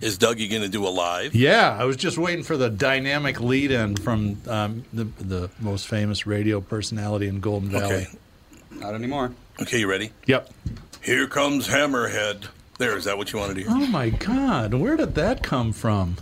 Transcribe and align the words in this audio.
Is 0.00 0.16
Dougie 0.16 0.48
going 0.48 0.62
to 0.62 0.68
do 0.68 0.86
a 0.86 0.88
live? 0.90 1.34
Yeah, 1.34 1.76
I 1.78 1.84
was 1.84 1.96
just 1.96 2.18
waiting 2.18 2.44
for 2.44 2.56
the 2.56 2.70
dynamic 2.70 3.40
lead 3.40 3.72
in 3.72 3.96
from 3.96 4.40
um, 4.46 4.84
the, 4.92 5.04
the 5.18 5.50
most 5.58 5.88
famous 5.88 6.24
radio 6.26 6.60
personality 6.60 7.26
in 7.26 7.40
Golden 7.40 7.68
Valley. 7.70 7.94
Okay. 7.94 8.06
Not 8.70 8.94
anymore. 8.94 9.32
Okay, 9.60 9.80
you 9.80 9.90
ready? 9.90 10.12
Yep. 10.26 10.50
Here 11.02 11.26
comes 11.26 11.66
Hammerhead. 11.66 12.46
There, 12.78 12.96
is 12.96 13.06
that 13.06 13.18
what 13.18 13.32
you 13.32 13.40
wanted 13.40 13.54
to 13.54 13.60
hear? 13.62 13.70
Oh 13.70 13.86
my 13.86 14.10
God, 14.10 14.72
where 14.74 14.96
did 14.96 15.16
that 15.16 15.42
come 15.42 15.72
from? 15.72 16.16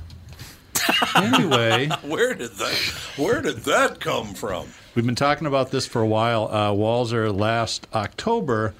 anyway, 1.14 1.88
Where 2.02 2.34
did 2.34 2.52
that 2.52 2.74
Where 3.16 3.42
did 3.42 3.58
that 3.64 4.00
come 4.00 4.34
from? 4.34 4.68
we've 4.94 5.04
been 5.04 5.14
talking 5.14 5.46
about 5.46 5.70
this 5.70 5.86
for 5.86 6.00
a 6.00 6.06
while. 6.06 6.48
Uh, 6.50 6.70
Walser 6.70 7.36
last 7.36 7.86
October 7.92 8.72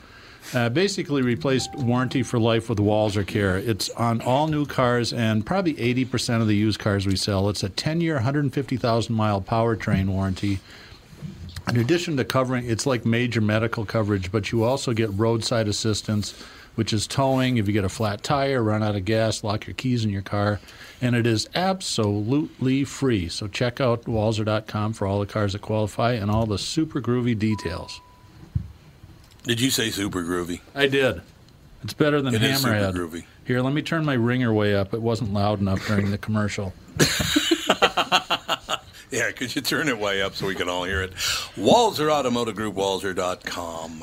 uh, 0.55 0.69
basically 0.69 1.23
replaced 1.23 1.75
warranty 1.75 2.23
for 2.23 2.39
life 2.39 2.69
with 2.69 2.79
Walser 2.79 3.27
Care. 3.27 3.59
It's 3.59 3.91
on 3.91 4.21
all 4.21 4.47
new 4.47 4.67
cars 4.67 5.13
and 5.13 5.45
probably 5.45 5.75
80% 5.75 6.41
of 6.41 6.47
the 6.47 6.57
used 6.57 6.79
cars 6.79 7.07
we 7.07 7.17
sell. 7.17 7.49
It's 7.49 7.63
a 7.63 7.69
10 7.69 8.01
year, 8.01 8.15
150,000 8.15 9.15
mile 9.15 9.41
powertrain 9.41 10.09
warranty. 10.09 10.61
In 11.69 11.77
addition 11.79 12.17
to 12.17 12.25
covering, 12.25 12.69
it's 12.69 12.87
like 12.87 13.05
major 13.05 13.41
medical 13.41 13.85
coverage, 13.85 14.31
but 14.31 14.53
you 14.53 14.63
also 14.63 14.93
get 14.93 15.11
roadside 15.13 15.67
assistance, 15.67 16.33
which 16.77 16.93
is 16.93 17.09
towing 17.09 17.57
if 17.57 17.67
you 17.67 17.73
get 17.73 17.85
a 17.85 17.89
flat 17.89 18.23
tire, 18.23 18.63
run 18.63 18.85
out 18.85 18.95
of 18.95 19.05
gas, 19.05 19.43
lock 19.43 19.67
your 19.67 19.75
keys 19.75 20.05
in 20.05 20.11
your 20.11 20.23
car. 20.23 20.61
And 21.03 21.17
it 21.17 21.27
is 21.27 21.49
absolutely 21.57 22.85
free. 22.85 23.29
So 23.29 23.49
check 23.49 23.81
out 23.81 24.05
walser.com 24.05 24.93
for 24.93 25.09
all 25.09 25.19
the 25.19 25.27
cars 25.27 25.55
that 25.55 25.63
qualify 25.63 26.13
and 26.13 26.31
all 26.31 26.47
the 26.47 26.59
super 26.59 27.01
groovy 27.01 27.37
details. 27.37 28.01
Did 29.47 29.61
you 29.61 29.71
say 29.71 29.91
super 29.91 30.23
groovy? 30.23 30.61
I 30.75 30.87
did. 30.89 31.23
It's 31.85 31.93
better 31.95 32.21
than 32.21 32.35
It 32.35 32.43
is 32.43 32.61
super 32.61 32.75
Hammerhead. 32.75 32.95
groovy. 32.95 33.25
Here, 33.45 33.61
let 33.63 33.73
me 33.73 33.81
turn 33.83 34.05
my 34.05 34.15
ringer 34.15 34.53
way 34.53 34.75
up. 34.75 34.93
It 34.93 35.01
wasn't 35.03 35.33
loud 35.33 35.61
enough 35.61 35.87
during 35.87 36.11
the 36.11 36.19
commercial. 36.19 36.73
Yeah, 39.09 39.31
could 39.31 39.55
you 39.55 39.63
turn 39.63 39.89
it 39.89 39.99
way 39.99 40.21
up 40.21 40.35
so 40.35 40.47
we 40.49 40.57
can 40.57 40.69
all 40.69 40.83
hear 40.83 41.01
it? 41.01 41.13
Walser 41.57 42.11
Automotive 42.11 42.57
Group, 42.57 42.75
walser.com. 42.75 44.03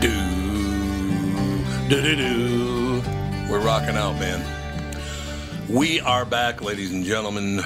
Do, 0.00 0.10
do, 1.88 2.02
do, 2.02 2.16
do. 2.16 3.02
We're 3.50 3.60
rocking 3.60 3.96
out, 3.96 4.14
man. 4.20 4.40
We 5.68 6.00
are 6.00 6.24
back, 6.24 6.62
ladies 6.62 6.92
and 6.92 7.04
gentlemen. 7.04 7.60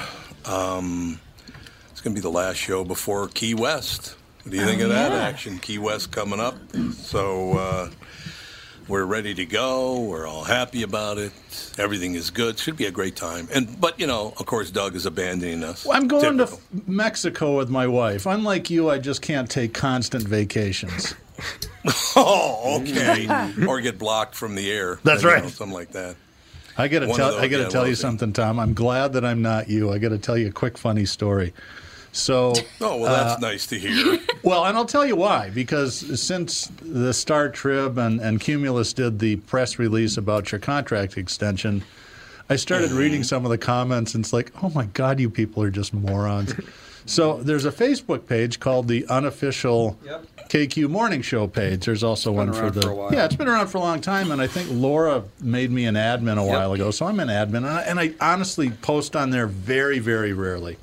Um, 0.45 1.19
it's 1.91 2.01
going 2.01 2.13
to 2.13 2.19
be 2.19 2.21
the 2.21 2.29
last 2.29 2.57
show 2.57 2.83
before 2.83 3.29
Key 3.29 3.53
West. 3.53 4.15
What 4.43 4.51
do 4.51 4.57
you 4.57 4.65
think 4.65 4.81
of 4.81 4.89
that 4.89 5.13
action? 5.13 5.57
Key 5.59 5.77
West 5.77 6.11
coming 6.11 6.39
up. 6.41 6.55
So 6.91 7.53
uh, 7.57 7.89
we're 8.89 9.05
ready 9.05 9.33
to 9.35 9.45
go. 9.45 10.01
We're 10.01 10.27
all 10.27 10.43
happy 10.43 10.83
about 10.83 11.17
it. 11.17 11.31
Everything 11.77 12.15
is 12.15 12.29
good. 12.29 12.59
Should 12.59 12.75
be 12.75 12.85
a 12.87 12.91
great 12.91 13.15
time. 13.15 13.47
And 13.53 13.79
but 13.79 13.97
you 13.97 14.07
know, 14.07 14.33
of 14.37 14.45
course, 14.47 14.69
Doug 14.69 14.95
is 14.95 15.05
abandoning 15.05 15.63
us. 15.63 15.87
I'm 15.89 16.09
going 16.09 16.37
Typical. 16.37 16.57
to 16.57 16.91
Mexico 16.91 17.57
with 17.57 17.69
my 17.69 17.87
wife. 17.87 18.25
Unlike 18.25 18.69
you, 18.69 18.89
I 18.89 18.97
just 18.97 19.21
can't 19.21 19.49
take 19.49 19.73
constant 19.73 20.27
vacations. 20.27 21.15
Oh, 22.15 22.79
okay. 22.81 23.27
or 23.67 23.81
get 23.81 23.97
blocked 23.97 24.35
from 24.35 24.53
the 24.55 24.71
air. 24.71 24.99
That's 25.03 25.23
You 25.23 25.29
know, 25.29 25.33
right. 25.35 25.49
something 25.49 25.73
like 25.73 25.91
that. 25.93 26.15
I 26.77 26.87
got 26.87 26.99
to 26.99 27.07
tell. 27.07 27.31
those, 27.31 27.35
I 27.35 27.47
got 27.47 27.57
to 27.57 27.63
yeah, 27.63 27.69
tell 27.69 27.87
you 27.87 27.95
something, 27.95 28.33
Tom. 28.33 28.59
I'm 28.59 28.73
glad 28.73 29.13
that 29.13 29.25
I'm 29.25 29.41
not 29.41 29.69
you. 29.69 29.91
I 29.91 29.97
got 29.99 30.09
to 30.09 30.17
tell 30.17 30.37
you 30.37 30.47
a 30.47 30.51
quick 30.51 30.77
funny 30.77 31.05
story. 31.05 31.53
So, 32.11 32.53
Oh 32.81 32.97
well, 32.99 33.11
that's 33.11 33.43
uh, 33.43 33.47
nice 33.47 33.67
to 33.67 33.79
hear. 33.79 34.19
well, 34.43 34.65
and 34.65 34.77
I'll 34.77 34.85
tell 34.85 35.05
you 35.05 35.15
why. 35.15 35.49
Because 35.49 36.21
since 36.21 36.67
the 36.81 37.13
Star 37.13 37.49
Trib 37.49 37.97
and, 37.97 38.19
and 38.21 38.39
Cumulus 38.39 38.93
did 38.93 39.19
the 39.19 39.37
press 39.37 39.77
release 39.79 40.17
about 40.17 40.51
your 40.51 40.59
contract 40.59 41.17
extension, 41.17 41.83
I 42.49 42.55
started 42.55 42.91
reading 42.91 43.21
mm. 43.21 43.25
some 43.25 43.45
of 43.45 43.51
the 43.51 43.57
comments, 43.57 44.13
and 44.13 44.23
it's 44.23 44.33
like, 44.33 44.51
oh 44.63 44.69
my 44.69 44.85
God, 44.87 45.19
you 45.19 45.29
people 45.29 45.63
are 45.63 45.71
just 45.71 45.93
morons. 45.93 46.53
so 47.05 47.37
there's 47.43 47.65
a 47.65 47.71
Facebook 47.71 48.27
page 48.27 48.59
called 48.59 48.87
the 48.87 49.05
unofficial 49.07 49.97
Yep. 50.05 50.25
KQ 50.49 50.89
Morning 50.89 51.21
Show 51.23 51.47
page. 51.47 51.85
There's 51.85 52.03
also 52.03 52.29
been 52.31 52.51
one 52.51 52.53
for 52.53 52.69
the 52.69 52.81
for 52.83 52.89
a 52.91 52.95
while. 52.95 53.13
yeah, 53.13 53.25
it's 53.25 53.35
been 53.35 53.47
around 53.47 53.67
for 53.67 53.79
a 53.79 53.81
long 53.81 54.01
time, 54.01 54.29
and 54.31 54.39
I 54.41 54.45
think 54.47 54.67
Laura 54.71 55.23
made 55.41 55.71
me 55.71 55.85
an 55.85 55.95
admin 55.95 56.37
a 56.37 56.45
while 56.45 56.73
ago, 56.73 56.91
so 56.91 57.07
I'm 57.07 57.19
an 57.19 57.29
admin, 57.29 57.57
and 57.57 57.67
I, 57.67 57.81
and 57.81 57.99
I 57.99 58.13
honestly 58.21 58.69
post 58.69 59.15
on 59.15 59.31
there 59.31 59.47
very, 59.47 59.99
very 59.99 60.31
rarely. 60.33 60.77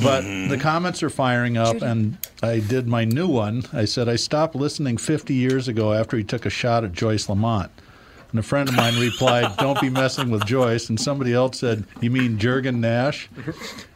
But 0.00 0.22
Mm-hmm. 0.22 0.48
the 0.50 0.58
comments 0.58 1.02
are 1.02 1.10
firing 1.10 1.56
up, 1.58 1.82
and 1.82 2.18
I 2.42 2.60
did 2.60 2.86
my 2.86 3.04
new 3.04 3.26
one. 3.26 3.64
I 3.72 3.84
said 3.84 4.08
I 4.08 4.14
stopped 4.16 4.54
listening 4.54 4.96
50 4.96 5.34
years 5.34 5.66
ago 5.68 5.92
after 5.92 6.16
he 6.16 6.22
took 6.24 6.46
a 6.46 6.50
shot 6.50 6.84
at 6.84 6.92
Joyce 6.92 7.28
Lamont. 7.28 7.70
And 8.30 8.38
a 8.38 8.42
friend 8.42 8.68
of 8.68 8.74
mine 8.76 8.98
replied, 9.00 9.56
"Don't 9.56 9.80
be 9.80 9.88
messing 9.88 10.30
with 10.30 10.44
Joyce." 10.44 10.90
And 10.90 11.00
somebody 11.00 11.32
else 11.32 11.58
said, 11.58 11.84
"You 12.02 12.10
mean 12.10 12.36
Jergen 12.38 12.76
Nash?" 12.76 13.30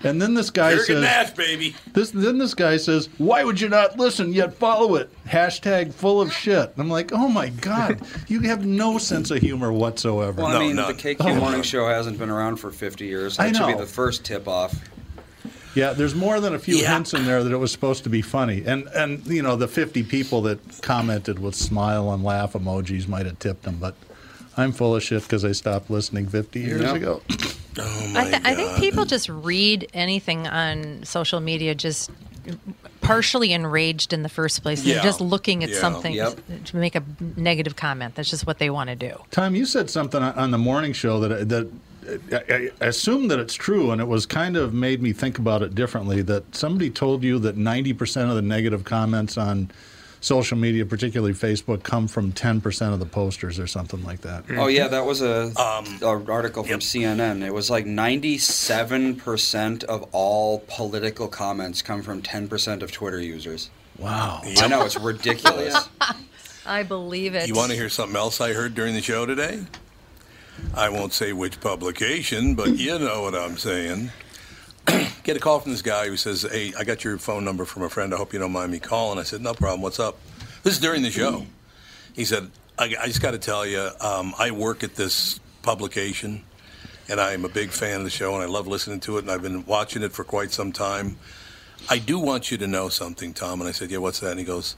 And 0.03 0.23
then 0.23 0.33
this 0.33 0.49
guy 0.49 0.73
Jergen 0.73 0.87
says, 0.87 1.03
Nash, 1.03 1.31
baby. 1.33 1.77
this, 1.93 2.13
then 2.13 2.39
this 2.39 2.55
guy 2.55 2.79
says, 2.79 3.11
"Why 3.19 3.45
would 3.45 3.61
you 3.61 3.69
not 3.69 3.99
listen 3.99 4.33
yet 4.33 4.55
follow 4.55 4.95
it?" 4.95 5.11
Hashtag 5.29 5.93
full 5.93 6.21
of 6.23 6.33
shit. 6.33 6.71
And 6.73 6.79
I'm 6.79 6.89
like, 6.89 7.13
"Oh 7.13 7.29
my 7.29 7.51
god, 7.51 8.01
you 8.27 8.41
have 8.41 8.65
no 8.65 8.97
sense 8.97 9.31
of 9.31 9.39
humor 9.39 9.71
whatsoever." 9.71 10.41
Well, 10.43 10.51
No, 10.53 10.57
I 10.57 10.61
mean, 10.61 10.77
none. 10.77 10.89
the 10.97 11.03
KQ 11.03 11.17
oh. 11.21 11.35
Morning 11.35 11.63
Show 11.63 11.87
hasn't 11.87 12.19
been 12.19 12.31
around 12.31 12.57
for 12.57 12.71
50 12.71 13.05
years. 13.05 13.39
I 13.39 13.49
That 13.51 13.57
should 13.57 13.67
be 13.67 13.75
the 13.75 13.85
first 13.87 14.25
tip 14.25 14.49
off. 14.49 14.75
yeah, 15.75 15.93
there's 15.93 16.15
more 16.15 16.41
than 16.41 16.55
a 16.55 16.59
few 16.59 16.77
Yeah. 16.77 16.95
hints 16.95 17.13
in 17.13 17.27
there 17.27 17.45
that 17.45 17.53
it 17.53 17.57
was 17.59 17.71
supposed 17.71 18.03
to 18.05 18.11
be 18.11 18.23
funny, 18.23 18.63
and 18.67 18.89
and 18.95 19.27
you 19.27 19.43
know 19.43 19.57
the 19.57 19.69
50 19.69 20.03
people 20.05 20.41
that 20.43 20.59
commented 20.81 21.39
with 21.39 21.55
smile 21.55 22.11
and 22.13 22.25
laugh 22.25 22.55
emojis 22.55 23.07
might 23.07 23.27
have 23.27 23.39
tipped 23.39 23.65
them, 23.65 23.77
but 23.79 23.95
I'm 24.57 24.73
full 24.73 24.95
of 24.97 25.03
shit 25.03 25.23
because 25.23 25.45
I 25.45 25.53
stopped 25.53 25.91
listening 25.91 26.27
50 26.29 26.61
years 26.61 26.83
Yep. 26.83 26.97
ago. 26.97 27.23
Oh 27.79 28.11
my 28.13 28.21
I, 28.21 28.25
th- 28.25 28.43
I 28.45 28.55
think 28.55 28.77
people 28.77 29.07
just 29.07 29.31
read 29.31 29.89
anything 29.95 30.47
on 30.47 31.05
social 31.05 31.41
media 31.41 31.75
just 31.75 32.11
partially 33.01 33.55
enraged 33.55 34.13
in 34.13 34.23
the 34.23 34.29
first 34.29 34.63
place. 34.63 34.85
Yeah. 34.85 34.97
They're 34.97 35.05
just 35.05 35.23
looking 35.23 35.65
at 35.65 35.71
Yeah. 35.71 35.79
something 35.81 36.13
Yep. 36.13 36.39
to 36.67 36.77
make 36.77 36.95
a 36.95 37.03
negative 37.37 37.75
comment. 37.77 38.15
That's 38.15 38.29
just 38.29 38.47
what 38.47 38.59
they 38.59 38.69
want 38.69 38.91
to 38.91 38.97
do. 38.97 39.13
Tom, 39.31 39.55
you 39.55 39.65
said 39.65 39.89
something 39.89 40.23
on 40.23 40.35
on 40.35 40.51
the 40.51 40.59
morning 40.59 40.93
show 40.93 41.19
that 41.21 41.49
that 41.49 41.71
I, 42.51 42.71
I 42.85 42.87
assume 42.89 43.29
that 43.29 43.39
it's 43.39 43.55
true, 43.55 43.91
and 43.91 44.01
it 44.03 44.09
was 44.09 44.27
kind 44.27 44.57
of 44.57 44.75
made 44.75 45.01
me 45.01 45.13
think 45.15 45.39
about 45.39 45.63
it 45.63 45.75
differently. 45.75 46.21
That 46.21 46.55
somebody 46.55 46.91
told 46.91 47.23
you 47.23 47.39
that 47.39 47.57
ninety 47.57 47.93
percent 47.95 48.29
of 48.29 48.37
the 48.37 48.43
negative 48.43 48.85
comments 48.85 49.39
on 49.39 49.71
social 50.23 50.57
media, 50.57 50.87
particularly 50.87 51.35
Facebook, 51.35 51.83
come 51.83 52.09
from 52.09 52.33
10% 52.33 52.93
of 52.95 52.99
the 53.01 53.05
posters 53.07 53.59
or 53.59 53.67
something 53.67 54.03
like 54.05 54.23
that. 54.23 54.45
Oh 54.53 54.69
yeah, 54.69 54.89
that 54.89 55.05
was 55.05 55.21
a, 55.21 55.53
Um, 55.61 55.99
a 56.01 56.07
article 56.33 56.65
from 56.65 56.81
CNN. 56.81 57.45
It 57.45 57.53
was 57.53 57.69
like 57.69 57.85
97% 57.85 59.85
of 59.85 60.09
all 60.13 60.61
political 60.69 61.29
comments 61.29 61.83
come 61.83 62.03
from 62.03 62.23
10% 62.23 62.83
of 62.83 62.93
Twitter 62.93 63.21
users. 63.21 63.71
Wow. 63.99 64.41
I 64.45 64.69
know 64.69 64.85
it's 64.85 64.99
ridiculous. 64.99 65.89
I 66.67 66.83
believe 66.85 67.35
it. 67.35 67.49
You 67.49 67.55
want 67.55 67.71
to 67.71 67.77
hear 67.77 67.89
something 67.89 68.17
else 68.17 68.41
I 68.41 68.53
heard 68.53 68.75
during 68.75 68.95
the 68.95 69.03
show 69.03 69.27
today? 69.27 69.65
I 70.75 70.89
won't 70.89 71.13
say 71.13 71.33
which 71.33 71.61
publication, 71.61 72.55
but 72.55 72.79
you 72.79 72.99
know 72.99 73.23
what 73.23 73.35
I'm 73.35 73.59
saying. 73.59 74.11
Get 75.23 75.37
a 75.37 75.41
call 75.41 75.61
from 75.61 75.73
this 75.73 75.83
guy 75.83 76.09
who 76.09 76.17
says, 76.17 76.43
Hey, 76.43 76.73
I 76.79 76.85
got 76.85 77.05
your 77.05 77.19
phone 77.19 77.45
number 77.45 77.65
from 77.65 77.83
a 77.83 77.89
friend. 77.89 78.13
I 78.13 78.17
hope 78.17 78.33
you 78.33 78.39
don't 78.39 78.53
mind 78.53 78.73
me 78.73 78.79
calling. 78.79 79.19
I 79.19 79.23
said, 79.23 79.41
No 79.41 79.55
problem. 79.55 79.81
What's 79.83 80.01
up? 80.01 80.19
This 80.63 80.75
is 80.75 80.81
during 80.81 81.03
the 81.03 81.11
show. 81.11 81.47
He 82.15 82.25
said, 82.25 82.51
I, 82.79 82.95
I 83.01 83.07
just 83.07 83.23
got 83.23 83.33
to 83.33 83.39
tell 83.39 83.67
you, 83.67 83.91
um, 84.01 84.35
I 84.39 84.51
work 84.51 84.83
at 84.83 84.95
this 84.95 85.41
publication, 85.63 86.45
and 87.09 87.21
I'm 87.21 87.45
a 87.45 87.49
big 87.49 87.71
fan 87.71 87.99
of 87.99 88.05
the 88.05 88.11
show, 88.11 88.35
and 88.35 88.43
I 88.43 88.47
love 88.47 88.67
listening 88.67 89.01
to 89.01 89.19
it, 89.19 89.23
and 89.23 89.31
I've 89.31 89.43
been 89.43 89.65
watching 89.67 90.03
it 90.03 90.13
for 90.13 90.25
quite 90.25 90.53
some 90.53 90.73
time. 90.73 91.17
I 91.89 91.99
do 91.99 92.19
want 92.19 92.51
you 92.51 92.59
to 92.59 92.67
know 92.67 92.89
something, 92.89 93.35
Tom. 93.35 93.61
And 93.61 93.69
I 93.69 93.73
said, 93.73 93.91
Yeah, 93.91 93.99
what's 93.99 94.21
that? 94.21 94.33
And 94.33 94.41
he 94.41 94.45
goes, 94.45 94.77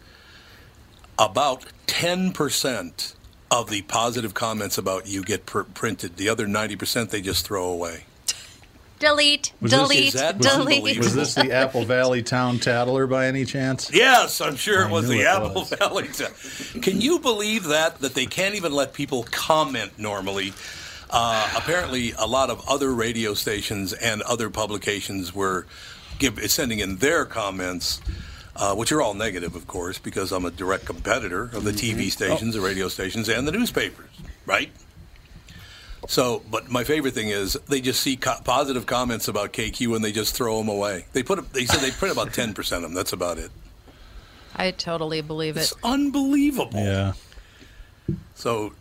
about 1.18 1.64
10% 1.86 3.14
of 3.50 3.70
the 3.70 3.82
positive 3.82 4.34
comments 4.34 4.78
about 4.78 5.06
you 5.06 5.22
get 5.22 5.46
pr- 5.46 5.62
printed. 5.62 6.16
The 6.16 6.28
other 6.28 6.46
90% 6.46 7.10
they 7.10 7.22
just 7.22 7.46
throw 7.46 7.68
away. 7.68 8.04
Delete, 9.04 9.52
Was 9.60 9.70
delete, 9.70 10.06
is 10.06 10.12
that 10.14 10.38
delete. 10.38 10.98
Was 10.98 11.14
this 11.14 11.34
the 11.34 11.52
Apple 11.52 11.84
Valley 11.84 12.22
Town 12.22 12.58
Tattler 12.58 13.06
by 13.06 13.26
any 13.26 13.44
chance? 13.44 13.90
Yes, 13.92 14.40
I'm 14.40 14.56
sure 14.56 14.84
it 14.86 14.90
was 14.90 15.08
the 15.08 15.20
it 15.20 15.26
Apple 15.26 15.54
was. 15.54 15.70
Valley. 15.70 16.08
Town. 16.08 16.80
Can 16.80 17.00
you 17.00 17.18
believe 17.18 17.64
that? 17.64 18.00
That 18.00 18.14
they 18.14 18.26
can't 18.26 18.54
even 18.54 18.72
let 18.72 18.92
people 18.92 19.24
comment 19.24 19.98
normally. 19.98 20.52
Uh, 21.10 21.48
apparently, 21.56 22.12
a 22.18 22.26
lot 22.26 22.50
of 22.50 22.66
other 22.68 22.92
radio 22.92 23.34
stations 23.34 23.92
and 23.92 24.20
other 24.22 24.50
publications 24.50 25.34
were 25.34 25.66
give, 26.18 26.40
sending 26.50 26.80
in 26.80 26.96
their 26.96 27.24
comments, 27.24 28.00
uh, 28.56 28.74
which 28.74 28.90
are 28.90 29.00
all 29.00 29.14
negative, 29.14 29.54
of 29.54 29.66
course, 29.66 29.98
because 29.98 30.32
I'm 30.32 30.44
a 30.44 30.50
direct 30.50 30.86
competitor 30.86 31.44
of 31.52 31.64
the 31.64 31.72
TV 31.72 32.10
stations, 32.10 32.54
the 32.54 32.60
radio 32.60 32.88
stations, 32.88 33.28
and 33.28 33.46
the 33.46 33.52
newspapers, 33.52 34.10
right? 34.46 34.70
So, 36.08 36.42
but 36.50 36.70
my 36.70 36.84
favorite 36.84 37.14
thing 37.14 37.28
is 37.28 37.54
they 37.68 37.80
just 37.80 38.00
see 38.02 38.16
co- 38.16 38.40
positive 38.44 38.86
comments 38.86 39.28
about 39.28 39.52
KQ 39.52 39.96
and 39.96 40.04
they 40.04 40.12
just 40.12 40.34
throw 40.36 40.58
them 40.58 40.68
away. 40.68 41.06
They 41.12 41.22
put, 41.22 41.52
they 41.52 41.64
said 41.66 41.80
they 41.80 41.90
print 41.90 42.12
about 42.12 42.28
10% 42.28 42.58
of 42.76 42.82
them. 42.82 42.94
That's 42.94 43.12
about 43.12 43.38
it. 43.38 43.50
I 44.54 44.70
totally 44.70 45.20
believe 45.20 45.56
it. 45.56 45.60
It's 45.60 45.74
unbelievable. 45.82 46.78
Yeah. 46.80 47.12
So, 48.34 48.66
it- 48.66 48.72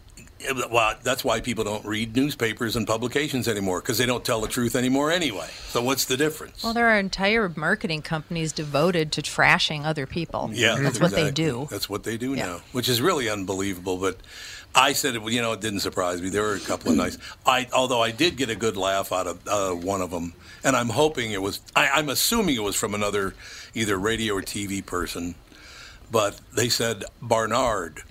well, 0.71 0.95
that's 1.03 1.23
why 1.23 1.41
people 1.41 1.63
don't 1.63 1.85
read 1.85 2.15
newspapers 2.15 2.75
and 2.75 2.85
publications 2.87 3.47
anymore 3.47 3.81
because 3.81 3.97
they 3.97 4.05
don't 4.05 4.23
tell 4.25 4.41
the 4.41 4.47
truth 4.47 4.75
anymore 4.75 5.11
anyway. 5.11 5.47
So, 5.67 5.81
what's 5.81 6.05
the 6.05 6.17
difference? 6.17 6.63
Well, 6.63 6.73
there 6.73 6.89
are 6.89 6.99
entire 6.99 7.49
marketing 7.55 8.01
companies 8.01 8.51
devoted 8.51 9.11
to 9.13 9.21
trashing 9.21 9.85
other 9.85 10.05
people. 10.05 10.49
yeah, 10.53 10.77
that's 10.79 10.99
what 10.99 11.11
they 11.11 11.31
do. 11.31 11.67
That's 11.69 11.89
what 11.89 12.03
they 12.03 12.17
do 12.17 12.33
Yeah. 12.33 12.45
now, 12.45 12.61
which 12.71 12.87
is 12.89 13.01
really 13.01 13.29
unbelievable. 13.29 13.97
But 13.97 14.17
I 14.75 14.93
said, 14.93 15.15
you 15.15 15.41
know, 15.41 15.53
it 15.53 15.61
didn't 15.61 15.79
surprise 15.81 16.21
me. 16.21 16.29
There 16.29 16.43
were 16.43 16.55
a 16.55 16.59
couple 16.59 16.91
of 16.91 16.97
nice. 16.97 17.17
I 17.45 17.67
although 17.73 18.01
I 18.01 18.11
did 18.11 18.37
get 18.37 18.49
a 18.49 18.55
good 18.55 18.77
laugh 18.77 19.11
out 19.11 19.27
of 19.27 19.47
uh, 19.47 19.71
one 19.71 20.01
of 20.01 20.11
them, 20.11 20.33
and 20.63 20.75
I'm 20.75 20.89
hoping 20.89 21.31
it 21.31 21.41
was. 21.41 21.61
I, 21.75 21.89
I'm 21.89 22.09
assuming 22.09 22.55
it 22.55 22.63
was 22.63 22.75
from 22.75 22.93
another 22.93 23.33
either 23.73 23.97
radio 23.97 24.35
or 24.35 24.41
TV 24.41 24.85
person, 24.85 25.33
but 26.11 26.39
they 26.55 26.69
said 26.69 27.03
Barnard, 27.21 28.03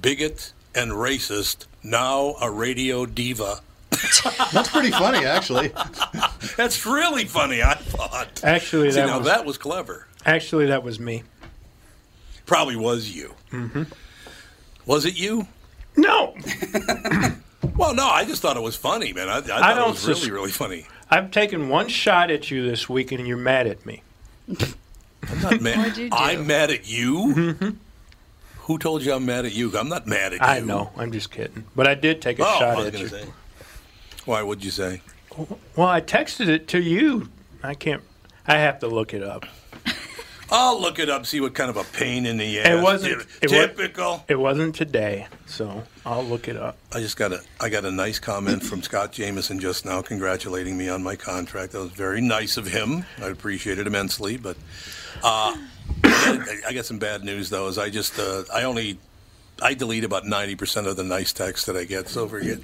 bigot 0.00 0.52
and 0.74 0.92
racist, 0.92 1.66
now 1.82 2.36
a 2.40 2.50
radio 2.50 3.06
diva. 3.06 3.60
That's 4.52 4.68
pretty 4.70 4.90
funny, 4.90 5.24
actually. 5.24 5.72
That's 6.56 6.84
really 6.84 7.24
funny. 7.24 7.62
I 7.62 7.74
thought. 7.74 8.42
Actually, 8.44 8.90
See, 8.90 9.00
that 9.00 9.06
now 9.06 9.18
was 9.18 9.26
that 9.26 9.44
was 9.44 9.58
clever. 9.58 10.06
actually 10.26 10.66
that 10.66 10.82
was 10.82 10.98
me. 11.00 11.22
Probably 12.46 12.76
was 12.76 13.10
you. 13.10 13.34
Mm-hmm. 13.52 13.84
Was 14.86 15.04
it 15.06 15.18
you? 15.18 15.46
No, 15.96 16.34
Well, 17.76 17.94
no, 17.94 18.06
I 18.08 18.24
just 18.24 18.42
thought 18.42 18.56
it 18.56 18.62
was 18.62 18.76
funny, 18.76 19.12
man. 19.12 19.28
I, 19.28 19.38
I 19.38 19.40
thought 19.40 19.72
it 19.72 19.74
don't 19.76 19.90
was 19.92 20.06
really, 20.06 20.20
sus- 20.20 20.28
really 20.28 20.50
funny. 20.50 20.86
I've 21.08 21.30
taken 21.30 21.68
one 21.68 21.88
shot 21.88 22.30
at 22.30 22.50
you 22.50 22.68
this 22.68 22.88
week, 22.88 23.10
and 23.12 23.26
you're 23.26 23.36
mad 23.36 23.66
at 23.66 23.86
me. 23.86 24.02
I'm 24.48 25.40
not 25.40 25.60
mad. 25.62 25.78
What'd 25.78 25.96
you 25.96 26.10
do? 26.10 26.16
I'm 26.16 26.46
mad 26.46 26.70
at 26.70 26.88
you. 26.88 27.76
Who 28.64 28.78
told 28.78 29.02
you 29.04 29.12
I'm 29.12 29.26
mad 29.26 29.44
at 29.44 29.52
you? 29.54 29.76
I'm 29.76 29.88
not 29.88 30.06
mad 30.06 30.32
at 30.32 30.40
you. 30.40 30.46
I 30.46 30.60
know. 30.60 30.90
I'm 30.96 31.12
just 31.12 31.30
kidding. 31.30 31.64
But 31.76 31.86
I 31.86 31.94
did 31.94 32.22
take 32.22 32.38
a 32.38 32.44
Oh, 32.46 32.58
shot 32.58 32.86
at 32.86 32.98
you. 32.98 33.08
say. 33.08 33.24
Why 34.24 34.42
would 34.42 34.64
you 34.64 34.70
say? 34.70 35.02
Well, 35.76 35.88
I 35.88 36.00
texted 36.00 36.48
it 36.48 36.68
to 36.68 36.80
you. 36.80 37.28
I 37.62 37.74
can't. 37.74 38.02
I 38.46 38.56
have 38.58 38.78
to 38.80 38.86
look 38.86 39.12
it 39.12 39.22
up. 39.22 39.44
I'll 40.50 40.80
look 40.80 40.98
it 40.98 41.08
up, 41.10 41.24
see 41.26 41.40
what 41.40 41.54
kind 41.54 41.68
of 41.70 41.76
a 41.76 41.84
pain 41.84 42.26
in 42.26 42.36
the 42.36 42.60
ass. 42.60 42.68
It 42.68 42.82
wasn't- 42.82 43.26
it 43.42 43.48
typical. 43.48 44.24
It 44.28 44.36
wasn't 44.38 44.74
today, 44.74 45.26
so 45.46 45.82
I'll 46.06 46.22
look 46.24 46.48
it 46.48 46.56
up. 46.56 46.76
I 46.92 47.00
just 47.00 47.16
got 47.16 47.32
a 47.32 47.40
I 47.60 47.70
got 47.70 47.84
a 47.86 47.90
nice 47.90 48.18
comment 48.18 48.62
from 48.62 48.82
Scott 48.82 49.10
Jameson 49.12 49.58
just 49.58 49.84
now, 49.86 50.00
congratulating 50.02 50.76
me 50.76 50.88
on 50.88 51.02
my 51.02 51.16
contract. 51.16 51.72
That 51.72 51.80
was 51.80 51.90
very 51.92 52.20
nice 52.20 52.56
of 52.58 52.66
him. 52.68 53.04
I 53.20 53.28
appreciate 53.28 53.78
it 53.78 53.86
immensely. 53.86 54.36
But 54.36 54.56
uh, 55.22 55.56
I 56.04 56.72
got 56.74 56.86
some 56.86 56.98
bad 56.98 57.24
news 57.24 57.50
though. 57.50 57.68
Is 57.68 57.78
I 57.78 57.90
just 57.90 58.18
uh, 58.18 58.44
I 58.52 58.64
only 58.64 58.98
I 59.62 59.74
delete 59.74 60.04
about 60.04 60.26
ninety 60.26 60.54
percent 60.56 60.86
of 60.86 60.96
the 60.96 61.04
nice 61.04 61.32
text 61.32 61.66
that 61.66 61.76
I 61.76 61.84
get. 61.84 62.08
So 62.08 62.28
forget. 62.28 62.58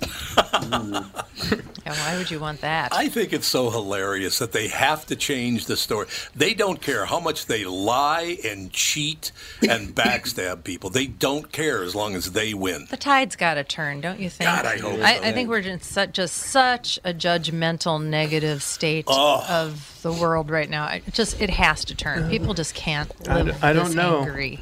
and 0.62 1.96
why 1.96 2.16
would 2.16 2.31
you 2.31 2.40
want 2.40 2.60
that? 2.60 2.92
I 2.92 3.08
think 3.08 3.32
it's 3.32 3.46
so 3.46 3.70
hilarious 3.70 4.38
that 4.38 4.52
they 4.52 4.69
have 4.69 5.06
to 5.06 5.16
change 5.16 5.66
the 5.66 5.76
story. 5.76 6.06
They 6.34 6.54
don't 6.54 6.81
care 6.81 7.06
how 7.06 7.20
much 7.20 7.46
they 7.46 7.64
lie 7.64 8.38
and 8.44 8.70
cheat 8.72 9.32
and 9.69 9.88
backstab 9.94 10.64
people. 10.64 10.90
They 10.90 11.06
don't 11.06 11.50
care 11.52 11.82
as 11.82 11.94
long 11.94 12.14
as 12.14 12.32
they 12.32 12.54
win. 12.54 12.87
the 12.90 12.96
tide's 12.96 13.36
got 13.36 13.54
to 13.54 13.64
turn, 13.64 14.00
don't 14.00 14.19
you 14.20 14.28
think? 14.31 14.48
God, 14.50 14.66
I 14.66 14.78
hope 14.78 15.00
I, 15.00 15.16
so. 15.19 15.22
I 15.25 15.32
think 15.32 15.48
we're 15.48 15.58
in 15.60 15.81
such, 15.81 16.12
just 16.12 16.34
such 16.36 16.98
a 17.04 17.14
judgmental, 17.14 18.02
negative 18.02 18.62
state 18.62 19.04
Oh. 19.08 19.44
of 19.48 19.98
the 20.02 20.12
world 20.12 20.50
right 20.50 20.69
now. 20.69 20.86
It 20.88 21.04
just 21.12 21.40
it 21.40 21.50
has 21.50 21.84
to 21.86 21.94
turn. 21.94 22.20
Uh-huh. 22.20 22.31
People 22.31 22.54
just 22.54 22.75
can't 22.75 23.10
I 23.28 23.43
live 23.43 23.60
don't 23.60 23.86
this 23.86 23.94
know. 23.94 24.22
angry. 24.22 24.60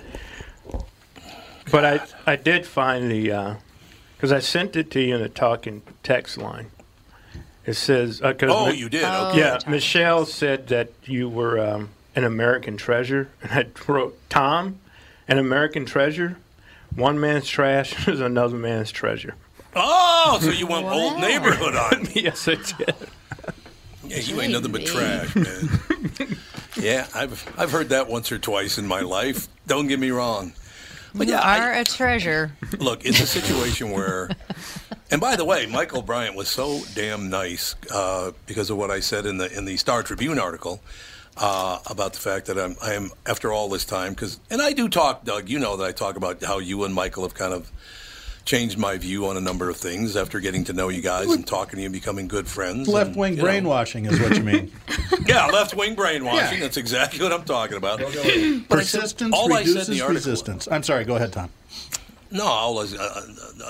But 1.71 1.85
I, 1.85 2.01
I 2.33 2.37
did 2.37 2.67
find 2.67 3.11
the, 3.11 3.57
because 4.17 4.33
I 4.33 4.39
sent 4.41 4.77
it 4.77 4.91
to 4.93 5.01
you 5.01 5.15
in 5.17 5.23
a 5.23 5.29
talking 5.29 5.83
text 6.03 6.39
line. 6.39 6.71
It 7.67 7.75
says, 7.75 8.23
uh 8.23 8.33
'cause 8.33 8.49
Oh, 8.53 8.67
Mi- 8.71 8.79
you 8.79 8.89
did. 8.89 9.05
Oh. 9.05 9.29
Okay. 9.31 9.39
Yeah, 9.41 9.59
Michelle 9.69 10.25
said 10.25 10.69
that 10.69 10.91
you 11.05 11.29
were 11.29 11.59
um, 11.61 11.91
an 12.17 12.25
American 12.25 12.77
treasure, 12.79 13.29
and 13.43 13.53
I 13.53 13.67
wrote 13.91 14.19
Tom, 14.31 14.79
an 15.29 15.39
American 15.39 15.85
treasure. 15.85 16.39
One 16.95 17.21
man's 17.21 17.47
trash 17.47 18.09
is 18.09 18.21
another 18.21 18.57
man's 18.57 18.91
treasure. 18.91 19.35
Oh, 19.77 20.39
so 20.41 20.51
you 20.51 20.67
want 20.67 20.87
old 20.87 21.21
neighborhood 21.21 21.77
on 21.77 22.03
me? 22.15 22.23
yes, 22.23 22.49
I 22.49 22.55
did. 22.55 22.95
Yeah, 24.05 24.17
you 24.21 24.41
ain't 24.41 24.53
nothing 24.55 24.73
but 24.73 24.87
trash, 24.87 25.37
man. 25.37 25.69
yeah, 26.77 27.07
I've 27.15 27.53
I've 27.59 27.71
heard 27.71 27.91
that 27.91 28.09
once 28.09 28.33
or 28.33 28.39
twice 28.39 28.79
in 28.79 28.87
my 28.87 29.01
life. 29.03 29.47
Don't 29.67 29.87
get 29.87 30.01
me 30.01 30.11
wrong. 30.11 30.55
But 31.15 31.27
You 31.27 31.35
yeah, 31.35 31.63
are 31.63 31.73
a 31.73 31.85
treasure. 31.85 32.53
Look, 32.79 33.05
it's 33.05 33.21
a 33.21 33.27
situation 33.27 33.91
where, 33.91 34.31
and 35.11 35.21
by 35.21 35.37
the 35.37 35.45
way, 35.45 35.67
Michael 35.67 36.03
Bryant 36.03 36.37
was 36.37 36.49
so 36.49 36.81
damn 36.95 37.31
nice 37.31 37.75
uh, 37.93 38.33
because 38.47 38.71
of 38.71 38.77
what 38.77 38.91
I 38.91 39.01
said 39.01 39.27
in 39.27 39.39
the 39.39 39.57
in 39.57 39.65
the 39.65 39.77
Star 39.77 40.03
Tribune 40.03 40.39
article 40.39 40.81
uh, 41.37 41.79
about 41.87 42.13
the 42.13 42.21
fact 42.21 42.47
that 42.47 42.59
I'm 42.59 42.77
I 42.83 42.95
am 42.95 43.11
after 43.27 43.53
all 43.53 43.69
this 43.69 43.85
time 43.85 44.13
because 44.13 44.39
and 44.51 44.61
I 44.61 44.73
do 44.73 44.89
talk, 44.89 45.25
Doug. 45.25 45.49
You 45.49 45.59
know 45.59 45.77
that 45.77 45.85
I 45.85 45.93
talk 45.93 46.17
about 46.17 46.43
how 46.43 46.59
you 46.59 46.85
and 46.85 46.95
Michael 46.95 47.23
have 47.23 47.35
kind 47.35 47.55
of 47.55 47.71
changed 48.49 48.79
my 48.79 48.97
view 48.97 49.27
on 49.27 49.37
a 49.37 49.41
number 49.43 49.69
of 49.69 49.77
things 49.77 50.17
after 50.17 50.41
getting 50.41 50.65
to 50.65 50.73
know 50.73 50.89
you 50.89 51.03
guys 51.03 51.31
and 51.31 51.47
talking 51.47 51.77
to 51.77 51.81
you 51.83 51.85
and 51.87 51.93
becoming 51.93 52.27
good 52.27 52.49
friends. 52.49 52.89
Left 52.89 53.15
wing 53.15 53.33
you 53.33 53.37
know. 53.37 53.43
brainwashing 53.45 54.07
is 54.07 54.19
what 54.19 54.37
you 54.37 54.43
mean. 54.43 54.73
Yeah, 55.27 55.45
left 55.49 55.75
wing 55.75 55.95
brainwashing. 55.95 56.55
Yeah. 56.59 56.65
That's 56.65 56.79
exactly 56.79 57.23
what 57.23 57.33
I'm 57.35 57.45
talking 57.45 57.77
about. 57.77 57.99
But 57.99 58.09
I 58.09 58.13
said- 58.23 58.69
Persistence 58.71 59.35
all 59.35 59.53
I 59.53 59.59
said 59.65 59.69
in 59.69 59.75
reduces 59.75 59.87
the 59.89 60.01
article- 60.01 60.15
resistance. 60.15 60.69
I'm 60.71 60.83
sorry, 60.83 61.05
go 61.05 61.17
ahead, 61.17 61.35
Tom. 61.35 61.51
No, 62.31 62.45
all 62.47 62.75
was, 62.75 62.95
uh, 62.95 63.27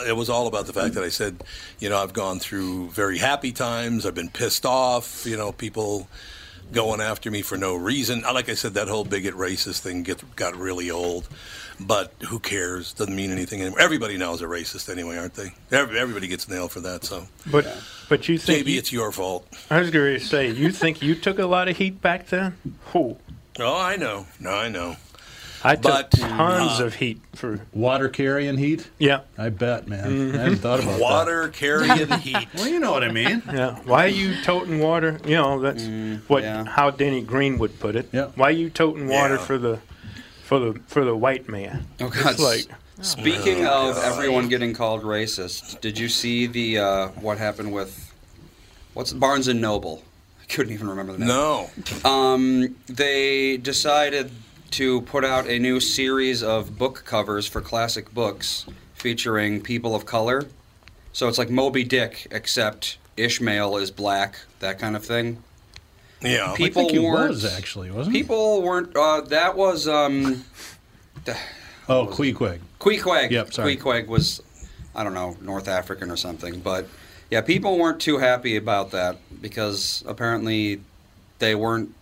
it 0.07 0.17
was 0.17 0.31
all 0.31 0.47
about 0.47 0.67
the 0.67 0.73
fact 0.73 0.95
that 0.95 1.03
I 1.03 1.09
said, 1.09 1.43
you 1.81 1.89
know, 1.89 1.99
I've 2.01 2.13
gone 2.13 2.39
through 2.39 2.91
very 2.91 3.19
happy 3.19 3.51
times. 3.51 4.07
I've 4.07 4.15
been 4.15 4.29
pissed 4.31 4.65
off. 4.65 5.27
You 5.27 5.37
know, 5.37 5.51
people 5.51 6.09
going 6.73 7.01
after 7.01 7.29
me 7.29 7.43
for 7.43 7.57
no 7.57 7.75
reason. 7.75 8.25
Uh, 8.25 8.33
Like 8.35 8.49
I 8.49 8.55
said, 8.55 8.75
that 8.75 8.87
whole 8.87 9.05
bigot 9.05 9.35
racist 9.35 9.81
thing 9.81 10.05
get, 10.05 10.23
got 10.37 10.55
really 10.57 10.91
old. 10.93 11.29
But 11.81 12.13
who 12.29 12.39
cares? 12.41 12.93
Doesn't 12.93 13.15
mean 13.15 13.31
anything 13.31 13.61
anymore. 13.61 13.81
Everybody 13.81 14.17
now 14.19 14.33
is 14.35 14.43
a 14.43 14.47
racist 14.47 14.91
anyway, 14.91 15.17
aren't 15.17 15.35
they? 15.35 15.53
Everybody 15.71 16.27
gets 16.27 16.49
nailed 16.49 16.73
for 16.73 16.81
that. 16.81 17.05
So 17.05 17.27
But 17.51 17.67
but 18.09 18.29
you 18.29 18.37
think 18.39 18.59
maybe 18.61 18.73
you- 18.73 18.79
it's 18.79 18.93
your 18.93 19.13
fault. 19.13 19.47
I 19.71 19.81
was 19.81 19.91
going 19.91 20.19
to 20.19 20.25
say 20.25 20.51
you 20.51 20.73
think 20.73 21.03
you 21.03 21.15
took 21.15 21.39
a 21.39 21.47
lot 21.47 21.69
of 21.69 21.77
heat 21.77 22.01
back 22.03 22.27
then? 22.29 22.57
Who? 22.93 23.17
Oh, 23.61 23.79
I 23.81 23.97
know. 23.97 24.27
No, 24.41 24.51
I 24.51 24.69
know. 24.69 24.97
I 25.65 25.75
took 25.75 25.83
But, 25.83 26.11
tons 26.13 26.81
uh, 26.81 26.85
of 26.85 26.95
heat 26.95 27.21
for 27.35 27.61
Water 27.73 28.09
carrying 28.09 28.57
heat? 28.59 28.89
yeah. 28.99 29.23
I 29.37 29.49
bet, 29.49 29.89
man. 29.89 30.33
I 30.35 30.39
hadn't 30.39 30.59
thought 30.59 30.81
about 30.81 31.01
Water 31.01 31.49
carrying 31.49 32.09
heat. 32.21 32.47
Well, 32.55 32.69
you 32.69 32.79
know 32.79 32.93
what 32.93 33.03
I 33.03 33.11
mean. 33.11 33.43
Yeah. 33.53 33.77
Why 33.85 34.05
are 34.05 34.09
you 34.09 34.41
toting 34.45 34.79
water? 34.79 35.19
You 35.25 35.35
know 35.35 35.61
that's 35.61 35.85
what 36.29 36.45
yeah. 36.45 36.65
how 36.65 36.91
Denny 36.91 37.23
Green 37.23 37.59
would 37.59 37.81
put 37.81 37.97
it. 37.97 38.09
Yeah. 38.13 38.27
Why 38.37 38.49
are 38.49 38.53
you 38.53 38.71
toting 38.71 39.09
water 39.09 39.35
Yeah. 39.35 39.45
for 39.45 39.59
the 39.59 39.81
for 40.49 40.59
the 40.59 40.81
for 40.87 41.05
the 41.05 41.15
white 41.15 41.47
man? 41.47 41.87
Oh, 42.01 42.09
God. 42.09 42.33
It's 42.33 42.41
like 42.41 42.79
Speaking 43.03 43.65
of 43.67 43.97
everyone 43.99 44.49
getting 44.49 44.73
called 44.73 45.03
racist, 45.03 45.81
did 45.81 45.99
you 45.99 46.09
see 46.09 46.47
the 46.47 46.79
uh, 46.79 47.09
what 47.09 47.39
happened 47.39 47.73
with 47.73 48.13
what's 48.95 49.13
Barnes 49.13 49.47
and 49.47 49.61
Noble? 49.61 50.03
I 50.43 50.47
couldn't 50.47 50.73
even 50.73 50.89
remember 50.89 51.13
the 51.13 51.19
name. 51.19 51.29
No. 51.29 51.71
Um, 52.05 52.77
they 52.87 53.59
decided 53.59 54.33
to 54.73 55.03
put 55.03 55.25
out 55.25 55.47
a 55.47 55.59
new 55.59 55.81
series 55.81 56.43
of 56.43 56.77
book 56.77 57.05
covers 57.05 57.47
for 57.47 57.61
classic 57.61 58.13
books 58.13 58.67
featuring 58.95 59.61
people 59.61 59.95
of 59.95 60.05
color. 60.05 60.47
So 61.13 61.29
it's 61.29 61.39
like 61.39 61.51
Moby 61.51 61.85
Dick, 61.85 62.27
except 62.31 62.99
Ishmael 63.17 63.77
is 63.77 63.91
black, 63.91 64.39
that 64.61 64.79
kind 64.79 64.97
of 64.97 65.05
thing. 65.05 65.43
Yeah. 66.21 66.53
I 66.53 66.57
People 66.57 66.89
think 66.89 67.01
weren't. 67.03 67.31
was 67.31 67.45
actually, 67.45 67.91
wasn't 67.91 68.15
it? 68.15 68.19
People 68.19 68.63
weren't. 68.63 68.97
Uh, 68.97 69.21
that 69.23 69.57
was 69.57 69.87
um, 69.87 70.45
Oh, 71.89 72.07
Queequeg. 72.07 72.61
Queequeg. 72.81 73.31
Yep, 73.31 73.53
sorry. 73.53 73.77
Queequeg 73.77 74.07
was, 74.09 74.43
I 74.95 75.03
don't 75.05 75.15
know, 75.15 75.37
North 75.41 75.69
African 75.69 76.11
or 76.11 76.17
something. 76.17 76.61
But 76.61 76.87
yeah, 77.31 77.41
people 77.41 77.79
weren't 77.79 78.01
too 78.01 78.19
happy 78.19 78.57
about 78.57 78.91
that 78.91 79.17
because 79.41 80.05
apparently 80.07 80.81
they 81.39 81.55
weren't 81.55 81.95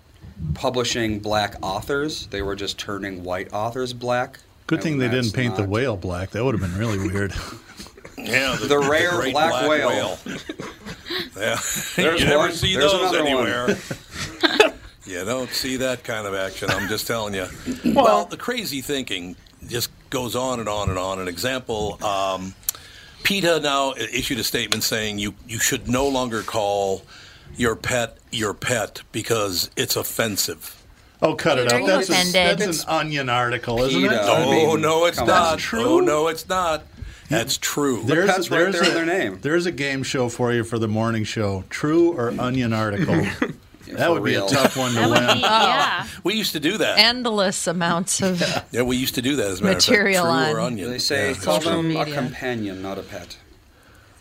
publishing 0.54 1.20
black 1.20 1.54
authors. 1.62 2.26
They 2.28 2.42
were 2.42 2.56
just 2.56 2.78
turning 2.78 3.23
white 3.23 3.52
authors 3.52 3.92
black. 3.92 4.40
Good 4.66 4.82
thing 4.82 4.99
they 4.99 5.06
didn't 5.06 5.26
that's 5.26 5.32
paint 5.32 5.56
the 5.56 5.64
whale 5.64 5.96
black. 5.96 6.30
That 6.30 6.44
would 6.44 6.58
have 6.58 6.61
been 6.61 6.78
really 6.78 6.99
weird. 6.99 7.32
Yeah, 8.26 8.56
The 8.61 8.78
rare 8.78 9.12
great 9.12 9.33
black 9.33 9.68
whale. 9.68 10.18
yeah, 11.37 11.59
There's 11.97 12.21
you 12.21 12.26
never 12.26 12.50
see 12.52 12.75
There's 12.76 12.92
those 12.92 13.14
anywhere. 13.14 13.76
you 15.04 15.25
don't 15.25 15.50
see 15.50 15.76
that 15.78 16.04
kind 16.04 16.26
of 16.26 16.35
action. 16.35 16.71
I'm 16.71 16.88
just 16.88 17.06
telling 17.06 17.35
you. 17.35 17.47
Well, 17.85 18.25
the 18.26 18.37
crazy 18.37 18.80
thinking 18.80 19.37
just 19.66 19.90
goes 20.11 20.35
on 20.37 20.61
and 20.61 20.68
on 20.68 20.88
and 20.90 20.99
on. 20.99 21.18
An 21.21 21.28
example: 21.28 22.02
um, 22.04 22.54
PETA 23.23 23.61
now 23.61 23.95
issued 23.95 24.38
a 24.38 24.45
statement 24.45 24.83
saying 24.83 25.18
you 25.18 25.35
you 25.49 25.59
should 25.59 25.88
no 25.88 26.09
longer 26.09 26.42
call 26.42 27.02
your 27.56 27.76
pet 27.76 28.18
your 28.33 28.54
pet 28.54 29.02
because 29.12 29.71
it's 29.76 29.97
offensive. 29.97 30.73
Oh, 31.23 31.35
cut 31.35 31.59
it 31.59 31.73
out. 31.73 31.87
That's, 31.87 32.11
a, 32.11 32.33
that's 32.33 32.85
an 32.85 32.88
onion 32.90 33.30
article, 33.30 33.83
isn't 33.83 34.00
PETA. 34.02 34.14
it? 34.14 34.18
I 34.21 34.45
Oh 34.45 34.50
mean, 34.75 34.80
no, 34.83 35.06
it's 35.06 35.16
not. 35.16 35.26
That's 35.26 35.62
true? 35.62 35.83
Oh 35.85 36.00
no, 36.00 36.28
it's 36.28 36.47
not. 36.49 36.85
That's 37.28 37.59
true. 37.59 38.02
There's, 38.04 38.30
pet's 38.30 38.50
right 38.50 38.59
there's 38.59 38.75
there 38.75 38.85
in 38.85 38.90
a, 38.90 38.95
their 38.95 39.06
name. 39.06 39.38
There's 39.40 39.66
a 39.66 39.73
game 39.73 40.02
show 40.02 40.28
for 40.28 40.52
you 40.52 40.64
for 40.64 40.78
the 40.78 40.88
morning 40.88 41.25
show. 41.25 41.64
True 41.71 42.12
or 42.12 42.28
onion 42.38 42.73
article? 42.73 43.14
that 43.88 44.06
for 44.06 44.12
would 44.12 44.25
be 44.25 44.35
a 44.35 44.47
tough 44.47 44.76
one 44.76 44.92
to 44.95 45.00
win. 45.00 45.35
be, 45.35 45.40
yeah. 45.40 46.04
Oh, 46.06 46.11
we 46.25 46.35
used 46.35 46.52
to 46.52 46.61
do 46.61 46.78
that. 46.78 46.99
Endless 46.99 47.66
amounts 47.66 48.21
of 48.23 48.40
yeah, 48.71 48.83
we 48.83 48.97
used 48.97 49.14
to 49.16 49.23
do 49.23 49.37
that 49.37 49.47
as 49.47 49.61
a 49.61 49.64
matter 49.64 49.75
Material 49.75 50.26
of 50.26 50.30
fact. 50.38 50.50
True 50.50 50.56
or 50.56 50.61
on- 50.61 50.66
onion. 50.73 50.90
They 50.90 50.99
say 50.99 51.28
Yeah. 51.30 51.35
call 51.35 51.61
Social 51.61 51.83
them 51.83 51.97
a 51.97 52.04
companion, 52.04 52.83
not 52.83 52.99
a 52.99 53.02
pet. 53.02 53.37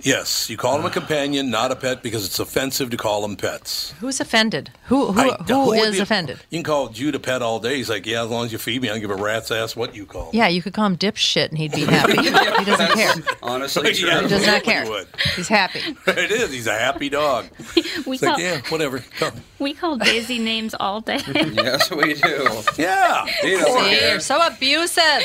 Yes, 0.05 0.49
you 0.51 0.55
call 0.57 0.77
them 0.77 0.85
a 0.85 0.91
companion, 0.91 1.49
not 1.49 1.71
a 1.71 1.75
pet, 1.75 2.03
because 2.03 2.25
it's 2.25 2.37
offensive 2.37 2.91
to 2.91 2.97
call 2.97 3.23
them 3.23 3.35
pets. 3.35 3.91
who's 3.99 4.19
offended? 4.19 4.69
Who 4.85 5.11
who, 5.11 5.31
I- 5.31 5.37
who 5.47 5.65
would 5.67 5.79
is 5.89 5.95
be- 5.95 5.99
offended? 6.01 6.37
You 6.51 6.59
can 6.59 6.63
call 6.63 6.89
Jude 6.89 7.15
a 7.15 7.19
pet 7.19 7.41
all 7.41 7.59
day. 7.59 7.77
He's 7.77 7.89
like, 7.89 8.05
yeah, 8.05 8.23
as 8.23 8.29
long 8.29 8.45
as 8.45 8.51
you 8.51 8.59
feed 8.59 8.83
me, 8.83 8.89
I 8.89 8.91
don't 8.91 9.01
give 9.01 9.09
a 9.09 9.15
rat's 9.15 9.49
ass 9.49 9.75
what 9.75 9.95
you 9.95 10.05
call. 10.05 10.29
Yeah, 10.31 10.47
you 10.47 10.61
could 10.61 10.73
call 10.73 10.85
him 10.85 10.95
dipshit 10.95 11.49
and 11.49 11.57
he'd 11.57 11.71
be 11.71 11.85
happy. 11.85 12.17
he 12.21 12.29
doesn't 12.65 12.91
care. 12.93 13.13
Honestly, 13.41 13.93
Yeah. 13.95 14.21
He 14.21 14.27
does 14.27 14.45
not 14.45 14.61
care. 14.63 14.87
would. 14.87 15.07
He's 15.35 15.47
happy. 15.47 15.79
it 16.07 16.31
is. 16.31 16.51
He's 16.51 16.67
a 16.67 16.77
happy 16.77 17.09
dog. 17.09 17.47
We 17.75 17.81
It's 17.81 18.21
like, 18.21 18.35
call 18.35 18.39
yeah, 18.39 18.61
whatever. 18.69 18.99
Come. 19.17 19.33
we 19.57 19.73
call 19.73 19.97
Daisy 19.97 20.37
names 20.37 20.75
all 20.79 21.01
day. 21.01 21.19
yes, 21.27 21.89
we 21.89 22.13
do. 22.13 22.47
Yeah. 22.77 23.25
He 23.41 23.51
doesn't 23.57 23.65
See, 23.83 23.89
care. 23.97 24.11
you're 24.11 24.19
so 24.19 24.45
abusive. 24.45 25.23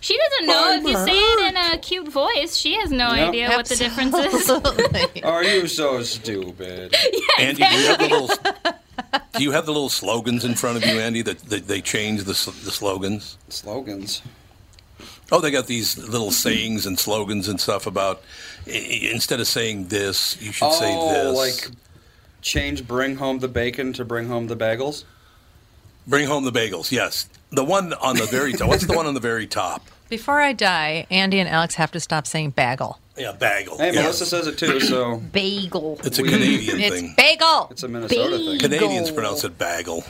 she 0.00 0.16
doesn't 0.18 0.46
know 0.46 0.72
if 0.76 0.82
you 0.84 0.96
say 0.96 1.12
it 1.18 1.48
in 1.50 1.56
a 1.74 1.78
cute 1.78 2.08
voice. 2.08 2.56
She 2.56 2.74
has 2.74 2.90
no 2.90 3.12
Yep. 3.12 3.28
idea 3.28 3.58
what 3.68 3.78
the 3.78 3.84
difference 3.84 4.14
is. 4.16 4.50
Absolutely. 4.50 5.22
Are 5.22 5.44
you 5.44 5.66
so 5.66 6.02
stupid? 6.02 6.94
Andy, 7.38 7.62
do 7.62 7.68
you 7.78 7.86
have 7.88 7.98
the 7.98 8.08
little? 8.08 8.30
Do 9.34 9.42
you 9.42 9.50
have 9.52 9.66
the 9.66 9.72
little 9.72 9.88
slogans 9.90 10.44
in 10.44 10.54
front 10.54 10.76
of 10.78 10.84
you, 10.86 10.98
Andy? 11.00 11.22
That, 11.22 11.38
that 11.50 11.66
they 11.68 11.80
change 11.80 12.20
the 12.20 12.32
the 12.64 12.70
slogans. 12.70 13.36
Slogans. 13.48 14.22
Oh, 15.32 15.40
they 15.40 15.50
got 15.50 15.66
these 15.66 15.98
little 15.98 16.30
sayings 16.30 16.86
and 16.86 16.98
slogans 16.98 17.48
and 17.48 17.60
stuff 17.60 17.86
about 17.86 18.22
i- 18.66 18.70
i- 18.70 19.10
instead 19.12 19.40
of 19.40 19.48
saying 19.48 19.88
this, 19.88 20.40
you 20.40 20.52
should 20.52 20.72
say 20.72 20.94
Oh, 20.96 21.32
this. 21.32 21.36
like 21.36 21.76
change 22.42 22.86
bring 22.86 23.16
home 23.16 23.40
the 23.40 23.48
bacon 23.48 23.92
to 23.94 24.04
bring 24.04 24.28
home 24.28 24.46
the 24.46 24.56
bagels? 24.56 25.02
Bring 26.06 26.28
home 26.28 26.44
the 26.44 26.52
bagels. 26.52 26.92
Yes, 26.92 27.28
the 27.50 27.64
one 27.64 27.92
on 27.94 28.16
the 28.16 28.26
very 28.26 28.52
top. 28.52 28.68
What's 28.68 28.86
the 28.86 28.94
one 28.94 29.06
on 29.06 29.14
the 29.14 29.20
very 29.20 29.48
top? 29.48 29.84
Before 30.08 30.40
I 30.40 30.52
die, 30.52 31.06
Andy 31.10 31.40
and 31.40 31.48
Alex 31.48 31.74
have 31.76 31.90
to 31.92 32.00
stop 32.00 32.26
saying 32.26 32.50
bagel. 32.50 32.98
Yeah, 33.16 33.32
bagel. 33.32 33.78
Hey, 33.78 33.92
yes. 33.92 34.02
Melissa 34.02 34.26
says 34.26 34.46
it 34.46 34.58
too, 34.58 34.78
so 34.80 35.16
Bagel. 35.32 35.98
It's 36.04 36.18
a 36.18 36.22
Canadian 36.22 36.80
It's 36.80 36.94
thing. 37.00 37.14
bagel. 37.16 37.68
it's 37.70 37.82
a 37.82 37.88
Minnesota 37.88 38.36
thing. 38.38 38.58
Canadians 38.58 39.10
pronounce 39.10 39.42
it 39.42 39.56
bagel. 39.58 40.04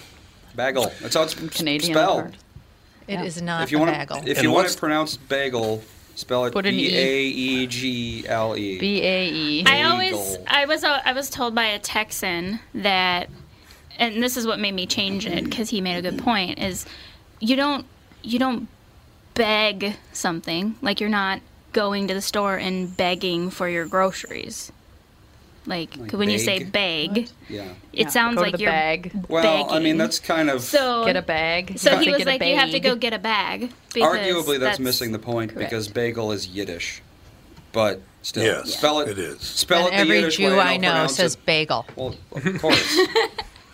Bagel. 0.56 0.92
That's 1.00 1.14
how 1.14 1.22
it's 1.22 1.34
Canadian 1.34 1.94
spelled. 1.94 2.22
part. 2.22 2.34
It 3.06 3.20
is 3.20 3.40
not 3.40 3.62
If 3.62 3.70
you 3.72 3.78
a 3.78 3.80
want 3.82 3.92
bagel. 3.92 4.22
to, 4.22 4.28
if 4.30 4.38
And 4.38 4.44
you 4.44 4.50
want 4.50 4.64
what's- 4.64 4.74
it 4.74 4.78
pronounced 4.80 5.28
bagel, 5.28 5.82
spell 6.16 6.44
it 6.46 6.52
Put 6.52 6.66
an. 6.66 6.74
B 6.74 6.94
A 6.94 7.22
E 7.26 7.66
G 7.68 8.24
L 8.26 8.56
E. 8.56 8.78
B 8.80 9.02
A 9.02 9.28
E. 9.28 9.64
I 9.66 9.82
always, 9.84 10.10
Bagel. 10.12 10.44
I 10.48 10.64
was, 10.66 10.82
uh, 10.82 11.00
I 11.04 11.12
was 11.12 11.30
told 11.30 11.54
by 11.54 11.66
a 11.66 11.78
Texan 11.78 12.58
that, 12.74 13.30
and 13.98 14.20
this 14.20 14.36
is 14.36 14.46
what 14.48 14.58
made 14.58 14.74
me 14.74 14.84
change 14.86 15.26
it 15.26 15.44
because 15.44 15.70
he 15.70 15.80
made 15.80 15.96
a 16.04 16.10
good 16.10 16.18
point. 16.20 16.58
Is 16.58 16.84
you 17.38 17.54
don't, 17.54 17.86
you 18.22 18.40
don't 18.40 18.66
beg 19.36 19.94
something 20.12 20.74
like 20.82 21.00
you're 21.00 21.08
not 21.10 21.40
going 21.72 22.08
to 22.08 22.14
the 22.14 22.20
store 22.22 22.56
and 22.56 22.96
begging 22.96 23.50
for 23.50 23.68
your 23.68 23.86
groceries. 23.86 24.72
Like, 25.68 25.96
Like 25.96 26.12
when 26.12 26.30
you 26.30 26.38
say 26.38 26.60
beg? 26.64 26.72
beg, 27.14 27.28
Yeah. 27.48 27.62
it 27.92 28.02
Yeah, 28.04 28.08
sounds 28.08 28.36
go 28.36 28.42
like 28.42 28.52
the 28.52 28.58
you're 28.62 28.70
bag. 28.70 29.10
Well, 29.28 29.42
begging. 29.42 29.70
I 29.76 29.80
mean 29.80 29.96
that's 29.98 30.18
kind 30.20 30.48
of 30.48 30.62
so 30.62 31.04
Get 31.04 31.16
a 31.16 31.22
bag. 31.22 31.78
So 31.78 31.96
he 31.98 32.10
was 32.12 32.24
like, 32.24 32.42
you 32.44 32.56
have 32.56 32.70
to 32.70 32.80
go 32.80 32.94
get 32.94 33.12
a 33.12 33.18
bag. 33.18 33.72
Arguably 33.94 34.58
that's, 34.60 34.78
missing 34.78 35.10
the 35.12 35.18
point 35.18 35.52
correct. 35.54 35.68
because 35.70 35.88
bagel 35.88 36.30
is 36.32 36.46
Yiddish, 36.46 37.02
but 37.72 38.00
still 38.22 38.44
Yes, 38.44 38.74
spell 38.76 39.00
it. 39.00 39.08
it 39.08 39.18
is. 39.18 39.40
Spell 39.40 39.86
and 39.86 39.88
it 39.88 39.90
the 39.90 39.96
every 40.02 40.16
Yiddish 40.20 40.36
Jew 40.36 40.50
way. 40.50 40.58
I 40.60 40.76
know 40.76 41.08
says 41.08 41.34
it. 41.34 41.44
bagel. 41.46 41.84
Well, 41.96 42.14
of 42.32 42.60
course. 42.62 42.98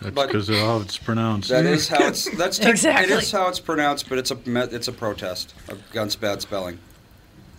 That's 0.03 0.27
because 0.27 0.49
of 0.49 0.55
how 0.57 0.81
it's 0.81 0.97
pronounced. 0.97 1.49
That 1.49 1.65
is 1.65 1.87
how 1.87 2.07
it's. 2.07 2.29
That's 2.37 2.57
tech- 2.59 2.69
Exactly. 2.69 3.13
It 3.13 3.23
is 3.23 3.31
how 3.31 3.47
it's 3.47 3.59
pronounced, 3.59 4.09
but 4.09 4.17
it's 4.17 4.31
a 4.31 4.37
it's 4.75 4.87
a 4.87 4.91
protest 4.93 5.53
against 5.91 6.19
bad 6.21 6.41
spelling. 6.41 6.79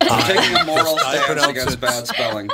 I'm 0.00 0.22
taking 0.24 0.56
a 0.56 0.64
moral 0.64 0.98
I 1.04 1.12
stance 1.14 1.26
pronounce 1.26 1.48
against 1.50 1.74
it- 1.74 1.80
bad 1.80 2.06
spelling. 2.06 2.50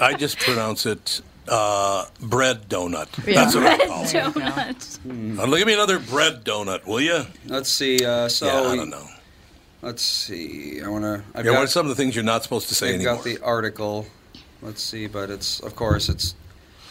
I 0.00 0.14
just 0.14 0.38
pronounce 0.38 0.86
it 0.86 1.20
uh, 1.48 2.06
bread 2.20 2.68
donut. 2.68 3.08
Yeah. 3.26 3.34
That's 3.44 3.54
what 3.54 3.64
I 3.66 3.86
call 3.86 4.04
it. 4.04 4.12
Donuts. 4.12 4.98
Look 5.04 5.60
at 5.60 5.66
me 5.66 5.74
another 5.74 5.98
bread 5.98 6.44
donut, 6.44 6.86
will 6.86 7.00
you? 7.00 7.24
Let's 7.46 7.68
see. 7.70 8.04
Uh, 8.04 8.28
so 8.28 8.46
yeah, 8.46 8.70
I 8.70 8.76
don't 8.76 8.90
know. 8.90 9.06
let's 9.82 10.02
see. 10.02 10.80
I 10.82 10.88
want 10.88 11.04
to. 11.04 11.22
I've 11.34 11.44
Yeah, 11.44 11.52
what 11.52 11.62
are 11.62 11.66
some 11.68 11.86
of 11.86 11.90
the 11.90 11.94
things 12.02 12.14
you're 12.16 12.24
not 12.24 12.42
supposed 12.42 12.68
to 12.68 12.74
say 12.74 12.88
I've 12.88 12.94
anymore? 12.96 13.16
got 13.16 13.24
the 13.24 13.38
article. 13.40 14.06
Let's 14.62 14.82
see, 14.82 15.06
but 15.06 15.30
it's 15.30 15.60
of 15.60 15.76
course 15.76 16.08
it's 16.08 16.34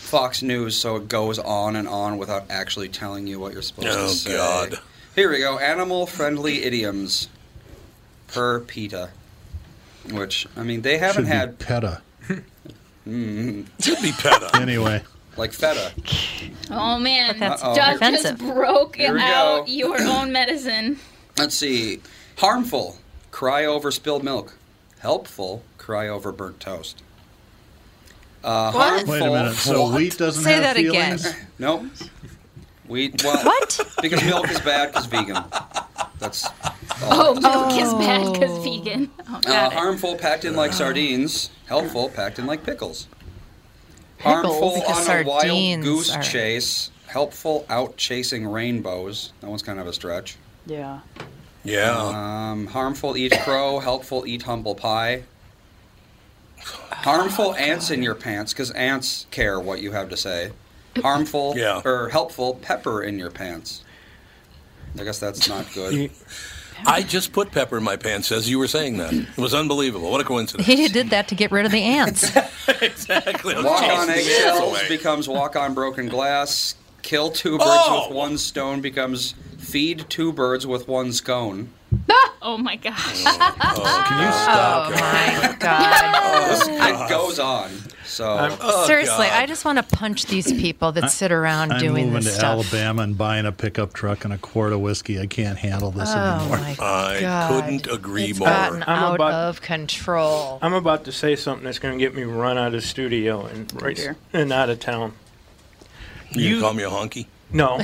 Fox 0.04 0.42
News, 0.42 0.76
so 0.76 0.96
it 0.98 1.08
goes 1.10 1.40
on 1.40 1.76
and 1.76 1.88
on 1.88 2.18
without 2.18 2.46
actually 2.50 2.90
telling 2.90 3.26
you 3.26 3.40
what 3.40 3.54
you're 3.54 3.62
supposed 3.62 3.88
Oh, 3.90 4.08
to 4.08 4.14
say. 4.14 4.34
Oh, 4.36 4.68
God. 4.70 4.80
Here 5.16 5.30
we 5.32 5.40
go. 5.40 5.58
Animal-friendly 5.60 6.64
idioms 6.64 7.30
per 8.28 8.60
PETA. 8.60 9.10
Which 10.12 10.48
I 10.58 10.64
mean, 10.64 10.82
they 10.82 10.98
haven't 10.98 11.24
Should 11.26 11.32
be 11.32 11.36
had 11.36 11.60
PETA. 11.60 12.02
mm, 13.08 13.66
Should 13.80 14.02
be 14.02 14.12
PETA. 14.12 14.50
Anyway, 14.56 15.02
like 15.38 15.54
feta. 15.54 15.94
Oh 16.70 17.00
man, 17.00 17.40
that's 17.40 17.64
Uh-oh. 17.64 17.74
Doug 17.76 17.96
offensive. 17.96 18.38
just 18.38 18.54
broke 18.54 19.00
out 19.00 19.66
go. 19.66 19.72
your 19.72 20.02
own 20.02 20.32
medicine. 20.34 21.00
Let's 21.38 21.56
see. 21.56 22.02
Harmful. 22.38 22.98
Cry 23.32 23.64
over 23.66 23.92
spilled 23.92 24.24
milk. 24.26 24.58
Helpful. 25.00 25.64
Cry 25.78 26.08
over 26.10 26.32
burnt 26.34 26.60
toast. 26.60 27.02
Uh, 28.44 28.72
What? 28.72 28.90
harmful. 28.90 29.12
wait 29.14 29.22
a 29.22 29.32
minute. 29.32 29.54
So 29.56 29.84
What? 29.84 29.94
wheat 29.96 30.18
doesn't 30.18 30.44
Say 30.44 30.54
have 30.54 30.64
that 30.64 30.78
again. 30.78 31.18
feelings? 31.18 31.36
Nope. 31.60 31.86
Wheat. 32.88 33.24
Well, 33.24 33.38
What? 33.44 33.80
Because 34.02 34.24
milk 34.24 34.50
is 34.50 34.60
bad 34.62 34.90
because 34.92 35.06
vegan. 35.06 35.38
That's. 36.20 36.48
Oh, 37.04 37.34
milk 37.40 37.82
is 37.82 37.94
bad 37.94 38.22
Oh. 38.28 38.34
because 38.34 38.64
vegan. 38.64 39.10
Oh, 39.30 39.40
Uh, 39.48 39.70
harmful 39.70 40.16
packed 40.18 40.44
in 40.46 40.56
like 40.56 40.74
sardines. 40.74 41.50
Helpful 41.68 42.10
packed 42.10 42.40
in 42.40 42.46
like 42.46 42.64
pickles. 42.66 43.08
Pickles, 44.18 44.44
harmful 44.46 44.76
because 44.80 45.10
on 45.10 45.18
a 45.20 45.24
wild 45.24 45.82
goose 45.84 46.14
are- 46.16 46.22
chase. 46.22 46.90
Helpful 47.08 47.66
out 47.70 47.96
chasing 47.96 48.48
rainbows. 48.48 49.32
That 49.42 49.50
one's 49.50 49.62
kind 49.62 49.80
of 49.80 49.88
a 49.88 49.94
stretch. 49.94 50.36
Yeah. 50.66 51.00
Yeah. 51.64 51.92
Um, 52.52 52.68
harmful, 52.68 53.16
eat 53.16 53.34
crow. 53.44 53.80
Helpful, 53.80 54.26
eat 54.26 54.42
humble 54.44 54.76
pie. 54.76 55.24
Harmful, 56.92 57.54
ants 57.56 57.92
in 57.92 58.02
your 58.02 58.16
pants, 58.16 58.54
because 58.54 58.72
ants 58.72 59.26
care 59.32 59.60
what 59.60 59.82
you 59.82 59.92
have 59.92 60.10
to 60.10 60.18
say. 60.18 60.52
Harmful, 61.02 61.54
Yeah. 61.58 61.82
or 61.84 62.10
helpful, 62.10 62.56
pepper 62.56 63.04
in 63.04 63.20
your 63.20 63.30
pants. 63.32 63.84
I 65.00 65.04
guess 65.04 65.20
that's 65.20 65.50
not 65.50 65.66
good. 65.74 66.12
I 66.86 67.02
just 67.02 67.32
put 67.32 67.52
pepper 67.52 67.78
in 67.78 67.84
my 67.84 67.96
pants 67.96 68.32
as 68.32 68.50
you 68.50 68.60
were 68.60 68.68
saying 68.68 68.98
that. 68.98 69.14
It 69.14 69.38
was 69.38 69.54
unbelievable. 69.54 70.12
What 70.12 70.22
a 70.22 70.24
coincidence. 70.24 70.68
He 70.68 70.88
did 70.88 71.12
that 71.12 71.28
to 71.30 71.36
get 71.36 71.52
rid 71.52 71.66
of 71.66 71.72
the 71.72 71.82
ants. 71.82 72.36
exactly. 72.82 73.56
Walk 73.56 73.84
on 73.84 74.08
Chase 74.08 74.26
the 74.26 74.34
ants 74.34 74.50
eggshells 74.50 74.88
becomes 74.90 75.30
walk 75.30 75.56
on 75.56 75.74
broken 75.74 76.10
glass. 76.10 76.76
Kill 77.02 77.30
two 77.32 77.56
oh! 77.56 77.58
birds 77.60 77.70
Oh! 77.88 78.08
with 78.08 78.16
one 78.18 78.38
stone 78.38 78.82
becomes 78.82 79.34
feed 79.58 80.06
two 80.10 80.34
birds 80.34 80.66
with 80.68 80.88
one 80.88 81.14
scone. 81.14 81.70
Oh 82.46 82.58
my 82.58 82.76
gosh. 82.76 83.24
Oh, 83.26 84.04
can 84.08 84.22
you 84.22 84.32
stop? 84.44 84.88
Oh 84.88 85.00
my 85.00 85.50
oh 85.50 85.56
god! 85.60 87.06
It 87.06 87.10
goes 87.10 87.40
on. 87.40 87.72
So 88.06 88.58
Oh, 88.62 88.86
Seriously, 88.86 89.28
God. 89.28 89.42
I 89.42 89.46
just 89.46 89.64
want 89.64 89.78
to 89.78 89.96
punch 89.96 90.26
these 90.26 90.52
people 90.52 90.92
that 90.92 91.10
sit 91.10 91.32
around 91.32 91.72
I'm 91.72 91.80
doing 91.80 92.08
moving 92.08 92.14
this 92.16 92.26
to 92.26 92.40
stuff. 92.40 92.44
Alabama 92.74 93.04
and 93.04 93.18
buying 93.18 93.46
a 93.46 93.54
pickup 93.54 93.94
truck 93.94 94.26
and 94.26 94.34
a 94.34 94.38
quart 94.38 94.74
of 94.74 94.82
whiskey. 94.82 95.22
I 95.22 95.26
can't 95.26 95.58
handle 95.58 95.92
this 95.92 96.10
Oh 96.14 96.18
anymore. 96.20 96.58
my 96.58 96.72
I 96.80 97.22
god! 97.22 97.64
couldn't 97.64 97.88
agree 97.88 98.26
It's 98.26 98.40
more. 98.40 98.50
gotten 98.50 98.84
I'm 98.84 98.90
out 98.90 99.16
about- 99.16 99.34
of 99.50 99.62
control. 99.62 100.60
I'm 100.62 100.74
about 100.74 101.06
to 101.06 101.14
say 101.14 101.38
something 101.38 101.64
that's 101.64 101.80
going 101.80 101.98
to 101.98 102.04
get 102.06 102.14
me 102.14 102.24
run 102.24 102.58
out 102.58 102.68
of 102.68 102.74
the 102.74 102.82
studio 102.82 103.46
and 103.46 103.82
right 103.82 103.96
dear. 103.96 104.18
and 104.34 104.52
out 104.52 104.70
of 104.70 104.82
town. 104.82 105.14
You, 106.32 106.56
You- 106.56 106.62
call 106.62 106.74
me 106.74 106.84
a 106.84 106.90
honky? 106.90 107.28
No, 107.54 107.80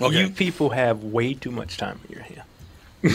Okay. 0.00 0.20
you 0.22 0.30
people 0.30 0.70
have 0.70 1.04
way 1.04 1.34
too 1.34 1.50
much 1.50 1.76
time 1.76 2.00
in 2.08 2.14
your 2.14 2.22
hand. 2.24 2.42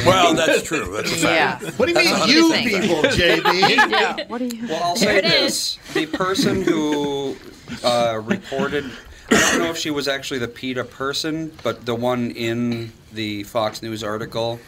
Well, 0.06 0.34
that's 0.34 0.63
true. 0.63 0.91
That's 0.96 1.12
a 1.12 1.15
fact. 1.15 1.63
Yeah. 1.63 1.72
What 1.72 1.86
do 1.86 1.91
you 1.91 1.94
That's 1.96 2.27
mean, 2.27 2.36
you 2.36 2.53
I 2.53 2.63
think. 2.63 2.82
people, 2.84 3.03
JB? 3.03 3.89
Yeah. 3.91 4.27
What 4.27 4.38
do 4.39 4.46
you? 4.46 4.67
Well, 4.67 4.84
I'll 4.84 4.96
say 4.96 5.17
it 5.20 5.24
this: 5.24 5.77
the 5.94 6.06
person 6.08 6.62
who 6.62 7.36
uh, 7.84 8.22
reported, 8.24 8.86
I 9.32 9.51
don't 9.51 9.60
know 9.60 9.70
if 9.70 9.77
she 9.77 9.89
was 9.91 10.08
actually 10.08 10.39
the 10.39 10.48
PETA 10.48 10.84
person, 10.84 11.51
but 11.63 11.86
the 11.86 11.96
one 11.96 12.32
in 12.32 12.91
the 13.13 13.44
Fox 13.44 13.82
News 13.82 14.03
article 14.03 14.60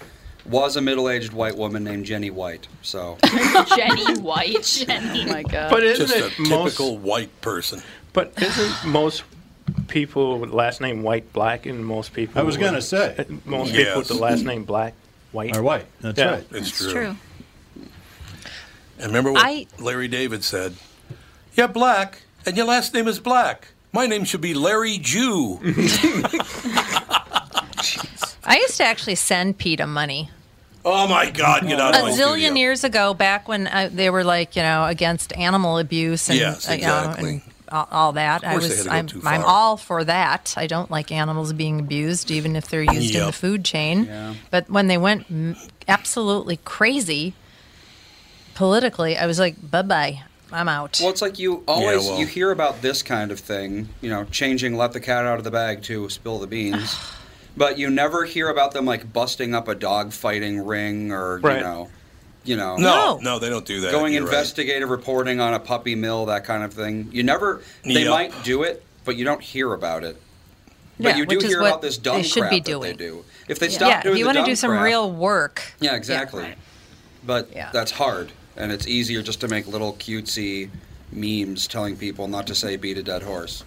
was 0.45 0.77
a 0.77 0.81
middle-aged 0.81 1.33
white 1.33 1.55
woman 1.57 1.83
named 1.83 2.05
Jenny 2.05 2.29
White. 2.31 2.67
So 2.81 3.17
Jenny 3.75 4.19
White. 4.19 4.63
Jenny. 4.63 5.23
Oh 5.25 5.33
my 5.33 5.43
god. 5.43 5.69
But 5.69 5.83
isn't 5.83 6.07
Just 6.07 6.19
a 6.19 6.27
it 6.27 6.49
most? 6.49 6.77
typical 6.77 6.97
white 6.97 7.41
person. 7.41 7.81
But 8.13 8.33
isn't 8.41 8.89
most 8.89 9.23
people 9.88 10.39
with 10.39 10.49
last 10.51 10.81
name 10.81 11.03
White 11.03 11.31
black 11.33 11.65
and 11.67 11.85
most 11.85 12.13
people? 12.13 12.39
I 12.39 12.43
was 12.43 12.57
gonna 12.57 12.77
with- 12.77 12.85
say. 12.85 13.25
most 13.45 13.71
Yes. 13.73 13.85
people 13.85 13.99
with 13.99 14.07
the 14.07 14.13
last 14.15 14.43
name 14.43 14.63
Black 14.63 14.93
white. 15.31 15.55
Or 15.55 15.62
white. 15.63 15.86
That's 16.01 16.17
Yeah. 16.19 16.31
right. 16.31 16.45
It's 16.51 16.69
It's 16.69 16.77
true. 16.77 16.91
true. 16.91 17.15
And 18.98 19.07
remember 19.07 19.31
what 19.31 19.45
I- 19.45 19.67
Larry 19.79 20.07
David 20.07 20.43
said? 20.43 20.75
You're 21.55 21.67
black, 21.67 22.24
and 22.45 22.55
your 22.57 22.65
last 22.65 22.93
name 22.93 23.07
is 23.07 23.19
Black. 23.19 23.69
My 23.91 24.05
name 24.05 24.24
should 24.25 24.41
be 24.41 24.53
Larry 24.53 24.98
Jew. 25.00 25.59
I 28.43 28.57
used 28.62 28.77
to 28.77 28.83
actually 28.83 29.15
send 29.15 29.57
PETA 29.57 29.88
money 29.88 30.29
oh 30.86 31.07
my 31.07 31.29
God! 31.29 31.67
Get 31.67 31.79
out 31.79 31.93
a 31.95 32.00
of 32.00 32.03
my 32.05 32.12
zillion 32.12 32.38
studio. 32.48 32.53
years 32.53 32.83
ago, 32.83 33.13
back 33.13 33.48
when 33.48 33.67
uh, 33.67 33.89
they 33.91 34.09
were 34.09 34.24
like 34.24 34.55
you 34.55 34.62
know 34.62 34.86
against 34.86 35.33
animal 35.33 35.77
abuse 35.77 36.29
and 36.29 36.39
Yes, 36.39 36.67
uh, 36.69 36.74
you 36.74 36.81
know, 36.81 37.00
exactly. 37.00 37.29
and 37.29 37.41
all, 37.71 37.88
all 37.91 38.11
that. 38.13 38.43
I 38.43 38.51
course 38.51 38.63
they 38.63 38.69
was 38.69 38.77
had 38.77 38.83
to 38.83 38.89
go 38.89 38.95
I'm, 38.95 39.07
too 39.07 39.21
I'm 39.25 39.43
all 39.43 39.77
for 39.77 40.03
that. 40.03 40.53
I 40.57 40.67
don't 40.67 40.89
like 40.91 41.11
animals 41.11 41.53
being 41.53 41.79
abused, 41.79 42.31
even 42.31 42.55
if 42.55 42.67
they're 42.69 42.83
used 42.83 43.15
in 43.15 43.25
the 43.25 43.31
food 43.31 43.65
chain. 43.65 44.05
Yeah. 44.05 44.33
But 44.51 44.69
when 44.69 44.88
they 44.88 44.97
went 44.97 45.57
absolutely 45.88 46.57
crazy 46.57 47.33
politically, 48.55 49.17
I 49.17 49.25
was 49.25 49.39
like, 49.39 49.55
bye 49.69 49.81
bye, 49.81 50.23
I'm 50.51 50.67
out. 50.67 50.99
Well, 51.01 51.09
it's 51.09 51.21
like 51.21 51.39
you 51.39 51.63
always 51.67 52.05
well. 52.05 52.19
you 52.19 52.25
hear 52.25 52.51
about 52.51 52.81
this 52.81 53.03
kind 53.03 53.31
of 53.31 53.39
thing, 53.39 53.89
you 54.01 54.10
know, 54.10 54.25
changing 54.25 54.75
let 54.75 54.93
the 54.93 54.99
cat 54.99 55.25
out 55.25 55.38
of 55.38 55.43
the 55.43 55.51
bag 55.51 55.84
to 55.84 56.10
spill 56.10 56.39
the 56.39 56.47
beans. 56.47 56.97
but 57.58 57.77
you 57.77 57.89
never 57.89 58.25
hear 58.25 58.49
about 58.49 58.71
them 58.73 58.86
like 58.86 59.12
busting 59.12 59.53
up 59.53 59.67
a 59.67 59.75
dog 59.75 60.12
fighting 60.13 60.60
ring 60.65 61.12
or 61.12 61.39
Right. 61.39 61.58
you 61.58 61.63
know, 61.63 61.89
you 62.43 62.56
know, 62.56 62.78
No, 62.78 63.17
No. 63.17 63.19
no, 63.21 63.39
they 63.39 63.49
don't 63.49 63.65
do 63.65 63.82
that. 63.82 63.91
going 63.91 64.13
You're 64.13 64.23
right. 64.23 64.30
investigative 64.34 64.89
reporting 64.89 65.39
on 65.39 65.54
a 65.54 65.60
puppy 65.60 65.95
mill, 65.95 66.25
that 66.28 66.45
kind 66.45 66.63
of 66.63 66.73
thing. 66.73 67.10
You 67.12 67.23
never 67.23 67.62
they 67.84 68.02
Yep. 68.04 68.10
might 68.10 68.43
do 68.43 68.63
it, 68.63 68.84
but 69.06 69.15
you 69.15 69.25
don't 69.25 69.41
hear 69.41 69.73
about 69.73 70.04
it. 70.04 70.17
But 70.99 71.10
Yeah, 71.10 71.17
you 71.17 71.25
do 71.25 71.39
hear 71.39 71.62
about 71.62 71.82
this 71.82 71.97
dumb 71.97 72.17
they 72.17 72.23
should 72.23 72.41
crap 72.41 72.52
be 72.52 72.60
that 72.60 72.82
they 72.82 72.93
do. 72.93 73.23
If 73.47 73.60
they 73.60 73.69
stop 73.69 73.89
yeah, 73.89 74.02
doing 74.04 74.15
if 74.15 74.19
you 74.19 74.25
want 74.25 74.38
to 74.38 74.43
do 74.43 74.56
some 74.56 74.71
crap- 74.71 74.84
real 74.84 75.10
work, 75.12 75.62
Yeah, 75.80 75.95
exactly. 75.95 76.43
right. 76.43 76.58
But 77.25 77.49
Yeah. 77.56 77.69
that's 77.71 77.91
hard, 77.91 78.32
and 78.58 78.71
it's 78.71 78.86
easier 78.88 79.21
just 79.21 79.39
to 79.41 79.47
make 79.47 79.65
little 79.67 79.93
cutesy 79.93 80.69
memes 81.12 81.67
telling 81.67 81.95
people 81.95 82.28
not 82.28 82.47
to 82.47 82.56
say 82.56 82.75
beat 82.75 82.97
a 82.97 83.04
dead 83.04 83.23
horse. 83.23 83.63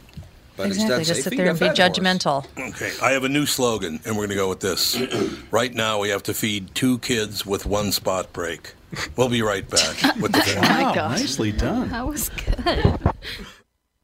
But 0.57 0.67
exactly, 0.67 0.97
instead, 0.99 1.15
just 1.15 1.23
sit 1.29 1.37
there 1.37 1.49
and 1.49 1.59
be 1.59 1.67
judgmental. 1.67 2.45
Okay, 2.59 2.93
I 3.03 3.13
have 3.13 3.25
a 3.25 3.29
new 3.29 3.47
slogan, 3.47 4.01
and 4.05 4.17
we're 4.17 4.27
going 4.27 4.31
to 4.31 4.35
go 4.35 4.49
with 4.49 4.61
this. 4.61 5.01
right 5.51 5.73
now, 5.73 5.99
we 5.99 6.11
have 6.11 6.23
to 6.25 6.35
feed 6.35 6.75
two 6.75 6.99
kids 6.99 7.47
with 7.47 7.65
one 7.65 7.91
spot 7.93 8.33
break. 8.33 8.75
We'll 9.17 9.31
be 9.31 9.41
right 9.41 9.69
back 9.69 10.17
with 10.17 10.33
the 10.33 10.59
Wow, 10.61 10.95
gosh. 10.95 11.21
nicely 11.21 11.53
done. 11.53 11.89
That 11.89 12.07
was 12.07 12.29
good. 12.29 12.99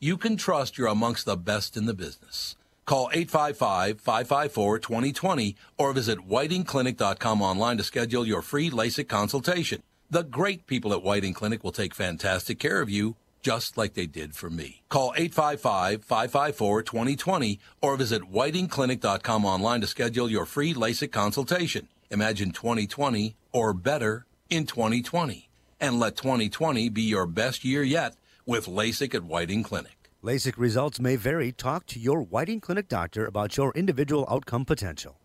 you 0.00 0.16
can 0.16 0.36
trust 0.36 0.78
you're 0.78 0.86
amongst 0.86 1.26
the 1.26 1.36
best 1.36 1.76
in 1.76 1.86
the 1.86 1.94
business. 1.94 2.54
Call 2.86 3.10
855-554-2020 3.10 5.56
or 5.76 5.92
visit 5.92 6.26
whitingclinic.com 6.26 7.42
online 7.42 7.76
to 7.76 7.84
schedule 7.84 8.26
your 8.26 8.40
free 8.40 8.70
LASIK 8.70 9.08
consultation. 9.08 9.82
The 10.10 10.22
great 10.22 10.66
people 10.66 10.94
at 10.94 11.02
Whiting 11.02 11.34
Clinic 11.34 11.62
will 11.62 11.72
take 11.72 11.94
fantastic 11.94 12.58
care 12.58 12.80
of 12.80 12.88
you, 12.88 13.16
just 13.42 13.76
like 13.76 13.92
they 13.92 14.06
did 14.06 14.34
for 14.34 14.48
me. 14.48 14.80
Call 14.88 15.12
855-554-2020 15.18 17.58
or 17.82 17.94
visit 17.96 18.32
whitingclinic.com 18.32 19.44
online 19.44 19.82
to 19.82 19.86
schedule 19.86 20.30
your 20.30 20.46
free 20.46 20.72
LASIK 20.72 21.12
consultation. 21.12 21.88
Imagine 22.10 22.52
2020 22.52 23.36
or 23.52 23.74
better 23.74 24.24
in 24.48 24.64
2020. 24.64 25.50
And 25.80 26.00
let 26.00 26.16
2020 26.16 26.88
be 26.88 27.02
your 27.02 27.26
best 27.26 27.66
year 27.66 27.82
yet 27.82 28.16
with 28.48 28.64
LASIK 28.64 29.14
at 29.14 29.24
Whiting 29.24 29.62
Clinic. 29.62 30.10
LASIK 30.24 30.54
results 30.56 30.98
may 30.98 31.16
vary. 31.16 31.52
Talk 31.52 31.84
to 31.88 32.00
your 32.00 32.22
Whiting 32.22 32.60
Clinic 32.60 32.88
doctor 32.88 33.26
about 33.26 33.58
your 33.58 33.72
individual 33.74 34.26
outcome 34.30 34.64
potential. 34.64 35.20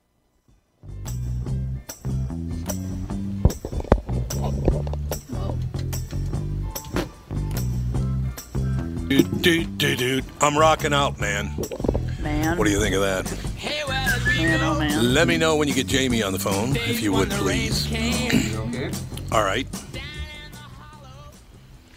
Dude, 9.07 9.41
dude, 9.41 9.77
dude, 9.77 9.97
dude, 9.97 10.25
I'm 10.41 10.57
rocking 10.57 10.93
out, 10.93 11.17
man. 11.17 11.55
Man. 12.19 12.57
What 12.57 12.65
do 12.65 12.71
you 12.71 12.79
think 12.79 12.93
of 12.93 13.01
that? 13.01 13.23
Man, 14.35 14.61
oh 14.61 14.77
man. 14.77 15.13
Let 15.13 15.29
me 15.29 15.37
know 15.37 15.55
when 15.55 15.69
you 15.69 15.73
get 15.73 15.87
Jamie 15.87 16.23
on 16.23 16.33
the 16.33 16.39
phone, 16.39 16.75
if 16.75 17.01
you 17.01 17.13
would, 17.13 17.29
please. 17.31 17.87
All 19.31 19.43
right. 19.43 19.67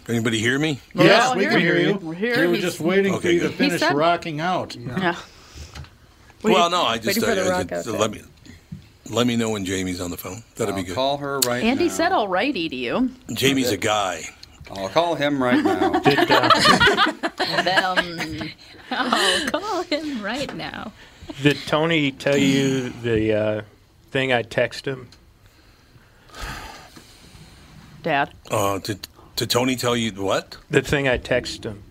Anybody 0.07 0.39
hear 0.39 0.57
me? 0.57 0.79
Yes, 0.93 1.31
Oh, 1.33 1.37
we 1.37 1.45
can 1.45 1.59
hear 1.59 1.77
you. 1.77 1.95
We're 1.95 2.13
here. 2.13 2.39
We 2.39 2.47
were 2.47 2.53
He's- 2.53 2.63
just 2.65 2.79
waiting 2.79 3.11
for 3.13 3.19
Okay, 3.19 3.33
you 3.33 3.39
to 3.41 3.45
good. 3.47 3.51
He 3.51 3.57
finish 3.57 3.79
said- 3.81 3.95
rocking 3.95 4.39
out. 4.39 4.75
Yeah. 4.75 5.15
well, 6.43 6.69
no, 6.69 6.83
I 6.83 6.97
just 6.97 7.07
waiting 7.07 7.23
for 7.23 7.35
the 7.35 7.41
I- 7.41 7.45
I- 7.45 7.49
rock 7.59 7.71
outfit. 7.73 7.93
let 7.99 8.11
me 8.11 8.21
let 9.09 9.27
me 9.27 9.35
know 9.35 9.49
when 9.49 9.65
Jamie's 9.65 9.99
on 10.01 10.11
the 10.11 10.17
phone. 10.17 10.43
That'd 10.55 10.73
I'll 10.75 10.79
be 10.81 10.85
good. 10.87 10.95
call 10.95 11.17
her 11.17 11.39
right 11.39 11.63
Andy 11.63 11.87
now. 11.87 11.93
said 11.93 12.11
all 12.13 12.27
right, 12.27 12.55
you. 12.55 13.11
Jamie's 13.33 13.71
a 13.71 13.77
guy. 13.77 14.23
I'll 14.71 14.89
call 14.89 15.15
him 15.15 15.41
right 15.41 15.63
now. 15.63 15.99
Did, 15.99 16.29
uh, 16.31 16.49
Oh, 18.91 19.47
call 19.51 19.81
him 19.83 20.21
right 20.21 20.53
now. 20.55 20.91
did 21.41 21.57
Tony 21.67 22.11
tell 22.11 22.37
you 22.37 22.89
the 22.89 23.33
uh, 23.33 23.61
thing 24.11 24.31
I 24.33 24.43
texted 24.43 24.85
him? 24.87 25.09
Dad. 28.03 28.29
Uh, 28.51 28.79
did 28.79 29.07
did 29.37 29.49
Tony 29.49 29.75
tell 29.75 29.95
you 29.95 30.11
what? 30.11 30.57
The 30.69 30.81
thing 30.81 31.07
I 31.07 31.17
texted 31.17 31.63
him. 31.65 31.83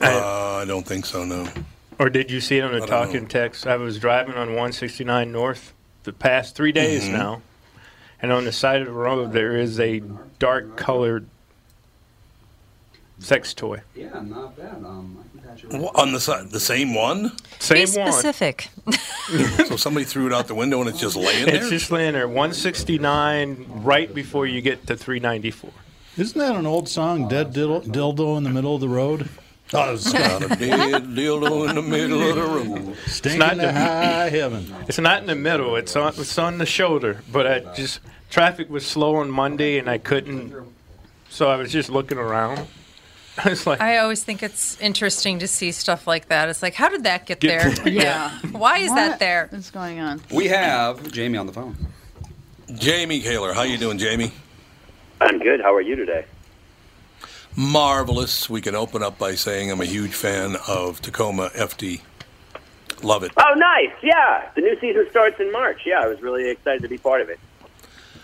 Uh, 0.00 0.60
I 0.62 0.64
don't 0.64 0.86
think 0.86 1.04
so. 1.04 1.24
No. 1.24 1.46
Or 1.98 2.08
did 2.08 2.30
you 2.30 2.40
see 2.40 2.56
it 2.56 2.62
on 2.64 2.74
I 2.74 2.80
the 2.80 2.86
talking 2.86 3.22
know. 3.24 3.28
text? 3.28 3.66
I 3.66 3.76
was 3.76 3.98
driving 3.98 4.34
on 4.34 4.48
169 4.48 5.30
North 5.30 5.74
the 6.04 6.12
past 6.14 6.54
three 6.56 6.72
days 6.72 7.04
Mhm. 7.04 7.12
now, 7.12 7.42
and 8.22 8.32
on 8.32 8.44
the 8.46 8.52
side 8.52 8.80
of 8.80 8.86
the 8.86 8.92
road 8.94 9.32
there 9.32 9.54
is 9.56 9.78
a 9.78 10.00
dark 10.38 10.76
colored 10.78 11.26
sex 13.20 13.54
toy. 13.54 13.80
Yeah, 13.94 14.08
not 14.22 14.56
bad. 14.56 14.74
Um, 14.84 15.24
I 15.24 15.38
can 15.40 15.48
patch 15.48 15.64
Wha- 15.80 15.90
On 15.94 16.12
the 16.12 16.20
side, 16.20 16.50
the 16.50 16.60
same 16.60 16.94
one. 16.94 17.32
Same 17.58 17.86
Be 17.90 18.00
one. 18.00 18.12
specific. 18.12 18.68
so 19.68 19.76
somebody 19.76 20.04
threw 20.04 20.26
it 20.26 20.32
out 20.32 20.48
the 20.48 20.54
window 20.54 20.80
and 20.80 20.88
it's 20.88 20.98
just 21.00 21.16
laying 21.16 21.46
there. 21.46 21.54
It's 21.56 21.68
just 21.70 21.90
laying 21.90 22.14
there, 22.14 22.26
169, 22.28 23.66
right 23.84 24.12
before 24.12 24.46
you 24.46 24.60
get 24.60 24.86
to 24.88 24.96
394. 24.96 25.70
Isn't 26.18 26.38
that 26.38 26.56
an 26.56 26.66
old 26.66 26.88
song, 26.88 27.28
Dead 27.28 27.52
Diddle- 27.52 27.82
Dildo 27.82 28.36
in 28.36 28.42
the 28.44 28.50
Middle 28.50 28.74
of 28.74 28.80
the 28.80 28.88
Road? 28.88 29.28
Oh, 29.72 29.94
it's 29.94 30.12
Got 30.12 30.42
a 30.42 30.48
dead 30.56 31.04
dildo 31.14 31.68
in 31.68 31.76
the 31.76 31.82
middle 31.82 32.28
of 32.28 32.34
the 32.34 32.42
road. 32.42 32.96
stinking 33.06 33.38
not 33.38 33.50
to 33.50 33.56
the- 33.58 33.72
high 33.72 34.28
heaven. 34.28 34.74
It's 34.88 34.98
not 34.98 35.20
in 35.20 35.28
the 35.28 35.36
middle. 35.36 35.76
It's 35.76 35.94
on. 35.94 36.08
It's 36.08 36.36
on 36.38 36.58
the 36.58 36.66
shoulder. 36.66 37.22
But 37.30 37.46
I 37.46 37.60
just 37.74 38.00
traffic 38.30 38.68
was 38.68 38.84
slow 38.84 39.14
on 39.14 39.30
Monday, 39.30 39.78
and 39.78 39.88
I 39.88 39.98
couldn't. 39.98 40.52
So 41.28 41.48
I 41.48 41.54
was 41.54 41.70
just 41.70 41.88
looking 41.88 42.18
around. 42.18 42.66
I 43.44 43.48
was 43.50 43.66
like, 43.66 43.80
I 43.80 43.98
always 43.98 44.22
think 44.24 44.42
it's 44.42 44.78
interesting 44.80 45.38
to 45.38 45.48
see 45.48 45.72
stuff 45.72 46.06
like 46.06 46.28
that. 46.28 46.48
It's 46.48 46.62
like, 46.62 46.74
how 46.74 46.88
did 46.88 47.04
that 47.04 47.26
get, 47.26 47.40
Get- 47.40 47.76
there? 47.76 47.88
Yeah. 47.92 48.30
Why 48.52 48.78
is 48.78 48.92
that 48.94 49.18
there? 49.18 49.48
What's 49.50 49.70
going 49.70 50.00
on? 50.00 50.20
We 50.32 50.48
have 50.48 51.10
Jamie 51.12 51.38
on 51.38 51.46
the 51.46 51.52
phone. 51.52 51.76
Jamie 52.74 53.20
Kaler, 53.20 53.52
how 53.52 53.62
you 53.62 53.78
doing, 53.78 53.98
Jamie? 53.98 54.32
I'm 55.20 55.38
good. 55.38 55.60
How 55.60 55.74
are 55.74 55.80
you 55.80 55.96
today? 55.96 56.24
Marvelous. 57.56 58.48
We 58.48 58.60
can 58.60 58.74
open 58.74 59.02
up 59.02 59.18
by 59.18 59.34
saying 59.34 59.70
I'm 59.70 59.80
a 59.80 59.84
huge 59.86 60.14
fan 60.14 60.56
of 60.68 61.00
Tacoma 61.00 61.50
FD. 61.54 62.00
Love 63.02 63.22
it. 63.22 63.32
Oh, 63.36 63.54
nice. 63.56 63.92
Yeah. 64.02 64.48
The 64.54 64.60
new 64.60 64.78
season 64.80 65.06
starts 65.10 65.40
in 65.40 65.50
March. 65.52 65.82
Yeah, 65.86 66.00
I 66.00 66.06
was 66.06 66.20
really 66.20 66.48
excited 66.50 66.82
to 66.82 66.88
be 66.88 66.98
part 66.98 67.20
of 67.22 67.28
it. 67.28 67.40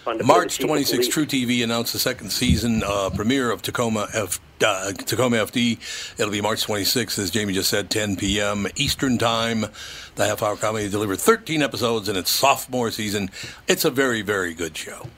March 0.07 0.59
the 0.59 0.67
Chief 0.67 0.71
26th, 0.71 1.11
True 1.11 1.27
TV 1.27 1.65
announced 1.65 1.93
the 1.93 1.99
second 1.99 2.31
season 2.31 2.83
uh, 2.85 3.11
premiere 3.11 3.51
of 3.51 3.63
Tacoma 3.63 4.09
F, 4.15 4.41
uh, 4.65 4.93
Tacoma 4.93 5.37
FD. 5.39 6.19
It'll 6.19 6.31
be 6.31 6.41
March 6.41 6.65
26th, 6.67 7.19
as 7.19 7.31
Jamie 7.31 7.53
just 7.53 7.69
said, 7.69 7.91
10 7.91 8.17
p.m. 8.17 8.67
Eastern 8.77 9.19
Time. 9.19 9.67
The 10.15 10.27
half-hour 10.27 10.57
comedy 10.57 10.89
delivered 10.89 11.19
13 11.19 11.61
episodes 11.63 12.09
in 12.09 12.17
its 12.17 12.31
sophomore 12.31 12.91
season. 12.91 13.31
It's 13.67 13.85
a 13.85 13.91
very, 13.91 14.23
very 14.23 14.55
good 14.55 14.77
show. 14.77 15.09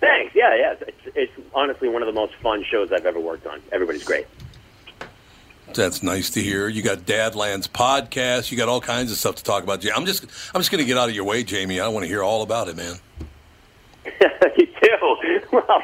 Thanks. 0.00 0.34
Yeah, 0.34 0.54
yeah. 0.56 0.74
It's, 0.80 1.16
it's 1.16 1.32
honestly 1.54 1.88
one 1.88 2.02
of 2.02 2.06
the 2.06 2.12
most 2.12 2.34
fun 2.36 2.64
shows 2.64 2.92
I've 2.92 3.06
ever 3.06 3.20
worked 3.20 3.46
on. 3.46 3.62
Everybody's 3.72 4.04
great. 4.04 4.26
That's 5.72 6.02
nice 6.02 6.30
to 6.30 6.42
hear. 6.42 6.68
You 6.68 6.82
got 6.82 6.98
Dadlands 6.98 7.68
podcast. 7.68 8.50
You 8.50 8.56
got 8.58 8.68
all 8.68 8.80
kinds 8.80 9.10
of 9.10 9.16
stuff 9.16 9.36
to 9.36 9.44
talk 9.44 9.62
about. 9.64 9.84
I'm 9.96 10.04
just, 10.04 10.24
I'm 10.54 10.60
just 10.60 10.70
going 10.70 10.82
to 10.82 10.86
get 10.86 10.98
out 10.98 11.08
of 11.08 11.14
your 11.14 11.24
way, 11.24 11.42
Jamie. 11.42 11.80
I 11.80 11.88
want 11.88 12.04
to 12.04 12.08
hear 12.08 12.22
all 12.22 12.42
about 12.42 12.68
it, 12.68 12.76
man. 12.76 12.96
you 14.56 14.66
do. 14.82 15.40
Well, 15.52 15.82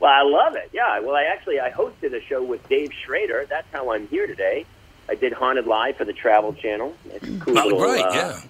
well, 0.00 0.10
I 0.12 0.22
love 0.22 0.56
it. 0.56 0.70
Yeah. 0.72 0.98
Well, 1.00 1.14
I 1.14 1.24
actually 1.24 1.60
I 1.60 1.70
hosted 1.70 2.12
a 2.14 2.20
show 2.22 2.42
with 2.42 2.68
Dave 2.68 2.90
Schrader. 3.04 3.46
That's 3.48 3.66
how 3.72 3.92
I'm 3.92 4.08
here 4.08 4.26
today. 4.26 4.66
I 5.08 5.14
did 5.14 5.32
Haunted 5.32 5.66
Live 5.66 5.96
for 5.96 6.04
the 6.04 6.12
Travel 6.12 6.52
Channel. 6.54 6.94
It's 7.10 7.26
a 7.28 7.38
cool 7.40 7.58
Oh, 7.58 7.64
little, 7.64 7.80
right, 7.82 8.04
uh, 8.04 8.12
yeah. 8.14 8.40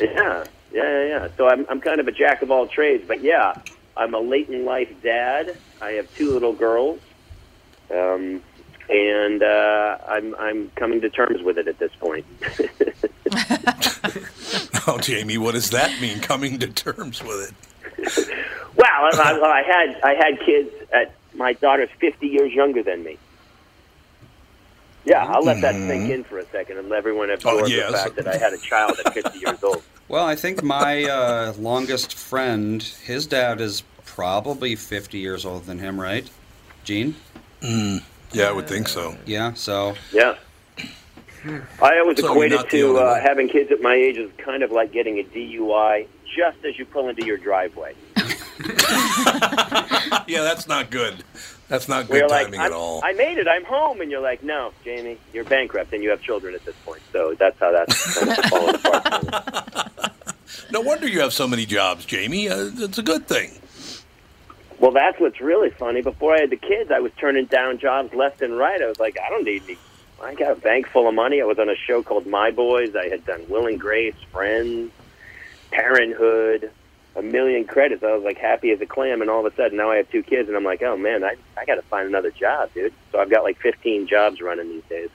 Yeah, 0.00 0.08
yeah, 0.08 0.44
yeah, 0.72 1.04
yeah. 1.06 1.28
So 1.36 1.48
I'm 1.48 1.66
I'm 1.68 1.80
kind 1.80 2.00
of 2.00 2.08
a 2.08 2.12
jack 2.12 2.42
of 2.42 2.50
all 2.50 2.66
trades, 2.66 3.04
but 3.06 3.22
yeah, 3.22 3.54
I'm 3.96 4.14
a 4.14 4.20
late 4.20 4.48
in 4.48 4.64
life 4.64 4.90
dad. 5.02 5.56
I 5.80 5.92
have 5.92 6.12
two 6.16 6.32
little 6.32 6.52
girls, 6.52 7.00
um, 7.90 8.42
and 8.88 9.42
uh, 9.42 9.98
I'm 10.08 10.34
I'm 10.36 10.70
coming 10.76 11.00
to 11.02 11.10
terms 11.10 11.42
with 11.42 11.58
it 11.58 11.68
at 11.68 11.78
this 11.78 11.92
point. 11.98 12.26
Oh, 14.88 14.98
Jamie, 14.98 15.38
what 15.38 15.52
does 15.52 15.70
that 15.70 16.00
mean? 16.00 16.18
Coming 16.18 16.58
to 16.58 16.66
terms 16.66 17.22
with 17.22 17.48
it. 17.50 17.54
Wow, 19.02 19.10
I, 19.12 19.32
I, 19.32 19.58
I 19.58 19.62
had 19.62 20.00
I 20.02 20.14
had 20.14 20.40
kids 20.40 20.70
at 20.92 21.14
my 21.34 21.54
daughter's 21.54 21.90
50 21.98 22.26
years 22.26 22.52
younger 22.52 22.82
than 22.82 23.02
me. 23.02 23.18
Yeah, 25.04 25.24
I'll 25.24 25.42
let 25.42 25.60
that 25.62 25.74
sink 25.74 26.10
in 26.10 26.22
for 26.22 26.38
a 26.38 26.46
second 26.46 26.78
and 26.78 26.88
let 26.88 26.98
everyone 26.98 27.30
absorb 27.30 27.68
yes. 27.68 27.90
the 27.90 27.96
fact 27.96 28.16
that 28.16 28.28
I 28.28 28.36
had 28.36 28.52
a 28.52 28.58
child 28.58 28.96
at 29.04 29.12
50 29.12 29.38
years 29.38 29.62
old. 29.62 29.82
Well, 30.08 30.26
I 30.26 30.36
think 30.36 30.62
my 30.62 31.04
uh, 31.04 31.54
longest 31.58 32.18
friend, 32.18 32.82
his 32.82 33.26
dad 33.26 33.62
is 33.62 33.82
probably 34.04 34.76
50 34.76 35.16
years 35.16 35.46
older 35.46 35.64
than 35.64 35.78
him, 35.78 35.98
right? 35.98 36.28
Gene? 36.84 37.14
Mm, 37.62 38.02
yeah, 38.32 38.48
I 38.48 38.52
would 38.52 38.68
think 38.68 38.88
so. 38.88 39.16
Yeah, 39.24 39.54
so. 39.54 39.94
Yeah. 40.12 40.34
I 41.80 41.98
always 41.98 42.20
So 42.20 42.34
you're 42.34 42.44
equated 42.44 42.70
to 42.70 42.88
only 42.88 43.00
uh, 43.00 43.20
having 43.20 43.48
kids 43.48 43.72
at 43.72 43.80
my 43.80 43.94
age 43.94 44.18
as 44.18 44.28
kind 44.36 44.62
of 44.62 44.70
like 44.70 44.92
getting 44.92 45.18
a 45.18 45.22
DUI 45.22 46.06
just 46.36 46.62
as 46.62 46.78
you 46.78 46.84
pull 46.84 47.08
into 47.08 47.24
your 47.24 47.38
driveway. 47.38 47.94
yeah, 50.26 50.42
that's 50.42 50.66
not 50.68 50.90
good. 50.90 51.22
That's 51.68 51.88
not 51.88 52.08
good 52.08 52.30
like, 52.30 52.46
timing 52.46 52.60
I'm- 52.60 52.72
at 52.72 52.76
all. 52.76 53.00
I 53.04 53.12
made 53.12 53.38
it. 53.38 53.48
I'm 53.48 53.64
home, 53.64 54.00
and 54.00 54.10
you're 54.10 54.20
like, 54.20 54.42
no, 54.42 54.72
Jamie, 54.84 55.18
you're 55.32 55.44
bankrupt, 55.44 55.92
and 55.92 56.02
you 56.02 56.10
have 56.10 56.20
children 56.20 56.54
at 56.54 56.64
this 56.64 56.76
point. 56.84 57.02
So 57.12 57.34
that's 57.38 57.58
how 57.58 57.72
that's 57.72 58.18
kind 58.18 58.38
of 58.38 58.44
falling 58.46 58.74
apart. 58.74 59.88
No 60.70 60.80
wonder 60.80 61.06
you 61.06 61.20
have 61.20 61.32
so 61.34 61.46
many 61.46 61.66
jobs, 61.66 62.04
Jamie. 62.06 62.48
Uh, 62.48 62.70
it's 62.76 62.98
a 62.98 63.02
good 63.02 63.26
thing. 63.26 63.52
Well, 64.78 64.90
that's 64.90 65.20
what's 65.20 65.40
really 65.40 65.70
funny. 65.70 66.00
Before 66.02 66.34
I 66.34 66.40
had 66.40 66.50
the 66.50 66.56
kids, 66.56 66.90
I 66.90 67.00
was 67.00 67.12
turning 67.18 67.44
down 67.46 67.78
jobs 67.78 68.12
left 68.14 68.40
and 68.42 68.56
right. 68.58 68.80
I 68.80 68.86
was 68.86 68.98
like, 68.98 69.18
I 69.18 69.28
don't 69.30 69.44
need 69.44 69.62
any. 69.64 69.78
I 70.22 70.34
got 70.34 70.52
a 70.52 70.60
bank 70.60 70.88
full 70.88 71.08
of 71.08 71.14
money. 71.14 71.40
I 71.40 71.44
was 71.44 71.58
on 71.58 71.68
a 71.68 71.76
show 71.76 72.02
called 72.02 72.26
My 72.26 72.50
Boys. 72.50 72.94
I 72.96 73.08
had 73.08 73.24
done 73.26 73.44
Will 73.48 73.66
and 73.66 73.78
Grace, 73.78 74.14
Friends, 74.30 74.90
Parenthood, 75.70 76.70
a 77.14 77.22
million 77.22 77.64
credits. 77.64 78.02
I 78.02 78.14
was 78.14 78.24
like 78.24 78.38
happy 78.38 78.70
as 78.70 78.80
a 78.80 78.86
clam, 78.86 79.20
and 79.20 79.30
all 79.30 79.44
of 79.46 79.52
a 79.52 79.56
sudden 79.56 79.76
now 79.76 79.90
I 79.90 79.96
have 79.96 80.10
two 80.10 80.22
kids, 80.22 80.48
and 80.48 80.56
I'm 80.56 80.64
like, 80.64 80.82
oh 80.82 80.96
man, 80.96 81.24
I 81.24 81.36
I 81.56 81.64
got 81.64 81.76
to 81.76 81.82
find 81.82 82.06
another 82.06 82.30
job, 82.30 82.70
dude. 82.74 82.92
So 83.10 83.20
I've 83.20 83.30
got 83.30 83.44
like 83.44 83.58
15 83.60 84.06
jobs 84.06 84.40
running 84.40 84.68
these 84.68 84.84
days. 84.88 85.10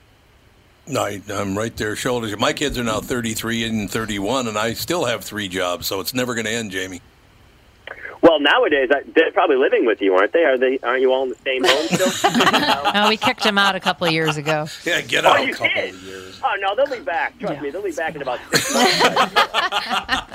I, 0.96 1.22
I'm 1.30 1.58
right 1.58 1.76
there, 1.76 1.96
shoulders. 1.98 2.38
My 2.38 2.54
kids 2.54 2.78
are 2.78 2.84
now 2.84 3.02
33 3.02 3.66
and 3.66 3.92
31, 3.92 4.48
and 4.48 4.58
I 4.58 4.74
still 4.74 5.04
have 5.06 5.24
three 5.24 5.50
jobs, 5.50 5.88
so 5.88 6.00
it's 6.00 6.14
never 6.14 6.34
going 6.34 6.46
to 6.46 6.52
end, 6.52 6.72
Jamie. 6.72 7.02
Well, 8.22 8.40
nowadays 8.40 8.90
I, 8.92 9.04
they're 9.16 9.32
probably 9.32 9.58
living 9.58 9.86
with 9.86 10.02
you, 10.02 10.16
aren't 10.16 10.34
they? 10.34 10.44
Are 10.44 10.58
they? 10.58 10.80
Aren't 10.80 11.02
you 11.02 11.14
all 11.14 11.24
in 11.24 11.30
the 11.30 11.36
same 11.36 11.64
home 11.64 11.88
still? 11.88 12.32
oh, 12.96 13.10
we 13.10 13.18
kicked 13.18 13.44
them 13.44 13.58
out 13.58 13.76
a 13.76 13.80
couple 13.80 14.08
of 14.08 14.14
years 14.14 14.38
ago. 14.38 14.68
Yeah, 14.86 15.02
get 15.02 15.26
out 15.26 15.38
oh, 15.38 15.42
out. 15.42 15.48
you 15.48 15.54
did. 15.56 15.96
Oh 16.44 16.56
no, 16.60 16.76
they'll 16.76 16.98
be 16.98 17.04
back. 17.04 17.38
Trust 17.40 17.62
me, 17.62 17.70
they'll 17.70 17.84
be 17.84 17.92
back 17.92 18.16
in 18.16 18.22
about 18.22 18.40
six 18.52 18.74
months. 18.74 20.27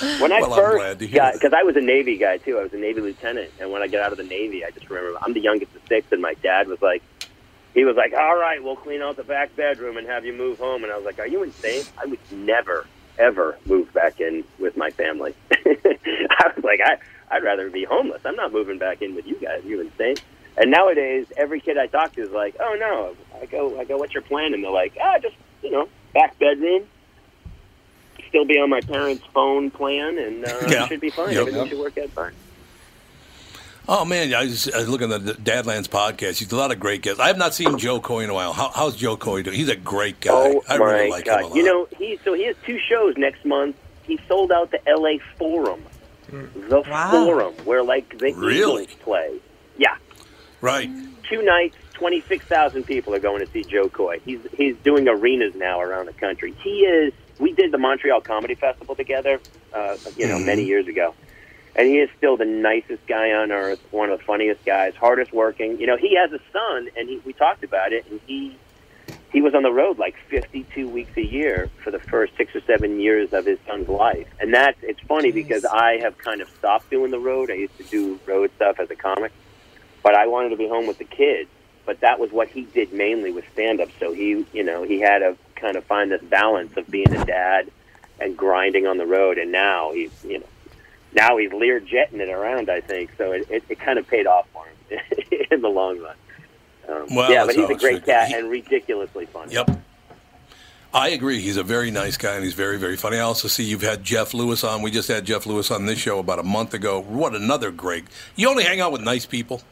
When 0.00 0.32
I 0.32 0.40
Well, 0.40 0.54
first 0.56 0.78
got, 1.12 1.34
because 1.34 1.52
I 1.52 1.62
was 1.62 1.76
a 1.76 1.80
Navy 1.80 2.16
guy 2.16 2.38
too. 2.38 2.58
I 2.58 2.62
was 2.62 2.72
a 2.72 2.78
Navy 2.78 3.00
lieutenant, 3.00 3.50
and 3.60 3.70
when 3.70 3.82
I 3.82 3.88
got 3.88 4.00
out 4.00 4.12
of 4.12 4.18
the 4.18 4.24
Navy, 4.24 4.64
I 4.64 4.70
just 4.70 4.88
remember 4.88 5.18
I'm 5.20 5.32
the 5.32 5.40
youngest 5.40 5.74
of 5.74 5.82
six, 5.88 6.10
and 6.12 6.22
my 6.22 6.34
dad 6.34 6.68
was 6.68 6.80
like, 6.80 7.02
he 7.74 7.84
was 7.84 7.96
like, 7.96 8.12
"All 8.14 8.36
right, 8.36 8.62
we'll 8.62 8.76
clean 8.76 9.02
out 9.02 9.16
the 9.16 9.24
back 9.24 9.54
bedroom 9.56 9.96
and 9.96 10.06
have 10.06 10.24
you 10.24 10.32
move 10.32 10.58
home." 10.58 10.82
And 10.84 10.92
I 10.92 10.96
was 10.96 11.04
like, 11.04 11.18
"Are 11.18 11.26
you 11.26 11.42
insane? 11.42 11.84
I 11.98 12.06
would 12.06 12.18
never, 12.32 12.86
ever 13.18 13.56
move 13.66 13.92
back 13.92 14.20
in 14.20 14.44
with 14.58 14.76
my 14.76 14.90
family." 14.90 15.34
I 15.52 16.52
was 16.56 16.64
like, 16.64 16.80
I, 16.84 16.96
"I'd 17.30 17.44
rather 17.44 17.70
be 17.70 17.84
homeless. 17.84 18.22
I'm 18.24 18.36
not 18.36 18.52
moving 18.52 18.78
back 18.78 19.02
in 19.02 19.14
with 19.14 19.26
you 19.26 19.36
guys. 19.36 19.64
Are 19.64 19.68
you 19.68 19.80
insane?" 19.80 20.16
And 20.56 20.70
nowadays, 20.70 21.26
every 21.36 21.60
kid 21.60 21.78
I 21.78 21.86
talk 21.86 22.14
to 22.14 22.22
is 22.22 22.30
like, 22.30 22.56
"Oh 22.58 22.76
no." 22.78 23.14
I 23.40 23.46
go, 23.46 23.78
"I 23.78 23.84
go, 23.84 23.98
what's 23.98 24.14
your 24.14 24.22
plan?" 24.22 24.52
And 24.54 24.64
they're 24.64 24.70
like, 24.70 24.96
"Ah, 25.00 25.18
just 25.18 25.36
you 25.62 25.70
know, 25.70 25.88
back 26.12 26.38
bedroom." 26.38 26.86
Still 28.30 28.44
be 28.46 28.58
on 28.58 28.70
my 28.70 28.80
parents' 28.80 29.24
phone 29.34 29.70
plan, 29.70 30.16
and 30.18 30.44
uh, 30.44 30.48
Yeah. 30.68 30.84
it 30.84 30.88
should 30.88 31.00
be 31.00 31.10
fine. 31.10 31.30
Yep. 31.32 31.40
Everything 31.40 31.60
Yep. 31.62 31.68
should 31.70 31.78
work 31.78 31.98
out 31.98 32.10
fine. 32.10 32.32
Oh 33.88 34.04
man, 34.04 34.32
I 34.34 34.44
was, 34.44 34.68
I 34.70 34.78
was 34.78 34.88
looking 34.88 35.10
at 35.12 35.24
the 35.26 35.32
Dadlands 35.32 35.88
podcast. 35.88 36.38
He's 36.38 36.52
a 36.52 36.56
lot 36.56 36.70
of 36.70 36.78
great 36.78 37.02
guests. 37.02 37.18
I 37.18 37.26
have 37.26 37.38
not 37.38 37.54
seen 37.54 37.76
Jo 37.76 37.98
Koy 38.00 38.20
in 38.22 38.30
a 38.30 38.34
while. 38.34 38.52
How, 38.52 38.68
how's 38.72 38.94
Jo 38.94 39.16
Koy 39.16 39.42
doing? 39.42 39.56
He's 39.56 39.68
a 39.68 39.74
great 39.76 40.20
guy. 40.20 40.30
Oh 40.32 40.62
I 40.68 40.78
my 40.78 40.84
really 40.84 41.10
like 41.10 41.26
him 41.26 41.34
a 41.34 41.40
god! 41.42 41.44
lot. 41.50 41.56
You 41.56 41.64
know, 41.64 41.88
he 41.98 42.18
so 42.24 42.34
he 42.34 42.44
has 42.46 42.54
two 42.64 42.78
shows 42.78 43.16
next 43.16 43.44
month. 43.44 43.74
He 44.04 44.20
sold 44.28 44.52
out 44.52 44.70
the 44.70 44.86
L.A. 44.88 45.18
Forum, 45.38 45.82
the 46.30 46.82
Forum, 47.10 47.54
where 47.64 47.82
like 47.82 48.16
the 48.18 48.32
Really? 48.34 48.84
Eagles 48.84 48.96
play. 49.00 49.38
Yeah, 49.76 49.96
right. 50.60 50.88
two 51.28 51.42
nights, 51.42 51.76
twenty 51.94 52.20
six 52.20 52.44
thousand 52.44 52.84
people 52.84 53.12
are 53.14 53.18
going 53.20 53.44
to 53.44 53.50
see 53.50 53.64
Jo 53.64 53.88
Koy. 53.88 54.20
He's 54.24 54.40
he's 54.56 54.76
doing 54.84 55.08
arenas 55.08 55.54
now 55.56 55.80
around 55.80 56.06
the 56.06 56.12
country. 56.12 56.54
He 56.62 56.82
is. 56.84 57.12
We 57.40 57.52
did 57.52 57.72
the 57.72 57.78
Montreal 57.78 58.20
Comedy 58.20 58.54
Festival 58.54 58.94
together, 58.94 59.40
uh, 59.72 59.96
you 60.16 60.28
know, 60.28 60.36
Mhm. 60.38 60.44
many 60.46 60.62
years 60.64 60.86
ago, 60.86 61.14
and 61.74 61.88
he 61.88 61.98
is 61.98 62.10
still 62.18 62.36
the 62.36 62.44
nicest 62.44 63.06
guy 63.06 63.32
on 63.32 63.50
earth. 63.50 63.80
One 63.90 64.10
of 64.10 64.18
the 64.18 64.24
funniest 64.24 64.64
guys, 64.64 64.94
hardest 64.94 65.32
working. 65.32 65.80
You 65.80 65.86
know, 65.86 65.96
he 65.96 66.14
has 66.16 66.30
a 66.32 66.40
son, 66.52 66.90
and 66.96 67.08
he, 67.08 67.20
we 67.24 67.32
talked 67.32 67.64
about 67.64 67.92
it, 67.92 68.04
and 68.10 68.20
he 68.26 68.56
he 69.32 69.40
was 69.40 69.54
on 69.54 69.62
the 69.62 69.72
road 69.72 69.96
like 69.96 70.16
52 70.28 70.88
weeks 70.88 71.16
a 71.16 71.24
year 71.24 71.70
for 71.84 71.92
the 71.92 72.00
first 72.00 72.36
six 72.36 72.52
or 72.54 72.60
seven 72.62 72.98
years 72.98 73.32
of 73.32 73.46
his 73.46 73.60
son's 73.64 73.88
life. 73.88 74.26
And 74.40 74.52
that's, 74.52 74.76
it's 74.82 74.98
funny 75.02 75.30
because 75.30 75.64
I 75.64 75.98
have 76.02 76.18
kind 76.18 76.40
of 76.40 76.48
stopped 76.58 76.90
doing 76.90 77.12
the 77.12 77.18
road. 77.20 77.48
I 77.48 77.54
used 77.54 77.76
to 77.78 77.84
do 77.84 78.18
road 78.26 78.50
stuff 78.56 78.80
as 78.80 78.90
a 78.90 78.96
comic, 78.96 79.30
but 80.02 80.16
I 80.16 80.26
wanted 80.26 80.48
to 80.48 80.56
be 80.56 80.66
home 80.66 80.88
with 80.88 80.98
the 80.98 81.04
kids. 81.04 81.48
But 81.86 82.00
that 82.00 82.18
was 82.18 82.32
what 82.32 82.48
he 82.48 82.62
did 82.62 82.92
mainly 82.92 83.30
with 83.30 83.44
stand 83.52 83.80
up. 83.80 83.90
So 84.00 84.12
he, 84.12 84.44
you 84.52 84.64
know, 84.64 84.82
he 84.82 84.98
had 84.98 85.20
to 85.20 85.36
kind 85.60 85.76
of 85.76 85.84
find 85.84 86.10
this 86.10 86.22
balance 86.22 86.76
of 86.76 86.88
being 86.88 87.12
a 87.14 87.24
dad 87.24 87.70
and 88.18 88.36
grinding 88.36 88.86
on 88.86 88.98
the 88.98 89.06
road. 89.06 89.38
And 89.38 89.52
now 89.52 89.92
he's, 89.92 90.10
you 90.24 90.38
know, 90.38 90.46
now 91.14 91.36
he's 91.36 91.52
Lear 91.52 91.80
jetting 91.80 92.20
it 92.20 92.28
around, 92.28 92.70
I 92.70 92.80
think. 92.80 93.10
So 93.18 93.32
it, 93.32 93.46
it, 93.50 93.64
it 93.68 93.78
kind 93.80 93.98
of 93.98 94.06
paid 94.06 94.26
off 94.26 94.46
for 94.52 94.64
him 94.88 95.00
in 95.50 95.60
the 95.62 95.68
long 95.68 95.98
run. 96.00 96.16
Um, 96.88 97.14
Well, 97.14 97.30
yeah, 97.30 97.44
but 97.46 97.54
he's 97.54 97.68
a 97.70 97.74
great 97.74 98.04
cat 98.04 98.28
He- 98.28 98.34
and 98.34 98.50
ridiculously 98.50 99.26
funny. 99.26 99.52
Yep. 99.52 99.78
I 100.92 101.10
agree. 101.10 101.40
He's 101.40 101.56
a 101.56 101.62
very 101.62 101.92
nice 101.92 102.16
guy 102.16 102.34
and 102.34 102.42
he's 102.42 102.54
very, 102.54 102.76
very 102.76 102.96
funny. 102.96 103.16
I 103.18 103.20
also 103.20 103.46
see 103.46 103.62
you've 103.62 103.82
had 103.82 104.02
Jeff 104.02 104.34
Lewis 104.34 104.64
on. 104.64 104.82
We 104.82 104.90
just 104.90 105.06
had 105.06 105.24
Jeff 105.24 105.46
Lewis 105.46 105.70
on 105.70 105.86
this 105.86 106.00
show 106.00 106.18
about 106.18 106.40
a 106.40 106.42
month 106.42 106.74
ago. 106.74 107.00
What 107.00 107.32
another 107.36 107.70
great. 107.70 108.06
You 108.34 108.48
only 108.50 108.64
hang 108.64 108.80
out 108.80 108.90
with 108.90 109.00
nice 109.00 109.24
people. 109.24 109.62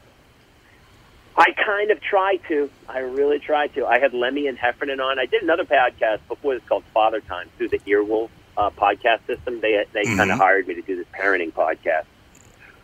I 1.39 1.53
kind 1.53 1.91
of 1.93 2.01
try 2.01 2.37
to. 2.49 2.69
I 2.89 2.99
really 2.99 3.39
try 3.39 3.69
to. 3.69 3.87
I 3.87 4.01
had 4.01 4.13
Lemme 4.13 4.49
and 4.49 4.59
Heffernan 4.59 4.99
on. 5.01 5.19
I 5.21 5.27
did 5.27 5.43
another 5.43 5.65
podcast 5.65 6.19
before 6.27 6.55
this 6.55 6.65
called 6.69 6.83
Father 6.93 7.21
Time 7.21 7.49
through 7.57 7.69
the 7.69 7.79
Earwolf 7.81 8.31
uh, 8.57 8.71
podcast 8.71 9.25
system. 9.27 9.61
They 9.61 9.85
they 9.93 10.05
kind 10.05 10.19
Mhm. 10.31 10.33
of 10.33 10.39
hired 10.39 10.67
me 10.67 10.75
to 10.75 10.83
do 10.83 10.97
this 10.97 11.07
parenting 11.15 11.53
podcast. 11.53 12.05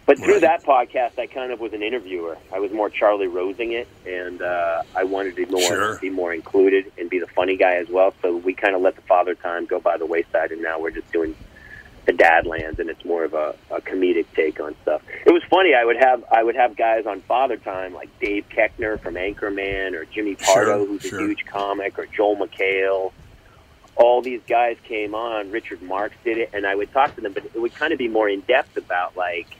But 0.06 0.18
through 0.18 0.40
that 0.40 0.62
podcast, 0.64 1.18
I 1.18 1.26
kind 1.26 1.50
of 1.50 1.60
was 1.60 1.72
an 1.72 1.82
interviewer. 1.82 2.36
I 2.52 2.60
was 2.60 2.70
more 2.72 2.90
Charlie 2.90 3.26
Rosing 3.26 3.72
it, 3.72 3.88
and 4.06 4.40
uh, 4.42 4.82
I 4.94 5.02
wanted 5.04 5.34
to 5.34 5.46
be 5.46 5.50
more 5.50 5.62
Sure. 5.62 5.98
be 5.98 6.10
more 6.10 6.32
included 6.32 6.92
and 6.98 7.10
be 7.10 7.18
the 7.18 7.26
funny 7.26 7.56
guy 7.56 7.76
as 7.76 7.88
well. 7.88 8.14
So 8.22 8.36
we 8.36 8.52
kind 8.54 8.76
of 8.76 8.82
let 8.82 8.94
the 8.96 9.02
Father 9.02 9.34
Time 9.34 9.64
go 9.64 9.80
by 9.80 9.96
the 9.96 10.06
wayside, 10.06 10.52
and 10.52 10.62
now 10.62 10.78
we're 10.78 10.90
just 10.90 11.10
doing 11.10 11.34
the 12.06 12.12
Dadlands, 12.12 12.78
and 12.78 12.90
it's 12.90 13.04
more 13.04 13.24
of 13.24 13.34
a, 13.34 13.54
a 13.70 13.80
comedic 13.80 14.26
take 14.34 14.60
on 14.60 14.74
stuff. 14.82 15.02
It 15.26 15.32
was 15.32 15.42
funny. 15.50 15.74
I 15.74 15.84
would 15.84 15.96
have 15.96 16.24
I 16.30 16.42
would 16.42 16.56
have 16.56 16.76
guys 16.76 17.06
on 17.06 17.20
Father 17.22 17.56
Time 17.56 17.94
like 17.94 18.08
Dave 18.20 18.44
Koechner 18.50 19.00
from 19.00 19.14
Anchorman, 19.14 19.94
or 19.94 20.04
Jimmy 20.04 20.34
Pardo, 20.34 20.78
Sure, 20.78 20.86
who's 20.86 21.02
sure. 21.02 21.20
a 21.20 21.26
huge 21.26 21.44
comic, 21.46 21.98
or 21.98 22.06
Joel 22.06 22.36
McHale. 22.36 23.12
All 23.96 24.22
these 24.22 24.40
guys 24.48 24.76
came 24.84 25.14
on. 25.14 25.50
Richard 25.52 25.80
Marx 25.80 26.14
did 26.24 26.38
it, 26.38 26.50
and 26.52 26.66
I 26.66 26.74
would 26.74 26.92
talk 26.92 27.14
to 27.14 27.20
them, 27.20 27.32
but 27.32 27.44
it 27.44 27.60
would 27.60 27.74
kind 27.74 27.92
of 27.92 27.98
be 27.98 28.08
more 28.08 28.28
in 28.28 28.40
depth 28.40 28.76
about 28.76 29.16
like 29.16 29.56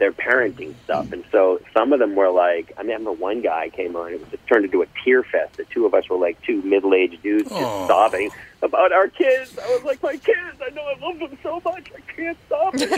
their 0.00 0.10
parenting 0.12 0.74
stuff. 0.84 1.12
And 1.12 1.22
so 1.30 1.60
some 1.72 1.92
of 1.92 2.00
them 2.00 2.16
were 2.16 2.30
like, 2.30 2.72
I 2.76 2.80
remember 2.80 3.12
one 3.12 3.42
guy 3.42 3.68
came 3.68 3.94
on, 3.94 4.12
it 4.12 4.20
was 4.20 4.30
just 4.30 4.44
turned 4.48 4.64
into 4.64 4.82
a 4.82 4.86
tear 5.04 5.22
fest. 5.22 5.58
The 5.58 5.64
two 5.66 5.86
of 5.86 5.94
us 5.94 6.08
were 6.08 6.16
like 6.16 6.42
two 6.42 6.60
middle 6.62 6.94
aged 6.94 7.22
dudes 7.22 7.48
just 7.48 7.62
Aw. 7.62 7.86
sobbing 7.86 8.30
about 8.62 8.90
our 8.92 9.06
kids. 9.08 9.56
I 9.58 9.68
was 9.68 9.84
like, 9.84 10.02
my 10.02 10.16
kids, 10.16 10.58
I 10.66 10.70
know 10.70 10.82
I 10.82 10.98
love 10.98 11.18
them 11.20 11.38
so 11.42 11.60
much, 11.64 11.92
I 11.96 12.00
can't 12.12 12.38
stop 12.46 12.74
it. 12.76 12.90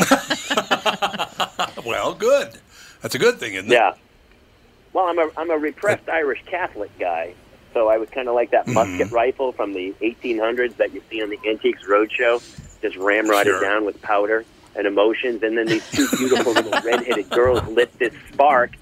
Well, 1.84 2.14
good. 2.14 2.56
That's 3.00 3.16
a 3.16 3.18
good 3.18 3.38
thing, 3.40 3.54
isn't 3.54 3.70
it? 3.70 3.74
yeah. 3.74 3.94
Well, 4.92 5.06
I'm 5.06 5.18
a, 5.18 5.30
I'm 5.36 5.50
a 5.50 5.58
repressed 5.58 6.08
Irish 6.08 6.44
Catholic 6.46 6.96
guy. 6.98 7.34
So 7.74 7.88
I 7.88 7.96
was 7.98 8.08
kind 8.10 8.28
of 8.28 8.34
like 8.34 8.52
that 8.52 8.68
musket 8.68 9.06
mm-hmm. 9.08 9.14
rifle 9.14 9.50
from 9.52 9.72
the 9.72 9.94
1800s 10.00 10.76
that 10.76 10.94
you 10.94 11.02
see 11.10 11.22
on 11.22 11.30
the 11.30 11.38
Antiques 11.48 11.82
Roadshow, 11.82 12.40
just 12.80 12.96
ramrodded 12.96 13.44
Sure. 13.44 13.60
down 13.60 13.84
with 13.84 14.00
powder 14.00 14.44
and 14.76 14.86
emotions. 14.86 15.42
And 15.42 15.56
then 15.58 15.66
these 15.66 15.88
two 15.90 16.08
beautiful 16.16 16.52
little 16.52 16.70
redheaded 16.84 17.30
girls 17.30 17.66
lit 17.68 17.96
this 17.98 18.14
spark. 18.32 18.72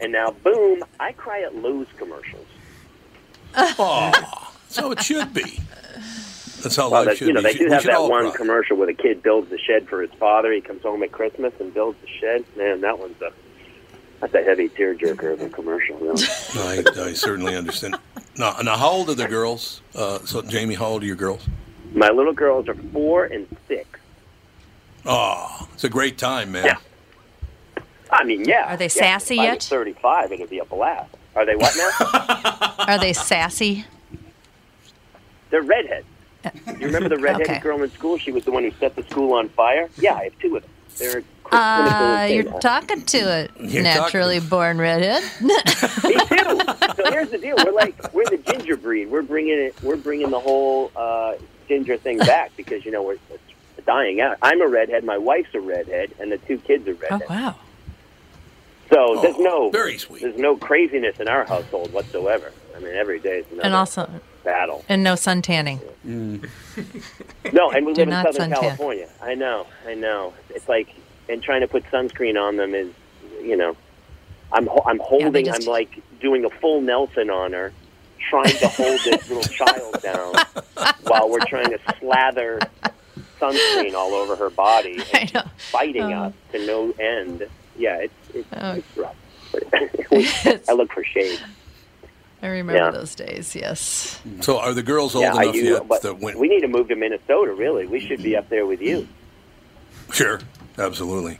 And 0.00 0.12
now, 0.12 0.30
boom, 0.30 0.82
I 1.00 1.12
cry 1.12 1.42
at 1.42 1.54
Lowe's 1.56 1.86
commercials. 1.96 2.46
Aw, 3.56 4.52
so 4.68 4.90
it 4.92 5.02
should 5.02 5.32
be. 5.32 5.60
That's 6.62 6.76
how 6.76 6.90
Well, 6.90 7.00
life 7.04 7.08
that, 7.10 7.16
should 7.18 7.28
you 7.28 7.32
know, 7.32 7.40
be. 7.40 7.52
they 7.52 7.58
do 7.58 7.64
We 7.66 7.70
have 7.72 7.84
that 7.84 8.02
one 8.02 8.28
cry. 8.30 8.36
commercial 8.36 8.76
where 8.76 8.86
the 8.86 8.94
kid 8.94 9.22
builds 9.22 9.48
the 9.50 9.58
shed 9.58 9.88
for 9.88 10.02
his 10.02 10.10
father. 10.18 10.52
He 10.52 10.60
comes 10.60 10.82
home 10.82 11.02
at 11.02 11.12
Christmas 11.12 11.52
and 11.60 11.72
builds 11.72 11.98
the 12.00 12.08
shed. 12.08 12.44
Man, 12.56 12.80
that 12.82 12.98
one's 12.98 13.20
a 13.22 13.32
that's 14.20 14.32
a 14.34 14.42
heavy 14.42 14.70
tearjerker 14.70 15.34
of 15.34 15.42
a 15.42 15.48
commercial. 15.50 15.98
You? 16.00 16.12
I, 16.54 16.82
I 16.96 17.12
certainly 17.12 17.54
understand. 17.54 17.96
Now, 18.38 18.56
now, 18.62 18.76
how 18.76 18.88
old 18.90 19.10
are 19.10 19.14
the 19.14 19.26
girls? 19.28 19.82
Uh, 19.94 20.18
so, 20.24 20.40
Jamie, 20.42 20.74
how 20.74 20.86
old 20.86 21.02
are 21.02 21.06
your 21.06 21.16
girls? 21.16 21.46
My 21.92 22.08
little 22.08 22.32
girls 22.32 22.66
are 22.68 22.74
four 22.74 23.24
and 23.26 23.46
six. 23.68 23.86
Oh, 25.06 25.68
it's 25.74 25.84
a 25.84 25.88
great 25.88 26.18
time, 26.18 26.52
man. 26.52 26.66
Yeah. 26.66 26.76
I 28.10 28.24
mean, 28.24 28.44
yeah. 28.44 28.72
Are 28.72 28.76
they 28.76 28.84
yeah, 28.84 28.88
sassy 29.18 29.34
if 29.34 29.40
I 29.40 29.44
yet? 29.44 29.54
was 29.56 29.68
Thirty-five, 29.68 30.32
it'd 30.32 30.50
be 30.50 30.58
a 30.58 30.64
blast. 30.64 31.14
Are 31.34 31.44
they 31.44 31.56
what 31.56 31.76
now? 31.76 32.84
Are 32.86 32.98
they 32.98 33.12
sassy? 33.12 33.84
They're 35.50 35.62
redheads. 35.62 36.06
You 36.78 36.86
remember 36.86 37.08
the 37.08 37.18
redheaded 37.18 37.50
Okay. 37.50 37.60
girl 37.60 37.82
in 37.82 37.90
school? 37.90 38.18
She 38.18 38.30
was 38.30 38.44
the 38.44 38.52
one 38.52 38.62
who 38.62 38.70
set 38.78 38.94
the 38.94 39.02
school 39.04 39.32
on 39.32 39.48
fire. 39.48 39.88
Yeah, 39.98 40.14
I 40.14 40.24
have 40.24 40.38
two 40.38 40.56
of 40.56 40.62
them. 40.62 40.70
They're 40.98 41.22
Uh, 41.52 42.26
you're 42.30 42.44
talking 42.60 43.02
to 43.02 43.18
a 43.18 43.48
You're 43.60 43.82
naturally 43.82 44.38
born 44.40 44.78
redhead. 44.78 45.22
Me 45.40 45.48
too. 45.60 46.60
So 46.96 47.10
here's 47.10 47.30
the 47.30 47.38
deal: 47.40 47.56
we're 47.64 47.72
like 47.72 48.12
we're 48.14 48.26
the 48.26 48.38
ginger 48.38 48.76
breed. 48.76 49.06
We're 49.10 49.22
bringing 49.22 49.58
it. 49.58 49.74
We're 49.82 49.96
bringing 49.96 50.30
the 50.30 50.40
whole 50.40 50.90
uh, 50.96 51.34
ginger 51.68 51.96
thing 51.96 52.18
back 52.18 52.52
because 52.56 52.84
you 52.84 52.90
know 52.92 53.02
we're 53.02 53.18
it's 53.30 53.45
dying 53.86 54.20
out. 54.20 54.36
I'm 54.42 54.60
a 54.62 54.66
redhead. 54.68 55.04
My 55.04 55.18
wife's 55.18 55.54
a 55.54 55.60
redhead, 55.60 56.12
and 56.20 56.30
the 56.32 56.38
two 56.38 56.58
kids 56.58 56.86
are 56.88 56.92
oh 56.92 56.96
redheads. 57.18 57.30
wow! 57.30 57.54
So 58.90 59.18
there's 59.20 59.34
oh, 59.38 59.42
no 59.42 59.70
very 59.70 59.98
sweet. 59.98 60.22
There's 60.22 60.36
no 60.38 60.56
craziness 60.56 61.18
in 61.18 61.28
our 61.28 61.44
household 61.44 61.92
whatsoever. 61.92 62.52
I 62.76 62.78
mean, 62.80 62.94
every 62.94 63.18
day 63.20 63.38
is 63.38 63.46
another 63.50 63.64
And 63.64 63.74
also, 63.74 64.08
battle. 64.44 64.84
and 64.88 65.02
no 65.02 65.14
sun 65.16 65.42
tanning. 65.42 65.80
Mm. 66.06 66.48
No, 67.52 67.70
and 67.70 67.86
we 67.86 67.94
Do 67.94 68.04
live 68.04 68.08
in 68.26 68.32
Southern 68.32 68.50
suntan. 68.52 68.60
California. 68.60 69.08
I 69.22 69.34
know, 69.34 69.66
I 69.86 69.94
know. 69.94 70.34
It's 70.50 70.68
like, 70.68 70.88
and 71.28 71.42
trying 71.42 71.62
to 71.62 71.68
put 71.68 71.84
sunscreen 71.90 72.40
on 72.40 72.56
them 72.56 72.74
is, 72.74 72.92
you 73.42 73.56
know, 73.56 73.76
I'm 74.52 74.68
I'm 74.86 74.98
holding. 75.00 75.46
just- 75.46 75.62
I'm 75.62 75.66
like 75.72 76.00
doing 76.20 76.44
a 76.44 76.50
full 76.50 76.80
Nelson 76.80 77.30
on 77.30 77.52
her, 77.54 77.72
trying 78.30 78.54
to 78.58 78.68
hold 78.68 79.00
this 79.04 79.28
little 79.28 79.42
child 79.66 80.00
down 80.02 80.34
while 81.02 81.28
we're 81.28 81.40
trying 81.46 81.70
to 81.70 81.78
slather 81.98 82.60
sunscreen 83.40 83.94
all 83.94 84.12
over 84.14 84.36
her 84.36 84.50
body, 84.50 85.00
and 85.14 85.30
she's 85.30 85.42
fighting 85.70 86.12
Oh. 86.12 86.24
us 86.24 86.34
to 86.52 86.66
no 86.66 86.92
end. 86.98 87.46
Yeah, 87.76 87.96
it's 87.96 88.14
it's, 88.34 88.48
Oh. 88.52 88.72
it's 88.72 88.96
rough. 88.96 89.16
I 90.68 90.72
look 90.72 90.92
for 90.92 91.04
shade. 91.04 91.40
I 92.42 92.48
remember 92.48 92.82
Yeah. 92.84 92.90
those 92.90 93.14
days. 93.14 93.54
Yes. 93.56 94.20
So, 94.40 94.58
are 94.58 94.74
the 94.74 94.82
girls 94.82 95.14
old 95.14 95.22
yeah, 95.24 95.42
enough 95.42 95.54
you, 95.54 95.72
yet 95.74 95.88
but 95.88 96.02
that 96.02 96.18
when? 96.20 96.38
we 96.38 96.48
need 96.48 96.60
to 96.60 96.68
move 96.68 96.88
to 96.88 96.96
Minnesota. 96.96 97.52
Really, 97.52 97.86
we 97.86 98.00
should 98.00 98.22
be 98.22 98.36
up 98.36 98.48
there 98.48 98.66
with 98.66 98.80
you. 98.82 99.08
Sure, 100.12 100.40
absolutely. 100.78 101.38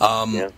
Um, 0.00 0.48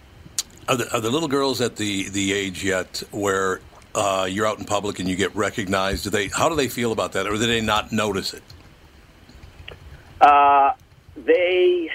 are, 0.69 0.77
the, 0.77 0.91
are 0.95 1.01
the 1.01 1.11
little 1.11 1.29
girls 1.29 1.61
at 1.61 1.77
the, 1.77 2.09
the 2.09 2.33
age 2.33 2.65
yet 2.65 3.03
where 3.11 3.61
uh, 3.95 4.27
you're 4.29 4.47
out 4.47 4.59
in 4.59 4.65
public 4.65 4.99
and 4.99 5.09
you 5.09 5.15
get 5.17 5.35
recognized? 5.37 6.05
Do 6.05 6.11
they? 6.11 6.29
How 6.29 6.49
do 6.49 6.57
they 6.57 6.69
feel 6.69 6.91
about 6.93 7.13
that, 7.13 7.27
or 7.27 7.33
do 7.33 7.39
they 7.39 7.61
not 7.61 7.93
notice 7.93 8.33
it? 8.35 8.43
Uh, 10.25 10.73
they, 11.17 11.91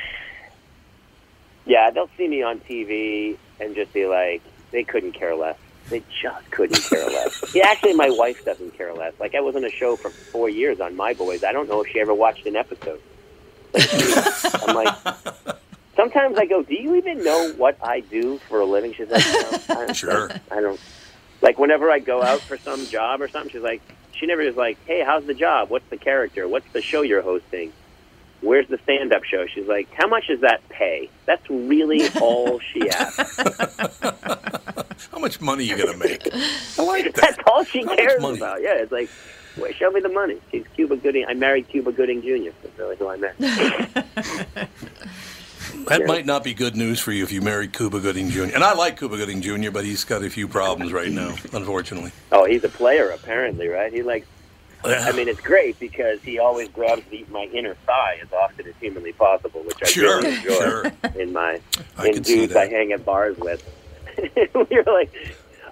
yeah, 1.66 1.90
they'll 1.90 2.10
see 2.16 2.28
me 2.28 2.44
on 2.44 2.60
TV 2.60 3.38
and 3.60 3.74
just 3.74 3.92
be 3.92 4.06
like, 4.06 4.44
they 4.72 4.84
couldn't 4.84 5.14
care 5.14 5.36
less. 5.36 5.58
They 5.90 6.04
just 6.22 6.52
couldn't 6.52 6.80
care 6.84 7.06
less. 7.08 7.56
Yeah, 7.56 7.68
actually, 7.68 7.94
my 7.94 8.12
wife 8.12 8.46
doesn't 8.46 8.78
care 8.78 8.94
less. 8.94 9.14
Like, 9.20 9.34
I 9.34 9.40
was 9.40 9.56
on 9.56 9.66
a 9.66 9.72
show 9.72 9.96
for 9.96 10.12
four 10.12 10.48
years 10.48 10.80
on 10.80 10.96
My 10.96 11.14
Boys. 11.16 11.44
I 11.44 11.52
don't 11.52 11.68
know 11.68 11.82
if 11.82 11.92
she 11.92 12.00
ever 12.00 12.14
watched 12.14 12.46
an 12.46 12.56
episode. 12.56 13.02
Like, 13.74 14.64
I'm 14.64 14.76
like, 14.76 14.96
sometimes 15.96 16.38
I 16.38 16.46
go, 16.46 16.62
do 16.62 16.76
you 16.76 16.96
even 16.96 17.24
know 17.24 17.54
what 17.58 17.78
I 17.82 18.02
do 18.02 18.38
for 18.48 18.60
a 18.60 18.66
living? 18.66 18.94
She's 18.94 19.10
like, 19.10 19.26
no, 19.26 19.76
I 19.76 19.94
Sure. 19.94 20.30
I 20.52 20.62
don't. 20.62 20.80
Like, 21.42 21.58
whenever 21.58 21.90
I 21.90 21.98
go 21.98 22.22
out 22.22 22.42
for 22.42 22.58
some 22.58 22.86
job 22.86 23.22
or 23.22 23.28
something, 23.28 23.52
she's 23.52 23.64
like, 23.64 23.82
she 24.12 24.28
never 24.28 24.42
is 24.42 24.56
like, 24.56 24.78
hey, 24.86 25.02
how's 25.04 25.26
the 25.26 25.34
job? 25.34 25.72
What's 25.72 25.90
the 25.90 25.98
character? 25.98 26.48
What's 26.48 26.72
the 26.74 26.82
show 26.84 27.02
you're 27.02 27.24
hosting? 27.24 27.74
"Where's 28.42 28.68
the 28.68 28.78
stand-up 28.84 29.24
show?" 29.24 29.46
She's 29.48 29.68
like, 29.68 29.88
"How 29.94 30.08
much 30.08 30.28
does 30.28 30.42
that 30.42 30.68
pay?" 30.70 31.10
That's 31.26 31.48
really 31.50 32.08
all 32.22 32.60
she 32.60 32.90
asked. 32.90 33.40
How 35.12 35.20
much 35.20 35.40
money 35.42 35.64
are 35.72 35.78
you 35.78 35.86
gonna 35.86 35.98
make? 35.98 36.28
I 36.78 36.84
like 36.84 37.06
that. 37.06 37.16
That's 37.16 37.40
all 37.48 37.64
she 37.64 37.84
How 37.84 37.96
cares 37.96 38.24
about. 38.24 38.62
Yeah, 38.62 38.76
it's 38.76 38.92
like, 38.92 39.10
wait, 39.58 39.76
show 39.76 39.90
me 39.92 40.02
the 40.02 40.10
money. 40.10 40.40
She's 40.52 40.66
Cuba 40.76 40.98
Gooding. 40.98 41.26
I 41.28 41.34
married 41.34 41.68
Cuba 41.70 41.92
Gooding 41.92 42.22
Jr. 42.22 42.52
That's 42.62 42.78
really 42.78 42.96
who 42.98 43.08
I 43.08 43.18
married. 43.18 44.68
That 45.88 46.06
might 46.06 46.26
not 46.26 46.44
be 46.44 46.54
good 46.54 46.76
news 46.76 47.00
for 47.00 47.12
you 47.12 47.24
if 47.24 47.32
you 47.32 47.42
marry 47.42 47.68
Cuba 47.68 48.00
Gooding 48.00 48.30
Jr. 48.30 48.44
And 48.44 48.64
I 48.64 48.74
like 48.74 48.98
Cuba 48.98 49.18
Gooding 49.18 49.42
Jr., 49.42 49.72
but 49.72 49.86
he's 49.86 50.04
got 50.04 50.24
a 50.24 50.30
few 50.30 50.48
problems 50.48 50.92
right 50.92 51.12
now, 51.12 51.36
unfortunately. 51.54 52.12
Oh, 52.32 52.46
he's 52.46 52.64
a 52.64 52.70
player 52.70 53.10
apparently, 53.10 53.68
right? 53.68 53.92
He 53.92 54.04
likes. 54.04 54.28
I 54.86 55.12
mean, 55.12 55.28
it's 55.28 55.42
great 55.42 55.80
because 55.80 56.22
he 56.22 56.40
always 56.40 56.70
grabs 56.70 57.04
the, 57.10 57.26
my 57.32 57.44
inner 57.54 57.74
thigh 57.86 58.20
as 58.22 58.32
often 58.32 58.68
as 58.68 58.74
humanly 58.80 59.12
possible, 59.14 59.62
which 59.64 59.78
I 59.82 59.86
Sure, 59.88 60.18
really 60.22 60.36
enjoy 60.36 60.52
sure. 60.54 60.92
in 61.20 61.34
my 61.34 61.60
I 61.98 62.08
in 62.08 62.14
can 62.16 62.24
dudes 62.24 62.56
I 62.56 62.68
hang 62.68 62.92
at 62.94 63.04
bars 63.06 63.38
with. 63.38 63.62
You're 64.72 64.84
like, 64.84 65.12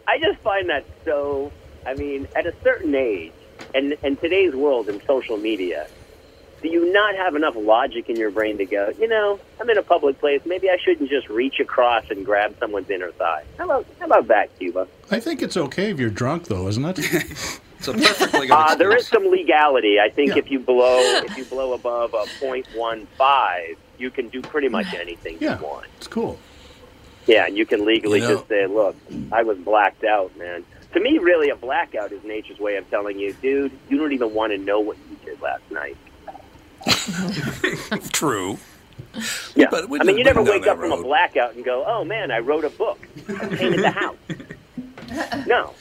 I 0.08 0.20
just 0.20 0.40
find 0.40 0.70
that 0.70 0.86
so. 1.06 1.52
I 1.86 1.94
mean, 1.94 2.28
at 2.36 2.46
a 2.46 2.54
certain 2.64 2.94
age, 2.96 3.32
and 3.74 3.94
in 4.04 4.18
today's 4.18 4.54
world 4.54 4.90
and 4.90 5.02
social 5.08 5.38
media, 5.38 5.88
do 6.62 6.70
you 6.70 6.92
not 6.92 7.16
have 7.16 7.36
enough 7.36 7.56
logic 7.56 8.10
in 8.10 8.16
your 8.18 8.32
brain 8.32 8.58
to 8.58 8.66
go, 8.66 8.92
you 9.00 9.08
know, 9.08 9.40
I'm 9.62 9.70
in 9.70 9.78
a 9.78 9.84
public 9.84 10.20
place. 10.20 10.42
Maybe 10.46 10.70
I 10.70 10.78
shouldn't 10.84 11.10
just 11.10 11.30
reach 11.30 11.60
across 11.60 12.10
and 12.10 12.26
grab 12.26 12.56
someone's 12.60 12.90
inner 12.90 13.12
thigh. 13.12 13.44
How 13.58 13.66
about 13.66 13.86
how 14.00 14.06
about 14.08 14.28
that, 14.28 14.58
Cuba? 14.60 14.88
I 15.12 15.20
think 15.20 15.42
it's 15.42 15.56
okay 15.56 15.92
if 15.92 16.00
you're 16.00 16.10
drunk, 16.10 16.46
though, 16.48 16.68
isn't 16.68 16.86
it? 17.00 17.60
it's 17.78 17.88
a 17.88 17.94
perfectly 17.94 18.50
Uh, 18.52 18.76
there 18.76 18.96
is 18.96 19.08
some 19.08 19.30
legality. 19.30 20.00
I 20.00 20.10
think 20.10 20.36
if 20.38 20.50
you 20.52 20.60
blow 20.60 21.00
if 21.24 21.38
you 21.38 21.46
blow 21.46 21.74
above 21.74 22.14
a 22.14 22.26
.15, 22.40 23.76
you 23.98 24.10
can 24.12 24.30
do 24.30 24.42
pretty 24.42 24.70
much 24.70 24.94
anything 24.94 25.38
Yeah. 25.40 25.60
you 25.60 25.66
want. 25.66 25.88
It's 25.98 26.08
cool. 26.08 26.40
Yeah, 27.26 27.46
and 27.48 27.58
you 27.58 27.66
can 27.66 27.84
legally 27.86 28.20
You 28.22 28.28
know- 28.28 28.36
just 28.36 28.48
say, 28.48 28.66
"Look, 28.68 28.96
I 29.32 29.44
was 29.44 29.58
blacked 29.58 30.04
out, 30.06 30.36
man." 30.38 30.64
To 30.94 31.00
me, 31.02 31.18
really, 31.18 31.50
a 31.50 31.56
blackout 31.56 32.12
is 32.14 32.24
nature's 32.24 32.60
way 32.60 32.78
of 32.78 32.90
telling 32.90 33.20
you, 33.20 33.34
"Dude, 33.42 33.72
you 33.90 33.98
don't 33.98 34.14
even 34.14 34.34
want 34.34 34.54
to 34.54 34.58
know 34.58 34.80
what 34.80 34.98
you 35.10 35.18
did 35.26 35.42
last 35.42 35.64
night." 35.70 35.98
True. 38.14 38.58
Yeah, 39.56 39.68
But 39.72 39.86
I 40.00 40.04
mean, 40.04 40.18
you 40.18 40.24
never 40.24 40.44
wake 40.44 40.68
up 40.68 40.78
that 40.78 40.90
from 40.90 40.92
a 40.92 41.02
blackout 41.02 41.56
and 41.56 41.66
go, 41.66 41.84
"Oh 41.86 42.04
man, 42.06 42.30
I 42.32 42.40
wrote 42.40 42.64
a 42.64 42.70
book. 42.70 43.00
I 43.28 43.48
painted 43.48 43.80
the 43.84 43.92
house." 43.92 44.16
no, 45.48 45.74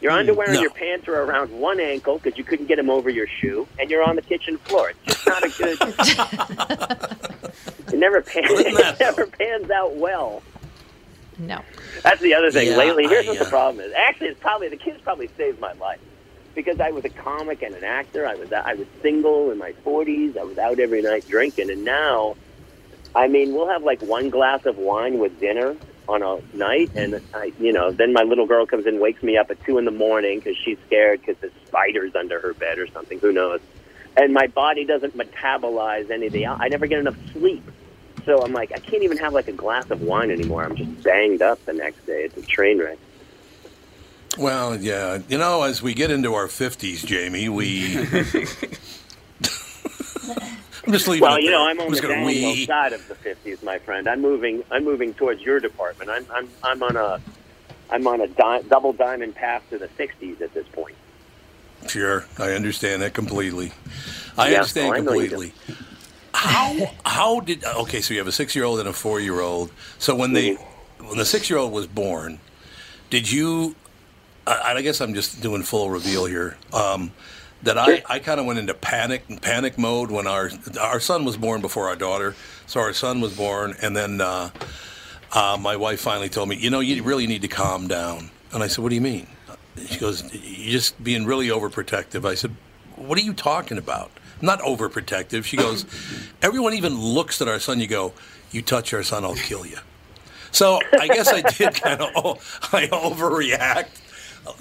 your 0.00 0.12
underwear 0.12 0.50
and 0.50 0.60
your 0.60 0.70
pants 0.70 1.08
are 1.08 1.22
around 1.22 1.50
one 1.52 1.78
ankle 1.78 2.18
because 2.18 2.38
you 2.38 2.44
couldn't 2.44 2.66
get 2.66 2.76
them 2.76 2.88
over 2.88 3.10
your 3.10 3.26
shoe, 3.26 3.68
and 3.78 3.90
you're 3.90 4.02
on 4.02 4.16
the 4.16 4.22
kitchen 4.22 4.56
floor. 4.58 4.90
It's 4.90 5.00
just 5.04 5.26
not 5.26 5.44
a 5.44 5.48
good. 5.58 5.78
it 7.92 7.98
never 7.98 8.22
pans. 8.22 8.46
It 8.50 9.00
never 9.00 9.26
pans 9.26 9.70
out 9.70 9.94
well. 9.96 10.42
No. 11.38 11.62
That's 12.02 12.20
the 12.20 12.34
other 12.34 12.50
thing. 12.50 12.68
Yeah, 12.68 12.76
Lately, 12.76 13.06
here's 13.08 13.26
I, 13.26 13.30
what 13.30 13.38
the 13.38 13.46
uh, 13.46 13.50
problem 13.50 13.84
is. 13.84 13.92
Actually, 13.94 14.28
it's 14.28 14.40
probably 14.40 14.68
the 14.68 14.76
kids 14.76 15.00
probably 15.02 15.28
saved 15.36 15.60
my 15.60 15.72
life 15.74 16.00
because 16.54 16.80
I 16.80 16.90
was 16.90 17.04
a 17.04 17.10
comic 17.10 17.62
and 17.62 17.74
an 17.74 17.84
actor. 17.84 18.26
I 18.26 18.34
was 18.34 18.52
I 18.52 18.74
was 18.74 18.86
single 19.02 19.50
in 19.50 19.58
my 19.58 19.72
40s. 19.84 20.36
I 20.36 20.44
was 20.44 20.58
out 20.58 20.78
every 20.78 21.02
night 21.02 21.26
drinking, 21.28 21.70
and 21.70 21.84
now, 21.84 22.36
I 23.14 23.28
mean, 23.28 23.54
we'll 23.54 23.68
have 23.68 23.82
like 23.82 24.02
one 24.02 24.30
glass 24.30 24.64
of 24.66 24.78
wine 24.78 25.18
with 25.18 25.38
dinner 25.40 25.76
on 26.10 26.22
a 26.22 26.56
night, 26.56 26.90
and 26.94 27.20
I, 27.32 27.52
you 27.60 27.72
know, 27.72 27.92
then 27.92 28.12
my 28.12 28.22
little 28.22 28.46
girl 28.46 28.66
comes 28.66 28.86
in, 28.86 29.00
wakes 29.00 29.22
me 29.22 29.36
up 29.36 29.50
at 29.50 29.64
two 29.64 29.78
in 29.78 29.84
the 29.84 29.90
morning 29.90 30.40
because 30.40 30.56
she's 30.56 30.78
scared 30.86 31.20
because 31.20 31.36
there's 31.40 31.52
spiders 31.66 32.14
under 32.14 32.40
her 32.40 32.52
bed 32.52 32.78
or 32.78 32.86
something. 32.88 33.18
Who 33.20 33.32
knows? 33.32 33.60
And 34.16 34.34
my 34.34 34.48
body 34.48 34.84
doesn't 34.84 35.16
metabolize 35.16 36.10
anything. 36.10 36.46
I 36.46 36.68
never 36.68 36.86
get 36.86 36.98
enough 36.98 37.16
sleep. 37.32 37.62
So 38.24 38.42
I'm 38.42 38.52
like, 38.52 38.72
I 38.72 38.78
can't 38.78 39.02
even 39.02 39.16
have 39.18 39.32
like 39.32 39.48
a 39.48 39.52
glass 39.52 39.90
of 39.90 40.02
wine 40.02 40.30
anymore. 40.30 40.64
I'm 40.64 40.76
just 40.76 41.02
banged 41.02 41.42
up 41.42 41.64
the 41.64 41.72
next 41.72 42.04
day. 42.06 42.24
It's 42.24 42.36
a 42.36 42.42
train 42.42 42.78
wreck. 42.78 42.98
Well, 44.36 44.76
yeah. 44.76 45.20
You 45.28 45.38
know, 45.38 45.62
as 45.62 45.80
we 45.80 45.94
get 45.94 46.10
into 46.10 46.34
our 46.34 46.46
50s, 46.46 47.04
Jamie, 47.04 47.48
we. 47.48 47.96
I'm 50.86 50.92
just 50.92 51.08
leaving 51.08 51.22
Well, 51.22 51.40
you 51.40 51.50
know. 51.50 51.66
I'm 51.66 51.78
on 51.80 51.90
just 51.90 52.02
the 52.02 52.08
downhill 52.08 52.56
side 52.66 52.92
of 52.92 53.06
the 53.08 53.14
50s, 53.14 53.62
my 53.62 53.78
friend. 53.78 54.08
I'm 54.08 54.20
moving. 54.22 54.64
I'm 54.70 54.84
moving 54.84 55.14
towards 55.14 55.42
your 55.42 55.60
department. 55.60 56.10
I'm 56.10 56.26
I'm 56.32 56.48
I'm 56.62 56.82
on 56.82 56.96
a 56.96 57.20
I'm 57.90 58.06
on 58.06 58.20
a 58.20 58.28
di- 58.28 58.62
double 58.62 58.92
diamond 58.92 59.34
path 59.34 59.62
to 59.70 59.78
the 59.78 59.88
60s 59.88 60.40
at 60.40 60.54
this 60.54 60.66
point. 60.68 60.96
Sure, 61.88 62.24
I 62.38 62.52
understand 62.52 63.02
that 63.02 63.14
completely. 63.14 63.72
I 64.38 64.50
Yeah, 64.50 64.56
understand 64.58 64.88
oh, 64.88 64.92
I 64.92 64.96
completely. 64.98 65.54
How 66.32 66.90
how 67.04 67.40
did 67.40 67.64
okay? 67.64 68.00
So 68.00 68.14
you 68.14 68.20
have 68.20 68.28
a 68.28 68.32
six 68.32 68.54
year 68.54 68.64
old 68.64 68.78
and 68.80 68.88
a 68.88 68.92
four 68.92 69.20
year 69.20 69.40
old. 69.40 69.70
So 69.98 70.14
when 70.14 70.32
they 70.32 70.52
Mm-hmm. 70.52 71.06
when 71.08 71.18
the 71.18 71.24
six 71.24 71.50
year 71.50 71.58
old 71.58 71.72
was 71.72 71.86
born, 71.86 72.38
did 73.10 73.30
you? 73.30 73.74
I, 74.46 74.74
I 74.74 74.82
guess 74.82 75.00
I'm 75.00 75.14
just 75.14 75.42
doing 75.42 75.62
full 75.62 75.90
reveal 75.90 76.24
here. 76.26 76.56
Um, 76.72 77.12
that 77.62 77.78
I, 77.78 78.02
I 78.08 78.18
kind 78.18 78.40
of 78.40 78.46
went 78.46 78.58
into 78.58 78.74
panic 78.74 79.24
and 79.28 79.40
panic 79.40 79.78
mode 79.78 80.10
when 80.10 80.26
our 80.26 80.50
our 80.80 81.00
son 81.00 81.24
was 81.24 81.36
born 81.36 81.60
before 81.60 81.88
our 81.88 81.96
daughter. 81.96 82.34
So 82.66 82.80
our 82.80 82.92
son 82.92 83.20
was 83.20 83.36
born, 83.36 83.76
and 83.82 83.96
then 83.96 84.20
uh, 84.20 84.50
uh, 85.32 85.58
my 85.60 85.76
wife 85.76 86.00
finally 86.00 86.28
told 86.28 86.48
me, 86.48 86.56
you 86.56 86.70
know, 86.70 86.80
you 86.80 87.02
really 87.02 87.26
need 87.26 87.42
to 87.42 87.48
calm 87.48 87.88
down. 87.88 88.30
And 88.52 88.62
I 88.62 88.66
said, 88.66 88.82
what 88.82 88.88
do 88.88 88.94
you 88.94 89.00
mean? 89.00 89.26
She 89.86 89.98
goes, 89.98 90.22
you're 90.32 90.72
just 90.72 91.02
being 91.02 91.24
really 91.24 91.48
overprotective. 91.48 92.24
I 92.24 92.34
said, 92.34 92.54
what 92.96 93.16
are 93.18 93.22
you 93.22 93.32
talking 93.32 93.78
about? 93.78 94.10
I'm 94.40 94.46
not 94.46 94.60
overprotective. 94.60 95.44
She 95.44 95.56
goes, 95.56 95.86
everyone 96.42 96.74
even 96.74 96.98
looks 96.98 97.40
at 97.40 97.48
our 97.48 97.58
son. 97.58 97.80
You 97.80 97.86
go, 97.86 98.12
you 98.50 98.62
touch 98.62 98.92
our 98.92 99.02
son, 99.02 99.24
I'll 99.24 99.36
kill 99.36 99.64
you. 99.66 99.78
So 100.52 100.80
I 100.98 101.06
guess 101.06 101.28
I 101.28 101.42
did 101.42 101.74
kind 101.82 102.00
of 102.00 102.70
I 102.72 102.86
overreact. 102.88 104.00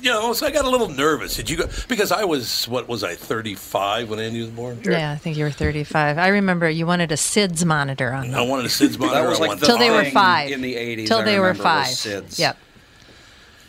You 0.01 0.11
know, 0.11 0.33
so 0.33 0.45
I 0.45 0.51
got 0.51 0.65
a 0.65 0.69
little 0.69 0.89
nervous. 0.89 1.35
Did 1.35 1.49
you 1.49 1.57
go? 1.57 1.67
Because 1.87 2.11
I 2.11 2.23
was, 2.25 2.67
what 2.67 2.87
was 2.87 3.03
I, 3.03 3.15
35 3.15 4.09
when 4.09 4.19
Andy 4.19 4.41
was 4.41 4.49
born? 4.49 4.79
Yeah, 4.83 5.11
I 5.11 5.15
think 5.15 5.35
you 5.37 5.43
were 5.45 5.51
35. 5.51 6.17
I 6.17 6.27
remember 6.27 6.69
you 6.69 6.85
wanted 6.85 7.11
a 7.11 7.15
SIDS 7.15 7.65
monitor 7.65 8.11
on 8.13 8.33
I 8.33 8.41
wanted 8.41 8.65
a 8.65 8.69
SIDS 8.69 8.99
monitor. 8.99 9.21
That 9.21 9.29
was 9.29 9.39
like 9.39 9.47
wanted 9.49 9.61
the 9.61 9.65
Till 9.67 9.77
they 9.77 9.89
were 9.89 10.03
thing 10.03 10.13
five. 10.13 10.51
in 10.51 10.61
the 10.61 10.75
80s. 10.75 11.07
Till 11.07 11.19
I 11.19 11.23
they 11.23 11.39
were 11.39 11.47
remember, 11.47 11.63
was 11.63 12.03
five. 12.03 12.13
SIDS. 12.13 12.39
Yep. 12.39 12.57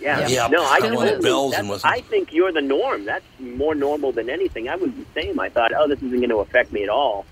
Yeah. 0.01 0.29
Yeah, 0.29 0.47
no, 0.49 0.63
I, 0.65 0.77
I 0.77 0.81
wanted 0.81 0.99
literally- 0.99 1.23
bells 1.23 1.51
that's- 1.53 1.61
and 1.61 1.69
wasn't- 1.69 1.93
I 1.93 2.01
think 2.01 2.33
you're 2.33 2.53
the 2.53 2.61
norm. 2.63 3.05
That's 3.05 3.25
more 3.39 3.75
normal 3.75 4.13
than 4.13 4.31
anything. 4.31 4.69
I 4.69 4.77
was 4.77 4.91
the 4.93 5.05
same. 5.15 5.39
I 5.39 5.49
thought, 5.49 5.73
oh, 5.77 5.87
this 5.89 5.99
isn't 5.99 6.11
going 6.19 6.31
to 6.31 6.39
affect 6.39 6.73
me 6.73 6.83
at 6.83 6.89
all. 6.89 7.25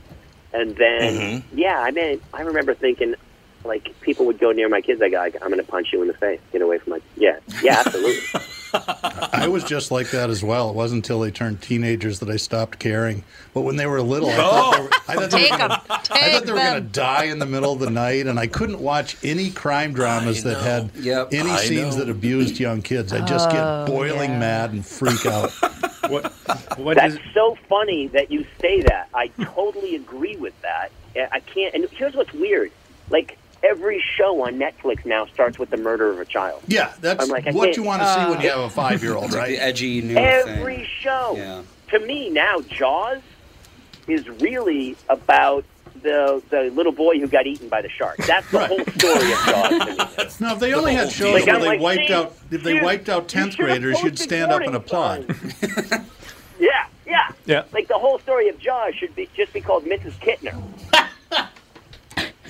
And 0.53 0.77
then, 0.77 1.15
Mm-hmm. 1.43 1.59
yeah, 1.59 1.81
I 1.81 1.91
mean, 1.91 2.21
I 2.33 2.43
remember 2.43 2.75
thinking, 2.75 3.15
like, 3.65 3.99
people 4.03 4.25
would 4.27 4.39
go 4.39 4.53
near 4.53 4.69
my 4.69 4.81
kids. 4.83 5.01
I 5.03 5.09
go, 5.09 5.21
I'm 5.23 5.31
going 5.51 5.57
to 5.57 5.63
punch 5.63 5.93
you 5.93 6.01
in 6.03 6.09
the 6.09 6.15
face. 6.15 6.41
Get 6.53 6.63
away 6.63 6.79
from 6.79 6.93
my. 6.93 7.01
Yeah, 7.17 7.39
yeah, 7.63 7.83
absolutely. 7.85 8.41
I 8.75 9.49
was 9.49 9.65
just 9.65 9.91
like 9.91 10.11
that 10.11 10.31
as 10.31 10.43
well. 10.43 10.71
It 10.71 10.75
wasn't 10.77 11.05
until 11.05 11.21
they 11.21 11.31
turned 11.31 11.63
teenagers 11.63 12.19
that 12.21 12.29
I 12.31 12.37
stopped 12.37 12.79
caring. 12.79 13.25
But 13.55 13.63
when 13.63 13.77
they 13.77 13.87
were 13.87 14.01
little, 14.03 14.31
I 14.31 14.37
thought 14.37 14.75
oh. 14.75 14.77
they 14.77 14.83
were, 14.83 14.91
I 15.09 15.15
thought 15.15 15.31
they 15.31 15.39
Take 15.43 15.51
were 15.51 15.55
'em. 15.55 15.69
gonna, 15.69 15.83
I 15.89 16.31
thought 16.33 16.45
they 16.47 16.53
were 16.53 16.59
going 16.59 16.75
to 16.83 16.89
die 16.89 17.25
in 17.25 17.39
the 17.39 17.47
middle 17.47 17.73
of 17.73 17.79
the 17.81 17.91
night, 17.91 18.27
and 18.27 18.39
I 18.39 18.47
couldn't 18.47 18.81
watch 18.81 19.17
any 19.25 19.51
crime 19.51 19.93
dramas 19.93 20.45
I 20.45 20.51
that 20.51 20.63
had 20.63 20.91
Yep. 20.97 21.29
any 21.33 21.51
I 21.51 21.57
scenes 21.59 21.97
know. 21.97 22.05
that 22.05 22.11
abused 22.11 22.59
young 22.61 22.83
kids. 22.83 23.13
I 23.13 23.25
just 23.25 23.49
Oh, 23.51 23.53
get 23.87 23.93
boiling 23.93 24.31
yeah. 24.33 24.39
mad 24.39 24.73
and 24.73 24.85
freak 24.85 25.25
out. 25.27 25.53
What? 26.09 26.33
What 26.79 26.97
That's 26.97 27.15
is? 27.15 27.21
so 27.35 27.59
funny 27.69 28.07
that 28.09 28.31
you 28.31 28.47
say 28.63 28.81
that. 28.81 29.09
I 29.13 29.27
totally 29.43 29.95
agree 29.95 30.37
with 30.37 30.55
that. 30.63 30.91
I 31.15 31.29
I 31.33 31.41
can't. 31.41 31.75
And 31.75 31.87
here's 31.91 32.15
what's 32.15 32.33
weird: 32.33 32.71
like 33.11 33.38
every 33.63 34.03
show 34.17 34.43
on 34.47 34.55
Netflix 34.59 35.05
now 35.05 35.27
starts 35.27 35.59
with 35.59 35.71
the 35.71 35.77
murder 35.77 36.11
of 36.11 36.19
a 36.21 36.25
child. 36.25 36.63
Yeah, 36.67 36.93
that's 37.01 37.23
I'm 37.23 37.29
like, 37.31 37.47
I 37.47 37.51
what 37.53 37.67
can't- 37.67 37.77
you 37.77 37.83
want 37.83 38.03
to 38.03 38.15
see 38.15 38.31
when 38.31 38.41
you 38.41 38.49
uh, 38.51 38.57
have 38.57 38.65
a 38.67 38.71
five-year-old, 38.71 39.33
right? 39.35 39.49
the 39.49 39.63
edgy 39.63 40.01
new 40.03 40.17
Every 40.17 40.77
thing. 40.77 40.87
show. 41.01 41.35
Yeah. 41.37 41.63
To 41.91 41.99
me 42.07 42.31
now, 42.31 42.61
Jaws 42.61 43.21
is 44.07 44.29
really 44.29 44.97
about 45.09 45.65
the 46.03 46.41
the 46.51 46.71
little 46.71 46.93
boy 46.93 47.19
who 47.19 47.27
got 47.27 47.47
eaten 47.47 47.69
by 47.69 47.83
the 47.83 47.89
shark. 47.89 48.17
That's 48.27 48.49
the 48.53 48.59
Right. 48.59 48.69
whole 48.69 48.85
story 48.97 49.33
of 49.33 49.39
Jaws 49.47 49.69
to 49.71 49.87
me. 49.87 50.31
Now, 50.41 50.53
if 50.55 50.61
they 50.61 50.73
only 50.75 50.95
whole 50.95 51.05
had 51.07 51.13
shows 51.13 51.35
Like, 51.35 51.47
where 51.47 51.55
I'm 51.57 51.61
they 51.61 51.67
like, 51.67 51.81
wiped 51.81 52.07
see, 52.09 52.13
out, 52.15 52.37
if 52.51 52.63
they 52.63 52.75
dude, 52.75 52.83
wiped 52.85 53.09
out 53.09 53.23
you 53.23 53.29
tenth 53.29 53.53
should've 53.55 53.67
graders, 53.67 53.95
you'd 54.03 54.11
posted 54.13 54.19
stand 54.21 54.53
up 54.53 54.61
and 54.63 54.71
warning 54.71 54.81
applaud. 54.81 55.37
signs. 55.37 56.05
Yeah, 56.61 56.87
yeah. 57.07 57.31
Yeah. 57.47 57.65
Like 57.73 57.89
the 57.89 57.99
whole 57.99 58.19
story 58.21 58.49
of 58.49 58.59
Jaws 58.61 58.95
should 58.95 59.15
be 59.17 59.29
just 59.35 59.53
be 59.53 59.61
called 59.61 59.85
Mrs. 59.87 60.13
Kittner. 60.21 60.55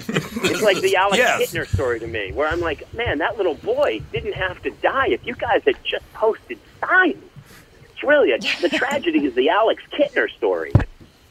It's 0.08 0.62
like 0.62 0.80
the 0.80 0.96
Alex 0.96 1.18
Yes. 1.18 1.50
Kittner 1.52 1.66
story 1.66 2.00
to 2.00 2.06
me, 2.06 2.32
where 2.32 2.48
I'm 2.48 2.60
like, 2.60 2.92
man, 2.94 3.18
that 3.18 3.36
little 3.36 3.54
boy 3.54 4.00
didn't 4.12 4.34
have 4.34 4.62
to 4.62 4.70
die 4.70 5.08
if 5.08 5.24
you 5.26 5.34
guys 5.34 5.62
had 5.64 5.76
just 5.84 6.10
posted 6.14 6.58
signs. 6.80 7.16
It's 7.92 8.02
really 8.04 8.32
a, 8.32 8.38
the 8.38 8.68
tragedy 8.76 9.24
is 9.24 9.34
the 9.34 9.48
Alex 9.48 9.82
Kittner 9.92 10.30
story. 10.30 10.72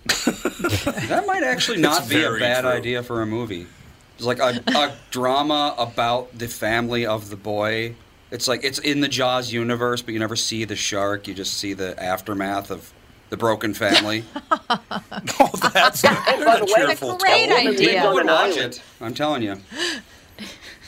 That 0.06 1.24
might 1.28 1.44
actually 1.44 1.80
not 1.80 2.02
It's 2.02 2.10
be 2.10 2.24
a 2.24 2.32
bad 2.38 2.62
true. 2.62 2.70
idea 2.72 3.04
for 3.04 3.22
a 3.22 3.26
movie. 3.26 3.68
It's 4.16 4.26
like 4.26 4.40
a, 4.40 4.62
a 4.76 4.94
drama 5.12 5.76
about 5.78 6.38
the 6.38 6.48
family 6.48 7.06
of 7.06 7.30
the 7.30 7.36
boy. 7.36 7.96
It's 8.32 8.48
like 8.48 8.64
it's 8.64 8.80
in 8.80 9.00
the 9.02 9.08
Jaws 9.08 9.54
universe, 9.54 10.02
but 10.02 10.14
you 10.14 10.20
never 10.20 10.36
see 10.36 10.66
the 10.66 10.76
shark. 10.76 11.28
You 11.28 11.34
just 11.34 11.54
see 11.54 11.74
the 11.74 12.02
aftermath 12.02 12.72
of 12.72 12.92
The 13.30 13.38
Broken 13.38 13.74
Family. 13.74 14.24
oh, 14.70 15.50
that's 15.74 16.04
oh, 16.06 16.46
by 16.46 16.60
the 16.60 16.66
way, 16.66 16.88
cheerful. 16.88 17.18
great 17.18 17.50
That 17.50 17.66
woman 17.66 17.74
idea. 17.76 18.02
lives 18.04 18.14
would 18.14 18.22
an 18.22 18.28
watch 18.28 18.58
it. 18.58 18.82
I'm 19.02 19.14
telling 19.14 19.44
you. 19.44 19.58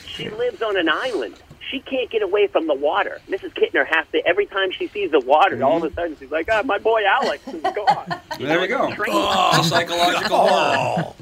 She 0.06 0.28
lives 0.30 0.62
on 0.62 0.76
an 0.78 0.88
island. 0.88 1.34
She 1.70 1.80
can't 1.80 2.10
get 2.10 2.22
away 2.22 2.46
from 2.48 2.66
the 2.66 2.74
water. 2.74 3.20
Mrs. 3.28 3.52
Kittner 3.54 3.86
has 3.86 4.06
to 4.12 4.26
every 4.26 4.46
time 4.46 4.72
she 4.72 4.88
sees 4.88 5.10
the 5.12 5.20
water. 5.20 5.62
All 5.62 5.76
of 5.76 5.84
a 5.84 5.94
sudden, 5.94 6.16
she's 6.18 6.30
like, 6.30 6.48
"Ah, 6.50 6.62
my 6.64 6.78
boy 6.78 7.02
Alex 7.06 7.46
is 7.48 7.62
gone." 7.62 8.20
There 8.40 8.58
we 8.60 8.68
go. 8.68 8.90
Train. 8.94 9.12
It's 9.14 9.68
psychological 9.68 10.38
horror. 10.48 11.14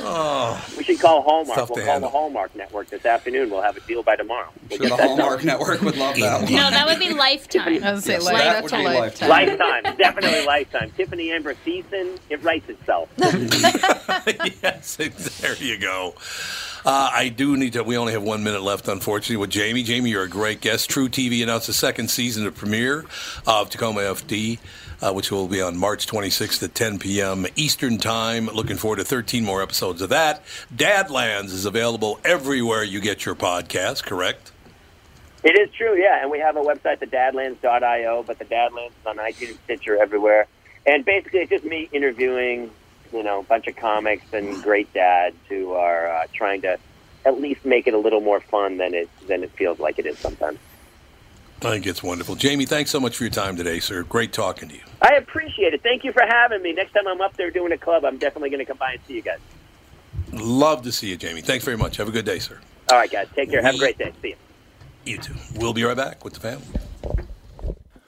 Oh, 0.00 0.64
We 0.76 0.82
should 0.82 0.98
call 1.00 1.22
Hallmark. 1.22 1.56
Tough 1.58 1.70
We'll 1.70 1.76
call 1.84 1.86
handle. 1.92 2.10
the 2.10 2.12
Hallmark 2.12 2.56
Network 2.56 2.88
this 2.88 3.06
afternoon. 3.06 3.50
We'll 3.50 3.62
have 3.62 3.76
a 3.76 3.80
deal 3.80 4.02
by 4.02 4.16
tomorrow. 4.16 4.48
We'll 4.68 4.78
Sure, 4.78 4.88
get 4.88 4.90
the 4.90 4.96
that 4.96 5.06
Hallmark 5.08 5.38
done. 5.38 5.46
Network 5.46 5.80
would 5.82 5.96
love 5.96 6.16
that 6.16 6.42
one. 6.42 6.52
No, 6.52 6.70
that 6.70 6.86
would 6.86 6.98
be 6.98 7.14
Lifetime. 7.14 7.84
I 7.84 7.92
was 7.92 8.04
say 8.04 8.14
Yes, 8.14 8.24
like, 8.24 8.34
that 8.36 8.52
that's 8.62 8.72
would 8.72 8.78
be 8.78 8.84
lifetime. 8.84 9.28
Lifetime, 9.28 9.96
definitely 9.96 10.44
lifetime. 10.44 10.90
Tiffani 10.90 11.30
Amber 11.30 11.54
Thiessen, 11.54 12.18
it 12.28 12.42
writes 12.42 12.68
itself. 12.68 13.08
yes, 14.62 14.96
there 15.40 15.54
you 15.56 15.78
go. 15.78 16.14
Uh, 16.84 17.10
I 17.12 17.28
do 17.28 17.56
need 17.56 17.74
to. 17.74 17.82
We 17.82 17.96
only 17.96 18.12
have 18.12 18.22
one 18.22 18.42
minute 18.44 18.62
left, 18.62 18.88
unfortunately, 18.88 19.36
with 19.36 19.50
Jamie. 19.50 19.82
Jamie, 19.82 20.10
you're 20.10 20.22
a 20.22 20.28
great 20.28 20.60
guest. 20.60 20.90
truTV 20.90 21.42
announced 21.42 21.66
the 21.66 21.72
second 21.72 22.08
season 22.10 22.46
of 22.46 22.54
premiere 22.54 23.04
of 23.46 23.70
Tacoma 23.70 24.00
FD, 24.00 24.58
uh, 25.02 25.12
which 25.12 25.30
will 25.30 25.48
be 25.48 25.60
on 25.60 25.76
March 25.76 26.06
26th 26.06 26.62
at 26.62 26.74
10 26.74 26.98
p.m. 26.98 27.46
Eastern 27.56 27.98
Time. 27.98 28.46
Looking 28.46 28.76
forward 28.76 28.96
to 28.96 29.04
13 29.04 29.44
more 29.44 29.62
episodes 29.62 30.02
of 30.02 30.08
that. 30.10 30.44
Dadlands 30.74 31.46
is 31.46 31.64
available 31.64 32.20
everywhere 32.24 32.82
you 32.82 33.00
get 33.00 33.24
your 33.26 33.34
podcast. 33.34 34.04
Correct? 34.04 34.52
It 35.44 35.56
is 35.58 35.70
true, 35.74 35.96
yeah. 35.96 36.20
And 36.20 36.30
we 36.30 36.40
have 36.40 36.56
a 36.56 36.60
website, 36.62 36.98
thedadlands.io, 36.98 38.24
but 38.24 38.38
the 38.38 38.44
Dadlands 38.44 38.88
is 38.88 39.06
on 39.06 39.16
iTunes, 39.18 39.56
Stitcher, 39.64 40.00
everywhere. 40.00 40.46
And 40.86 41.04
basically, 41.04 41.40
it's 41.40 41.50
just 41.50 41.64
me 41.64 41.88
interviewing, 41.92 42.70
you 43.12 43.22
know, 43.22 43.40
a 43.40 43.42
bunch 43.42 43.66
of 43.66 43.76
comics 43.76 44.24
and 44.32 44.62
great 44.62 44.92
dads 44.92 45.36
who 45.48 45.72
are 45.72 46.08
uh, 46.08 46.26
trying 46.32 46.62
to 46.62 46.78
at 47.24 47.40
least 47.40 47.64
make 47.64 47.86
it 47.86 47.94
a 47.94 47.98
little 47.98 48.20
more 48.20 48.40
fun 48.40 48.78
than 48.78 48.94
it 48.94 49.08
than 49.26 49.42
it 49.42 49.50
feels 49.52 49.78
like 49.78 49.98
it 49.98 50.06
is 50.06 50.18
sometimes. 50.18 50.58
I 51.60 51.70
think 51.70 51.86
it's 51.86 52.04
wonderful. 52.04 52.36
Jamie, 52.36 52.66
thanks 52.66 52.90
so 52.90 53.00
much 53.00 53.16
for 53.16 53.24
your 53.24 53.32
time 53.32 53.56
today, 53.56 53.80
sir. 53.80 54.04
Great 54.04 54.32
talking 54.32 54.68
to 54.68 54.76
you. 54.76 54.82
I 55.02 55.14
appreciate 55.14 55.74
it. 55.74 55.82
Thank 55.82 56.04
you 56.04 56.12
for 56.12 56.22
having 56.22 56.62
me. 56.62 56.72
Next 56.72 56.92
time 56.92 57.08
I'm 57.08 57.20
up 57.20 57.36
there 57.36 57.50
doing 57.50 57.72
a 57.72 57.78
club, 57.78 58.04
I'm 58.04 58.16
definitely 58.16 58.50
going 58.50 58.60
to 58.60 58.64
come 58.64 58.76
by 58.76 58.92
and 58.92 59.00
see 59.08 59.14
you 59.14 59.22
guys. 59.22 59.40
Love 60.32 60.82
to 60.82 60.92
see 60.92 61.08
you, 61.08 61.16
Jamie. 61.16 61.40
Thanks 61.40 61.64
very 61.64 61.76
much. 61.76 61.96
Have 61.96 62.08
a 62.08 62.12
good 62.12 62.24
day, 62.24 62.38
sir. 62.38 62.60
All 62.92 62.98
right, 62.98 63.10
guys. 63.10 63.26
Take 63.34 63.50
care. 63.50 63.60
Have 63.60 63.74
a 63.74 63.78
great 63.78 63.98
day. 63.98 64.12
See 64.22 64.28
you. 64.28 64.36
You 65.04 65.18
too. 65.18 65.34
We'll 65.56 65.72
be 65.72 65.82
right 65.82 65.96
back 65.96 66.24
with 66.24 66.34
the 66.34 66.40
family. 66.40 66.66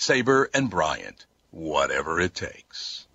Sabre 0.00 0.48
and 0.54 0.70
Bryant, 0.70 1.26
whatever 1.50 2.18
it 2.20 2.34
takes. 2.34 3.06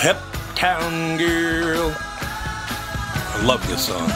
Hep 0.00 0.16
Town 0.54 1.18
Girl. 1.18 1.94
I 1.94 3.42
love 3.44 3.66
this 3.68 3.84
song. 3.84 4.08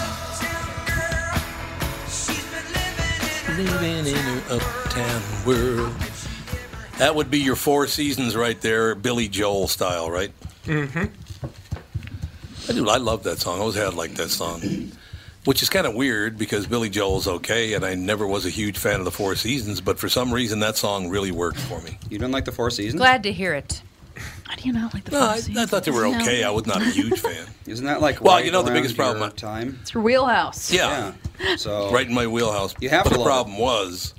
Living 3.58 4.06
in 4.06 4.14
her 4.14 4.54
uptown 4.54 5.22
world. 5.44 5.94
That 6.96 7.14
would 7.14 7.30
be 7.30 7.40
your 7.40 7.56
Four 7.56 7.88
Seasons 7.88 8.34
right 8.34 8.58
there, 8.62 8.94
Billy 8.94 9.28
Joel 9.28 9.68
style, 9.68 10.10
right? 10.10 10.32
Mm-hmm. 10.64 11.04
I 12.70 12.72
do. 12.72 12.88
I 12.88 12.96
love 12.96 13.24
that 13.24 13.38
song. 13.38 13.58
I 13.58 13.60
always 13.60 13.76
had 13.76 13.92
like 13.92 14.14
that 14.14 14.30
song, 14.30 14.62
which 15.48 15.62
is 15.62 15.70
kind 15.70 15.86
of 15.86 15.94
weird 15.94 16.36
because 16.36 16.66
Billy 16.66 16.90
Joel's 16.90 17.26
okay, 17.26 17.72
and 17.72 17.82
I 17.82 17.94
never 17.94 18.26
was 18.26 18.44
a 18.44 18.50
huge 18.50 18.76
fan 18.76 18.98
of 18.98 19.06
the 19.06 19.10
Four 19.10 19.34
Seasons. 19.34 19.80
But 19.80 19.98
for 19.98 20.06
some 20.06 20.30
reason, 20.30 20.60
that 20.60 20.76
song 20.76 21.08
really 21.08 21.32
worked 21.32 21.58
for 21.60 21.80
me. 21.80 21.96
You 22.10 22.18
didn't 22.18 22.32
like 22.32 22.44
the 22.44 22.52
Four 22.52 22.70
Seasons? 22.70 23.00
Glad 23.00 23.22
to 23.22 23.32
hear 23.32 23.54
it. 23.54 23.80
How 24.44 24.56
do 24.56 24.64
you 24.64 24.74
not 24.74 24.92
like 24.92 25.04
the 25.04 25.12
No, 25.12 25.20
I, 25.20 25.40
I 25.62 25.64
thought 25.64 25.84
they 25.84 25.90
were 25.90 26.04
okay. 26.06 26.44
I 26.44 26.50
was 26.50 26.66
not 26.66 26.82
a 26.82 26.90
huge 26.90 27.18
fan. 27.18 27.46
Isn't 27.66 27.86
that 27.86 28.02
like 28.02 28.20
Well, 28.20 28.34
right 28.36 28.44
you 28.44 28.50
know 28.52 28.60
the 28.62 28.72
biggest 28.72 28.94
problem. 28.94 29.22
your 29.22 29.30
time? 29.30 29.78
It's 29.80 29.94
your 29.94 30.02
wheelhouse. 30.02 30.70
Yeah. 30.70 31.14
So 31.56 31.90
right 31.92 32.06
in 32.06 32.12
my 32.12 32.26
wheelhouse. 32.26 32.74
You 32.80 32.90
have 32.90 33.04
but 33.04 33.10
to 33.10 33.14
the 33.14 33.20
love 33.20 33.26
it. 33.26 33.30
problem 33.30 33.56
was, 33.58 34.12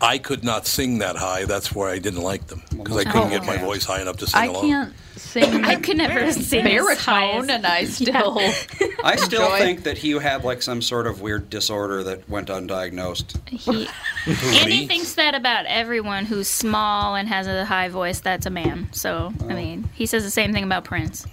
I 0.00 0.16
could 0.16 0.42
not 0.42 0.66
sing 0.66 1.00
that 1.00 1.16
high. 1.16 1.44
That's 1.44 1.74
why 1.74 1.90
I 1.90 1.98
didn't 1.98 2.22
like 2.22 2.46
them 2.46 2.62
because 2.70 2.96
I 2.96 3.04
couldn't 3.04 3.28
Oh. 3.28 3.30
get 3.30 3.44
my 3.44 3.58
voice 3.58 3.84
high 3.84 4.00
enough 4.00 4.16
to 4.18 4.26
sing 4.26 4.40
I 4.40 4.46
along. 4.46 4.62
can't 4.62 4.94
sing. 5.32 5.64
I 5.64 5.76
could 5.76 5.96
never 5.96 6.30
sing 6.32 6.64
baritone, 6.64 7.50
and 7.50 7.66
I 7.66 7.84
still. 7.84 8.38
I 9.04 9.16
still 9.16 9.42
enjoy- 9.44 9.58
think 9.58 9.82
that 9.84 9.98
he 9.98 10.10
had 10.12 10.44
like 10.44 10.62
some 10.62 10.80
sort 10.82 11.06
of 11.06 11.20
weird 11.20 11.50
disorder 11.50 12.02
that 12.04 12.28
went 12.28 12.48
undiagnosed. 12.48 13.48
He, 13.48 13.88
Andy 14.60 14.86
thinks 14.86 15.14
that 15.14 15.34
about 15.34 15.66
everyone 15.66 16.24
who's 16.26 16.48
small 16.48 17.14
and 17.16 17.28
has 17.28 17.46
a 17.46 17.64
high 17.64 17.88
voice. 17.88 18.20
That's 18.20 18.46
a 18.46 18.50
man. 18.50 18.88
So 18.92 19.32
Oh. 19.42 19.48
I 19.48 19.54
mean, 19.54 19.88
he 19.94 20.06
says 20.06 20.22
the 20.24 20.30
same 20.30 20.52
thing 20.52 20.64
about 20.64 20.84
Prince. 20.84 21.26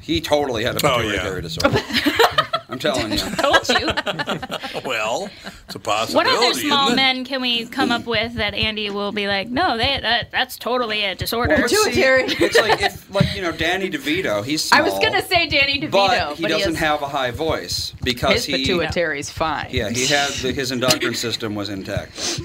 He 0.00 0.20
totally 0.20 0.62
had 0.64 0.82
a 0.82 0.86
Oh, 0.92 0.98
pituitary 0.98 1.42
disorder. 1.42 1.78
I'm 2.76 2.94
telling 2.94 3.12
you. 3.12 3.18
Told 3.36 3.68
you. 3.68 3.86
well, 4.84 5.30
it's 5.66 5.74
a 5.74 5.78
possibility. 5.78 6.14
What 6.14 6.26
other 6.26 6.54
small 6.60 6.94
men 6.94 7.24
can 7.24 7.40
we 7.40 7.66
come 7.66 7.90
up 7.90 8.06
with 8.06 8.34
that 8.34 8.54
Andy 8.54 8.90
will 8.90 9.12
be 9.12 9.26
like, 9.26 9.48
no, 9.48 9.76
they, 9.76 9.98
that, 10.00 10.30
that's 10.30 10.58
totally 10.58 11.04
a 11.04 11.14
disorder. 11.14 11.54
Well, 11.54 11.62
but 11.62 11.70
see, 11.70 12.02
it's 12.02 12.58
like 12.58 12.82
if, 12.82 13.14
like 13.14 13.34
you 13.34 13.42
know, 13.42 13.52
Danny 13.52 13.90
DeVito. 13.90 14.44
He's 14.44 14.70
I 14.72 14.82
was 14.82 14.92
gonna 14.98 15.22
say 15.22 15.46
Danny 15.46 15.80
DeVito, 15.80 15.90
but 15.90 16.36
he 16.36 16.42
but 16.42 16.48
doesn't 16.48 16.74
has- 16.74 16.78
have 16.78 17.02
a 17.02 17.08
high 17.08 17.30
voice 17.30 17.92
because 18.02 18.44
His 18.44 18.44
he 18.44 18.64
pituitary's 18.66 19.30
fine. 19.30 19.68
Yeah, 19.70 19.88
he 19.88 20.06
had 20.06 20.30
the, 20.34 20.52
his 20.52 20.72
endocrine 20.72 21.14
system 21.14 21.54
was 21.54 21.68
intact. 21.68 22.40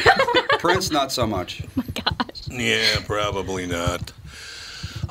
Prince, 0.58 0.90
not 0.90 1.12
so 1.12 1.26
much. 1.26 1.62
Oh 1.62 1.68
my 1.76 1.84
gosh. 1.94 2.48
Yeah, 2.48 3.00
probably 3.06 3.66
not. 3.66 4.12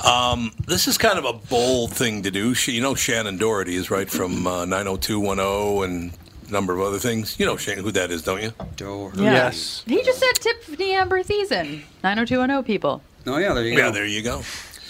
Um, 0.06 0.52
this 0.66 0.86
is 0.86 0.98
kind 0.98 1.18
of 1.18 1.24
a 1.24 1.32
bold 1.32 1.92
thing 1.92 2.22
to 2.22 2.30
do. 2.30 2.54
She, 2.54 2.72
you 2.72 2.80
know, 2.80 2.94
Shannen 2.94 3.38
Doherty 3.38 3.74
is 3.74 3.90
right 3.90 4.08
from 4.08 4.46
uh, 4.46 4.64
90210 4.64 5.84
and 5.84 6.12
a 6.48 6.52
number 6.52 6.72
of 6.74 6.80
other 6.80 6.98
things. 6.98 7.38
You 7.40 7.46
know 7.46 7.56
Shannen, 7.56 7.78
who 7.78 7.90
that 7.92 8.10
is, 8.10 8.22
don't 8.22 8.42
you? 8.42 8.52
Doherty. 8.76 9.22
Yeah. 9.22 9.50
He 9.50 10.02
just 10.04 10.20
said 10.20 10.34
Tiffani 10.36 10.90
Amber 10.92 11.22
Thiessen. 11.22 11.82
90210 12.04 12.62
people. 12.64 13.02
Oh 13.26 13.38
yeah, 13.38 13.52
there 13.52 13.64
you 13.64 13.76
go. 13.76 13.84
Yeah, 13.84 13.90
there 13.90 14.06
you 14.06 14.22
go. 14.22 14.42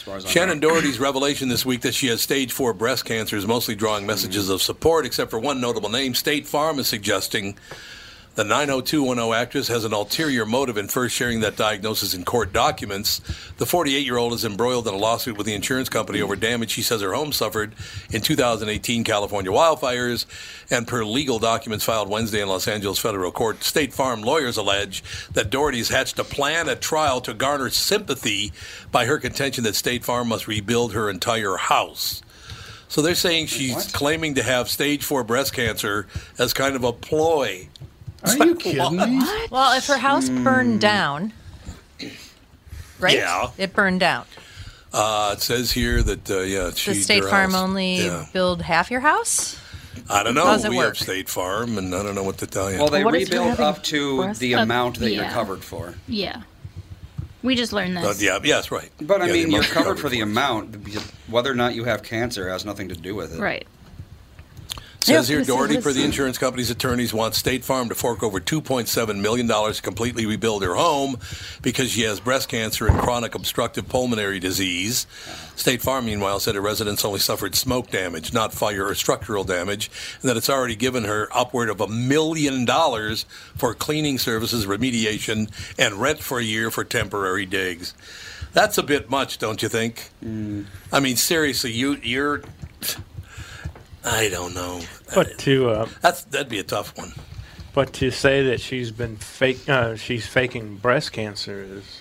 far 0.06 0.16
as 0.16 0.24
I 0.24 0.28
Shannen. 0.28 0.60
Doherty's 0.60 0.98
revelation 0.98 1.48
this 1.48 1.66
week 1.66 1.82
that 1.82 1.94
she 1.94 2.06
has 2.08 2.22
stage 2.22 2.52
four 2.52 2.72
breast 2.72 3.04
cancer 3.04 3.36
is 3.36 3.46
mostly 3.46 3.74
drawing 3.74 4.06
messages 4.06 4.48
of 4.48 4.62
support, 4.62 5.04
except 5.04 5.30
for 5.30 5.38
one 5.38 5.60
notable 5.60 5.90
name. 5.90 6.14
State 6.14 6.46
Farm 6.46 6.78
is 6.78 6.86
suggesting 6.86 7.58
the 8.37 8.45
90210 8.45 9.32
actress 9.34 9.68
has 9.68 9.84
an 9.84 9.95
ulterior 9.95 10.45
motive 10.45 10.76
in 10.76 10.89
first 10.89 11.16
sharing 11.16 11.41
that 11.41 11.57
diagnosis 11.57 12.12
in 12.12 12.22
court 12.22 12.53
documents. 12.53 13.22
The 13.57 13.64
48 13.64 14.05
year 14.05 14.18
old 14.18 14.34
is 14.34 14.45
embroiled 14.45 14.87
in 14.87 14.93
a 14.93 14.99
lawsuit 14.99 15.39
with 15.39 15.47
the 15.47 15.55
insurance 15.55 15.89
company 15.89 16.20
over 16.20 16.37
damage 16.37 16.70
she 16.70 16.82
says 16.82 17.01
her 17.01 17.14
home 17.14 17.32
suffered 17.32 17.74
in 18.11 18.20
2018 18.20 19.05
California 19.05 19.51
wildfires. 19.51 20.26
And 20.70 20.87
per 20.87 21.03
legal 21.03 21.39
documents 21.39 21.87
filed 21.87 22.11
Wednesday 22.11 22.43
in 22.43 22.49
Los 22.49 22.68
Angeles 22.68 22.99
federal 22.99 23.32
court, 23.32 23.64
State 23.64 23.95
Farm 23.95 24.20
lawyers 24.20 24.59
allege 24.59 25.03
that 25.32 25.49
Doherty's 25.49 25.89
hatched 25.89 26.18
a 26.18 26.24
plan 26.24 26.68
at 26.68 26.82
trial 26.82 27.22
to 27.22 27.32
garner 27.32 27.70
sympathy 27.70 28.53
by 28.93 29.07
her 29.07 29.16
contention 29.16 29.64
that 29.64 29.76
State 29.76 30.05
Farm 30.05 30.28
must 30.28 30.47
rebuild 30.47 30.93
her 30.93 31.09
entire 31.09 31.57
house. 31.57 32.22
So 32.89 33.03
they're 33.03 33.14
saying 33.14 33.47
she's 33.47 33.91
claiming 33.93 34.37
to 34.37 34.43
have 34.43 34.68
stage 34.68 35.03
four 35.03 35.24
breast 35.24 35.53
cancer 35.53 36.07
as 36.39 36.53
kind 36.53 36.76
of 36.76 36.84
a 36.84 36.93
ploy. 36.93 37.68
Are 38.27 38.47
you 38.47 38.55
kidding 38.57 38.97
me? 38.97 39.22
Well, 39.51 39.77
if 39.77 39.87
her 39.87 39.99
house 39.99 40.29
burned 40.29 40.81
down, 40.81 41.33
right? 42.99 43.14
Yeah. 43.16 43.51
It 43.59 43.72
burned 43.74 44.01
down. 44.01 44.24
Uh, 44.93 45.35
it 45.37 45.43
says 45.43 45.72
here 45.72 46.03
that 46.03 46.31
uh, 46.31 46.41
yeah, 46.41 46.70
she 46.70 46.93
Does 46.95 47.05
State 47.05 47.22
her 47.22 47.29
Farm 47.29 47.53
house- 47.53 47.61
only 47.62 47.97
Yeah. 48.05 48.27
build 48.33 48.62
half 48.62 48.91
your 48.91 49.01
house? 49.01 49.59
I 50.09 50.22
don't 50.22 50.35
know. 50.35 50.45
How 50.47 50.53
does 50.53 50.64
it 50.64 50.70
we 50.70 50.77
work? 50.77 50.97
have 50.97 50.99
State 50.99 51.29
Farm, 51.29 51.79
and 51.79 51.95
I 51.95 52.03
don't 52.03 52.14
know 52.14 52.22
what 52.22 52.39
to 52.39 52.47
tell 52.47 52.70
you. 52.70 52.79
Well, 52.79 52.89
they 52.89 53.03
What 53.05 53.14
if 53.14 53.29
you're 53.31 53.41
rebuild 53.41 53.59
having 53.59 53.64
up 53.66 53.83
to 53.85 54.16
breast- 54.24 54.41
the 54.41 54.53
amount 54.55 54.99
that 55.01 55.11
you're 55.12 55.24
yeah. 55.24 55.33
covered 55.33 55.64
for. 55.64 55.95
Yeah. 56.07 56.43
We 57.43 57.55
just 57.55 57.72
learned 57.72 57.97
Uh, 57.99 58.03
this. 58.09 58.22
yeah, 58.22 58.39
yes, 58.43 58.70
right. 58.70 58.91
But 59.01 59.22
I 59.22 59.27
Yeah, 59.27 59.33
the 59.33 59.39
mean, 59.45 59.51
you're 59.53 59.61
amount 59.61 59.72
covered 59.72 59.99
for 60.01 60.09
the 60.09 60.20
amount. 60.20 60.77
Whether 61.29 61.51
or 61.51 61.55
not 61.55 61.74
you 61.74 61.85
have 61.85 62.03
cancer 62.03 62.49
has 62.51 62.64
nothing 62.64 62.89
to 62.89 62.95
do 62.95 63.14
with 63.14 63.35
it. 63.35 63.41
Right. 63.41 63.66
Says 65.07 65.28
here, 65.28 65.36
I 65.36 65.40
was 65.40 65.48
gonna 65.48 65.59
say, 65.59 65.66
Doherty, 65.68 65.80
for 65.80 65.92
the 65.92 66.04
insurance 66.04 66.36
company's 66.36 66.70
attorneys, 66.70 67.14
wants 67.14 67.38
State 67.38 67.64
Farm 67.64 67.88
to 67.90 67.94
fork 67.94 68.22
over 68.22 68.40
$2.7 68.40 69.20
million 69.20 69.46
to 69.46 69.82
completely 69.82 70.26
rebuild 70.26 70.64
her 70.64 70.74
home 70.74 71.18
because 71.62 71.92
she 71.92 72.02
has 72.02 72.18
breast 72.18 72.48
cancer 72.48 72.88
and 72.88 72.98
chronic 72.98 73.34
obstructive 73.36 73.88
pulmonary 73.88 74.40
disease. 74.40 75.07
State 75.54 75.80
Farm, 75.80 76.07
meanwhile, 76.07 76.40
said 76.40 76.57
her 76.57 76.61
residence 76.61 77.04
only 77.04 77.20
suffered 77.20 77.54
smoke 77.54 77.90
damage, 77.90 78.32
not 78.32 78.52
fire 78.52 78.84
or 78.86 78.94
structural 78.96 79.44
damage, 79.44 79.90
and 80.20 80.28
that 80.28 80.36
it's 80.36 80.50
already 80.50 80.74
given 80.74 81.04
her 81.04 81.28
upward 81.32 81.70
of 81.70 81.80
a 81.80 81.86
million 81.86 82.64
dollars 82.64 83.24
for 83.54 83.74
cleaning 83.74 84.18
services, 84.18 84.66
remediation, 84.66 85.50
and 85.78 85.94
rent 85.94 86.18
for 86.18 86.40
a 86.40 86.44
year 86.44 86.70
for 86.70 86.82
temporary 86.82 87.46
digs. 87.46 87.94
That's 88.52 88.76
a 88.76 88.82
bit 88.82 89.09
much, 89.09 89.38
don't 89.38 89.62
you 89.62 89.68
think? 89.68 90.11
I 90.92 91.00
mean, 91.00 91.16
seriously, 91.16 91.72
you, 91.72 91.94
you're. 92.02 92.42
I 94.04 94.28
don't 94.28 94.54
know. 94.54 94.80
But 95.14 95.38
to 95.38 95.70
uh, 95.70 95.88
That's 96.02 96.24
that'd 96.24 96.48
be 96.48 96.59
a 96.59 96.64
tough 96.64 96.96
one. 96.98 97.12
but 97.74 97.92
to 97.94 98.11
say 98.11 98.42
that 98.44 98.61
she's 98.61 98.90
been 98.90 99.16
fake, 99.16 99.68
uh, 99.68 99.96
she's 99.96 100.26
faking 100.26 100.76
breast 100.76 101.12
cancer 101.12 101.61
is 101.62 102.00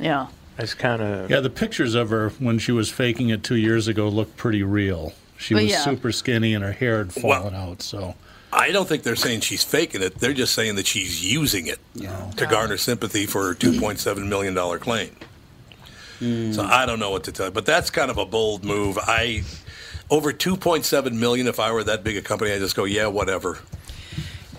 Yeah. 0.00 0.26
It's 0.58 0.74
kind 0.74 1.02
of 1.02 1.30
Yeah, 1.30 1.40
the 1.40 1.50
pictures 1.50 1.94
of 1.94 2.10
her 2.10 2.30
when 2.38 2.58
she 2.58 2.72
was 2.72 2.90
faking 2.90 3.28
it 3.28 3.42
two 3.44 3.56
years 3.56 3.88
ago 3.88 4.08
looked 4.08 4.36
pretty 4.36 4.62
real. 4.62 5.12
She 5.38 5.54
Well, 5.54 5.62
was 5.64 5.72
yeah. 5.72 5.84
super 5.84 6.12
skinny 6.12 6.54
and 6.54 6.64
her 6.64 6.72
hair 6.72 6.98
had 6.98 7.12
fallen 7.12 7.54
out. 7.54 7.82
So 7.82 8.14
I 8.52 8.72
don't 8.72 8.88
think 8.88 9.02
they're 9.02 9.16
saying 9.16 9.40
she's 9.40 9.62
faking 9.62 10.02
it. 10.02 10.18
They're 10.18 10.32
just 10.32 10.54
saying 10.54 10.76
that 10.76 10.86
she's 10.86 11.30
using 11.30 11.66
it 11.66 11.78
to 12.36 12.46
garner 12.46 12.78
sympathy 12.78 13.26
for 13.26 13.46
her 13.48 13.54
$2.7 13.54 14.26
million 14.28 14.54
claim. 14.80 15.10
So 16.20 16.62
I 16.64 16.86
don't 16.86 16.98
know 16.98 17.10
what 17.10 17.24
to 17.24 17.32
tell 17.32 17.46
you. 17.46 17.52
But 17.52 17.66
that's 17.66 17.90
kind 17.90 18.10
of 18.10 18.16
a 18.16 18.24
bold 18.24 18.64
move. 18.64 18.96
I 18.98 19.42
over 20.10 20.32
2.7 20.32 21.12
million 21.12 21.46
if 21.46 21.58
I 21.58 21.72
were 21.72 21.84
that 21.84 22.04
big 22.04 22.16
a 22.16 22.22
company 22.22 22.52
I 22.52 22.58
just 22.58 22.76
go, 22.76 22.84
yeah, 22.84 23.06
whatever. 23.06 23.58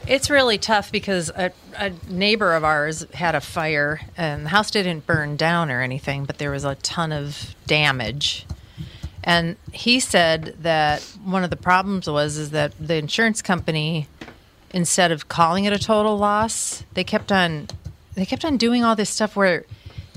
It's 0.08 0.30
really 0.30 0.58
tough 0.58 0.92
because 0.92 1.30
a, 1.30 1.52
a 1.76 1.92
neighbor 2.10 2.54
of 2.54 2.64
ours 2.64 3.06
had 3.14 3.36
a 3.36 3.42
fire, 3.42 4.00
and 4.16 4.46
the 4.46 4.50
house 4.50 4.72
didn't 4.72 5.06
burn 5.06 5.36
down 5.36 5.70
or 5.70 5.82
anything, 5.82 6.24
but 6.24 6.38
there 6.38 6.52
was 6.52 6.64
a 6.64 6.76
ton 6.76 7.12
of 7.12 7.56
damage. 7.66 8.46
And 9.22 9.58
he 9.74 10.00
said 10.00 10.56
that 10.62 11.02
one 11.24 11.44
of 11.44 11.50
the 11.50 11.58
problems 11.58 12.10
was 12.10 12.38
is 12.38 12.52
that 12.52 12.74
the 12.80 12.96
insurance 12.96 13.42
company, 13.42 14.08
instead 14.72 15.12
of 15.12 15.28
calling 15.28 15.66
it 15.66 15.74
a 15.74 15.80
total 15.80 16.18
loss, 16.18 16.86
they 16.94 17.04
kept 17.04 17.32
on 17.32 17.68
they 18.16 18.26
kept 18.26 18.46
on 18.46 18.58
doing 18.58 18.84
all 18.84 18.96
this 18.96 19.10
stuff 19.10 19.36
where 19.36 19.66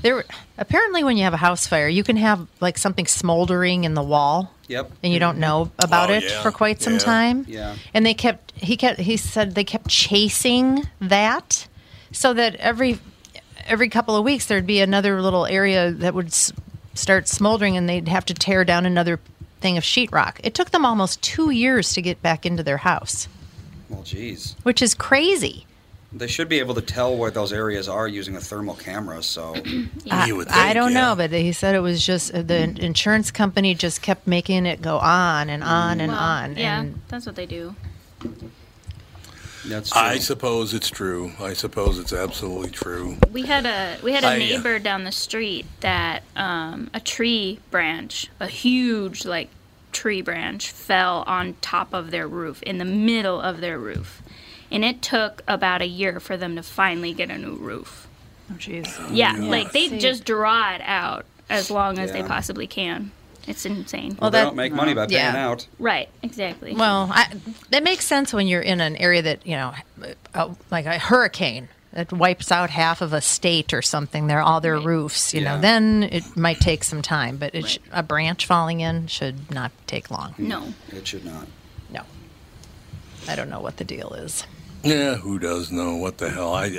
there 0.03 0.25
apparently 0.59 1.05
when 1.05 1.17
you 1.17 1.25
have 1.25 1.35
a 1.35 1.39
house 1.39 1.67
fire, 1.67 1.89
you 1.89 2.03
can 2.05 2.17
have 2.17 2.47
like 2.61 2.79
something 2.79 3.07
smoldering 3.07 3.85
in 3.85 3.95
the 3.95 4.03
wall 4.03 4.53
Yep. 4.69 4.91
and 5.03 5.13
you 5.13 5.19
don't 5.19 5.33
mm-hmm. 5.35 5.41
know 5.41 5.71
about 5.83 6.11
Oh, 6.11 6.15
it 6.15 6.25
yeah. 6.25 6.43
for 6.43 6.51
quite 6.53 6.81
some 6.83 6.95
Yeah. 6.95 6.99
time. 7.01 7.45
Yeah. 7.49 7.77
And 7.95 8.05
they 8.07 8.15
kept 8.15 8.53
he 8.57 8.77
kept 8.77 9.01
he 9.01 9.17
said 9.17 9.55
they 9.55 9.65
kept 9.65 9.89
chasing 9.89 10.87
that 11.01 11.67
so 12.13 12.33
that 12.35 12.55
every 12.57 12.99
every 13.67 13.89
couple 13.89 14.17
of 14.17 14.25
weeks 14.25 14.47
there'd 14.47 14.67
be 14.67 14.81
another 14.81 15.21
little 15.23 15.47
area 15.47 15.91
that 15.91 16.15
would 16.15 16.27
s- 16.29 16.53
start 16.95 17.29
smoldering 17.29 17.77
and 17.77 17.89
they'd 17.89 18.09
have 18.09 18.25
to 18.27 18.35
tear 18.35 18.65
down 18.65 18.87
another 18.87 19.21
thing 19.61 19.77
of 19.77 19.85
sheetrock. 19.85 20.37
It 20.43 20.55
took 20.55 20.71
them 20.71 20.85
almost 20.87 21.21
2 21.23 21.51
years 21.51 21.93
to 21.93 22.03
get 22.03 22.23
back 22.23 22.47
into 22.47 22.63
their 22.63 22.79
house, 22.79 23.29
Well, 23.91 24.03
geez. 24.03 24.57
which 24.63 24.81
is 24.83 24.95
crazy. 24.95 25.67
They 26.13 26.27
should 26.27 26.49
be 26.49 26.59
able 26.59 26.75
to 26.75 26.81
tell 26.81 27.17
where 27.17 27.31
those 27.31 27.53
areas 27.53 27.89
are 27.89 28.09
using 28.09 28.35
a 28.35 28.41
thermal 28.41 28.75
camera. 28.75 29.23
So 29.23 29.55
I, 30.11 30.45
I 30.51 30.73
don't 30.75 30.93
know, 30.93 31.15
but 31.17 31.31
he 31.31 31.53
said 31.53 31.77
it 31.77 31.81
was 31.81 32.05
just 32.05 32.35
uh, 32.35 32.43
the 32.43 32.63
insurance 32.85 33.31
company 33.31 33.75
just 33.75 34.03
kept 34.03 34.27
making 34.27 34.67
it 34.67 34.83
go 34.83 34.99
on 34.99 35.49
and 35.49 35.63
on 35.63 36.01
and 36.01 36.11
Well, 36.11 36.21
on. 36.21 36.57
Yeah, 36.57 36.81
And 36.81 37.01
that's 37.09 37.27
what 37.27 37.37
they 37.37 37.47
do. 37.47 37.77
That's 39.67 39.91
true. 39.91 40.01
I 40.01 40.19
suppose 40.19 40.73
it's 40.73 40.89
true. 40.89 41.33
I 41.39 41.53
suppose 41.53 41.99
it's 41.99 42.13
absolutely 42.13 42.71
true. 42.71 43.19
We 43.31 43.43
had 43.43 43.67
a 43.67 43.99
we 44.03 44.13
had 44.13 44.25
a 44.25 44.29
I, 44.29 44.35
uh, 44.35 44.39
neighbor 44.39 44.79
down 44.79 45.05
the 45.05 45.13
street 45.13 45.67
that 45.81 46.23
um, 46.35 46.91
a 46.95 47.01
tree 47.01 47.61
branch, 47.71 48.29
a 48.41 48.47
huge 48.47 49.25
like 49.25 49.51
tree 49.93 50.23
branch, 50.23 50.71
fell 50.71 51.25
on 51.27 51.55
top 51.61 51.93
of 51.93 52.11
their 52.11 52.27
roof 52.27 52.63
in 52.63 52.79
the 52.79 52.85
middle 52.85 53.41
of 53.41 53.61
their 53.61 53.79
roof, 53.79 54.23
and 54.71 54.85
it 54.85 55.03
took 55.03 55.43
about 55.49 55.83
a 55.83 55.87
year 55.87 56.21
for 56.21 56.37
them 56.37 56.57
to 56.57 56.63
finally 56.63 57.13
get 57.13 57.31
a 57.31 57.39
new 57.39 57.55
roof. 57.57 58.07
Oh, 58.51 58.55
jeez. 58.55 58.87
Yeah, 59.15 59.37
Yeah. 59.37 59.51
like 59.51 59.73
they 59.73 59.99
just 59.99 60.25
draw 60.25 60.73
it 60.75 60.81
out 60.85 61.25
as 61.49 61.71
long 61.71 61.99
as 61.99 62.13
they 62.13 62.23
possibly 62.23 62.67
can. 62.67 63.11
It's 63.47 63.65
insane. 63.65 64.17
well, 64.21 64.31
they 64.31 64.43
don't 64.43 64.55
make 64.55 64.73
money 64.73 64.93
by 64.95 65.07
paying 65.07 65.35
yeah. 65.35 65.49
out. 65.49 65.67
Right, 65.79 66.09
exactly. 66.23 66.75
Well, 66.75 67.09
I, 67.13 67.33
that 67.71 67.83
makes 67.83 68.05
sense 68.05 68.33
when 68.35 68.47
you're 68.47 68.61
in 68.61 68.81
an 68.81 68.97
area 68.97 69.23
that 69.23 69.47
you 69.47 69.57
know, 69.57 69.73
uh, 70.35 70.55
like 70.71 70.87
a 70.87 70.99
hurricane 70.99 71.69
that 71.93 72.13
wipes 72.13 72.53
out 72.53 72.71
half 72.71 73.01
of 73.01 73.13
a 73.13 73.21
state 73.21 73.73
or 73.73 73.83
something. 73.83 74.27
They're 74.29 74.43
all 74.43 74.61
their 74.61 74.79
roofs. 74.79 75.35
You 75.35 75.41
Yeah. 75.41 75.57
know, 75.57 75.61
then 75.61 76.05
it 76.05 76.37
might 76.37 76.61
take 76.61 76.85
some 76.85 77.03
time, 77.03 77.37
but 77.39 77.53
it 77.55 77.67
sh- 77.67 77.79
a 77.91 78.03
branch 78.03 78.47
falling 78.47 78.79
in 78.81 79.09
should 79.09 79.51
not 79.51 79.73
take 79.89 80.11
long. 80.11 80.35
No, 80.39 80.73
It 80.93 81.09
should 81.09 81.25
not. 81.25 81.49
no. 81.91 82.03
I 83.27 83.35
don't 83.35 83.49
know 83.51 83.61
what 83.61 83.79
the 83.79 83.85
deal 83.85 84.13
is. 84.13 84.45
Yeah, 84.83 85.17
who 85.17 85.39
does 85.39 85.71
know 85.71 85.97
what 85.97 86.17
the 86.19 86.31
hell? 86.31 86.55
I, 86.55 86.79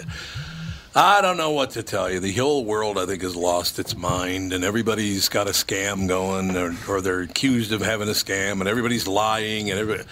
I 0.96 1.22
don't 1.22 1.38
know 1.38 1.52
what 1.52 1.72
to 1.72 1.84
tell 1.84 2.10
you. 2.10 2.20
The 2.20 2.34
whole 2.34 2.66
world, 2.66 2.98
I 2.98 3.06
think, 3.06 3.22
has 3.22 3.36
lost 3.36 3.78
its 3.78 3.96
mind, 3.96 4.54
and 4.54 4.64
everybody's 4.64 5.30
got 5.30 5.48
a 5.48 5.52
scam 5.52 6.08
going, 6.08 6.58
or, 6.58 6.76
or 6.90 7.02
they're 7.02 7.22
accused 7.22 7.72
of 7.72 7.82
having 7.82 8.10
a 8.10 8.14
scam, 8.14 8.60
and 8.60 8.68
everybody's 8.68 9.08
lying, 9.08 9.70
and 9.70 9.80
everybody. 9.80 10.10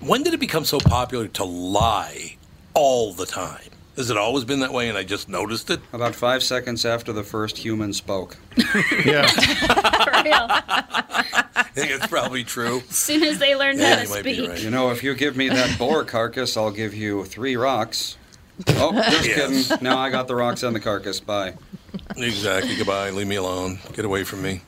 When 0.00 0.24
did 0.24 0.34
it 0.34 0.40
become 0.40 0.64
so 0.64 0.80
popular 0.80 1.28
to 1.28 1.44
lie 1.44 2.36
all 2.74 3.12
the 3.12 3.26
time? 3.26 3.60
Has 4.00 4.08
it 4.08 4.16
always 4.16 4.44
been 4.46 4.60
that 4.60 4.72
way, 4.72 4.88
and 4.88 4.96
I 4.96 5.02
just 5.04 5.28
noticed 5.28 5.68
it? 5.68 5.78
About 5.92 6.14
five 6.14 6.42
seconds 6.42 6.86
after 6.86 7.12
the 7.12 7.22
first 7.22 7.58
human 7.58 7.92
spoke. 7.92 8.38
yeah. 9.04 9.26
for 9.26 10.22
real. 10.24 10.46
I 10.48 11.64
think 11.74 11.90
it's 11.90 12.06
probably 12.06 12.42
true. 12.42 12.78
As 12.88 12.96
soon 12.96 13.22
as 13.24 13.38
they 13.38 13.54
learned 13.54 13.78
Yeah, 13.78 13.96
how 13.96 13.96
to 13.96 14.02
you 14.04 14.08
might 14.14 14.24
be 14.24 14.34
speak. 14.36 14.48
right. 14.48 14.62
You 14.62 14.70
know, 14.70 14.90
if 14.90 15.02
you 15.04 15.14
give 15.14 15.36
me 15.36 15.50
that 15.50 15.78
boar 15.78 16.02
carcass, 16.04 16.56
I'll 16.56 16.70
give 16.70 16.94
you 16.94 17.26
three 17.26 17.56
rocks. 17.56 18.16
Oh, 18.68 18.92
just 18.94 19.26
Yes. 19.28 19.68
kidding. 19.68 19.84
Now 19.84 19.98
I 19.98 20.08
got 20.08 20.28
the 20.28 20.34
rocks 20.34 20.62
and 20.62 20.74
the 20.74 20.80
carcass. 20.80 21.20
Bye. 21.20 21.54
Exactly. 22.16 22.76
Goodbye. 22.76 23.10
Leave 23.10 23.26
me 23.26 23.36
alone. 23.36 23.80
Get 23.92 24.06
away 24.06 24.24
from 24.24 24.40
me. 24.40 24.62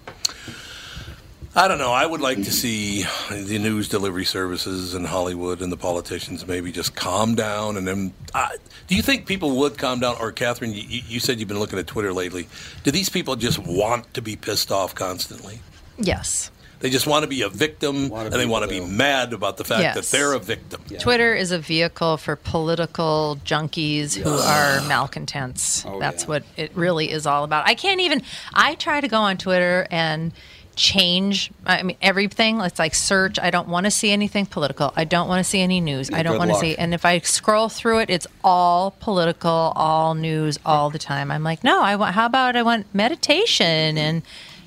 I 1.55 1.69
don't 1.69 1.79
know. 1.79 1.93
I 1.93 2.07
would 2.07 2.23
like 2.23 2.39
to 2.39 2.51
see 2.51 3.05
the 3.31 3.59
news 3.59 3.87
delivery 3.89 4.25
services 4.25 4.95
in 4.95 5.05
Hollywood 5.05 5.61
and 5.61 5.71
the 5.71 5.77
politicians 5.77 6.47
maybe 6.47 6.73
just 6.73 6.95
calm 6.95 7.35
down. 7.35 7.77
And 7.77 7.87
then, 7.87 8.15
uh, 8.33 8.49
do 8.87 8.97
you 8.97 9.03
think 9.03 9.27
people 9.27 9.57
would 9.59 9.77
calm 9.77 10.01
down? 10.01 10.17
Or, 10.19 10.33
Catherine, 10.33 10.73
you, 10.73 11.03
you 11.07 11.21
said 11.21 11.39
you've 11.39 11.49
been 11.49 11.59
looking 11.59 11.79
at 11.79 11.87
Twitter 11.87 12.13
lately. 12.15 12.49
Do 12.85 12.91
these 12.91 13.11
people 13.11 13.37
just 13.37 13.59
want 13.59 14.15
to 14.15 14.23
be 14.23 14.35
pissed 14.35 14.73
off 14.73 14.95
constantly? 14.95 15.61
Yes. 15.99 16.51
They 16.81 16.91
just 16.91 17.07
want 17.07 17.23
to 17.23 17.29
be 17.29 17.43
a 17.43 17.49
victim, 17.49 18.13
and 18.13 18.33
they 18.33 18.45
want 18.45 18.65
to 18.65 18.69
be 18.69 18.81
mad 18.81 19.33
about 19.33 19.57
the 19.57 19.63
fact 19.63 19.95
that 19.95 20.05
they're 20.07 20.33
a 20.33 20.41
victim. 20.41 20.83
Twitter 20.99 21.33
is 21.33 21.53
a 21.53 21.59
vehicle 21.61 22.17
for 22.17 22.35
political 22.35 23.39
junkies 23.45 24.17
who 24.17 24.29
are 24.29 24.81
malcontents. 24.89 25.87
Oh, 25.87 26.01
That's 26.01 26.27
what 26.27 26.43
it 26.57 26.73
really 26.75 27.13
is 27.13 27.25
all 27.25 27.45
about. 27.45 27.69
I 27.69 27.77
can't 27.77 28.01
even. 28.01 28.23
I 28.53 28.75
try 28.75 29.01
to 29.01 29.07
go 29.07 29.19
on 29.19 29.39
Twitter 29.39 29.87
and 29.93 30.33
change. 30.77 31.51
I 31.67 31.83
mean, 31.83 31.97
everything. 32.01 32.61
It's 32.61 32.79
like 32.79 32.95
search. 32.95 33.39
I 33.39 33.51
don't 33.51 33.69
want 33.69 33.85
to 33.85 33.91
see 33.91 34.11
anything 34.11 34.47
political. 34.47 34.93
I 34.97 35.05
don't 35.05 35.29
want 35.29 35.45
to 35.45 35.49
see 35.49 35.61
any 35.61 35.81
news. 35.81 36.11
Yeah, 36.11 36.19
I 36.19 36.23
don't 36.23 36.39
want 36.39 36.51
to 36.51 36.57
see. 36.57 36.77
And 36.77 36.95
if 36.95 37.05
I 37.05 37.19
scroll 37.21 37.69
through 37.69 38.01
it, 38.01 38.11
it's 38.11 38.27
all 38.43 38.93
political, 39.01 39.51
all 39.51 40.15
news, 40.15 40.59
all 40.65 40.91
the 40.91 40.99
time. 40.99 41.31
I'm 41.31 41.43
like, 41.43 41.63
no. 41.65 41.83
I 41.83 41.97
want. 41.97 42.15
How 42.15 42.27
about 42.27 42.57
I 42.57 42.63
want 42.63 42.87
meditation 42.95 43.99
and 43.99 44.23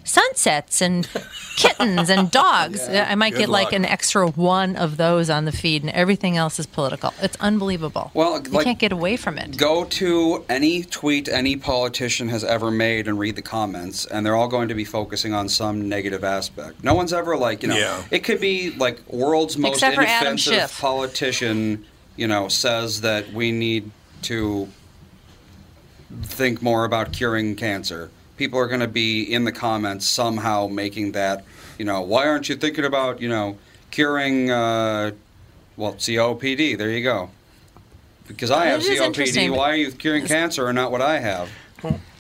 sunsets 0.06 0.82
and 0.82 1.10
kittens 1.58 2.10
and 2.10 2.32
dogs. 2.32 2.88
Yeah, 2.96 3.08
I 3.10 3.16
might 3.16 3.32
good 3.34 3.40
get 3.40 3.50
like 3.50 3.74
an 3.74 3.84
extra 3.84 4.30
one 4.30 4.76
of 4.78 4.96
those 4.98 5.30
on 5.30 5.44
the 5.46 5.52
feed, 5.52 5.82
and 5.82 5.92
everything 5.92 6.38
else 6.38 6.60
is 6.60 6.66
political. 6.66 7.14
It's 7.22 7.36
unbelievable. 7.42 8.12
Well, 8.14 8.42
you 8.42 8.50
like- 8.52 8.64
can't 8.66 8.80
get 8.80 8.92
away 8.94 9.18
from 9.18 9.38
it. 9.38 9.58
Go 9.58 9.84
to 9.86 10.46
any 10.48 10.84
tweet 10.84 11.28
any 11.28 11.58
politician 11.58 12.30
has 12.30 12.44
ever 12.44 12.72
made 12.72 13.08
and 13.08 13.18
read 13.20 13.36
the 13.36 13.42
comments, 13.42 14.06
and 14.06 14.26
they're 14.26 14.36
all 14.36 14.48
going 14.48 14.68
to 14.70 14.76
be 14.76 14.86
focusing 14.86 15.34
on 15.34 15.50
some 15.50 15.90
negative 15.90 16.24
aspect. 16.24 16.84
No 16.84 16.94
one's 16.94 17.12
ever 17.12 17.36
like, 17.36 17.64
you 17.64 17.70
know, 17.70 17.78
Yeah. 17.78 18.04
it 18.12 18.24
could 18.24 18.40
be 18.40 18.72
like 18.72 19.02
world's 19.12 19.58
most 19.58 19.74
Except 19.84 19.98
inoffensive 19.98 20.72
politician, 20.80 21.86
you 22.16 22.28
know, 22.28 22.48
says 22.48 23.02
that 23.02 23.34
we 23.34 23.52
need 23.52 23.90
to 24.24 24.70
think 26.24 26.62
more 26.62 26.86
about 26.86 27.12
curing 27.12 27.56
cancer. 27.56 28.10
People 28.38 28.60
are 28.60 28.68
going 28.68 28.82
to 28.82 28.88
be 28.88 29.24
in 29.24 29.46
the 29.46 29.52
comments 29.52 30.06
somehow 30.06 30.68
making 30.68 31.14
that, 31.14 31.46
you 31.78 31.86
know, 31.86 32.02
why 32.02 32.28
aren't 32.28 32.50
you 32.50 32.56
thinking 32.56 32.86
about, 32.86 33.22
you 33.22 33.30
know, 33.30 33.58
curing, 33.92 34.52
uh, 34.52 35.12
well, 35.78 35.94
COPD? 35.94 36.78
There 36.78 36.90
you 36.90 37.04
go. 37.04 37.30
Because 38.28 38.52
I 38.52 38.66
have 38.68 38.82
is 38.82 38.90
COPD. 38.90 39.56
Why 39.56 39.72
are 39.72 39.76
you 39.76 39.92
curing 39.92 40.26
cancer 40.26 40.68
and 40.68 40.76
not 40.76 40.92
what 40.92 41.02
I 41.02 41.20
have? 41.20 41.50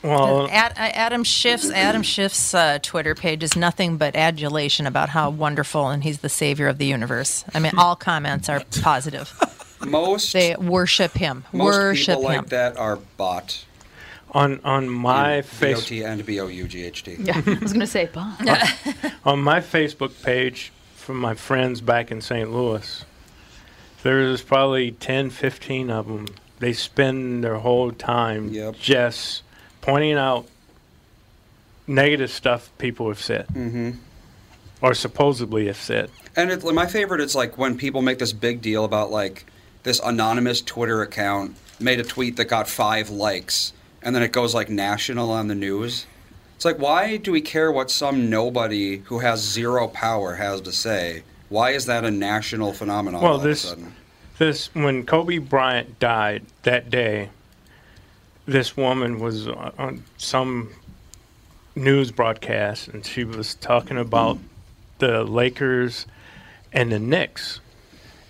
Well, 0.03 0.47
Ad, 0.51 0.74
uh, 0.74 0.76
Adam 0.93 1.24
Schiff's 1.24 1.72
Adam 1.72 2.03
Schiff's 2.03 2.53
uh, 2.53 2.78
Twitter 2.84 3.16
page 3.16 3.41
is 3.41 3.55
nothing 3.55 3.97
but 3.97 4.16
adulation 4.16 4.86
about 4.86 5.09
how 5.09 5.32
wonderful 5.32 5.89
and 5.89 6.03
he's 6.03 6.20
the 6.20 6.30
savior 6.30 6.68
of 6.68 6.78
the 6.78 6.86
universe. 6.86 7.43
I 7.55 7.59
mean, 7.59 7.72
all 7.76 7.95
comments 7.95 8.47
are 8.47 8.61
positive. 8.82 9.34
Most 9.84 10.32
They 10.34 10.55
worship 10.55 11.13
him. 11.13 11.45
most 11.51 11.74
worship 11.76 12.18
people 12.18 12.30
him. 12.30 12.38
like 12.41 12.49
that 12.49 12.78
are 12.78 12.97
bot. 13.18 13.66
On 14.36 14.60
on 14.64 14.88
my 14.90 15.42
B 15.42 15.48
O 15.48 15.50
face 15.50 15.86
T 15.88 16.04
and 16.04 16.24
B 16.24 16.40
O 16.40 16.48
U 16.48 16.68
G 16.68 16.84
H 16.84 17.04
T. 17.04 17.16
Yeah, 17.20 17.42
I 17.44 17.50
was 17.62 17.74
going 17.74 17.80
to 17.80 17.88
say, 17.88 18.06
Bob. 18.14 18.36
on 19.26 19.40
my 19.42 19.60
Facebook 19.62 20.22
page 20.24 20.72
from 20.96 21.18
my 21.18 21.34
friends 21.34 21.82
back 21.82 22.12
in 22.12 22.22
St. 22.22 22.52
Louis, 22.52 23.04
there's 24.04 24.42
probably 24.44 24.92
10, 24.92 25.30
15 25.32 25.90
of 25.90 26.08
them. 26.08 26.28
They 26.60 26.74
spend 26.74 27.44
their 27.44 27.56
whole 27.56 27.92
time 27.92 28.54
just 28.80 29.42
pointing 29.82 30.14
out 30.14 30.48
negative 31.88 32.32
stuff 32.32 32.72
people 32.78 33.08
have 33.10 33.22
said 33.22 33.48
Mm-hmm. 33.50 33.92
or 34.82 34.94
supposedly 34.94 35.68
have 35.68 35.78
said. 35.78 36.10
And 36.36 36.52
it, 36.52 36.64
my 36.64 36.88
favorite 36.88 37.22
is 37.22 37.36
like 37.36 37.58
when 37.58 37.78
people 37.78 38.02
make 38.02 38.20
this 38.20 38.34
big 38.34 38.62
deal 38.62 38.84
about 38.86 39.12
like 39.12 39.46
this 39.84 40.00
anonymous 40.00 40.62
Twitter 40.62 41.02
account 41.02 41.56
made 41.80 42.00
a 42.00 42.04
tweet 42.04 42.38
that 42.38 42.46
got 42.46 42.68
five 42.68 43.10
likes, 43.10 43.72
and 44.06 44.16
then 44.16 44.24
it 44.24 44.32
goes 44.32 44.53
like 44.53 44.70
national 44.70 45.32
on 45.32 45.47
the 45.47 45.56
news. 45.56 46.06
It's 46.56 46.64
like, 46.64 46.80
why 46.80 47.18
do 47.18 47.32
we 47.32 47.41
care 47.41 47.72
what 47.72 47.91
some 47.91 48.30
nobody 48.30 48.99
who 48.99 49.20
has 49.20 49.41
zero 49.41 49.89
power 49.89 50.36
has 50.36 50.62
to 50.62 50.72
say? 50.72 51.24
Why 51.49 51.72
is 51.72 51.88
that 51.88 52.06
a 52.06 52.12
national 52.12 52.72
phenomenon? 52.72 53.22
well, 53.22 53.34
all 53.34 53.39
this 53.39 53.66
of 53.66 53.72
a 53.72 53.76
sudden? 53.76 53.95
this 54.38 54.74
when 54.74 55.06
Kobe 55.06 55.39
Bryant 55.39 55.99
died 55.99 56.43
that 56.64 56.89
day, 56.89 57.30
this 58.45 58.78
woman 58.78 59.20
was 59.20 59.47
on 59.47 59.74
on 59.78 60.03
some 60.18 60.70
news 61.76 62.12
broadcast 62.12 62.88
and 62.88 63.06
she 63.06 63.24
was 63.26 63.56
talking 63.56 63.97
about 63.97 64.38
the 64.99 65.24
Lakers 65.24 66.06
and 66.72 66.91
the 66.91 66.99
Knicks, 66.99 67.60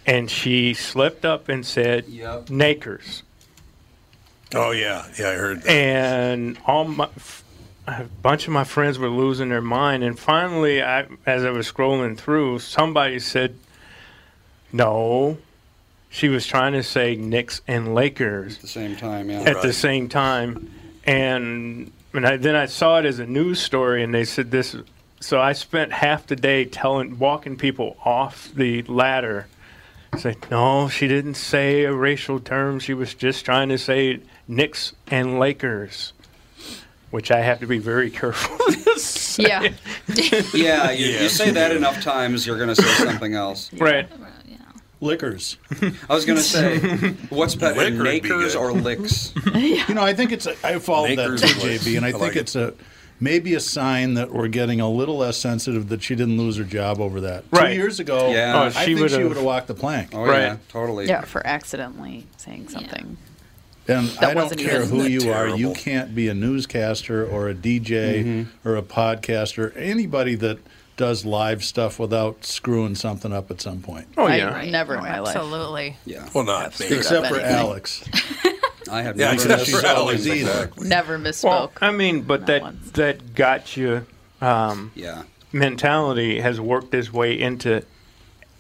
and 0.06 0.32
she 0.32 0.74
slipped 0.74 1.26
up 1.26 1.50
and 1.50 1.66
said 1.66 2.06
Nakers, 2.50 3.24
Oh 4.56 4.72
yeah, 4.72 5.06
yeah, 5.20 5.30
I 5.30 5.34
heard 5.34 5.62
that. 5.64 5.72
and 5.72 6.58
all 6.66 6.86
my. 6.86 7.10
A 7.88 8.06
bunch 8.24 8.48
of 8.48 8.54
my 8.54 8.64
friends 8.64 8.98
were 8.98 9.10
losing 9.10 9.50
their 9.50 9.62
mind, 9.62 10.04
and 10.04 10.18
finally, 10.18 10.82
I, 10.82 11.06
as 11.28 11.46
I 11.46 11.52
was 11.52 11.72
scrolling 11.72 12.18
through, 12.18 12.58
somebody 12.60 13.20
said, 13.20 13.60
"No, 14.74 15.38
she 16.10 16.30
was 16.30 16.48
trying 16.48 16.74
to 16.74 16.82
say 16.82 17.16
Knicks 17.16 17.62
and 17.68 17.94
Lakers 17.94 18.56
At 18.56 18.62
the 18.62 18.68
same 18.68 18.96
time, 18.96 19.30
yeah. 19.30 19.42
at 19.42 19.62
the 19.62 19.74
same 19.74 20.10
time, 20.10 20.72
and 21.04 21.92
and 22.14 22.26
I, 22.26 22.38
then 22.38 22.56
I 22.56 22.66
saw 22.66 22.98
it 23.00 23.06
as 23.06 23.20
a 23.20 23.26
news 23.26 23.62
story, 23.62 24.02
and 24.04 24.14
they 24.14 24.26
said 24.26 24.50
this. 24.50 24.76
So 25.20 25.40
I 25.40 25.54
spent 25.54 25.92
half 25.92 26.26
the 26.26 26.36
day 26.36 26.66
telling, 26.66 27.20
walking 27.20 27.58
people 27.58 27.98
off 28.04 28.50
the 28.54 28.82
ladder. 28.84 29.48
Say, 30.18 30.36
no, 30.50 30.88
she 30.88 31.08
didn't 31.08 31.34
say 31.36 31.84
a 31.84 31.94
racial 31.94 32.40
term. 32.40 32.80
She 32.80 32.94
was 32.94 33.14
just 33.14 33.44
trying 33.44 33.70
to 33.70 33.78
say 33.78 34.22
Knicks 34.48 34.94
and 35.08 35.40
Lakers, 35.40 36.14
which 37.12 37.32
I 37.32 37.42
have 37.42 37.60
to 37.62 37.68
be 37.68 37.78
very 37.80 38.10
careful. 38.10 38.58
Yeah. 39.38 39.64
yeah, 40.54 40.92
you, 40.92 41.08
Yeah. 41.08 41.22
you 41.24 41.28
say 41.28 41.52
that 41.52 41.74
enough 41.76 42.02
times, 42.02 42.48
you're 42.48 42.56
going 42.56 42.74
to 42.74 42.76
say 42.82 42.88
something 43.06 43.34
else. 43.34 43.70
Right. 43.78 44.08
Liquors. 45.02 45.58
I 45.82 46.14
was 46.16 46.24
going 46.24 46.38
to 46.38 46.42
say, 46.44 46.80
what's 47.30 47.54
better, 47.54 47.78
Liquor 47.82 47.98
would 47.98 48.04
be 48.04 48.10
nakers 48.30 48.54
good. 48.54 48.56
or 48.56 48.72
licks? 48.72 49.34
You 49.54 49.94
know, 49.94 50.02
I 50.02 50.14
think 50.14 50.32
it's. 50.32 50.48
A, 50.48 50.56
I 50.64 50.80
followed 50.80 51.18
that 51.18 51.26
too, 51.38 51.46
and. 51.68 51.80
JB, 51.82 51.98
and 51.98 52.06
I, 52.06 52.10
I 52.10 52.12
think 52.14 52.22
like 52.24 52.36
it. 52.38 52.40
it's 52.40 52.56
a 52.56 52.74
maybe 53.20 53.54
a 53.56 53.60
sign 53.60 54.14
that 54.14 54.32
we're 54.32 54.48
getting 54.48 54.80
a 54.80 54.90
little 54.90 55.18
less 55.18 55.36
sensitive 55.36 55.90
that 55.90 56.02
she 56.02 56.16
didn't 56.16 56.38
lose 56.38 56.56
her 56.56 56.64
job 56.64 57.02
over 57.02 57.20
that. 57.22 57.44
Right. 57.52 57.72
Two 57.72 57.76
years 57.76 58.00
ago, 58.00 58.32
Yeah. 58.32 58.54
Oh, 58.56 58.60
I 58.68 58.70
she 58.70 58.96
think 58.96 58.98
she 58.98 59.04
would've- 59.04 59.28
would 59.28 59.36
have 59.38 59.46
walked 59.46 59.68
the 59.68 59.76
plank. 59.76 60.12
Oh, 60.14 60.24
Right. 60.24 60.40
yeah, 60.44 60.58
totally. 60.70 61.08
Yeah, 61.08 61.22
for 61.26 61.46
accidentally 61.46 62.26
saying 62.38 62.70
something. 62.70 63.18
And 63.88 64.08
That 64.08 64.32
I 64.32 64.34
don't 64.34 64.58
care 64.58 64.84
who 64.86 65.04
you 65.04 65.22
that 65.22 65.36
are, 65.36 65.56
you 65.56 65.74
can't 65.74 66.16
be 66.16 66.28
a 66.28 66.34
newscaster 66.34 67.26
or 67.26 67.50
a 67.50 67.54
DJ 67.54 68.48
or 68.64 68.76
a 68.76 68.82
podcaster, 68.82 69.72
anybody 69.76 70.34
that 70.36 70.58
does 70.98 71.26
live 71.26 71.64
stuff 71.64 72.00
without 72.00 72.46
screwing 72.46 72.96
something 72.96 73.32
up 73.34 73.52
at 73.52 73.62
some 73.62 73.82
point. 73.82 74.08
Oh 74.18 74.26
I- 74.26 74.38
yeah. 74.38 74.64
Never 74.72 74.96
in 74.96 75.02
my 75.04 75.20
life. 75.20 75.36
Absolutely. 75.36 75.98
Yeah. 76.06 76.28
Well, 76.34 76.46
not 76.46 76.80
me. 76.80 76.88
Except 76.88 77.28
for 77.28 77.36
anything. 77.36 77.56
Alex. 77.56 78.04
I 78.92 79.02
have 79.02 79.18
Yeah, 79.18 79.32
never 79.34 79.54
except 79.54 79.70
for 79.82 79.86
Alex, 79.86 80.26
either. 80.26 80.36
exactly. 80.52 80.88
Never 80.88 81.18
misspoke. 81.20 81.44
Well, 81.44 81.72
I 81.82 81.92
mean, 81.92 82.22
but 82.22 82.42
Not 82.42 82.48
that 82.48 82.62
once. 82.62 82.92
that 82.92 83.36
got 83.36 83.76
you. 83.78 84.06
Um, 84.42 84.92
Yeah. 84.96 85.24
mentality 85.52 86.40
has 86.40 86.60
worked 86.62 86.94
its 86.94 87.12
way 87.12 87.40
into 87.40 87.84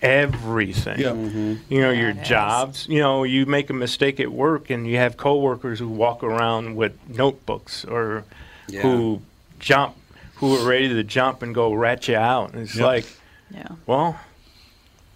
everything. 0.01 0.99
Yeah. 0.99 1.09
Mm-hmm. 1.09 1.53
You 1.73 1.81
know, 1.81 1.91
Yeah, 1.91 1.99
your 2.01 2.09
it 2.11 2.17
has. 2.17 2.27
jobs. 2.27 2.87
You 2.89 2.99
know, 2.99 3.23
you 3.23 3.45
make 3.45 3.69
a 3.69 3.73
mistake 3.73 4.19
at 4.19 4.31
work, 4.31 4.69
and 4.69 4.87
you 4.87 4.97
have 4.97 5.17
coworkers 5.17 5.79
who 5.79 5.87
walk 5.89 6.23
around 6.23 6.75
with 6.75 6.93
notebooks 7.07 7.85
or 7.85 8.23
Yeah. 8.67 8.81
who 8.81 9.21
jump, 9.59 9.95
who 10.35 10.55
are 10.55 10.67
ready 10.67 10.89
to 10.89 11.03
jump 11.03 11.41
and 11.41 11.53
go 11.55 11.73
rat 11.73 12.07
you 12.07 12.15
out. 12.17 12.53
And 12.53 12.63
it's 12.63 12.75
Yep. 12.75 12.85
like, 12.85 13.05
yeah. 13.51 13.67
well, 13.85 14.19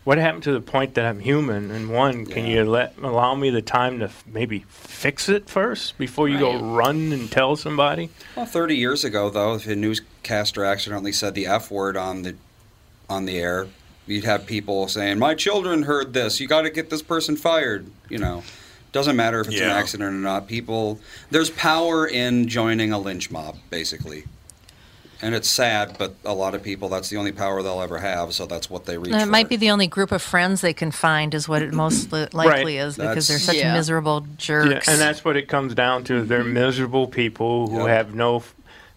what 0.05 0.17
happened 0.17 0.43
to 0.43 0.51
the 0.53 0.61
point 0.61 0.95
that 0.95 1.05
I'm 1.05 1.19
human? 1.19 1.69
And 1.71 1.89
one, 1.89 2.25
can 2.25 2.45
Yeah. 2.45 2.53
you 2.63 2.63
let 2.65 2.95
allow 3.01 3.35
me 3.35 3.49
the 3.49 3.61
time 3.61 3.99
to 3.99 4.05
f- 4.05 4.23
maybe 4.25 4.65
fix 4.69 5.29
it 5.29 5.49
first 5.49 5.97
before 5.97 6.27
you 6.29 6.39
go 6.39 6.57
run 6.57 7.11
and 7.11 7.29
tell 7.29 7.55
somebody? 7.55 8.09
Well, 8.35 8.45
30 8.45 8.75
years 8.75 9.03
ago, 9.03 9.29
though, 9.29 9.55
if 9.55 9.67
a 9.67 9.75
newscaster 9.75 10.63
accidentally 10.65 11.11
said 11.11 11.35
the 11.35 11.45
F 11.45 11.69
word 11.69 11.95
on 11.97 12.23
the 12.23 12.35
on 13.09 13.25
the 13.25 13.37
air, 13.39 13.67
you'd 14.09 14.25
have 14.25 14.45
people 14.45 14.87
saying, 14.87 15.19
"My 15.19 15.35
children 15.35 15.83
heard 15.83 16.13
this. 16.13 16.39
You 16.39 16.47
got 16.47 16.61
to 16.63 16.69
get 16.69 16.89
this 16.89 17.01
person 17.01 17.35
fired." 17.35 17.85
You 18.09 18.17
know, 18.17 18.43
doesn't 18.91 19.15
matter 19.15 19.39
if 19.41 19.47
it's 19.47 19.59
an 19.61 19.69
accident 19.69 20.09
or 20.09 20.17
not. 20.17 20.47
People, 20.47 20.99
there's 21.31 21.49
power 21.51 22.07
in 22.07 22.47
joining 22.47 22.91
a 22.91 22.99
lynch 22.99 23.29
mob, 23.31 23.57
basically. 23.69 24.23
And 25.21 25.35
it's 25.35 25.49
sad, 25.49 25.97
but 25.99 26.15
a 26.23 26.33
lot 26.33 26.55
of 26.55 26.63
people, 26.63 26.87
that's 26.87 27.09
the 27.09 27.17
only 27.17 27.33
power 27.33 27.61
they'll 27.61 27.81
ever 27.81 27.97
have, 27.97 28.33
so 28.33 28.45
that's 28.45 28.69
what 28.69 28.85
they 28.85 28.97
reach 28.97 29.11
And 29.11 29.21
it 29.21 29.25
for. 29.25 29.31
might 29.31 29.49
be 29.49 29.57
the 29.57 29.69
only 29.69 29.85
group 29.85 30.13
of 30.13 30.21
friends 30.21 30.61
they 30.61 30.71
can 30.71 30.91
find, 30.91 31.33
is 31.33 31.47
what 31.49 31.61
it 31.61 31.73
most 31.73 32.13
li- 32.13 32.27
likely 32.31 32.77
is, 32.77 32.95
because 32.95 33.27
they're 33.27 33.37
such 33.37 33.57
Yeah. 33.57 33.73
miserable 33.73 34.25
jerks. 34.37 34.87
Yeah, 34.87 34.93
and 34.93 35.01
that's 35.01 35.25
what 35.25 35.35
it 35.35 35.49
comes 35.49 35.73
down 35.73 36.05
to. 36.05 36.21
They're 36.23 36.45
miserable 36.45 37.05
people 37.05 37.67
who 37.67 37.79
Yep. 37.79 37.87
have 37.89 38.15
no, 38.15 38.43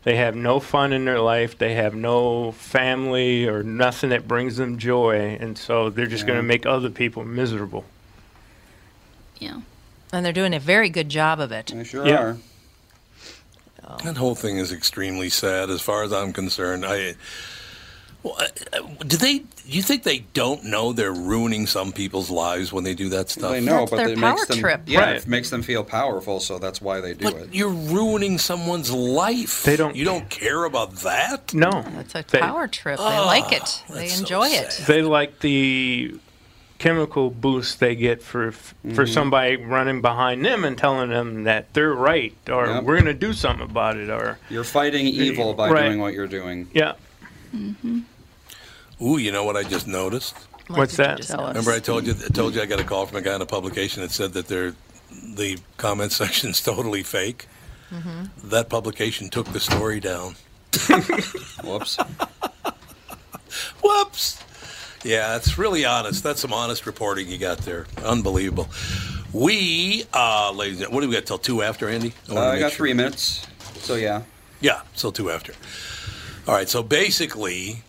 they 0.05 0.16
have 0.16 0.34
no 0.34 0.59
fun 0.61 0.92
in 0.92 1.05
their 1.05 1.20
life. 1.20 1.57
They 1.57 1.74
have 1.74 1.94
no 1.94 2.53
family 2.53 3.46
or 3.48 3.62
nothing 3.62 4.11
that 4.11 4.26
brings 4.26 4.57
them 4.57 4.78
joy, 4.78 5.36
and 5.40 5.57
so 5.57 5.90
they're 5.90 6.07
just 6.07 6.26
going 6.26 6.38
to 6.38 6.42
make 6.42 6.66
other 6.66 6.90
people 6.90 7.24
miserable. 7.24 7.84
Yeah. 9.38 9.61
and 10.12 10.24
they're 10.26 10.32
doing 10.32 10.55
a 10.55 10.61
very 10.61 10.88
good 10.90 11.09
job 11.09 11.40
of 11.40 11.53
it. 11.53 11.72
They 11.74 11.84
sure 11.84 12.07
Yeah. 12.07 12.20
are. 12.22 12.36
That 14.05 14.16
whole 14.16 14.34
thing 14.34 14.59
is 14.59 14.72
extremely 14.72 15.28
sad, 15.30 15.68
as 15.70 15.80
far 15.80 16.03
as 16.05 16.12
I'm 16.12 16.32
concerned. 16.32 16.84
I, 16.86 17.14
Well, 18.23 18.37
uh, 18.39 18.47
uh, 18.73 18.81
do 19.05 19.16
they? 19.16 19.43
You 19.66 19.83
think 19.83 20.03
they 20.05 20.18
don't 20.33 20.64
know 20.64 20.93
they're 20.93 21.12
ruining 21.12 21.66
some 21.66 21.93
people's 21.93 22.31
lives 22.31 22.73
when 22.73 22.85
they 22.85 22.95
do 22.95 23.09
that 23.11 23.31
stuff? 23.31 23.51
They 23.53 23.61
know, 23.61 23.81
That's 23.81 23.91
but 23.91 24.11
it 24.11 24.18
makes 24.18 24.47
them 24.47 24.59
trip. 24.59 24.83
yeah, 24.87 25.01
Right. 25.01 25.16
it 25.16 25.27
makes 25.27 25.51
them 25.51 25.62
feel 25.62 25.83
powerful, 25.83 26.39
so 26.41 26.59
that's 26.59 26.81
why 26.81 27.01
they 27.01 27.14
do 27.14 27.25
But 27.25 27.35
it. 27.35 27.49
you're 27.55 27.68
ruining 27.70 28.39
someone's 28.39 28.91
life. 28.93 29.62
They 29.64 29.77
don't- 29.77 29.97
You 29.97 30.05
don't 30.05 30.29
care 30.29 30.64
about 30.64 30.97
that. 30.97 31.55
No, 31.55 31.85
It's 32.01 32.14
a 32.14 32.25
They- 32.29 32.39
power 32.41 32.66
trip. 32.68 32.99
They 32.99 33.05
like 33.05 33.53
it. 33.53 33.83
They 33.89 33.95
that's 34.01 34.14
so 34.14 34.20
enjoy 34.20 34.49
it. 34.49 34.81
they 34.87 35.03
like 35.03 35.41
the 35.41 36.14
chemical 36.79 37.31
boost 37.31 37.79
they 37.81 37.95
get 37.95 38.23
for 38.23 38.51
for 38.53 38.75
Mm-hmm. 38.89 39.07
somebody 39.12 39.57
running 39.57 40.01
behind 40.01 40.45
them 40.45 40.64
and 40.64 40.77
telling 40.77 41.11
them 41.11 41.45
that 41.45 41.73
they're 41.75 41.95
right 41.95 42.35
or 42.51 42.66
Yep. 42.66 42.83
we're 42.85 42.95
going 42.97 43.05
to 43.07 43.14
do 43.14 43.33
something 43.33 43.64
about 43.68 43.97
it 43.97 44.11
or 44.11 44.39
You're 44.51 44.64
fighting 44.64 45.07
evil 45.07 45.55
by 45.55 45.70
Right. 45.70 45.87
doing 45.87 46.01
what 46.01 46.12
you're 46.14 46.27
doing. 46.27 46.68
yeah. 46.75 46.93
Ooh, 49.03 49.18
you 49.18 49.32
know 49.32 49.44
what 49.44 49.57
I 49.57 49.64
just 49.64 49.86
noticed? 49.86 50.36
What 50.68 50.78
What's 50.78 50.96
that? 50.96 51.22
Tell 51.22 51.40
us. 51.40 51.48
Remember, 51.48 51.72
I 51.72 51.80
told 51.80 52.07
you. 52.07 52.14
I 52.14 52.28
told 52.28 52.55
you 52.55 52.62
I 52.62 52.66
got 52.66 52.80
a 52.80 52.84
call 52.84 53.07
from 53.07 53.16
a 53.16 53.22
guy 53.22 53.34
in 53.34 53.42
a 53.42 53.46
publication 53.46 54.03
that 54.03 54.12
said 54.12 54.32
that 54.34 54.46
their 54.46 54.74
the 55.34 55.59
comment 55.76 56.12
section's 56.22 56.61
totally 56.61 57.03
fake. 57.03 57.46
Mm-hmm. 57.90 58.48
That 58.48 58.68
publication 58.68 59.28
took 59.28 59.46
the 59.53 59.61
story 59.61 60.00
down. 60.00 60.36
Whoops. 61.64 61.98
Whoops. 63.82 64.42
Yeah, 65.05 65.32
that's 65.32 65.59
really 65.59 65.84
honest. 65.84 66.22
That's 66.22 66.40
some 66.40 66.53
honest 66.53 66.86
reporting 66.86 67.28
you 67.28 67.36
got 67.36 67.59
there. 67.59 67.86
Unbelievable. 68.05 68.68
We, 69.32 70.05
uh, 70.14 70.53
ladies, 70.53 70.80
and 70.80 70.92
what 70.92 71.00
do 71.00 71.09
we 71.09 71.14
got 71.14 71.26
till 71.26 71.38
two 71.38 71.62
after, 71.62 71.88
Andy? 71.88 72.12
Uh, 72.30 72.38
I 72.38 72.59
got 72.59 72.70
sure. 72.70 72.76
three 72.78 72.92
minutes, 72.92 73.46
so 73.78 73.96
yeah. 73.96 74.22
Yeah, 74.61 74.82
so 74.94 75.11
two 75.11 75.30
after. 75.30 75.55
All 76.46 76.55
right, 76.55 76.68
so 76.68 76.82
basically, 76.82 77.82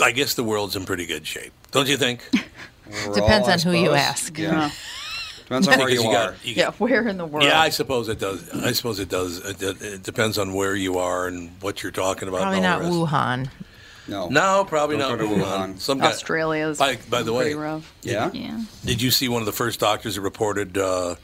I 0.00 0.12
guess 0.12 0.34
the 0.34 0.44
world's 0.44 0.76
in 0.76 0.84
pretty 0.84 1.06
good 1.06 1.26
shape, 1.26 1.52
don't 1.70 1.88
you 1.88 1.96
think? 1.96 2.20
Depends 3.14 3.48
I 3.48 3.52
on 3.54 3.58
who 3.60 3.72
you 3.72 3.92
ask. 3.94 4.36
Yeah. 4.38 4.70
Depends 5.38 5.68
on 5.68 5.78
where 5.78 5.88
you, 5.90 6.02
you 6.02 6.08
are. 6.08 6.30
got- 6.32 6.44
you 6.46 6.54
Yeah, 6.54 6.70
where 6.72 7.06
in 7.06 7.18
the 7.18 7.26
world? 7.26 7.44
Yeah, 7.46 7.60
I 7.60 7.68
suppose 7.68 8.08
it 8.08 8.18
does. 8.18 8.48
I 8.50 8.72
suppose 8.72 8.98
it 8.98 9.08
does. 9.08 9.38
It, 9.38 9.62
it, 9.62 9.82
it 9.82 10.02
depends 10.02 10.38
on 10.38 10.54
where 10.54 10.74
you 10.74 10.98
are 10.98 11.26
and 11.26 11.50
what 11.60 11.82
you're 11.82 11.92
talking 11.92 12.28
about. 12.28 12.42
Probably 12.42 12.60
not. 12.60 12.80
Wuhan. 12.82 13.50
no. 14.08 14.28
No, 14.28 14.64
probably 14.66 14.96
Don't 14.96 15.18
not 15.18 15.18
go 15.18 15.28
to 15.36 15.42
Wuhan. 15.42 15.74
Wuhan. 15.74 15.80
Some 15.80 15.98
guy, 15.98 16.06
Australia's 16.08 16.78
By, 16.78 16.98
by 17.10 17.22
the 17.22 17.32
way, 17.32 17.52
rough. 17.54 17.92
Yeah. 18.02 18.30
Yeah. 18.32 18.60
did 18.84 19.02
you 19.02 19.10
see 19.10 19.28
one 19.28 19.42
of 19.42 19.46
the 19.46 19.52
first 19.52 19.80
doctors 19.80 20.14
that 20.14 20.22
reported 20.22 20.78
uh, 20.78 21.16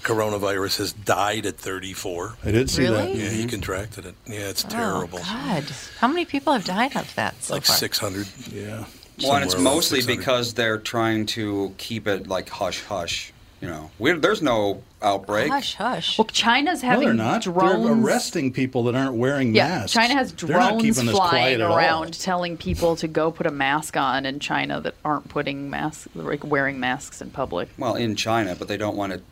coronavirus 0.00 0.78
has 0.78 0.92
died 0.92 1.46
at 1.46 1.56
34? 1.56 2.34
I 2.44 2.50
did 2.50 2.70
see 2.70 2.84
that. 2.84 2.90
Really? 2.90 3.22
Yeah, 3.22 3.30
he 3.30 3.40
mm-hmm. 3.40 3.48
contracted 3.48 4.06
it. 4.06 4.14
Yeah, 4.26 4.48
it's 4.48 4.64
oh, 4.64 4.68
terrible. 4.68 5.18
Oh, 5.20 5.22
God. 5.22 5.64
How 5.98 6.08
many 6.08 6.24
people 6.24 6.52
have 6.52 6.64
died 6.64 6.96
of 6.96 7.14
that 7.14 7.42
so 7.42 7.54
like 7.54 7.64
far? 7.64 7.76
600. 7.76 8.26
Yeah. 8.52 8.84
Well, 9.22 9.34
and 9.34 9.44
it's 9.44 9.58
mostly 9.58 10.02
because 10.02 10.54
they're 10.54 10.78
trying 10.78 11.26
to 11.26 11.74
keep 11.78 12.06
it 12.06 12.26
like 12.26 12.48
hush 12.48 12.82
hush. 12.82 13.32
You 13.60 13.68
know, 13.68 13.90
we 14.00 14.10
there's 14.12 14.42
no 14.42 14.82
outbreak. 15.00 15.48
Hush, 15.48 15.76
hush. 15.76 16.18
Well, 16.18 16.24
China's 16.24 16.82
No, 16.82 16.88
having 16.88 17.04
they're 17.04 17.14
not. 17.14 17.42
drones. 17.42 17.84
They're 17.84 17.92
arresting 17.94 18.52
people 18.52 18.82
that 18.84 18.96
aren't 18.96 19.14
wearing 19.14 19.54
yeah, 19.54 19.68
masks. 19.68 19.92
China 19.92 20.14
has 20.14 20.32
drones 20.32 20.82
keeping 20.82 21.06
this 21.06 21.14
quiet 21.14 21.58
flying 21.58 21.60
around 21.60 22.18
telling 22.18 22.56
people 22.56 22.96
to 22.96 23.06
go 23.06 23.30
put 23.30 23.46
a 23.46 23.52
mask 23.52 23.96
on 23.96 24.26
in 24.26 24.40
China 24.40 24.80
that 24.80 24.96
aren't 25.04 25.28
putting 25.28 25.70
masks, 25.70 26.08
like 26.16 26.44
wearing 26.44 26.80
masks 26.80 27.22
in 27.22 27.30
public. 27.30 27.68
Well, 27.78 27.94
in 27.94 28.16
China, 28.16 28.56
but 28.56 28.66
they 28.66 28.76
don't 28.76 28.96
want 28.96 29.12
it. 29.12 29.22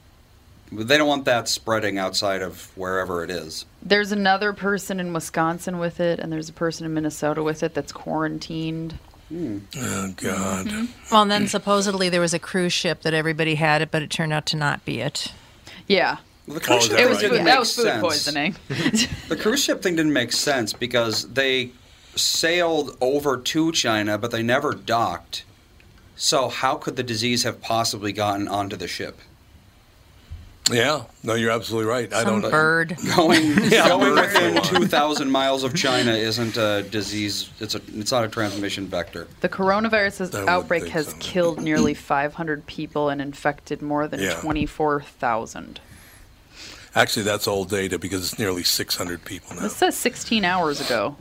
They 0.72 0.96
don't 0.98 1.08
want 1.08 1.24
that 1.24 1.48
spreading 1.48 1.98
outside 1.98 2.42
of 2.42 2.70
wherever 2.76 3.24
it 3.24 3.30
is. 3.30 3.64
There's 3.82 4.12
another 4.12 4.52
person 4.52 5.00
in 5.00 5.12
Wisconsin 5.12 5.78
with 5.78 5.98
it, 6.00 6.18
and 6.20 6.32
there's 6.32 6.48
a 6.48 6.52
person 6.52 6.86
in 6.86 6.94
Minnesota 6.94 7.42
with 7.42 7.62
it 7.62 7.74
that's 7.74 7.90
quarantined. 7.92 8.98
Hmm. 9.28 9.58
Oh, 9.76 10.12
God. 10.16 10.66
Mm-hmm. 10.66 10.84
Well, 11.12 11.22
and 11.22 11.30
then 11.30 11.48
supposedly 11.48 12.08
there 12.08 12.20
was 12.20 12.34
a 12.34 12.38
cruise 12.38 12.72
ship 12.72 13.02
that 13.02 13.14
everybody 13.14 13.56
had 13.56 13.82
it, 13.82 13.90
but 13.90 14.02
it 14.02 14.10
turned 14.10 14.32
out 14.32 14.46
to 14.46 14.56
not 14.56 14.84
be 14.84 15.00
it. 15.00 15.32
Yeah, 15.88 16.18
Well, 16.46 16.54
the 16.54 16.60
cruise 16.60 16.84
Oh, 16.84 16.88
ship 16.88 16.96
that 16.96 17.00
it 17.00 17.08
was 17.08 17.22
right? 17.22 17.30
food, 17.32 17.46
that 17.46 17.58
was 17.58 17.74
food 17.74 17.82
sense. 17.82 18.00
poisoning. 18.02 18.56
The 19.28 19.36
cruise 19.36 19.62
ship 19.64 19.82
thing 19.82 19.96
didn't 19.96 20.12
make 20.12 20.32
sense 20.32 20.72
because 20.72 21.28
they 21.32 21.70
sailed 22.16 22.96
over 23.00 23.36
to 23.36 23.72
China, 23.72 24.18
but 24.18 24.30
they 24.30 24.42
never 24.42 24.72
docked. 24.72 25.44
So 26.16 26.48
how 26.48 26.76
could 26.76 26.96
the 26.96 27.02
disease 27.02 27.44
have 27.44 27.60
possibly 27.60 28.12
gotten 28.12 28.46
onto 28.46 28.76
the 28.76 28.88
ship? 28.88 29.18
Yeah, 30.70 31.04
no, 31.22 31.34
you're 31.34 31.50
absolutely 31.50 31.90
right. 31.90 32.12
I 32.12 32.24
don't 32.24 32.42
bird. 32.42 32.96
Going 33.16 33.58
Yeah, 33.70 33.88
going 33.88 34.14
birds 34.14 34.34
within 34.34 34.62
2,000 34.82 35.30
miles 35.30 35.64
of 35.64 35.74
China 35.74 36.12
isn't 36.12 36.56
a 36.56 36.82
disease. 36.84 37.50
It's 37.60 37.74
a 37.74 37.80
it's 37.94 38.12
not 38.12 38.24
a 38.24 38.28
transmission 38.28 38.86
vector. 38.86 39.26
The 39.40 39.48
coronavirus 39.48 40.34
I 40.34 40.46
outbreak 40.50 40.88
has 40.88 41.08
so. 41.08 41.16
killed 41.18 41.60
nearly 41.60 41.94
500 41.94 42.66
people 42.66 43.08
and 43.08 43.20
infected 43.20 43.82
more 43.82 44.06
than 44.06 44.20
Yeah. 44.20 44.34
24,000. 44.40 45.80
Actually, 46.94 47.22
that's 47.22 47.46
old 47.46 47.68
data 47.70 47.98
because 47.98 48.22
it's 48.32 48.38
nearly 48.38 48.62
600 48.64 49.24
people 49.24 49.54
now. 49.56 49.62
This 49.62 49.76
says 49.76 49.96
16 49.96 50.44
hours 50.44 50.80
ago. 50.80 51.16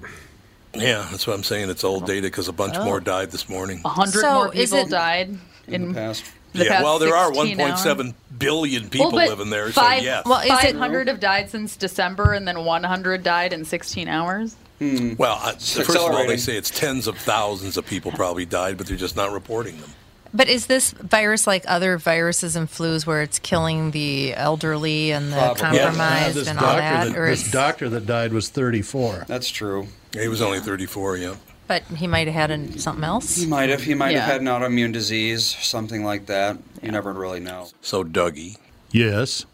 Yeah, 0.73 1.07
that's 1.11 1.25
what 1.27 1.33
I'm 1.35 1.43
saying. 1.43 1.69
It's 1.69 1.83
old 1.83 2.03
oh. 2.03 2.07
data 2.07 2.27
because 2.27 2.47
a 2.47 2.53
bunch 2.53 2.75
Oh. 2.77 2.83
more 2.85 2.99
died 2.99 3.31
this 3.31 3.49
morning. 3.49 3.79
100 3.83 4.21
So 4.21 4.33
more 4.33 4.53
is 4.53 4.71
people 4.71 4.85
it- 4.87 4.91
died 4.91 5.29
In 5.67 5.73
in 5.73 5.87
the 5.89 5.93
past, 5.93 6.23
the 6.53 6.63
yeah, 6.65 6.69
past 6.69 6.83
well, 6.83 6.99
there 6.99 7.15
are 7.15 7.31
1.7 7.31 8.13
billion 8.37 8.89
people 8.89 9.11
Well, 9.11 9.27
living 9.29 9.49
there, 9.49 9.71
so 9.71 9.81
yes. 9.81 10.25
Well, 10.25 10.39
is 10.39 10.45
it- 10.45 10.73
500 10.73 11.07
have 11.07 11.19
died 11.19 11.49
since 11.49 11.75
December, 11.75 12.33
and 12.33 12.47
then 12.47 12.63
100 12.65 13.23
died 13.23 13.53
in 13.53 13.65
16 13.65 14.07
hours. 14.07 14.55
Hmm. 14.79 15.15
well, 15.17 15.37
I, 15.41 15.51
first 15.53 15.89
of 15.89 15.97
all, 15.97 16.25
they 16.25 16.37
say 16.37 16.55
it's 16.55 16.69
tens 16.69 17.05
of 17.07 17.17
thousands 17.17 17.75
of 17.75 17.85
people 17.85 18.11
probably 18.11 18.45
died, 18.45 18.77
but 18.77 18.87
they're 18.87 18.95
just 18.95 19.15
not 19.15 19.31
reporting 19.33 19.79
them. 19.81 19.89
But 20.33 20.47
is 20.47 20.67
this 20.67 20.91
virus 20.91 21.47
like 21.47 21.63
other 21.67 21.97
viruses 21.97 22.55
and 22.55 22.69
flus 22.69 23.05
where 23.05 23.21
it's 23.21 23.39
killing 23.39 23.91
the 23.91 24.35
elderly 24.35 25.11
and 25.11 25.33
the 25.33 25.37
Probably. 25.37 25.79
Compromised 25.79 26.35
this 26.35 26.47
and 26.47 26.59
all 26.59 26.75
that? 26.75 27.07
that, 27.09 27.17
or 27.17 27.27
this 27.29 27.45
is- 27.47 27.51
doctor 27.51 27.89
that 27.89 28.05
died 28.05 28.31
was 28.31 28.49
34. 28.49 29.25
that's 29.27 29.49
true. 29.49 29.87
He 30.13 30.27
was 30.27 30.41
only 30.41 30.59
34, 30.59 31.17
yeah. 31.17 31.35
But 31.69 31.83
he 31.95 32.07
might 32.07 32.25
have 32.27 32.33
had 32.35 32.51
an, 32.51 32.79
something 32.79 33.03
else? 33.03 33.35
He 33.37 33.45
might 33.45 33.69
have. 33.69 33.83
He 33.83 33.93
might 33.93 34.11
Yeah. 34.11 34.21
have 34.21 34.31
had 34.33 34.41
an 34.41 34.47
autoimmune 34.47 34.91
disease, 34.91 35.55
something 35.61 36.03
like 36.03 36.25
that. 36.25 36.57
You 36.81 36.91
never 36.91 37.13
really 37.13 37.39
know. 37.39 37.67
So, 37.81 38.03
Dougie, 38.03 38.57
Yes. 38.91 39.45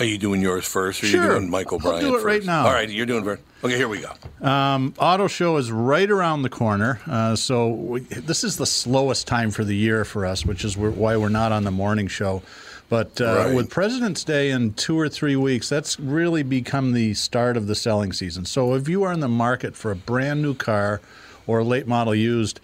are 0.00 0.04
you 0.04 0.18
doing 0.18 0.42
yours 0.42 0.66
first, 0.66 1.00
or 1.02 1.06
are 1.06 1.10
Sure. 1.10 1.22
you 1.22 1.28
doing 1.38 1.48
Michael 1.48 1.80
I'll 1.84 2.00
do 2.00 2.16
it 2.18 2.24
right 2.24 2.44
now. 2.44 2.66
All 2.66 2.72
right, 2.72 2.90
you're 2.90 3.06
doing 3.06 3.22
first. 3.22 3.42
Okay, 3.62 3.76
here 3.76 3.86
we 3.86 4.00
go. 4.00 4.46
Um, 4.46 4.94
auto 4.98 5.28
show 5.28 5.56
is 5.58 5.70
right 5.70 6.10
around 6.10 6.42
the 6.42 6.48
corner, 6.50 6.98
uh, 7.06 7.36
so 7.36 7.68
we, 7.68 8.00
this 8.00 8.42
is 8.42 8.56
the 8.56 8.66
slowest 8.66 9.28
time 9.28 9.52
for 9.52 9.62
the 9.62 9.76
year 9.76 10.04
for 10.04 10.26
us, 10.26 10.44
which 10.44 10.64
is 10.64 10.76
why 10.76 11.16
we're 11.16 11.28
not 11.28 11.52
on 11.52 11.62
the 11.62 11.70
morning 11.70 12.08
show. 12.08 12.42
But 12.88 13.20
uh, 13.20 13.24
Right. 13.46 13.54
with 13.54 13.70
President's 13.70 14.24
Day 14.24 14.50
in 14.50 14.72
two 14.72 14.98
or 14.98 15.08
three 15.08 15.36
weeks, 15.36 15.68
that's 15.68 16.00
really 16.00 16.42
become 16.42 16.94
the 16.94 17.14
start 17.14 17.56
of 17.56 17.66
the 17.68 17.74
selling 17.76 18.12
season. 18.12 18.44
So 18.44 18.74
if 18.74 18.88
you 18.88 19.04
are 19.04 19.12
in 19.12 19.20
the 19.20 19.28
market 19.28 19.76
for 19.76 19.90
a 19.92 19.96
brand 19.96 20.40
new 20.42 20.54
car 20.54 21.00
or 21.48 21.58
a 21.58 21.64
late 21.64 21.88
model 21.88 22.14
used, 22.14 22.60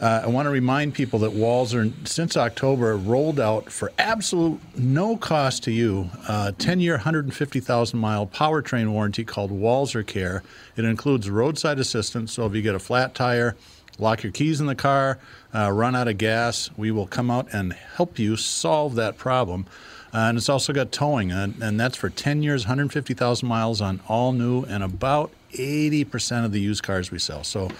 uh, 0.00 0.22
I 0.24 0.28
want 0.28 0.46
to 0.46 0.50
remind 0.50 0.94
people 0.94 1.18
that 1.18 1.32
Walser, 1.32 1.92
since 2.08 2.34
October, 2.34 2.96
rolled 2.96 3.38
out 3.38 3.70
for 3.70 3.92
absolute 3.98 4.58
no 4.74 5.18
cost 5.18 5.64
to 5.64 5.72
you 5.72 6.08
a 6.26 6.54
10 6.56 6.80
year, 6.80 6.94
150,000 6.94 7.98
mile 7.98 8.26
powertrain 8.26 8.90
warranty 8.92 9.24
called 9.24 9.50
Walser 9.50 10.06
Care. 10.06 10.42
It 10.76 10.86
includes 10.86 11.28
roadside 11.28 11.78
assistance, 11.78 12.32
so 12.32 12.46
if 12.46 12.54
you 12.54 12.62
get 12.62 12.74
a 12.74 12.78
flat 12.78 13.14
tire, 13.14 13.56
lock 13.98 14.22
your 14.22 14.32
keys 14.32 14.58
in 14.58 14.66
the 14.66 14.74
car, 14.74 15.18
uh, 15.54 15.70
run 15.70 15.94
out 15.94 16.08
of 16.08 16.16
gas, 16.16 16.70
we 16.78 16.90
will 16.90 17.06
come 17.06 17.30
out 17.30 17.48
and 17.52 17.74
help 17.74 18.18
you 18.18 18.36
solve 18.38 18.94
that 18.94 19.18
problem. 19.18 19.66
Uh, 20.14 20.18
and 20.18 20.38
it's 20.38 20.48
also 20.48 20.72
got 20.72 20.90
towing, 20.90 21.30
and, 21.30 21.62
and 21.62 21.78
that's 21.78 21.96
for 21.96 22.08
10 22.08 22.42
years, 22.42 22.64
150,000 22.64 23.46
miles 23.46 23.82
on 23.82 24.00
all 24.08 24.32
new 24.32 24.64
and 24.64 24.82
about 24.82 25.30
80% 25.52 26.44
of 26.44 26.52
the 26.52 26.60
used 26.60 26.82
cars 26.82 27.10
we 27.10 27.18
sell. 27.18 27.44
So 27.44 27.70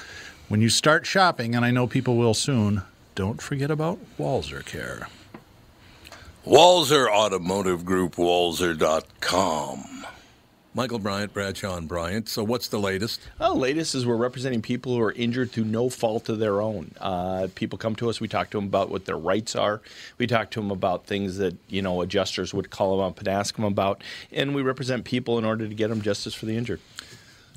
when 0.50 0.60
you 0.60 0.68
start 0.68 1.06
shopping, 1.06 1.54
and 1.54 1.64
I 1.64 1.70
know 1.70 1.86
people 1.86 2.16
will 2.16 2.34
soon, 2.34 2.82
don't 3.14 3.40
forget 3.40 3.70
about 3.70 4.00
Walser 4.18 4.66
Care. 4.66 5.06
Walser 6.44 7.08
Automotive 7.08 7.84
Group, 7.84 8.16
walser.com. 8.16 9.84
Michael 10.74 10.98
Bryant, 10.98 11.32
Bradshaw 11.32 11.76
and 11.76 11.86
Bryant. 11.86 12.28
So, 12.28 12.42
what's 12.42 12.66
the 12.66 12.80
latest? 12.80 13.20
Well, 13.38 13.56
latest 13.56 13.94
is 13.94 14.04
we're 14.04 14.16
representing 14.16 14.60
people 14.60 14.94
who 14.94 15.02
are 15.02 15.12
injured 15.12 15.52
through 15.52 15.64
no 15.64 15.88
fault 15.88 16.28
of 16.28 16.40
their 16.40 16.60
own. 16.60 16.92
Uh, 17.00 17.46
people 17.54 17.78
come 17.78 17.94
to 17.96 18.10
us. 18.10 18.20
We 18.20 18.26
talk 18.26 18.50
to 18.50 18.58
them 18.58 18.66
about 18.66 18.90
what 18.90 19.04
their 19.04 19.18
rights 19.18 19.54
are. 19.54 19.80
We 20.18 20.26
talk 20.26 20.50
to 20.52 20.60
them 20.60 20.72
about 20.72 21.06
things 21.06 21.38
that 21.38 21.56
you 21.68 21.82
know 21.82 22.00
adjusters 22.00 22.52
would 22.52 22.70
call 22.70 22.96
them 22.96 23.06
up 23.06 23.18
and 23.20 23.28
ask 23.28 23.54
them 23.54 23.64
about, 23.64 24.02
and 24.32 24.52
we 24.52 24.62
represent 24.62 25.04
people 25.04 25.38
in 25.38 25.44
order 25.44 25.68
to 25.68 25.74
get 25.74 25.88
them 25.88 26.02
justice 26.02 26.34
for 26.34 26.46
the 26.46 26.56
injured. 26.56 26.80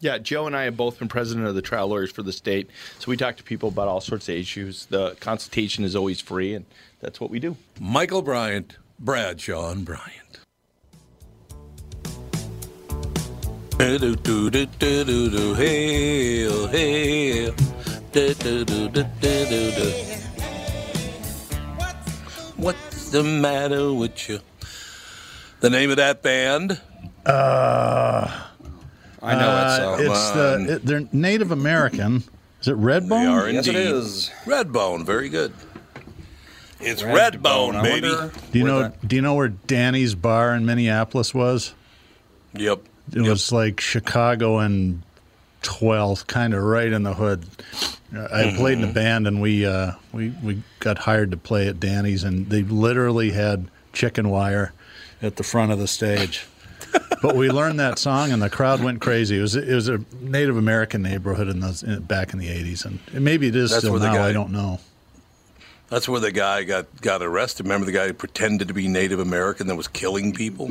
Yeah, 0.00 0.16
Joe 0.16 0.46
and 0.46 0.56
I 0.56 0.64
have 0.64 0.78
both 0.78 0.98
been 0.98 1.08
president 1.08 1.46
of 1.46 1.54
the 1.54 1.60
trial 1.60 1.88
lawyers 1.88 2.10
for 2.10 2.22
the 2.22 2.32
state, 2.32 2.70
so 2.98 3.10
we 3.10 3.18
talk 3.18 3.36
to 3.36 3.42
people 3.42 3.68
about 3.68 3.86
all 3.86 4.00
sorts 4.00 4.30
of 4.30 4.34
issues. 4.34 4.86
The 4.86 5.14
consultation 5.20 5.84
is 5.84 5.94
always 5.94 6.22
free, 6.22 6.54
and 6.54 6.64
that's 7.00 7.20
what 7.20 7.28
we 7.28 7.38
do. 7.38 7.56
Michael 7.78 8.22
Bryant, 8.22 8.78
Bradshaw 8.98 9.70
and 9.70 9.84
Bryant. 9.84 10.40
Hail, 15.54 16.66
hail. 16.68 17.52
What's 22.56 23.10
the 23.10 23.22
matter 23.22 23.92
with 23.92 24.28
you? 24.28 24.40
The 25.60 25.70
name 25.70 25.90
of 25.90 25.96
that 25.96 26.22
band? 26.22 26.80
Uh, 27.26 28.49
I 29.22 29.34
know 29.34 29.40
it, 29.40 29.44
uh, 29.44 29.76
so- 29.76 29.94
it's 30.02 30.30
Come 30.30 30.38
on. 30.40 30.66
the 30.66 30.72
it, 30.76 30.86
they're 30.86 31.08
Native 31.12 31.50
American. 31.52 32.24
Is 32.60 32.68
it 32.68 32.72
They 32.76 32.82
Redbone? 32.82 33.30
are 33.30 33.50
Yes, 33.50 33.66
it 33.66 33.74
indeed. 33.76 33.94
is. 33.94 34.30
Redbone, 34.44 35.04
very 35.06 35.28
good. 35.28 35.52
It's 36.80 37.02
Redbone. 37.02 37.40
Redbone, 37.42 37.76
I 37.76 37.82
baby. 37.82 38.08
Do 38.52 38.58
you 38.58 38.64
know? 38.64 38.82
that- 38.82 39.06
Do 39.08 39.16
you 39.16 39.22
know 39.22 39.34
where 39.34 39.48
Danny's 39.48 40.14
Bar 40.14 40.54
in 40.54 40.64
Minneapolis 40.64 41.34
was? 41.34 41.74
Yep. 42.54 42.80
It 43.12 43.20
was 43.22 43.50
like 43.52 43.80
Chicago 43.80 44.58
and 44.58 45.02
12th, 45.62 46.26
kind 46.26 46.54
of 46.54 46.62
right 46.62 46.90
in 46.92 47.02
the 47.02 47.14
hood. 47.14 47.44
I 48.14 48.54
played 48.56 48.78
in 48.78 48.84
a 48.84 48.92
band, 48.92 49.26
and 49.26 49.40
we 49.40 49.66
uh, 49.66 49.92
we 50.12 50.30
we 50.42 50.62
got 50.80 50.98
hired 50.98 51.30
to 51.32 51.36
play 51.36 51.68
at 51.68 51.78
Danny's, 51.80 52.24
and 52.24 52.48
they 52.48 52.62
literally 52.62 53.30
had 53.30 53.66
chicken 53.92 54.30
wire 54.30 54.72
at 55.22 55.36
the 55.36 55.42
front 55.42 55.70
of 55.72 55.78
the 55.78 55.86
stage. 55.86 56.46
But 57.22 57.36
we 57.36 57.50
learned 57.50 57.80
that 57.80 57.98
song, 57.98 58.32
and 58.32 58.42
the 58.42 58.50
crowd 58.50 58.82
went 58.82 59.00
crazy. 59.00 59.38
It 59.38 59.42
was 59.42 59.56
it 59.56 59.74
was 59.74 59.88
a 59.88 60.00
Native 60.20 60.56
American 60.56 61.02
neighborhood 61.02 61.48
in 61.48 61.60
those 61.60 61.82
in, 61.82 62.02
back 62.02 62.32
in 62.32 62.38
the 62.38 62.48
80s, 62.48 62.84
and 62.84 62.98
maybe 63.24 63.48
it 63.48 63.56
is 63.56 63.70
That's 63.70 63.84
still 63.84 63.98
now. 63.98 64.14
guy- 64.14 64.28
I 64.28 64.32
don't 64.32 64.50
know. 64.52 64.80
That's 65.88 66.08
where 66.08 66.20
the 66.20 66.30
guy 66.30 66.62
got, 66.62 67.00
got 67.00 67.20
arrested. 67.20 67.66
Remember 67.66 67.84
the 67.84 67.90
guy 67.90 68.06
who 68.06 68.12
pretended 68.12 68.68
to 68.68 68.74
be 68.74 68.86
Native 68.86 69.18
American 69.18 69.66
that 69.66 69.74
was 69.74 69.88
killing 69.88 70.32
people? 70.32 70.68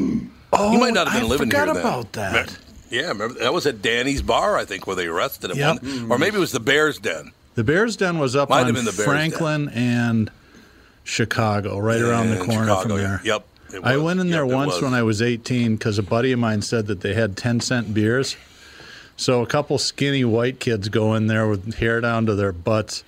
Oh, 0.54 0.72
he 0.72 0.78
might 0.78 0.92
oh, 0.92 0.94
not 0.94 1.10
have 1.10 1.22
been 1.22 1.26
I 1.26 1.30
living 1.30 1.50
forgot 1.50 1.66
here 1.66 1.74
then. 1.74 1.84
about 1.86 2.14
that. 2.14 2.32
Remember- 2.32 2.54
yeah, 2.90 3.08
remember 3.10 3.40
that 3.40 3.54
was 3.54 3.68
at 3.68 3.82
Danny's 3.82 4.22
bar, 4.22 4.58
I 4.58 4.66
think, 4.66 4.88
where 4.88 4.96
they 4.96 5.08
arrested 5.08 5.52
him. 5.52 5.58
Yep. 5.58 6.10
Or 6.10 6.18
maybe 6.18 6.38
it 6.38 6.40
was 6.40 6.52
the 6.52 6.60
Bears 6.60 6.98
Den. 6.98 7.34
The 7.56 7.64
Bears 7.64 7.96
Den 7.98 8.18
was 8.18 8.36
up 8.36 8.50
Might 8.50 8.62
on 8.62 8.66
have 8.68 8.76
been 8.76 8.86
the 8.86 8.92
Bears 8.94 9.06
Franklin 9.06 9.70
and 9.70 10.32
Chicago, 11.04 11.78
right 11.78 12.02
around 12.02 12.30
the 12.30 12.38
corner 12.38 12.66
Chicago, 12.66 12.82
from 12.82 12.98
there. 12.98 13.22
Yep. 13.24 13.46
It 13.74 13.82
I 13.84 13.98
went 13.98 14.20
in 14.20 14.30
there 14.30 14.44
Yep, 14.46 14.52
it 14.52 14.56
once 14.56 14.74
was. 14.74 14.82
when 14.82 14.94
I 14.94 15.04
was 15.04 15.22
18 15.22 15.76
because 15.76 15.98
a 15.98 16.04
buddy 16.04 16.32
of 16.32 16.40
mine 16.40 16.62
said 16.62 16.88
that 16.88 17.02
they 17.02 17.14
had 17.14 17.36
10 17.38 17.60
cent 17.62 17.94
beers. 17.94 18.36
So 19.18 19.42
a 19.42 19.46
couple 19.48 19.78
skinny 19.78 20.24
white 20.24 20.60
kids 20.60 20.88
go 20.90 21.14
in 21.16 21.28
there 21.28 21.48
with 21.48 21.76
hair 21.76 22.00
down 22.02 22.26
to 22.28 22.36
their 22.36 22.52
butts. 22.54 23.04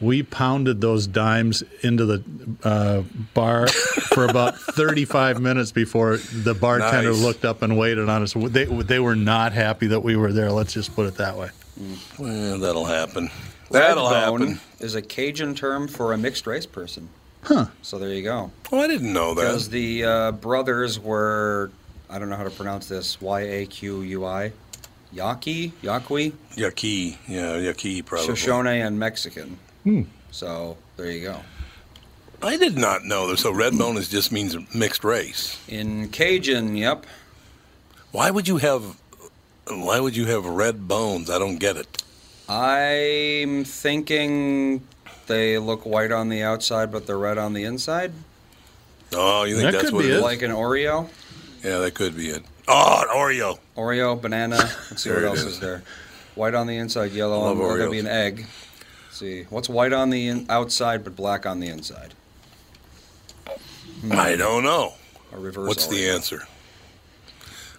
We 0.00 0.22
pounded 0.22 0.80
those 0.82 1.06
dimes 1.06 1.64
into 1.82 2.04
the 2.04 2.22
uh, 2.62 3.02
bar 3.32 3.66
for 3.68 4.26
about 4.26 4.56
35 4.60 5.40
minutes 5.40 5.72
before 5.72 6.18
the 6.18 6.54
bartender 6.54 7.12
Nice. 7.12 7.20
looked 7.22 7.44
up 7.46 7.62
and 7.62 7.78
waited 7.78 8.08
on 8.08 8.22
us. 8.22 8.34
They, 8.34 8.66
they 8.66 9.00
were 9.00 9.16
not 9.16 9.54
happy 9.54 9.86
that 9.88 10.00
we 10.00 10.14
were 10.14 10.32
there. 10.34 10.52
Let's 10.52 10.74
just 10.74 10.94
put 10.94 11.06
it 11.06 11.14
that 11.16 11.36
way. 11.36 11.48
Well, 12.18 12.58
that'll 12.58 12.84
happen. 12.84 13.30
That'll 13.70 14.06
Redbone 14.08 14.40
happen. 14.48 14.60
is 14.80 14.94
a 14.94 15.02
Cajun 15.02 15.54
term 15.54 15.88
for 15.88 16.12
a 16.12 16.18
mixed 16.18 16.46
race 16.46 16.66
person. 16.66 17.08
Huh. 17.46 17.66
So 17.82 17.98
there 17.98 18.12
you 18.12 18.22
go. 18.22 18.50
Oh, 18.72 18.80
I 18.80 18.88
didn't 18.88 19.12
know 19.12 19.34
that. 19.34 19.42
Because 19.42 19.68
the 19.68 20.04
uh, 20.04 20.32
brothers 20.32 20.98
were, 20.98 21.70
I 22.10 22.18
don't 22.18 22.28
know 22.28 22.36
how 22.36 22.44
to 22.44 22.50
pronounce 22.50 22.88
this, 22.88 23.20
Y 23.20 23.40
A 23.40 23.66
Q 23.66 24.02
U 24.02 24.24
I, 24.24 24.52
Yaqui, 25.12 25.72
Yaqui, 25.80 26.32
Yaqui. 26.56 27.18
Yeah, 27.28 27.56
Yaqui, 27.58 28.02
probably. 28.02 28.26
Shoshone, 28.26 28.66
and 28.66 28.98
Mexican. 28.98 29.58
Hmm. 29.84 30.02
So 30.32 30.76
there 30.96 31.10
you 31.10 31.22
go. 31.22 31.40
I 32.42 32.56
did 32.56 32.76
not 32.76 33.04
know 33.04 33.28
that. 33.28 33.38
So 33.38 33.52
Redbone 33.52 33.96
is 33.96 34.08
just 34.08 34.32
means 34.32 34.56
mixed 34.74 35.04
race. 35.04 35.58
In 35.68 36.08
Cajun, 36.10 36.76
yep. 36.76 37.06
Why 38.10 38.30
would 38.30 38.48
you 38.48 38.58
have? 38.58 38.98
Why 39.68 40.00
would 40.00 40.16
you 40.16 40.26
have 40.26 40.44
red 40.44 40.86
bones? 40.88 41.30
I 41.30 41.38
don't 41.38 41.58
get 41.58 41.76
it. 41.76 42.02
I'm 42.48 43.64
thinking 43.64 44.86
they 45.26 45.58
look 45.58 45.84
white 45.86 46.12
on 46.12 46.28
the 46.28 46.42
outside, 46.42 46.90
but 46.92 47.06
they're 47.06 47.18
red 47.18 47.38
on 47.38 47.52
the 47.52 47.64
inside. 47.64 48.12
Oh, 49.12 49.44
you 49.44 49.54
think 49.56 49.66
That 49.66 49.72
that's 49.72 49.84
could 49.86 49.94
what 49.94 50.02
be 50.02 50.08
it 50.08 50.12
it. 50.14 50.16
is? 50.16 50.22
Like 50.22 50.42
an 50.42 50.50
Oreo. 50.50 51.08
Yeah, 51.64 51.78
that 51.78 51.94
could 51.94 52.16
be 52.16 52.28
it. 52.30 52.42
Oh, 52.68 53.02
an 53.02 53.08
Oreo. 53.08 53.58
Oreo, 53.76 54.20
banana. 54.20 54.56
Let's 54.90 55.02
see 55.02 55.10
There 55.10 55.18
what 55.20 55.24
it 55.24 55.28
else 55.28 55.38
is. 55.40 55.46
is 55.54 55.60
there. 55.60 55.82
White 56.34 56.54
on 56.54 56.66
the 56.66 56.76
inside, 56.76 57.12
yellow 57.12 57.38
Love 57.40 57.58
on 57.58 57.62
or 57.64 57.78
that'd 57.78 57.88
Oreos. 57.88 57.92
be 57.92 57.98
an 58.00 58.06
egg. 58.08 58.38
Let's 59.06 59.18
see. 59.18 59.42
What's 59.44 59.68
white 59.68 59.92
on 59.92 60.10
the 60.10 60.28
in- 60.28 60.46
outside 60.50 61.02
but 61.04 61.16
black 61.16 61.46
on 61.46 61.60
the 61.60 61.68
inside? 61.68 62.14
I 64.10 64.36
don't 64.36 64.62
know. 64.62 64.94
A 65.32 65.38
reverse 65.38 65.68
What's 65.68 65.86
the 65.86 65.96
Oreo. 65.96 66.14
answer? 66.14 66.42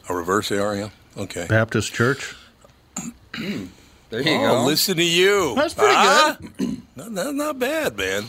A 0.09 0.15
reverse 0.15 0.49
Oreo? 0.49 0.91
Okay. 1.17 1.45
Baptist 1.47 1.93
Church. 1.93 2.35
There 3.37 4.21
you 4.21 4.31
oh, 4.35 4.61
go. 4.61 4.63
listen 4.65 4.97
to 4.97 5.03
you. 5.03 5.53
That's 5.55 5.73
pretty 5.73 5.93
Ah? 5.95 6.37
not, 6.97 7.11
not, 7.11 7.35
not 7.35 7.59
bad, 7.59 7.97
man. 7.97 8.25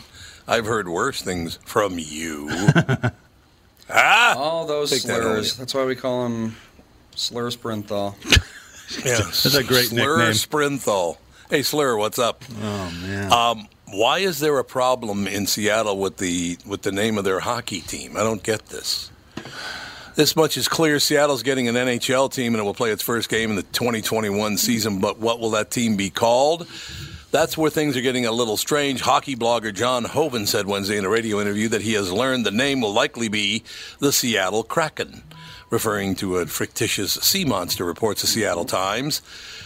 I've 0.47 0.65
heard 0.65 0.87
worse 0.87 1.21
things 1.21 1.59
from 1.65 1.99
you. 1.99 2.49
ah, 3.89 4.35
All 4.37 4.65
those 4.65 4.91
Take 4.91 5.03
that 5.03 5.21
slurs. 5.21 5.53
Oreo. 5.53 5.57
That's 5.57 5.73
why 5.73 5.85
we 5.85 5.95
call 5.95 6.23
them 6.23 6.55
slur 7.15 7.49
sprinthal. 7.51 8.15
yeah. 9.05 9.17
That's 9.17 9.55
a 9.55 9.63
great 9.63 9.87
Slur 9.87 10.17
nickname. 10.17 10.33
Sprinthal. 10.33 11.17
Hey, 11.49 11.63
Slur, 11.63 11.97
what's 11.97 12.19
up? 12.19 12.43
Oh 12.61 12.91
man. 13.01 13.33
Um, 13.33 13.67
why 13.91 14.19
is 14.19 14.39
there 14.39 14.57
a 14.59 14.63
problem 14.63 15.27
in 15.27 15.47
Seattle 15.47 15.97
with 15.97 16.17
the 16.17 16.57
with 16.65 16.83
the 16.83 16.91
name 16.91 17.17
of 17.17 17.23
their 17.23 17.39
hockey 17.39 17.81
team? 17.81 18.17
I 18.17 18.21
don't 18.21 18.43
get 18.43 18.67
this. 18.67 19.09
This 20.15 20.35
much 20.35 20.57
is 20.57 20.67
clear. 20.67 20.99
Seattle's 20.99 21.43
getting 21.43 21.67
an 21.67 21.75
NHL 21.75 22.31
team, 22.31 22.53
and 22.53 22.61
it 22.61 22.63
will 22.63 22.73
play 22.73 22.91
its 22.91 23.01
first 23.01 23.29
game 23.29 23.51
in 23.51 23.55
the 23.55 23.63
2021 23.63 24.57
season. 24.57 24.99
But 24.99 25.19
what 25.19 25.39
will 25.39 25.51
that 25.51 25.71
team 25.71 25.95
be 25.95 26.09
called? 26.09 26.67
That's 27.31 27.55
where 27.55 27.69
things 27.69 27.95
are 27.95 28.01
getting 28.01 28.25
a 28.25 28.31
little 28.31 28.57
strange. 28.57 29.01
Hockey 29.01 29.35
blogger 29.35 29.71
John 29.71 30.03
Hoven 30.03 30.47
said 30.47 30.65
Wednesday 30.65 30.97
in 30.97 31.05
a 31.05 31.09
radio 31.09 31.39
interview 31.39 31.67
that 31.67 31.83
he 31.83 31.93
has 31.93 32.11
learned 32.11 32.43
the 32.43 32.49
name 32.49 32.81
will 32.81 32.91
likely 32.91 33.27
be 33.27 33.63
the 33.99 34.11
Seattle 34.11 34.63
Kraken, 34.63 35.21
referring 35.69 36.15
to 36.15 36.37
a 36.37 36.47
fictitious 36.47 37.13
sea 37.13 37.45
monster, 37.45 37.85
reports 37.85 38.21
the 38.21 38.27
Seattle 38.27 38.65
Times. 38.65 39.21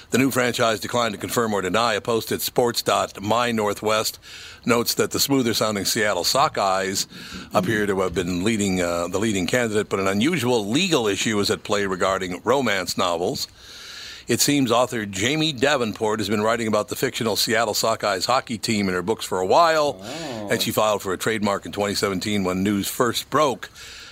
The 0.09 0.18
new 0.18 0.30
franchise 0.30 0.82
declined 0.82 1.14
to 1.14 1.20
confirm 1.20 1.53
or 1.53 1.61
deny. 1.61 1.93
A 1.93 2.01
post 2.01 2.34
at 2.34 2.41
sports.mynorthwest 2.41 4.18
notes 4.66 4.93
that 4.95 5.11
the 5.11 5.20
smoother 5.22 5.53
sounding 5.53 5.86
Seattle 5.86 6.26
Sockeyes 6.26 7.07
appear 7.53 7.86
to 7.86 8.01
have 8.01 8.14
been 8.14 8.43
leading 8.43 8.82
uh, 8.82 9.07
the 9.07 9.20
leading 9.20 9.47
candidate, 9.47 9.88
but 9.88 10.01
an 10.01 10.07
unusual 10.07 10.68
legal 10.68 11.07
issue 11.07 11.39
is 11.39 11.49
at 11.49 11.64
play 11.64 11.86
regarding 11.86 12.41
romance 12.43 12.97
novels. 12.97 13.47
It 14.28 14.39
seems 14.39 14.71
author 14.71 15.05
Jami 15.05 15.51
Davenport 15.51 16.19
has 16.19 16.30
been 16.30 16.41
writing 16.41 16.67
about 16.67 16.88
the 16.88 16.95
fictional 16.95 17.36
Seattle 17.36 17.74
Sockeyes 17.74 18.26
hockey 18.26 18.57
team 18.57 18.88
in 18.88 18.93
her 18.93 19.01
books 19.01 19.26
for 19.26 19.39
a 19.39 19.45
while, 19.45 19.99
oh. 20.01 20.47
and 20.49 20.61
she 20.61 20.71
filed 20.71 21.01
for 21.01 21.13
a 21.13 21.17
trademark 21.17 21.65
in 21.65 21.71
2017 21.71 22.43
when 22.43 22.63
news 22.63 22.88
first 22.88 23.30
broke 23.30 23.69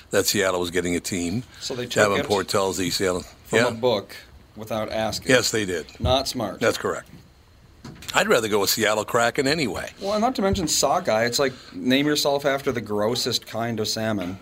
that 0.09 0.25
Seattle 0.25 0.59
was 0.59 0.71
getting 0.71 0.95
a 0.95 0.99
team. 0.99 1.43
So 1.61 1.75
they 1.75 1.85
took 1.85 2.09
Davenport 2.09 2.47
it 2.47 2.49
tells 2.49 2.77
the 2.77 2.89
Seattle. 2.89 3.21
from 3.45 3.59
yeah. 3.59 3.67
a 3.69 3.71
book 3.71 4.15
without 4.55 4.91
asking. 4.91 5.31
Yes, 5.31 5.51
they 5.51 5.65
did. 5.65 5.87
Not 5.99 6.27
smart. 6.27 6.59
That's 6.59 6.77
correct. 6.77 7.09
I'd 8.13 8.27
rather 8.27 8.49
go 8.49 8.59
with 8.59 8.69
Seattle 8.69 9.05
Kraken 9.05 9.47
anyway. 9.47 9.91
Well, 10.01 10.19
not 10.19 10.35
to 10.35 10.41
mention 10.41 10.67
sockeye. 10.67 11.23
It's 11.23 11.39
like 11.39 11.53
name 11.73 12.05
yourself 12.05 12.45
after 12.45 12.73
the 12.73 12.81
grossest 12.81 13.47
kind 13.47 13.79
of 13.79 13.87
salmon. 13.87 14.37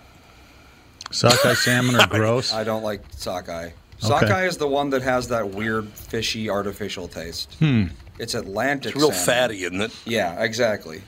Sockeye 1.12 1.54
salmon 1.54 1.96
are 1.96 2.08
gross. 2.10 2.52
I 2.52 2.64
don't 2.64 2.84
like 2.84 3.02
sockeye. 3.12 3.70
Sockeye 4.00 4.46
is 4.46 4.58
the 4.58 4.68
one 4.68 4.90
that 4.92 5.02
has 5.02 5.28
that 5.30 5.50
weird, 5.50 5.88
fishy, 5.90 6.50
artificial 6.50 7.08
taste. 7.08 7.54
Hmm. 7.60 7.86
It's 8.18 8.34
Atlantic. 8.34 8.94
It's 8.96 9.02
real 9.02 9.12
salmon. 9.12 9.26
fatty, 9.50 9.64
isn't 9.64 9.82
it? 9.82 9.92
Yeah, 10.06 10.42
exactly. 10.44 11.02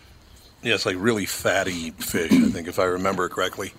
Yeah, 0.64 0.76
it's 0.76 0.86
like 0.86 0.96
really 1.00 1.26
fatty 1.26 1.92
fish. 1.92 2.32
I 2.32 2.50
think 2.50 2.68
if 2.68 2.78
I 2.80 2.84
remember 2.84 3.28
correctly. 3.30 3.74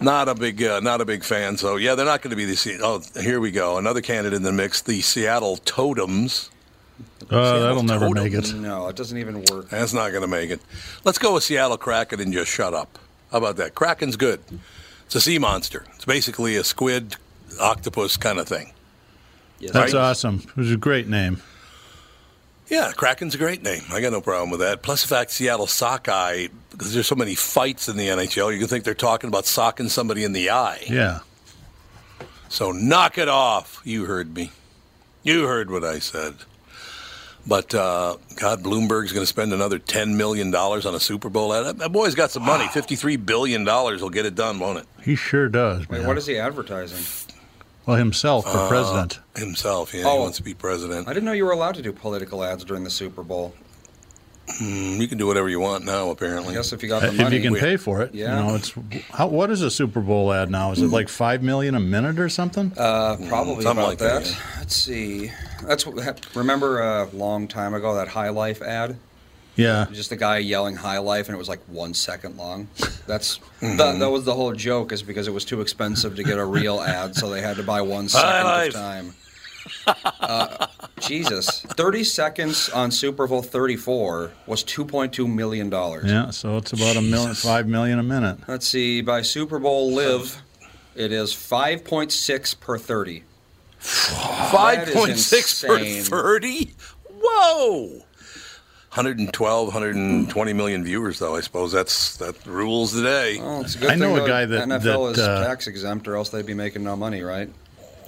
Not 0.00 0.28
a 0.28 0.34
big, 0.34 0.62
uh, 0.62 0.80
not 0.80 1.00
a 1.00 1.04
big 1.04 1.22
fan. 1.22 1.56
So 1.56 1.76
yeah, 1.76 1.94
they're 1.94 2.04
not 2.06 2.20
going 2.22 2.30
to 2.30 2.36
be 2.36 2.46
the. 2.46 2.56
Se- 2.56 2.78
Oh, 2.82 3.00
here 3.20 3.38
we 3.40 3.50
go. 3.52 3.78
Another 3.78 4.00
candidate 4.00 4.36
in 4.36 4.42
the 4.42 4.50
mix: 4.52 4.82
the 4.82 5.00
Seattle 5.02 5.58
Totems. 5.58 6.50
Oh, 7.30 7.60
that'll 7.60 7.82
never 7.84 8.08
Totem. 8.08 8.24
make 8.24 8.32
it. 8.34 8.52
No, 8.54 8.88
it 8.88 8.96
doesn't 8.96 9.16
even 9.18 9.44
work. 9.50 9.68
That's 9.68 9.92
not 9.92 10.10
going 10.10 10.22
to 10.22 10.28
make 10.28 10.50
it. 10.50 10.60
Let's 11.04 11.18
go 11.18 11.34
with 11.34 11.44
Seattle 11.44 11.76
Kraken 11.78 12.18
and 12.20 12.32
just 12.32 12.50
shut 12.50 12.74
up. 12.74 12.98
How 13.30 13.38
about 13.38 13.56
that? 13.58 13.74
Kraken's 13.76 14.16
good. 14.16 14.40
It's 15.06 15.14
a 15.14 15.20
sea 15.20 15.38
monster. 15.38 15.84
It's 15.94 16.04
basically 16.04 16.56
a 16.56 16.64
squid, 16.64 17.16
octopus 17.58 18.16
kind 18.16 18.38
of 18.38 18.46
thing. 18.48 18.72
Yes, 19.58 19.72
That's 19.72 19.92
Right. 19.94 20.00
awesome. 20.00 20.42
It 20.46 20.56
was 20.56 20.70
a 20.72 20.76
great 20.76 21.08
name. 21.08 21.42
Yeah, 22.68 22.92
Kraken's 22.96 23.34
a 23.34 23.38
great 23.38 23.62
name. 23.64 23.82
I 23.90 24.00
got 24.00 24.12
no 24.12 24.20
problem 24.20 24.50
with 24.50 24.60
that. 24.60 24.82
Plus, 24.82 25.02
the 25.02 25.08
fact 25.08 25.32
Seattle 25.32 25.66
Sockeye, 25.66 26.46
because 26.70 26.94
there's 26.94 27.08
so 27.08 27.16
many 27.16 27.34
fights 27.34 27.88
in 27.88 27.96
the 27.96 28.08
NHL, 28.08 28.52
you 28.52 28.58
can 28.60 28.68
think 28.68 28.84
they're 28.84 28.94
talking 28.94 29.28
about 29.28 29.44
socking 29.44 29.88
somebody 29.88 30.22
in 30.22 30.32
the 30.32 30.50
eye. 30.50 30.84
Yeah. 30.88 31.20
So 32.48 32.70
knock 32.70 33.18
it 33.18 33.28
off. 33.28 33.80
You 33.84 34.04
heard 34.06 34.34
me. 34.34 34.52
You 35.24 35.46
heard 35.46 35.70
what 35.70 35.84
I 35.84 35.98
said. 35.98 36.34
But 37.46 37.74
uh, 37.74 38.18
God, 38.36 38.62
Bloomberg's 38.62 39.12
going 39.12 39.22
to 39.22 39.26
spend 39.26 39.52
another 39.52 39.78
ten 39.78 40.16
million 40.16 40.50
dollars 40.50 40.86
on 40.86 40.94
a 40.94 41.00
Super 41.00 41.28
Bowl 41.28 41.52
ad. 41.54 41.64
That, 41.66 41.78
that 41.78 41.92
boy's 41.92 42.14
got 42.14 42.30
some 42.30 42.44
money. 42.44 42.68
Fifty-three 42.68 43.16
billion 43.16 43.64
dollars 43.64 44.02
will 44.02 44.10
get 44.10 44.26
it 44.26 44.34
done, 44.34 44.58
won't 44.60 44.78
it? 44.78 44.86
He 45.02 45.16
sure 45.16 45.48
does. 45.48 45.88
Wait, 45.88 45.98
man. 45.98 46.06
what 46.06 46.18
is 46.18 46.26
he 46.26 46.38
advertising? 46.38 46.98
Well, 47.86 47.96
himself 47.96 48.44
for 48.44 48.58
Uh, 48.58 48.68
president. 48.68 49.18
Himself, 49.36 49.94
yeah. 49.94 50.04
Oh. 50.06 50.14
He 50.14 50.18
wants 50.20 50.36
to 50.38 50.42
be 50.42 50.54
president. 50.54 51.08
I 51.08 51.12
didn't 51.12 51.24
know 51.24 51.32
you 51.32 51.44
were 51.44 51.52
allowed 51.52 51.74
to 51.76 51.82
do 51.82 51.92
political 51.92 52.44
ads 52.44 52.64
during 52.64 52.84
the 52.84 52.90
Super 52.90 53.22
Bowl. 53.22 53.54
Mm, 54.60 54.98
you 54.98 55.06
can 55.06 55.16
do 55.16 55.26
whatever 55.28 55.48
you 55.48 55.60
want 55.60 55.84
now, 55.84 56.10
apparently. 56.10 56.54
I 56.54 56.56
guess 56.56 56.72
if 56.72 56.82
you 56.82 56.88
got 56.88 57.02
the 57.02 57.08
if 57.08 57.16
money. 57.18 57.36
you 57.36 57.42
can 57.42 57.54
pay 57.54 57.76
for 57.76 58.02
it, 58.02 58.12
Yeah. 58.14 58.40
you 58.40 58.46
know, 58.48 58.54
it's 58.56 58.72
how, 59.12 59.28
what 59.28 59.48
is 59.50 59.62
a 59.62 59.70
Super 59.70 60.00
Bowl 60.00 60.32
ad 60.32 60.50
now? 60.50 60.72
Is 60.72 60.82
it 60.82 60.88
like 60.88 61.08
five 61.08 61.42
million 61.42 61.76
a 61.76 61.80
minute 61.80 62.18
or 62.18 62.28
something? 62.28 62.72
Uh, 62.76 63.16
probably 63.28 63.62
something 63.62 63.70
about 63.84 63.88
like 63.88 63.98
that, 63.98 64.24
that. 64.24 64.42
Let's 64.58 64.74
see. 64.74 65.30
That's 65.64 65.86
what, 65.86 66.34
remember 66.34 66.80
a 66.80 67.08
long 67.12 67.46
time 67.46 67.74
ago 67.74 67.94
that 67.94 68.08
High 68.08 68.30
Life 68.30 68.60
ad. 68.60 68.96
Yeah. 69.60 69.86
Just 69.92 70.12
a 70.12 70.16
guy 70.16 70.38
yelling 70.38 70.76
High 70.76 70.98
Life, 70.98 71.26
and 71.28 71.34
it 71.34 71.38
was 71.38 71.48
like 71.48 71.60
one 71.68 71.94
second 71.94 72.36
long. 72.36 72.68
That's 73.06 73.38
Mm-hmm. 73.60 73.76
that, 73.76 73.98
that 73.98 74.10
was 74.10 74.24
the 74.24 74.34
whole 74.34 74.52
joke, 74.54 74.90
is 74.90 75.02
because 75.02 75.28
it 75.28 75.32
was 75.32 75.44
too 75.44 75.60
expensive 75.60 76.16
to 76.16 76.22
get 76.22 76.38
a 76.38 76.44
real 76.44 76.80
ad, 76.80 77.14
so 77.14 77.28
they 77.28 77.42
had 77.42 77.56
to 77.56 77.62
buy 77.62 77.82
one 77.82 78.08
second 78.08 78.44
Life. 78.44 78.68
of 78.68 78.74
time. 78.74 79.14
Uh, 80.20 80.66
Jesus, 81.00 81.60
thirty 81.60 82.02
seconds 82.04 82.70
on 82.70 82.90
Super 82.90 83.26
Bowl 83.26 83.42
thirty 83.42 83.76
four 83.76 84.32
was 84.46 84.62
two 84.62 84.84
point 84.86 85.12
two 85.12 85.28
million 85.28 85.68
dollars. 85.68 86.10
Yeah, 86.10 86.30
so 86.30 86.56
it's 86.56 86.72
about 86.72 86.96
a 86.96 87.02
million, 87.02 87.34
five 87.34 87.66
million 87.68 87.98
a 87.98 88.02
minute. 88.02 88.38
Let's 88.48 88.66
see. 88.66 89.02
By 89.02 89.20
Super 89.20 89.58
Bowl 89.58 89.92
live, 89.92 90.42
it 90.94 91.12
is 91.12 91.34
five 91.34 91.84
point 91.84 92.10
six 92.12 92.54
per 92.54 92.78
thirty. 92.78 93.24
Five 93.78 94.90
point 94.92 95.18
six 95.18 95.62
per 95.62 95.78
thirty. 95.84 96.72
Whoa. 97.22 98.02
112, 98.92 99.66
120 99.68 100.52
million 100.52 100.82
viewers, 100.84 101.18
though. 101.20 101.36
I 101.36 101.40
suppose 101.40 101.70
that's 101.72 102.16
that 102.16 102.44
rules 102.44 102.92
the 102.92 103.02
day. 103.02 103.38
Well, 103.38 103.60
it's 103.60 103.76
a 103.76 103.78
good 103.78 103.90
I 103.90 103.94
know 103.94 104.22
a 104.22 104.26
guy 104.26 104.46
that- 104.46 104.68
NFL 104.68 105.14
that, 105.14 105.20
is 105.20 105.26
uh, 105.28 105.46
tax 105.46 105.66
exempt, 105.68 106.08
or 106.08 106.16
else 106.16 106.30
they'd 106.30 106.44
be 106.46 106.54
making 106.54 106.82
no 106.82 106.96
money, 106.96 107.22
right? 107.22 107.48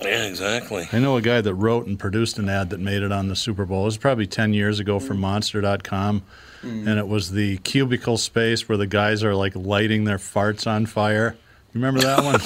Yeah, 0.01 0.25
exactly. 0.27 0.89
I 0.93 0.99
know 0.99 1.17
a 1.17 1.23
guy 1.23 1.41
that 1.41 1.55
wrote 1.55 1.87
and 1.87 1.97
produced 1.97 2.37
an 2.39 2.49
ad 2.49 2.71
that 2.71 2.81
made 2.81 3.03
it 3.03 3.13
on 3.13 3.29
the 3.29 3.37
Super 3.37 3.65
Bowl. 3.65 3.83
It 3.83 3.87
was 3.87 3.97
probably 3.99 4.27
10 4.27 4.53
years 4.53 4.81
ago 4.81 4.99
Hmm. 4.99 5.07
for 5.07 5.15
Monster.com. 5.15 6.23
And 6.65 6.89
it 6.89 7.09
was 7.09 7.33
the 7.33 7.57
cubicle 7.59 8.17
space 8.17 8.69
where 8.69 8.79
the 8.79 8.87
guys 8.87 9.25
are 9.25 9.35
like 9.35 9.55
lighting 9.57 10.05
their 10.05 10.19
farts 10.19 10.65
on 10.65 10.87
fire. 10.87 11.35
You 11.75 11.81
remember 11.81 12.01
that 12.03 12.23
one? 12.23 12.41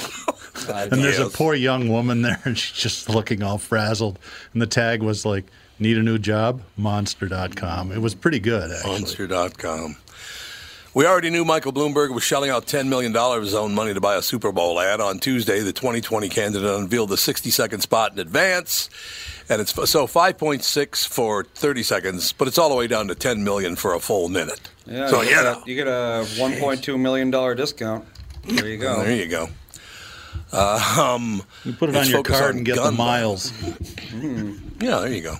and 0.91 1.03
there's 1.03 1.19
a 1.19 1.29
poor 1.29 1.53
young 1.53 1.89
woman 1.89 2.23
there, 2.23 2.39
and 2.43 2.57
she's 2.57 2.75
just 2.75 3.09
looking 3.09 3.43
all 3.43 3.59
frazzled. 3.59 4.17
And 4.53 4.61
the 4.61 4.65
tag 4.65 5.03
was 5.03 5.23
like, 5.23 5.45
Need 5.79 5.97
a 5.97 6.03
new 6.03 6.17
job? 6.17 6.61
Monster.com. 6.75 7.91
It 7.91 7.99
was 7.99 8.15
pretty 8.15 8.39
good, 8.39 8.71
actually. 8.71 8.91
Monster.com. 8.99 9.97
We 10.93 11.05
already 11.05 11.29
knew 11.29 11.45
Michael 11.45 11.71
Bloomberg 11.71 12.11
was 12.11 12.23
shelling 12.23 12.49
out 12.49 12.65
$10 12.65 12.87
million 12.87 13.15
of 13.15 13.41
his 13.43 13.53
own 13.53 13.75
money 13.75 13.93
to 13.93 14.01
buy 14.01 14.15
a 14.15 14.21
Super 14.23 14.51
Bowl 14.51 14.79
ad. 14.79 14.99
On 14.99 15.19
Tuesday, 15.19 15.59
the 15.59 15.71
2020 15.71 16.27
candidate 16.27 16.67
unveiled 16.67 17.09
the 17.09 17.17
60 17.17 17.51
second 17.51 17.81
spot 17.81 18.13
in 18.13 18.19
advance. 18.19 18.89
And 19.47 19.61
it's 19.61 19.73
so 19.73 20.07
5.6 20.07 21.07
for 21.07 21.43
30 21.43 21.83
seconds, 21.83 22.33
but 22.33 22.47
it's 22.47 22.57
all 22.57 22.69
the 22.69 22.75
way 22.75 22.87
down 22.87 23.07
to 23.09 23.15
10 23.15 23.43
million 23.43 23.75
for 23.75 23.93
a 23.93 23.99
full 23.99 24.27
minute. 24.27 24.59
Yeah. 24.87 25.07
So 25.07 25.21
you, 25.21 25.29
yeah, 25.29 25.43
get 25.43 25.45
a, 25.45 25.69
you 25.69 25.75
get 25.75 25.87
a 25.87 26.25
one 26.39 26.53
point 26.55 26.83
two 26.83 26.97
million 26.97 27.29
dollar 27.29 27.53
discount. 27.53 28.03
There 28.45 28.67
you 28.67 28.77
go. 28.77 29.03
there 29.03 29.15
you 29.15 29.27
go. 29.27 29.49
Uh, 30.51 31.13
um, 31.15 31.43
You 31.65 31.73
put 31.73 31.89
it 31.89 31.95
on 31.95 32.07
your 32.07 32.23
card 32.23 32.51
on 32.51 32.57
and 32.57 32.65
get 32.65 32.75
the 32.75 32.91
miles. 32.91 33.51
Yeah, 34.13 34.99
there 34.99 35.11
you 35.13 35.21
go. 35.21 35.35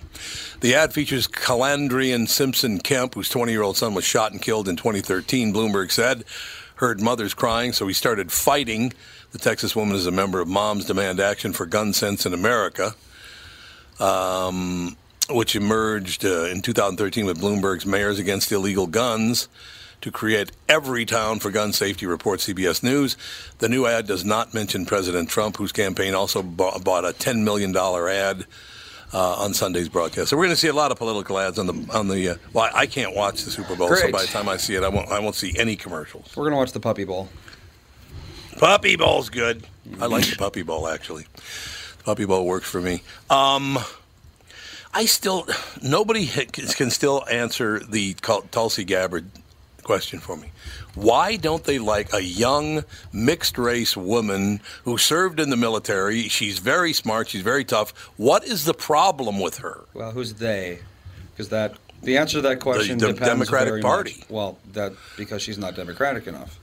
The 0.62 0.76
ad 0.76 0.94
features 0.94 1.28
Calandrian 1.28 2.28
Simpson 2.28 2.80
Kemp, 2.80 3.14
whose 3.14 3.30
20 3.30 3.52
year 3.52 3.62
old 3.62 3.78
son 3.78 3.94
was 3.94 4.04
shot 4.04 4.32
and 4.32 4.42
killed 4.42 4.68
in 4.68 4.76
2013, 4.76 5.54
Bloomberg 5.54 5.92
said. 5.92 6.24
Heard 6.76 7.00
mothers 7.02 7.34
crying, 7.34 7.74
so 7.74 7.88
he 7.88 7.94
started 7.94 8.32
fighting. 8.32 8.94
The 9.32 9.40
Texas 9.40 9.76
woman 9.76 9.96
is 9.96 10.06
a 10.06 10.12
member 10.12 10.40
of 10.40 10.48
Moms 10.48 10.86
Demand 10.86 11.20
Action 11.20 11.54
for 11.54 11.66
Gun 11.66 11.94
Sense 11.94 12.26
in 12.26 12.34
America, 12.34 12.94
um, 14.00 14.96
which 15.30 15.56
emerged 15.56 16.24
uh, 16.24 16.46
in 16.46 16.62
2013 16.62 17.26
with 17.26 17.40
Bloomberg's 17.40 17.86
Mayors 17.86 18.20
Against 18.20 18.52
Illegal 18.52 18.88
Guns 18.88 19.48
to 20.02 20.12
create 20.12 20.52
Everytown 20.68 21.42
for 21.42 21.52
gun 21.52 21.74
safety, 21.74 22.06
reports 22.06 22.48
CBS 22.48 22.84
News. 22.84 23.18
The 23.60 23.70
new 23.70 23.86
ad 23.86 24.08
does 24.08 24.24
not 24.24 24.54
mention 24.54 24.86
President 24.86 25.30
Trump, 25.30 25.58
whose 25.58 25.72
campaign 25.72 26.14
also 26.14 26.44
bought, 26.44 26.78
a 26.78 27.14
$10 27.14 27.44
million 27.44 27.76
ad 27.76 28.46
uh, 29.14 29.34
on 29.36 29.54
Sunday's 29.54 29.90
broadcast. 29.90 30.30
So 30.30 30.38
we're 30.38 30.44
going 30.44 30.56
to 30.56 30.60
see 30.60 30.68
a 30.68 30.74
lot 30.74 30.92
of 30.92 30.98
political 30.98 31.40
ads 31.40 31.58
on 31.58 31.68
the 31.68 31.94
on 31.94 32.08
the. 32.08 32.30
Uh, 32.30 32.36
well, 32.54 32.70
I 32.74 32.86
can't 32.86 33.16
watch 33.16 33.44
the 33.44 33.52
Super 33.52 33.76
Bowl, 33.76 33.94
so 33.96 34.12
by 34.12 34.22
the 34.22 34.28
time 34.28 34.50
I 34.50 34.58
see 34.58 34.76
it, 34.76 34.84
I 34.84 34.90
won't 34.90 35.10
I 35.10 35.20
won't 35.20 35.36
see 35.36 35.56
any 35.58 35.76
commercials. 35.76 36.36
We're 36.36 36.46
gonna 36.46 36.58
watch 36.58 36.74
the 36.74 36.80
Puppy 36.80 37.06
Bowl. 37.06 37.30
Puppy 38.58 38.96
Bowl's 38.96 39.30
good. 39.30 39.66
I 40.02 40.08
like 40.08 40.30
the 40.30 40.36
Puppy 40.36 40.64
Bowl 40.64 40.88
actually. 40.88 41.26
The 42.00 42.04
Puppy 42.04 42.26
Bowl 42.26 42.46
works 42.46 42.70
for 42.70 42.82
me. 42.82 43.04
Um, 43.30 43.80
I 44.94 45.06
still 45.06 45.48
nobody 45.82 46.28
can 46.28 46.90
still 46.90 47.24
answer 47.32 47.80
the 47.80 48.16
Tulsi 48.52 48.84
Gabbard 48.84 49.30
question 49.88 50.20
for 50.20 50.36
me. 50.38 50.52
Why 50.94 51.38
don't 51.38 51.64
they 51.64 51.80
like 51.80 52.14
a 52.14 52.22
young 52.22 52.84
mixed 53.14 53.58
race 53.58 53.96
woman 53.98 54.60
who 54.84 54.98
served 54.98 55.40
in 55.40 55.50
the 55.50 55.56
military? 55.58 56.28
She's 56.28 56.60
very 56.60 56.94
smart. 56.94 57.30
She's 57.30 57.42
very 57.42 57.64
tough. 57.66 57.90
What 58.18 58.44
is 58.44 58.66
the 58.66 58.74
problem 58.74 59.40
with 59.40 59.58
her? 59.60 59.86
Well, 59.94 60.12
who's 60.12 60.34
they? 60.36 60.80
Because 61.32 61.50
that 61.50 61.76
the 62.04 62.18
answer 62.18 62.38
to 62.40 62.42
that 62.42 62.60
question 62.60 62.98
the 62.98 63.08
depends 63.08 63.28
Democratic 63.30 63.82
Party. 63.82 64.16
much- 64.20 64.30
Well, 64.30 64.58
that 64.74 64.92
because 65.16 65.42
she's 65.42 65.58
not 65.58 65.76
democratic 65.76 66.28
enough. 66.28 66.60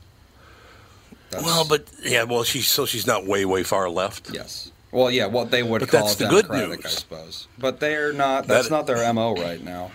That's- 1.30 1.44
Well, 1.46 1.64
but 1.66 1.86
yeah, 2.04 2.24
well, 2.24 2.44
she's 2.44 2.68
so 2.68 2.84
she's 2.86 3.06
not 3.06 3.24
way 3.26 3.44
way 3.46 3.62
far 3.62 3.88
left. 3.88 4.30
yes. 4.32 4.70
Well, 4.92 5.10
yeah, 5.10 5.26
what 5.26 5.50
they 5.50 5.64
would 5.64 5.80
But 5.80 5.88
call 5.90 6.02
that's 6.02 6.14
the 6.16 6.26
good 6.26 6.46
democratic, 6.46 6.86
I 6.86 6.88
suppose. 6.90 7.48
But 7.58 7.80
they're 7.80 8.12
not. 8.12 8.46
That's 8.46 8.68
That- 8.68 8.74
not 8.76 8.86
their 8.86 9.12
mo 9.12 9.34
right 9.34 9.60
now. 9.64 9.90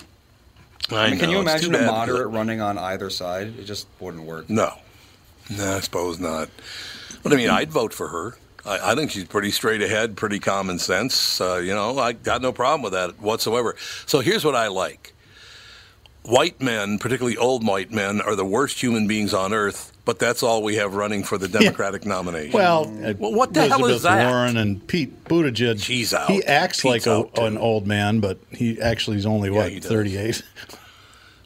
I, 0.92 1.12
mean, 1.12 1.20
can 1.20 1.30
you 1.30 1.40
imagine 1.40 1.76
a 1.76 1.86
moderate 1.86 2.30
running 2.30 2.62
on 2.62 2.78
either 2.78 3.10
side? 3.10 3.60
It 3.60 3.66
just 3.66 3.88
wouldn't 4.00 4.24
work. 4.24 4.50
No, 4.50 4.74
no, 5.56 5.78
I 5.78 5.80
suppose 5.82 6.20
not. 6.20 6.50
But 7.22 7.34
I 7.34 7.36
mean, 7.36 7.50
I'd 7.50 7.72
vote 7.72 7.94
for 7.94 8.08
her. 8.08 8.38
I, 8.66 8.92
I 8.92 8.96
think 8.96 9.12
she's 9.12 9.26
pretty 9.26 9.52
straight 9.52 9.82
ahead, 9.82 10.16
pretty 10.16 10.40
common 10.40 10.80
sense. 10.80 11.40
Uh, 11.40 11.58
you 11.58 11.74
know, 11.74 11.98
I 12.00 12.14
got 12.14 12.42
no 12.42 12.52
problem 12.52 12.82
with 12.82 12.94
that 12.94 13.22
whatsoever. 13.22 13.76
So 14.06 14.20
here's 14.20 14.44
what 14.44 14.56
I 14.56 14.68
like. 14.68 15.14
White 16.24 16.62
men, 16.62 17.00
particularly 17.00 17.38
old 17.38 17.66
white 17.66 17.92
men, 17.92 18.22
are 18.22 18.36
the 18.36 18.46
worst 18.46 18.82
human 18.82 19.08
beings 19.08 19.34
on 19.34 19.54
earth, 19.54 19.94
but 20.06 20.20
that's 20.20 20.44
all 20.44 20.62
we 20.62 20.76
have 20.76 20.94
running 20.94 21.24
for 21.24 21.38
the 21.38 21.48
Democratic 21.48 22.06
nomination. 22.06 22.52
Well, 22.52 22.86
Well, 23.18 23.34
what 23.34 23.54
the 23.54 23.68
hell 23.68 23.86
is 23.86 24.04
that? 24.04 24.30
Warren 24.30 24.58
and 24.58 24.86
Pete 24.86 25.24
Buttigieg. 25.26 25.82
She's 25.82 26.14
out. 26.14 26.30
He 26.30 26.44
acts 26.44 26.82
Pete's 26.82 27.08
like 27.08 27.36
a, 27.38 27.42
an 27.42 27.58
old 27.58 27.88
man, 27.88 28.20
but 28.20 28.38
he 28.52 28.80
actually 28.82 29.18
is 29.18 29.26
only 29.26 29.50
what 29.50 29.72
38. 29.84 30.44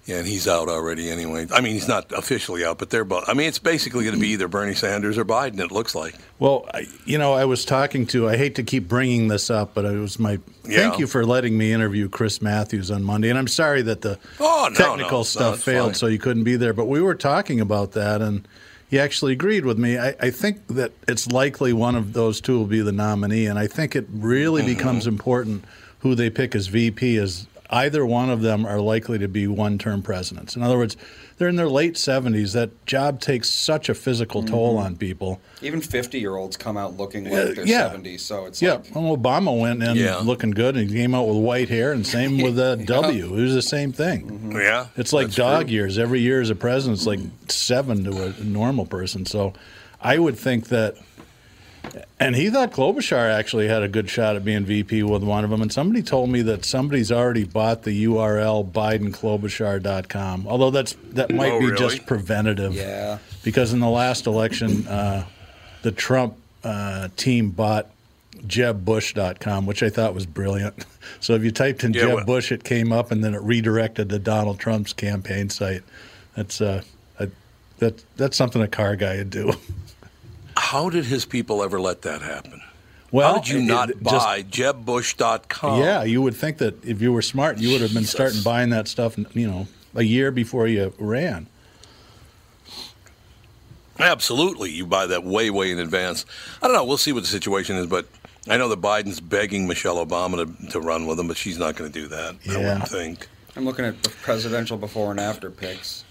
Yeah, 0.05 0.17
and 0.17 0.27
he's 0.27 0.49
out 0.49 0.67
already 0.67 1.09
anyway. 1.09 1.47
I 1.53 1.61
mean, 1.61 1.73
he's 1.73 1.87
not 1.87 2.11
officially 2.11 2.65
out, 2.65 2.77
but 2.77 2.89
they're 2.89 3.05
both. 3.05 3.23
I 3.29 3.33
mean, 3.33 3.47
it's 3.47 3.59
basically 3.59 4.03
going 4.03 4.15
to 4.15 4.19
be 4.21 4.29
either 4.29 4.49
Bernie 4.49 4.73
Sanders 4.75 5.17
or 5.17 5.23
Biden. 5.23 5.59
It 5.61 5.71
looks 5.71 5.95
like. 5.95 6.15
Well, 6.39 6.65
I, 6.73 6.87
you 7.05 7.17
know, 7.17 7.31
I 7.31 7.45
was 7.45 7.63
talking 7.63 8.05
to. 8.07 8.27
I 8.27 8.35
hate 8.35 8.55
to 8.55 8.63
keep 8.63 8.89
bringing 8.89 9.29
this 9.29 9.49
up, 9.49 9.73
but 9.73 9.85
it 9.85 9.97
was 9.97 10.19
my. 10.19 10.39
Yeah. 10.65 10.79
Thank 10.89 10.99
you 10.99 11.07
for 11.07 11.25
letting 11.25 11.57
me 11.57 11.71
interview 11.71 12.09
Chris 12.09 12.41
Matthews 12.41 12.91
on 12.91 13.01
Monday, 13.03 13.29
and 13.29 13.39
I'm 13.39 13.47
sorry 13.47 13.81
that 13.83 14.01
the 14.01 14.19
Oh, 14.41 14.67
no, 14.71 14.75
technical 14.75 15.19
no, 15.19 15.23
stuff 15.23 15.53
no, 15.55 15.57
failed, 15.71 15.87
fine. 15.91 15.95
so 15.95 16.07
you 16.07 16.19
couldn't 16.19 16.43
be 16.43 16.57
there. 16.57 16.73
But 16.73 16.85
we 16.87 17.01
were 17.01 17.15
talking 17.15 17.61
about 17.61 17.93
that, 17.93 18.21
and 18.21 18.45
he 18.89 18.99
actually 18.99 19.31
agreed 19.31 19.63
with 19.65 19.77
me. 19.79 19.97
I, 19.97 20.09
I 20.19 20.31
think 20.31 20.67
that 20.67 20.91
it's 21.07 21.27
likely 21.31 21.71
one 21.71 21.95
of 21.95 22.11
those 22.11 22.41
two 22.41 22.57
will 22.59 22.65
be 22.67 22.81
the 22.81 22.91
nominee, 22.91 23.45
and 23.45 23.57
I 23.57 23.67
think 23.67 23.95
it 23.95 24.05
really 24.11 24.63
Mm-hmm. 24.63 24.73
becomes 24.75 25.07
important 25.07 25.63
who 25.99 26.13
they 26.13 26.29
pick 26.29 26.55
as 26.55 26.67
VP. 26.67 27.15
As 27.17 27.47
either 27.69 28.05
one 28.05 28.29
of 28.29 28.41
them 28.41 28.65
are 28.65 28.79
likely 28.79 29.17
to 29.19 29.27
be 29.27 29.47
one-term 29.47 30.01
presidents. 30.03 30.55
In 30.55 30.61
other 30.63 30.77
words, 30.77 30.95
they're 31.37 31.47
in 31.47 31.55
their 31.55 31.69
late 31.69 31.95
70s. 31.95 32.53
That 32.53 32.85
job 32.85 33.19
takes 33.19 33.49
such 33.49 33.89
a 33.89 33.95
physical 33.95 34.43
toll 34.43 34.75
Mm-hmm. 34.75 34.85
on 34.85 34.95
people. 34.97 35.41
Even 35.61 35.81
fifty-year-olds 35.81 36.57
come 36.57 36.77
out 36.77 36.95
looking 36.97 37.23
like 37.25 37.33
Uh, 37.33 37.53
they're 37.55 37.65
yeah. 37.65 37.87
seventy. 37.89 38.17
So 38.17 38.45
it's 38.45 38.61
Yeah, 38.61 38.73
like 38.73 38.93
well, 38.95 39.17
Obama 39.17 39.57
went 39.59 39.81
in 39.81 39.95
Yeah. 39.95 40.17
looking 40.17 40.51
good, 40.51 40.75
and 40.77 40.89
he 40.89 40.95
came 40.95 41.15
out 41.15 41.27
with 41.27 41.37
white 41.37 41.69
hair, 41.69 41.91
and 41.91 42.05
same 42.05 42.39
with 42.39 42.59
uh, 42.59 42.75
W. 42.85 43.25
It 43.35 43.41
was 43.41 43.53
the 43.55 43.61
same 43.61 43.91
thing. 43.91 44.51
Yeah, 44.55 44.87
It's 44.95 45.11
like 45.13 45.27
that's 45.27 45.35
dog 45.37 45.65
true. 45.67 45.73
years. 45.73 45.97
Every 45.97 46.19
year 46.21 46.39
as 46.41 46.49
a 46.49 46.55
president, 46.55 46.99
it's 46.99 47.07
like 47.07 47.19
seven 47.49 48.03
to 48.03 48.33
a 48.39 48.43
normal 48.43 48.85
person. 48.85 49.25
So 49.25 49.53
I 50.01 50.19
would 50.19 50.37
think 50.37 50.67
that 50.67 50.95
And 52.19 52.35
he 52.35 52.49
thought 52.49 52.71
Klobuchar 52.71 53.31
actually 53.31 53.67
had 53.67 53.83
a 53.83 53.87
good 53.87 54.09
shot 54.09 54.35
at 54.35 54.45
being 54.45 54.63
VP 54.65 55.03
with 55.03 55.23
one 55.23 55.43
of 55.43 55.49
them. 55.49 55.61
And 55.61 55.71
somebody 55.71 56.01
told 56.01 56.29
me 56.29 56.41
that 56.43 56.63
somebody's 56.65 57.11
already 57.11 57.43
bought 57.43 57.83
the 57.83 58.05
URL 58.05 58.63
BidenKlobuchar.com. 58.71 60.47
Although 60.47 60.71
that's 60.71 60.95
that 61.11 61.31
might 61.31 61.51
Oh, 61.51 61.59
be 61.59 61.65
really? 61.67 61.77
just 61.77 62.05
preventative. 62.05 62.73
Yeah. 62.75 63.17
Because 63.43 63.73
in 63.73 63.79
the 63.79 63.89
last 63.89 64.25
election, 64.27 64.87
uh, 64.87 65.25
the 65.81 65.91
Trump 65.91 66.35
uh, 66.63 67.09
team 67.17 67.49
bought 67.49 67.87
JebBush.com, 68.37 69.65
which 69.65 69.83
I 69.83 69.89
thought 69.89 70.13
was 70.13 70.25
brilliant. 70.25 70.85
So 71.19 71.33
if 71.35 71.43
you 71.43 71.51
typed 71.51 71.83
in 71.83 71.93
Yeah, 71.93 72.01
Jeb 72.03 72.13
well- 72.15 72.25
Bush, 72.25 72.51
it 72.51 72.63
came 72.63 72.91
up, 72.93 73.11
and 73.11 73.21
then 73.23 73.33
it 73.33 73.41
redirected 73.41 74.07
to 74.09 74.19
Donald 74.19 74.57
Trump's 74.59 74.93
campaign 74.93 75.49
site. 75.49 75.83
That's 76.35 76.59
uh, 76.61 76.81
that 77.79 78.01
that's 78.15 78.37
something 78.37 78.61
a 78.61 78.67
car 78.69 78.95
guy 78.95 79.17
would 79.17 79.29
do. 79.29 79.51
How 80.57 80.89
did 80.89 81.05
his 81.05 81.25
people 81.25 81.63
ever 81.63 81.79
let 81.79 82.01
that 82.03 82.21
happen? 82.21 82.61
Well, 83.11 83.33
How 83.35 83.39
did 83.39 83.49
you 83.49 83.59
it- 83.59 83.63
not 83.63 83.89
it 83.91 84.03
just- 84.03 84.25
buy 84.25 84.43
JebBush.com? 84.43 85.79
Yeah, 85.81 86.03
you 86.03 86.21
would 86.21 86.35
think 86.35 86.57
that 86.57 86.83
if 86.83 87.01
you 87.01 87.13
were 87.13 87.21
smart, 87.21 87.59
you 87.59 87.71
would 87.71 87.81
have 87.81 87.93
been 87.93 88.05
starting 88.05 88.41
buying 88.41 88.69
that 88.71 88.87
stuff, 88.87 89.15
you 89.33 89.47
know, 89.47 89.67
a 89.95 90.03
year 90.03 90.31
before 90.31 90.67
you 90.67 90.93
ran. 90.97 91.47
Absolutely. 93.99 94.71
You 94.71 94.87
buy 94.87 95.05
that 95.05 95.23
way, 95.23 95.49
way 95.51 95.71
in 95.71 95.77
advance. 95.79 96.25
I 96.61 96.67
don't 96.67 96.75
know. 96.75 96.83
We'll 96.83 96.97
see 96.97 97.11
what 97.11 97.21
the 97.21 97.29
situation 97.29 97.75
is, 97.75 97.85
but 97.85 98.07
I 98.49 98.57
know 98.57 98.67
that 98.69 98.81
Biden's 98.81 99.19
begging 99.19 99.67
Michelle 99.67 100.03
Obama 100.03 100.59
to, 100.61 100.71
to 100.71 100.79
run 100.79 101.05
with 101.05 101.19
him, 101.19 101.27
but 101.27 101.37
she's 101.37 101.59
not 101.59 101.75
going 101.75 101.91
to 101.91 101.99
do 102.01 102.07
that, 102.07 102.35
I 102.47 102.51
Yeah. 102.51 102.57
wouldn't 102.57 102.87
think. 102.89 103.27
I'm 103.55 103.65
looking 103.65 103.85
at 103.85 104.01
the 104.01 104.09
presidential 104.09 104.77
before 104.77 105.11
and 105.11 105.19
after 105.19 105.51
pics, 105.51 106.03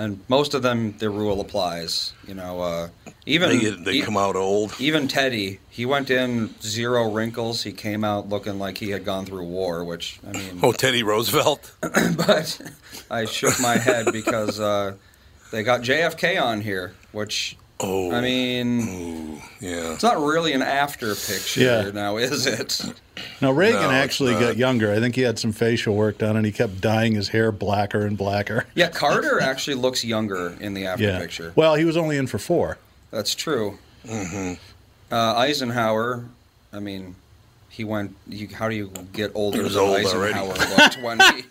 and 0.00 0.20
most 0.28 0.54
of 0.54 0.62
them, 0.62 0.94
the 0.98 1.10
rule 1.10 1.40
applies. 1.42 2.14
You 2.26 2.34
know, 2.34 2.60
uh, 2.60 2.88
even 3.26 3.50
They 3.50 3.70
they 3.70 3.92
e- 3.98 4.02
come 4.02 4.16
out 4.16 4.34
old. 4.34 4.74
Even 4.80 5.08
Teddy, 5.08 5.60
he 5.68 5.84
went 5.84 6.10
in 6.10 6.54
zero 6.62 7.10
wrinkles. 7.10 7.62
He 7.64 7.72
came 7.72 8.02
out 8.02 8.28
looking 8.28 8.58
like 8.58 8.78
he 8.78 8.90
had 8.90 9.04
gone 9.04 9.26
through 9.26 9.44
war, 9.44 9.84
which 9.84 10.18
I 10.26 10.32
mean, 10.32 10.60
Oh, 10.62 10.72
Teddy 10.72 11.02
Roosevelt? 11.02 11.72
but 12.16 12.60
I 13.10 13.26
shook 13.26 13.60
my 13.60 13.76
head 13.76 14.06
because 14.10 14.58
uh, 14.58 14.94
they 15.52 15.62
got 15.62 15.82
JFK 15.82 16.40
on 16.42 16.62
here, 16.62 16.94
which 17.12 17.56
oh, 17.82 18.12
I 18.12 18.20
mean, 18.20 19.40
yeah, 19.60 19.92
it's 19.92 20.02
not 20.02 20.18
really 20.18 20.52
an 20.52 20.62
after 20.62 21.14
picture 21.14 21.60
Yeah. 21.60 21.90
now, 21.92 22.16
is 22.16 22.46
it? 22.46 22.82
Now 23.40 23.50
Reagan 23.52 23.82
No, 23.82 23.90
actually 23.90 24.32
got 24.34 24.56
younger. 24.56 24.92
I 24.92 25.00
think 25.00 25.14
he 25.14 25.22
had 25.22 25.38
some 25.38 25.52
facial 25.52 25.94
work 25.94 26.18
done, 26.18 26.36
and 26.36 26.46
he 26.46 26.52
kept 26.52 26.80
dyeing 26.80 27.14
his 27.14 27.28
hair 27.28 27.52
blacker 27.52 28.06
and 28.06 28.16
blacker. 28.16 28.66
Yeah, 28.74 28.88
Carter 28.94 29.40
actually 29.40 29.76
looks 29.76 30.04
younger 30.04 30.56
in 30.60 30.74
the 30.74 30.86
after 30.86 31.04
yeah. 31.04 31.18
picture. 31.18 31.52
Well, 31.56 31.74
he 31.74 31.84
was 31.84 31.96
only 31.96 32.16
in 32.16 32.26
for 32.26 32.38
four. 32.38 32.78
That's 33.10 33.34
true. 33.34 33.78
Mm-hmm. 34.06 34.54
Uh, 35.12 35.34
Eisenhower, 35.36 36.24
I 36.72 36.78
mean, 36.80 37.14
he 37.68 37.84
went. 37.84 38.16
You, 38.28 38.48
how 38.48 38.68
do 38.68 38.74
you 38.76 38.90
get 39.12 39.32
older 39.34 39.58
He 39.58 39.64
was 39.64 39.74
than 39.74 39.82
old 39.82 39.96
Eisenhower 39.96 40.48
already. 40.48 40.76
looked 40.76 41.02
when 41.02 41.20
he? 41.20 41.44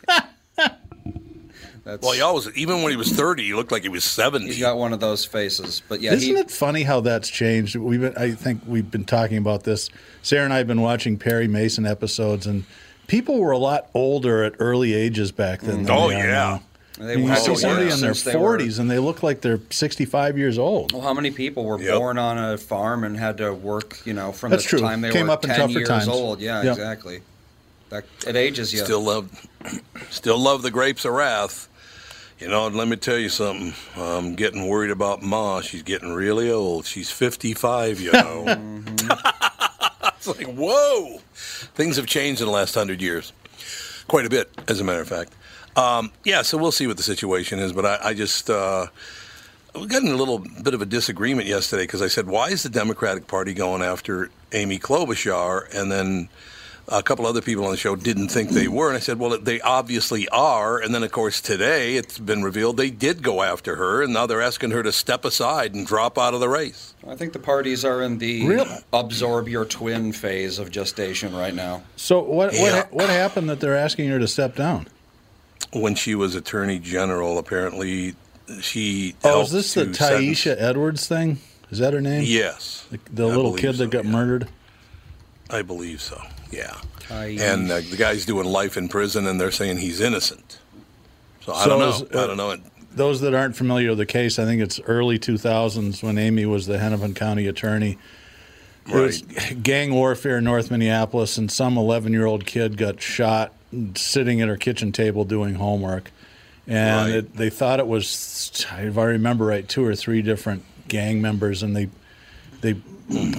That's, 1.90 2.04
Well, 2.04 2.12
he 2.14 2.22
always, 2.22 2.48
even 2.56 2.82
when 2.84 2.92
he 2.92 2.98
was 2.98 3.12
30, 3.12 3.44
he 3.44 3.54
looked 3.54 3.72
like 3.72 3.82
he 3.84 3.90
was 3.90 4.04
70. 4.04 4.46
he's 4.46 4.60
got 4.60 4.78
one 4.78 4.94
of 4.94 5.00
those 5.00 5.26
faces. 5.26 5.82
But 5.90 6.02
yeah, 6.02 6.14
Isn't 6.14 6.36
he, 6.36 6.40
it 6.40 6.52
funny 6.52 6.84
how 6.84 7.00
that's 7.02 7.30
changed? 7.30 7.76
We've 7.76 8.02
been, 8.02 8.16
I 8.18 8.32
think 8.32 8.62
we've 8.68 8.90
been 8.90 9.06
talking 9.06 9.38
about 9.38 9.64
this. 9.64 9.90
Sarah 10.22 10.44
and 10.46 10.54
I 10.54 10.58
have 10.58 10.68
been 10.68 10.82
watching 10.82 11.18
Perry 11.18 11.48
Mason 11.48 11.86
episodes, 11.86 12.46
and 12.46 12.64
people 13.08 13.40
were 13.40 13.52
a 13.52 13.58
lot 13.58 13.90
older 13.96 14.44
at 14.44 14.54
early 14.60 14.94
ages 14.94 15.32
back 15.32 15.62
then. 15.62 15.84
than 15.84 15.92
Oh, 15.96 16.10
yeah. 16.10 16.26
now. 16.28 16.64
They 17.00 17.14
I 17.14 17.16
mean, 17.16 17.28
you 17.30 17.36
see 17.38 17.56
somebody 17.56 17.86
work 17.86 17.94
in 17.94 18.02
their 18.02 18.14
since 18.14 18.24
they 18.24 18.36
were- 18.38 18.58
40s, 18.58 18.78
and 18.78 18.92
they 18.92 19.00
look 19.00 19.24
like 19.24 19.40
they're 19.40 19.62
65 19.70 20.38
years 20.38 20.58
old. 20.60 20.92
well, 20.92 21.02
how 21.02 21.14
many 21.14 21.32
people 21.32 21.64
were 21.64 21.82
Yep. 21.82 21.98
born 21.98 22.18
on 22.18 22.38
a 22.38 22.58
farm 22.58 23.06
and 23.06 23.18
had 23.18 23.38
to 23.38 23.54
work? 23.54 24.00
You 24.04 24.14
know, 24.14 24.34
from 24.34 24.52
That's 24.52 24.64
the 24.64 24.70
true. 24.70 24.80
time 24.82 25.00
they 25.00 25.10
Came 25.12 25.28
were 25.28 25.34
up 25.34 25.46
in 25.46 25.50
ten 25.50 25.60
tougher 25.62 25.72
years 25.80 25.88
times. 25.88 26.08
old. 26.10 26.42
Yeah, 26.42 26.62
Yep. 26.62 26.72
exactly. 26.74 27.22
That 27.90 28.04
it 28.28 28.36
ages 28.36 28.74
you. 28.74 28.80
Still 28.84 29.02
love, 29.02 29.30
still 30.12 30.38
love 30.38 30.62
the 30.62 30.72
grapes 30.72 31.06
of 31.06 31.14
wrath. 31.14 31.69
You 32.40 32.48
know, 32.48 32.70
let 32.70 32.88
me 32.88 32.96
tell 32.96 33.18
you 33.18 33.28
something. 33.28 33.74
I'm 33.98 34.36
getting 34.36 34.66
worried 34.70 34.92
about 34.92 35.22
Ma. 35.22 35.60
She's 35.60 35.84
getting 35.84 36.14
really 36.14 36.50
old. 36.50 36.86
She's 36.86 37.12
55, 37.12 38.00
you 38.00 38.14
know. 38.14 38.46
it's 40.16 40.26
like, 40.26 40.48
whoa. 40.48 41.18
Things 41.34 41.98
have 41.98 42.06
changed 42.06 42.40
in 42.40 42.48
the 42.48 42.54
last 42.54 42.76
hundred 42.76 43.02
years. 43.02 43.34
Quite 44.08 44.26
a 44.26 44.30
bit, 44.30 44.50
as 44.70 44.80
a 44.80 44.86
matter 44.86 45.02
of 45.02 45.10
fact. 45.10 45.34
Um, 45.76 46.14
yeah, 46.24 46.42
so 46.42 46.58
we'll 46.58 46.72
see 46.72 46.88
what 46.88 46.96
the 46.96 47.04
situation 47.04 47.60
is. 47.60 47.74
But 47.74 47.86
I, 47.86 48.00
I 48.02 48.14
just, 48.14 48.50
uh, 48.50 48.88
we 49.76 49.88
got 49.88 50.04
in 50.04 50.10
a 50.10 50.16
little 50.16 50.40
bit 50.40 50.74
of 50.74 50.82
a 50.82 50.86
disagreement 50.86 51.46
yesterday 51.46 51.84
because 51.84 52.02
I 52.02 52.08
said, 52.08 52.28
why 52.28 52.52
is 52.52 52.64
the 52.64 52.70
Democratic 52.70 53.28
Party 53.28 53.54
going 53.54 53.82
after 53.82 54.32
Amy 54.54 54.80
Klobuchar? 54.80 55.76
And 55.76 55.92
then 55.92 56.30
a 56.92 57.04
couple 57.04 57.26
other 57.26 57.42
people 57.42 57.66
on 57.66 57.72
the 57.72 57.78
show 57.78 57.96
didn't 57.96 58.30
think 58.30 58.50
they 58.50 58.68
were. 58.68 58.88
And 58.88 58.98
I 58.98 59.00
said, 59.00 59.20
well, 59.20 59.38
they 59.40 59.62
obviously 59.62 60.28
are. 60.30 60.80
And 60.80 60.94
then, 60.94 61.04
of 61.04 61.12
course, 61.12 61.40
today 61.42 61.96
it's 61.96 62.18
been 62.18 62.44
revealed 62.44 62.78
they 62.78 62.90
did 62.90 63.22
go 63.22 63.42
after 63.44 63.76
her. 63.76 64.02
And 64.02 64.14
now 64.14 64.26
they're 64.26 64.42
asking 64.42 64.72
her 64.72 64.84
to 64.84 64.92
step 64.92 65.24
aside 65.26 65.74
and 65.76 65.86
drop 65.86 66.18
out 66.18 66.34
of 66.34 66.40
the 66.40 66.50
race. 66.50 66.94
I 67.08 67.16
think 67.16 67.34
the 67.34 67.40
parties 67.40 67.86
are 67.86 68.02
in 68.02 68.18
the 68.18 68.46
Really? 68.48 68.78
absorb 68.92 69.48
your 69.48 69.66
twin 69.66 70.12
phase 70.12 70.60
of 70.60 70.72
gestation 70.72 71.36
right 71.36 71.54
now. 71.54 71.84
So 71.96 72.22
what 72.22 72.54
Yeah. 72.54 72.76
what 72.76 72.94
what 72.94 73.10
happened 73.10 73.50
that 73.50 73.60
they're 73.60 73.78
asking 73.78 74.10
her 74.10 74.20
to 74.20 74.28
step 74.28 74.56
down? 74.56 74.88
When 75.72 75.96
she 75.96 76.16
was 76.16 76.36
Attorney 76.36 76.80
General, 76.80 77.38
apparently 77.38 78.16
she. 78.62 79.16
Oh, 79.24 79.42
is 79.42 79.52
this 79.52 79.74
the 79.76 79.86
to 79.86 79.94
sentence- 79.94 80.40
Tyesha 80.44 80.56
Edwards 80.60 81.08
thing? 81.08 81.40
Is 81.72 81.78
that 81.80 81.94
her 81.94 82.02
name? 82.02 82.24
Yes. 82.26 82.86
The, 82.90 83.00
the 83.14 83.28
little 83.28 83.54
kid 83.54 83.74
so, 83.76 83.84
that 83.84 83.92
got 83.92 84.06
yeah. 84.06 84.12
murdered. 84.12 84.48
I 85.52 85.62
believe 85.62 86.02
so. 86.02 86.20
Yeah. 86.52 86.76
Tyesha. 87.02 87.40
And 87.54 87.72
uh, 87.72 87.82
the 87.82 87.98
guy's 87.98 88.26
doing 88.26 88.46
life 88.48 88.78
in 88.78 88.88
prison, 88.90 89.26
and 89.28 89.40
they're 89.40 89.52
saying 89.52 89.78
he's 89.78 90.00
innocent. 90.00 90.60
So 91.42 91.54
I 91.54 91.64
So 91.64 91.70
don't 91.70 91.80
know. 91.80 91.90
is, 91.90 92.02
uh, 92.04 92.24
I 92.24 92.28
don't 92.28 92.38
know. 92.38 92.58
Those 92.96 93.22
that 93.22 93.34
aren't 93.34 93.56
familiar 93.56 93.90
with 93.90 94.00
the 94.00 94.06
case, 94.06 94.40
I 94.40 94.46
think 94.46 94.62
it's 94.62 94.80
early 94.82 95.20
2000s 95.20 96.02
when 96.04 96.18
Amy 96.18 96.46
was 96.46 96.66
the 96.66 96.80
Hennepin 96.80 97.14
County 97.14 97.48
attorney. 97.48 97.98
It 98.88 98.96
was 98.96 99.22
gang 99.62 99.94
warfare 99.94 100.40
in 100.40 100.44
North 100.44 100.72
Minneapolis, 100.72 101.38
and 101.38 101.52
some 101.52 101.78
11 101.78 102.12
year 102.14 102.26
old 102.26 102.46
kid 102.48 102.78
got 102.78 103.00
shot 103.02 103.54
sitting 103.96 104.42
at 104.42 104.48
her 104.48 104.58
kitchen 104.58 104.92
table 104.92 105.24
doing 105.26 105.56
homework. 105.56 106.12
And 106.68 107.06
Right. 107.12 107.16
it, 107.20 107.36
they 107.38 107.50
thought 107.52 107.80
it 107.80 107.86
was, 107.88 108.66
if 108.80 108.98
I 108.98 109.04
remember 109.04 109.46
right, 109.46 109.68
two 109.68 109.86
or 109.86 109.96
three 109.96 110.24
different 110.24 110.64
gang 110.88 111.22
members, 111.22 111.62
and 111.64 111.76
they 111.76 111.90
they 112.62 112.74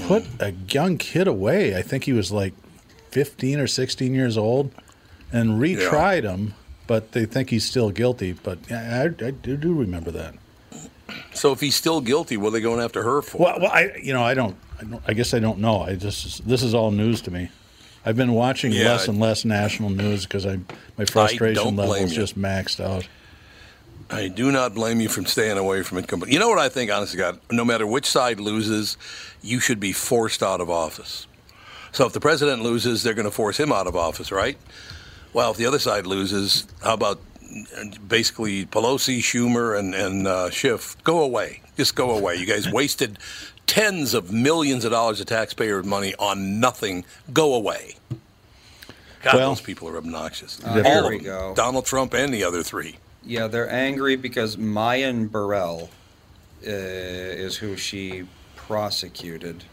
put 0.06 0.24
a 0.40 0.52
young 0.68 0.96
kid 0.98 1.26
away. 1.28 1.76
I 1.76 1.82
think 1.82 2.04
he 2.04 2.12
was 2.12 2.30
like 2.32 2.54
15 3.10 3.60
or 3.60 3.66
16 3.66 4.14
years 4.14 4.36
old, 4.36 4.72
and 5.32 5.60
retried 5.60 6.22
him, 6.22 6.54
but 6.86 7.12
they 7.12 7.24
think 7.24 7.50
he's 7.50 7.64
still 7.64 7.90
guilty. 7.90 8.32
But 8.32 8.58
yeah, 8.68 9.02
I, 9.02 9.24
I 9.24 9.30
do 9.30 9.56
do 9.56 9.74
remember 9.74 10.10
that. 10.10 10.34
So 11.32 11.52
if 11.52 11.60
he's 11.60 11.76
still 11.76 12.00
guilty, 12.00 12.36
what 12.36 12.48
are 12.48 12.50
they 12.52 12.60
going 12.60 12.80
after 12.80 13.02
her 13.02 13.22
for? 13.22 13.38
Well, 13.38 13.60
well 13.60 13.70
I 13.72 13.92
you 14.02 14.12
know 14.12 14.22
I 14.22 14.34
don't, 14.34 14.56
I 14.80 14.84
don't 14.84 15.02
I 15.06 15.12
guess 15.12 15.34
I 15.34 15.38
don't 15.38 15.58
know. 15.58 15.82
I 15.82 15.94
just 15.94 16.46
this 16.46 16.62
is 16.62 16.74
all 16.74 16.90
news 16.90 17.20
to 17.22 17.30
me. 17.30 17.50
I've 18.04 18.16
been 18.16 18.32
watching 18.32 18.72
Yeah, 18.72 18.92
less 18.92 19.08
and 19.08 19.20
less 19.20 19.44
national 19.44 19.90
news 19.90 20.24
because 20.24 20.46
I 20.46 20.60
my 20.96 21.04
frustration 21.04 21.76
level 21.76 21.94
is 21.94 22.14
just 22.14 22.38
maxed 22.38 22.80
out. 22.80 23.06
I 24.10 24.28
do 24.28 24.50
not 24.50 24.74
blame 24.74 25.00
you 25.00 25.08
from 25.08 25.26
staying 25.26 25.56
away 25.56 25.82
from 25.82 25.98
it. 25.98 26.28
You 26.28 26.40
know 26.40 26.48
what 26.48 26.58
I 26.58 26.68
think, 26.68 26.90
honestly, 26.90 27.18
God? 27.18 27.38
No 27.50 27.64
matter 27.64 27.86
which 27.86 28.06
side 28.06 28.40
loses, 28.40 28.96
you 29.40 29.60
should 29.60 29.78
be 29.78 29.92
forced 29.92 30.42
out 30.42 30.60
of 30.60 30.68
office. 30.68 31.28
So 31.92 32.06
if 32.06 32.12
the 32.12 32.20
president 32.20 32.62
loses, 32.62 33.02
they're 33.02 33.14
going 33.14 33.24
to 33.26 33.30
force 33.32 33.58
him 33.58 33.72
out 33.72 33.86
of 33.86 33.96
office, 33.96 34.30
right? 34.30 34.56
Well, 35.32 35.50
if 35.50 35.56
the 35.56 35.66
other 35.66 35.78
side 35.78 36.06
loses, 36.06 36.66
how 36.82 36.94
about 36.94 37.20
uh, 37.76 37.84
basically 38.06 38.66
Pelosi, 38.66 39.18
Schumer, 39.18 39.78
and, 39.78 39.94
and 39.94 40.26
uh, 40.26 40.50
Schiff? 40.50 40.96
Go 41.04 41.22
away. 41.22 41.62
Just 41.76 41.94
go 41.94 42.16
away. 42.16 42.36
You 42.36 42.46
guys 42.46 42.70
wasted 42.70 43.18
tens 43.66 44.14
of 44.14 44.32
millions 44.32 44.84
of 44.84 44.90
dollars 44.92 45.20
of 45.20 45.26
taxpayer 45.26 45.82
money 45.82 46.14
on 46.18 46.58
nothing. 46.60 47.04
Go 47.32 47.54
away. 47.54 47.94
God, 49.22 49.34
Well- 49.34 49.50
those 49.50 49.60
people 49.60 49.88
are 49.88 49.96
obnoxious. 49.96 50.60
Uh, 50.64 50.82
All 50.84 51.02
here 51.02 51.08
we 51.08 51.18
go. 51.18 51.54
Donald 51.54 51.86
Trump 51.86 52.14
and 52.14 52.32
the 52.32 52.44
other 52.44 52.62
three. 52.62 52.96
Yeah, 53.22 53.48
they're 53.48 53.70
angry 53.70 54.16
because 54.16 54.56
Myon 54.56 55.30
Burrell 55.30 55.90
uh, 56.66 56.70
is 56.70 57.56
who 57.56 57.76
she 57.76 58.26
prosecuted. 58.56 59.64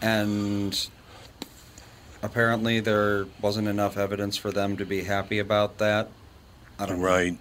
And 0.00 0.88
apparently 2.22 2.80
there 2.80 3.26
wasn't 3.40 3.68
enough 3.68 3.96
evidence 3.96 4.36
for 4.36 4.50
them 4.50 4.76
to 4.76 4.84
be 4.84 5.02
happy 5.04 5.38
about 5.38 5.78
that. 5.78 6.08
I 6.78 6.86
don't 6.86 7.00
Right. 7.00 7.38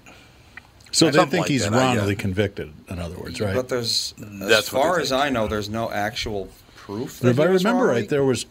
So 0.91 1.11
they 1.11 1.19
think 1.26 1.34
like 1.34 1.47
he's 1.49 1.64
that, 1.69 1.73
wrongly 1.73 2.15
get 2.15 2.19
convicted. 2.22 2.72
In 2.88 2.99
other 2.99 3.18
words, 3.18 3.41
right? 3.41 3.53
But 3.53 3.68
there's, 3.68 4.14
as 4.41 4.47
That's 4.49 4.69
far 4.69 4.99
as 5.02 5.11
I 5.11 5.30
know, 5.30 5.45
there's 5.45 5.68
no 5.68 5.91
actual 5.91 6.47
proof. 6.76 7.19
That 7.19 7.31
if 7.31 7.35
he 7.38 7.43
I 7.43 7.49
was 7.49 7.65
remember 7.65 7.88
wrongly- 7.88 8.02
right, 8.03 8.10
there 8.10 8.23
was 8.23 8.45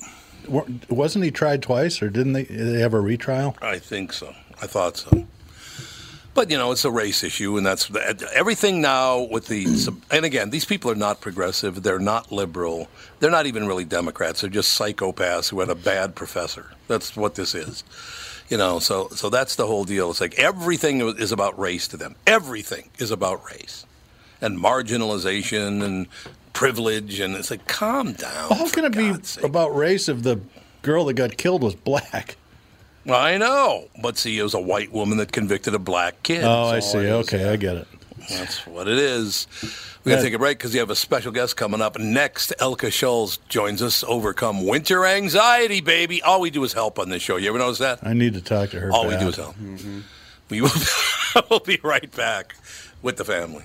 wasn't 0.90 1.24
he 1.24 1.30
tried 1.30 1.62
twice, 1.62 2.02
or 2.02 2.10
didn't 2.10 2.34
they? 2.34 2.44
Did 2.44 2.74
they 2.74 2.80
have 2.80 2.92
a 2.92 3.00
retrial? 3.00 3.56
I 3.62 3.78
think 3.78 4.12
so. 4.12 4.34
I 4.60 4.66
thought 4.66 4.98
so. 4.98 5.26
But 6.34 6.50
you 6.50 6.58
know, 6.58 6.72
it's 6.72 6.84
a 6.84 6.90
race 6.90 7.22
issue, 7.22 7.56
and 7.56 7.64
that's 7.64 7.90
everything 8.34 8.80
now. 8.80 9.20
With 9.30 9.46
the 9.46 9.66
and 10.10 10.24
again, 10.24 10.50
these 10.50 10.64
people 10.64 10.90
are 10.90 10.96
not 10.96 11.20
progressive. 11.20 11.82
They're 11.82 11.98
not 11.98 12.32
liberal. 12.32 12.88
They're 13.20 13.30
not 13.30 13.46
even 13.46 13.66
really 13.66 13.84
Democrats. 13.84 14.40
They're 14.40 14.50
just 14.50 14.78
psychopaths 14.78 15.50
who 15.50 15.60
had 15.60 15.70
a 15.70 15.74
bad 15.74 16.14
professor. 16.14 16.72
That's 16.88 17.16
what 17.16 17.36
this 17.36 17.54
is. 17.54 17.84
You 18.48 18.58
know, 18.58 18.78
so 18.78 19.08
so 19.08 19.30
that's 19.30 19.56
the 19.56 19.66
whole 19.66 19.84
deal. 19.84 20.10
It's 20.10 20.20
like 20.20 20.38
everything 20.38 21.00
is 21.00 21.32
about 21.32 21.58
race 21.58 21.88
to 21.88 21.96
them. 21.96 22.16
Everything 22.26 22.90
is 22.98 23.10
about 23.10 23.44
race 23.50 23.86
and 24.40 24.58
marginalization 24.58 25.82
and 25.82 26.06
privilege, 26.52 27.20
and 27.20 27.34
it's 27.34 27.50
like, 27.50 27.66
calm 27.66 28.12
down. 28.12 28.50
How 28.50 28.68
can 28.70 28.84
it 28.84 28.92
be 28.92 29.14
about 29.42 29.74
race 29.76 30.08
if 30.08 30.22
the 30.22 30.40
girl 30.82 31.04
that 31.06 31.14
got 31.14 31.36
killed 31.36 31.62
was 31.62 31.74
black? 31.74 32.36
I 33.08 33.36
know, 33.36 33.88
but 34.00 34.16
see, 34.16 34.38
it 34.38 34.42
was 34.42 34.54
a 34.54 34.60
white 34.60 34.92
woman 34.92 35.18
that 35.18 35.32
convicted 35.32 35.74
a 35.74 35.78
black 35.78 36.22
kid. 36.22 36.44
Oh, 36.44 36.66
I 36.66 36.80
see. 36.80 36.98
all 36.98 37.04
it 37.04 37.06
is. 37.08 37.34
Okay, 37.34 37.48
I 37.48 37.56
get 37.56 37.76
it. 37.76 37.88
That's 38.30 38.66
what 38.66 38.88
it 38.88 38.98
is. 38.98 39.46
We 40.04 40.10
got 40.10 40.16
to 40.16 40.22
take 40.22 40.34
a 40.34 40.38
break 40.38 40.58
because 40.58 40.74
you 40.74 40.80
have 40.80 40.90
a 40.90 40.96
special 40.96 41.32
guest 41.32 41.56
coming 41.56 41.80
up 41.80 41.98
next. 41.98 42.52
Elke 42.58 42.82
Scholz 42.82 43.38
joins 43.48 43.82
us. 43.82 44.04
Overcome 44.04 44.66
winter 44.66 45.06
anxiety, 45.06 45.80
baby. 45.80 46.22
All 46.22 46.40
we 46.40 46.50
do 46.50 46.62
is 46.64 46.72
help 46.72 46.98
on 46.98 47.08
this 47.08 47.22
show. 47.22 47.36
You 47.36 47.48
ever 47.48 47.58
notice 47.58 47.78
that? 47.78 48.00
I 48.02 48.12
need 48.12 48.34
to 48.34 48.42
talk 48.42 48.70
to 48.70 48.80
her. 48.80 48.92
All 48.92 49.06
we 49.08 49.16
do 49.16 49.28
is 49.28 49.36
help. 49.36 49.56
Mm-hmm. 49.56 50.00
We 50.50 50.60
will 50.60 50.70
we'll 51.50 51.60
be 51.60 51.80
right 51.82 52.10
back 52.14 52.54
with 53.02 53.16
the 53.16 53.24
family. 53.24 53.64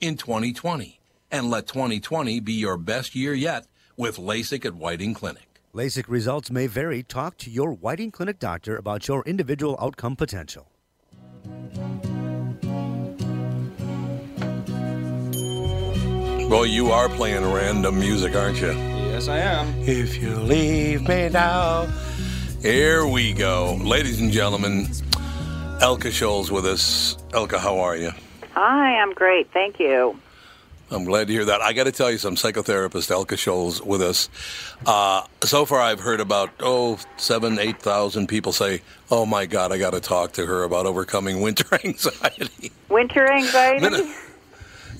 in 0.00 0.16
2020. 0.16 1.00
And 1.30 1.50
let 1.50 1.66
2020 1.66 2.40
be 2.40 2.52
your 2.52 2.76
best 2.76 3.14
year 3.14 3.34
yet 3.34 3.66
with 3.96 4.16
LASIK 4.16 4.64
at 4.64 4.74
Whiting 4.74 5.14
Clinic. 5.14 5.60
LASIK 5.74 6.04
results 6.08 6.50
may 6.50 6.66
vary. 6.66 7.02
Talk 7.02 7.36
to 7.38 7.50
your 7.50 7.72
Whiting 7.72 8.10
Clinic 8.10 8.38
doctor 8.38 8.76
about 8.76 9.08
your 9.08 9.22
individual 9.24 9.76
outcome 9.80 10.16
potential. 10.16 10.68
Well, 16.48 16.64
you 16.64 16.92
are 16.92 17.08
playing 17.08 17.44
random 17.44 17.98
music, 17.98 18.36
aren't 18.36 18.60
you? 18.60 18.68
Yes, 18.68 19.28
I 19.28 19.38
am. 19.38 19.74
If 19.80 20.22
you 20.22 20.36
leave 20.36 21.06
me 21.08 21.28
now. 21.28 21.88
Here 22.62 23.06
we 23.06 23.32
go. 23.32 23.74
Ladies 23.82 24.20
and 24.20 24.30
gentlemen, 24.30 24.86
Elke 25.80 26.04
Scholz 26.04 26.50
with 26.50 26.64
us. 26.64 27.18
Elke, 27.34 27.56
how 27.56 27.80
are 27.80 27.96
you? 27.96 28.12
Hi, 28.56 28.98
I'm 29.02 29.12
great. 29.12 29.52
Thank 29.52 29.78
you. 29.78 30.18
I'm 30.90 31.04
glad 31.04 31.26
to 31.26 31.32
hear 31.34 31.44
that. 31.44 31.60
I 31.60 31.74
got 31.74 31.84
to 31.84 31.92
tell 31.92 32.10
you, 32.10 32.16
some 32.16 32.36
psychotherapist 32.36 33.10
Elke 33.10 33.32
Scholz 33.32 33.84
with 33.84 34.00
us. 34.00 34.30
Uh, 34.86 35.26
so 35.42 35.66
far, 35.66 35.78
I've 35.78 36.00
heard 36.00 36.20
about 36.20 36.52
oh 36.60 36.98
seven, 37.18 37.58
eight 37.58 37.82
thousand 37.82 38.28
people 38.28 38.52
say, 38.52 38.80
"Oh 39.10 39.26
my 39.26 39.44
God, 39.44 39.72
I 39.72 39.78
got 39.78 39.90
to 39.90 40.00
talk 40.00 40.32
to 40.32 40.46
her 40.46 40.62
about 40.62 40.86
overcoming 40.86 41.42
winter 41.42 41.66
anxiety." 41.84 42.72
Winter 42.88 43.30
anxiety? 43.30 44.10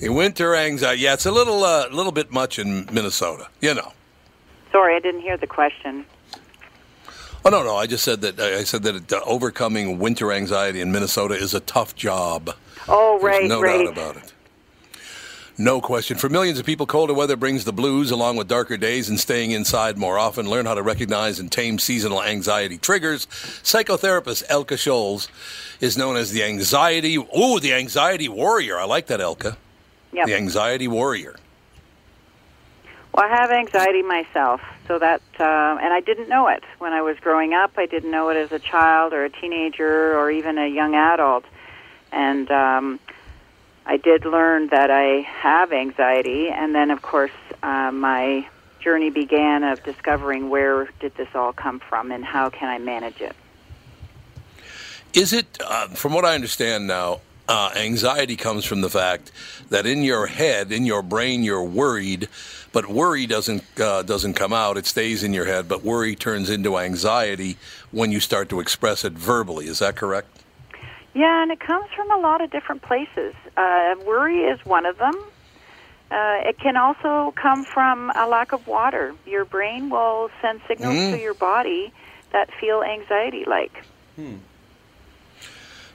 Winter 0.03 0.55
anxiety. 0.55 1.01
Yeah, 1.01 1.13
it's 1.13 1.25
a 1.25 1.31
little, 1.31 1.63
uh, 1.63 1.87
little 1.89 2.11
bit 2.11 2.31
much 2.31 2.59
in 2.59 2.87
Minnesota. 2.91 3.47
You 3.59 3.73
know. 3.73 3.91
Sorry, 4.71 4.95
I 4.95 4.99
didn't 4.99 5.21
hear 5.21 5.37
the 5.37 5.47
question. 5.47 6.05
Oh 7.43 7.49
no, 7.49 7.63
no. 7.63 7.75
I 7.75 7.87
just 7.87 8.03
said 8.03 8.21
that. 8.21 8.39
I 8.39 8.65
said 8.65 8.83
that 8.83 9.11
uh, 9.11 9.21
overcoming 9.25 9.97
winter 9.97 10.31
anxiety 10.31 10.79
in 10.79 10.91
Minnesota 10.91 11.33
is 11.33 11.55
a 11.55 11.59
tough 11.61 11.95
job. 11.95 12.53
Oh, 12.87 13.19
There's 13.19 13.23
right, 13.23 13.47
no 13.49 13.61
right. 13.61 13.85
doubt 13.85 13.93
about 13.93 14.17
it. 14.17 14.33
No 15.59 15.81
question. 15.81 16.17
For 16.17 16.29
millions 16.29 16.59
of 16.59 16.67
people, 16.67 16.85
colder 16.85 17.15
weather 17.15 17.35
brings 17.35 17.63
the 17.63 17.73
blues 17.73 18.11
along 18.11 18.37
with 18.37 18.47
darker 18.47 18.77
days 18.77 19.09
and 19.09 19.19
staying 19.19 19.51
inside 19.51 19.97
more 19.97 20.19
often. 20.19 20.47
Learn 20.47 20.67
how 20.67 20.75
to 20.75 20.83
recognize 20.83 21.39
and 21.39 21.51
tame 21.51 21.79
seasonal 21.79 22.21
anxiety 22.21 22.77
triggers. 22.77 23.25
Psychotherapist 23.25 24.43
Elke 24.49 24.69
Scholz 24.73 25.29
is 25.81 25.97
known 25.97 26.15
as 26.15 26.31
the 26.31 26.43
anxiety. 26.43 27.17
Ooh, 27.17 27.59
the 27.59 27.73
anxiety 27.73 28.29
warrior. 28.29 28.77
I 28.77 28.83
like 28.83 29.07
that, 29.07 29.19
Elke. 29.19 29.57
Yep. 30.13 30.27
The 30.27 30.35
anxiety 30.35 30.87
warrior. 30.87 31.35
Well, 33.13 33.25
I 33.25 33.29
have 33.29 33.49
anxiety 33.49 34.03
myself, 34.03 34.61
so 34.87 34.99
that, 34.99 35.23
uh, 35.39 35.43
and 35.81 35.91
I 35.91 36.01
didn't 36.01 36.29
know 36.29 36.49
it 36.49 36.63
when 36.77 36.93
I 36.93 37.01
was 37.01 37.17
growing 37.19 37.55
up. 37.55 37.71
I 37.77 37.87
didn't 37.87 38.11
know 38.11 38.29
it 38.29 38.37
as 38.37 38.51
a 38.51 38.59
child 38.59 39.11
or 39.11 39.25
a 39.25 39.29
teenager 39.31 40.15
or 40.15 40.29
even 40.29 40.59
a 40.59 40.67
young 40.67 40.93
adult. 40.93 41.45
And 42.11 42.49
um, 42.51 42.99
I 43.85 43.97
did 43.97 44.25
learn 44.25 44.67
that 44.67 44.91
I 44.91 45.21
have 45.21 45.71
anxiety, 45.71 46.49
and 46.49 46.75
then, 46.75 46.91
of 46.91 47.01
course, 47.01 47.31
uh, 47.63 47.91
my 47.91 48.47
journey 48.79 49.09
began 49.09 49.63
of 49.63 49.83
discovering 49.83 50.49
where 50.49 50.89
did 50.99 51.15
this 51.15 51.29
all 51.35 51.53
come 51.53 51.79
from 51.79 52.11
and 52.11 52.23
how 52.23 52.49
can 52.49 52.69
I 52.69 52.77
manage 52.79 53.21
it. 53.21 53.35
Is 55.13 55.33
it, 55.33 55.57
uh, 55.65 55.87
from 55.89 56.13
what 56.13 56.25
I 56.25 56.35
understand 56.35 56.87
now, 56.87 57.21
uh, 57.47 57.71
anxiety 57.75 58.35
comes 58.35 58.65
from 58.65 58.81
the 58.81 58.89
fact 58.89 59.31
that 59.69 59.85
in 59.85 60.03
your 60.03 60.27
head, 60.27 60.71
in 60.71 60.85
your 60.85 61.01
brain, 61.01 61.43
you're 61.43 61.63
worried, 61.63 62.27
but 62.73 62.87
worry 62.87 63.25
doesn't 63.25 63.63
uh, 63.79 64.03
doesn't 64.03 64.33
come 64.33 64.51
out. 64.51 64.77
It 64.77 64.85
stays 64.85 65.23
in 65.23 65.33
your 65.33 65.45
head, 65.45 65.67
but 65.67 65.83
worry 65.83 66.15
turns 66.15 66.49
into 66.49 66.77
anxiety 66.77 67.57
when 67.91 68.11
you 68.11 68.19
start 68.19 68.49
to 68.49 68.59
express 68.59 69.05
it 69.05 69.13
verbally. 69.13 69.67
Is 69.67 69.79
that 69.79 69.95
correct? 69.95 70.36
Yeah, 71.17 71.41
and 71.41 71.51
it 71.51 71.59
comes 71.59 71.85
from 71.95 72.11
a 72.11 72.17
lot 72.21 72.41
of 72.41 72.51
different 72.51 72.83
places. 72.83 73.33
Uh, 73.57 73.95
worry 74.05 74.41
is 74.41 74.59
one 74.65 74.85
of 74.85 74.99
them. 74.99 75.15
Uh, 76.11 76.45
it 76.45 76.59
can 76.59 76.77
also 76.77 77.33
come 77.41 77.65
from 77.65 78.11
a 78.11 78.27
lack 78.27 78.51
of 78.53 78.67
water. 78.67 79.15
Your 79.25 79.43
brain 79.43 79.89
will 79.89 80.29
send 80.43 80.61
signals 80.67 80.93
Mm. 80.95 81.11
to 81.13 81.17
your 81.17 81.33
body 81.33 81.91
that 82.33 82.49
feel 82.61 82.83
anxiety 82.83 83.45
like. 83.45 83.83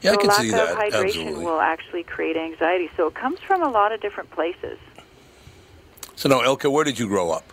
Yeah, 0.00 0.10
so 0.10 0.12
I 0.12 0.16
can 0.16 0.28
lack 0.30 0.40
see 0.40 0.48
of 0.48 0.56
that. 0.56 0.74
hydration 0.76 1.04
Absolutely. 1.04 1.44
will 1.44 1.60
actually 1.60 2.02
create 2.02 2.36
anxiety. 2.36 2.90
So 2.96 3.06
it 3.06 3.14
comes 3.14 3.38
from 3.46 3.62
a 3.62 3.70
lot 3.70 3.92
of 3.92 4.00
different 4.00 4.30
places. 4.32 4.78
So 6.16 6.28
now, 6.28 6.40
Elke, 6.40 6.64
where 6.64 6.82
did 6.84 6.98
you 6.98 7.06
grow 7.06 7.30
up? 7.30 7.44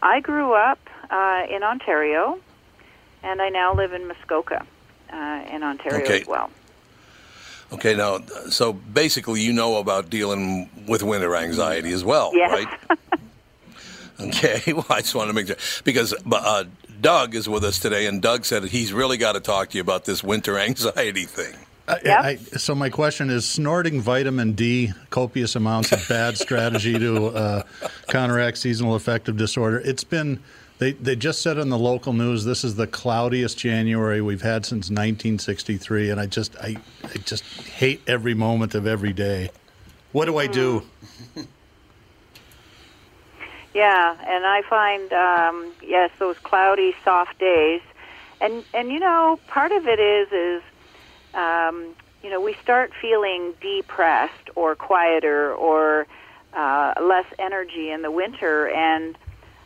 I 0.00 0.20
grew 0.20 0.54
up 0.54 0.78
uh, 1.10 1.42
in 1.54 1.62
Ontario, 1.62 2.38
and 3.22 3.42
I 3.42 3.50
now 3.50 3.74
live 3.76 3.92
in 3.92 4.08
Muskoka 4.08 4.64
uh, 5.12 5.42
in 5.54 5.62
Ontario 5.62 6.04
Okay. 6.06 6.20
as 6.22 6.26
well. 6.26 6.48
Okay, 7.72 7.94
now, 7.94 8.18
so 8.50 8.72
basically, 8.72 9.40
you 9.42 9.52
know 9.52 9.76
about 9.78 10.10
dealing 10.10 10.68
with 10.88 11.02
winter 11.02 11.36
anxiety 11.36 11.92
as 11.92 12.02
well, 12.04 12.30
Yes. 12.34 12.52
right? 12.52 13.00
Okay, 14.20 14.60
well, 14.74 14.84
I 14.90 15.00
just 15.00 15.14
want 15.14 15.28
to 15.28 15.32
make 15.32 15.46
sure 15.46 15.56
because 15.82 16.12
uh, 16.30 16.64
Doug 17.00 17.34
is 17.34 17.48
with 17.48 17.64
us 17.64 17.78
today, 17.78 18.04
and 18.06 18.20
Doug 18.20 18.44
said 18.44 18.64
he's 18.64 18.92
really 18.92 19.16
got 19.16 19.32
to 19.32 19.40
talk 19.40 19.70
to 19.70 19.78
you 19.78 19.80
about 19.80 20.04
this 20.04 20.22
winter 20.22 20.58
anxiety 20.68 21.24
thing. 21.24 21.54
I, 21.88 21.96
I, 22.06 22.36
so 22.36 22.74
my 22.74 22.90
question 22.90 23.30
is: 23.30 23.48
snorting 23.48 23.98
vitamin 24.02 24.52
D, 24.52 24.92
copious 25.08 25.56
amounts 25.56 25.90
a 25.92 25.96
bad 26.06 26.36
strategy 26.36 26.98
to 26.98 27.28
uh, 27.28 27.62
counteract 28.08 28.58
seasonal 28.58 28.94
affective 28.94 29.38
disorder. 29.38 29.80
It's 29.80 30.04
been 30.04 30.38
they 30.80 30.92
they 30.92 31.14
just 31.14 31.42
said 31.42 31.58
in 31.58 31.68
the 31.68 31.78
local 31.78 32.12
news 32.12 32.44
this 32.44 32.64
is 32.64 32.74
the 32.74 32.86
cloudiest 32.86 33.56
January 33.58 34.20
we've 34.20 34.42
had 34.42 34.66
since 34.66 34.86
1963, 34.86 36.10
and 36.10 36.18
I 36.18 36.26
just 36.26 36.56
I, 36.56 36.76
I 37.04 37.18
just 37.18 37.44
hate 37.44 38.00
every 38.06 38.34
moment 38.34 38.74
of 38.74 38.86
every 38.86 39.12
day. 39.12 39.50
What 40.12 40.24
do 40.24 40.38
I 40.38 40.48
do? 40.48 40.82
Yeah, 43.72 44.16
and 44.26 44.44
I 44.44 44.62
find 44.68 45.12
um, 45.12 45.72
yes, 45.80 46.10
those 46.18 46.36
cloudy, 46.38 46.92
soft 47.04 47.38
days, 47.38 47.80
and 48.40 48.64
and 48.74 48.90
you 48.90 48.98
know, 48.98 49.38
part 49.46 49.70
of 49.70 49.86
it 49.86 50.00
is 50.00 50.32
is 50.32 50.62
um, 51.34 51.94
you 52.22 52.30
know 52.30 52.40
we 52.40 52.54
start 52.54 52.90
feeling 53.00 53.54
depressed 53.60 54.50
or 54.56 54.74
quieter 54.74 55.54
or 55.54 56.08
uh, 56.52 56.94
less 57.00 57.26
energy 57.38 57.90
in 57.90 58.02
the 58.02 58.10
winter, 58.10 58.68
and 58.70 59.16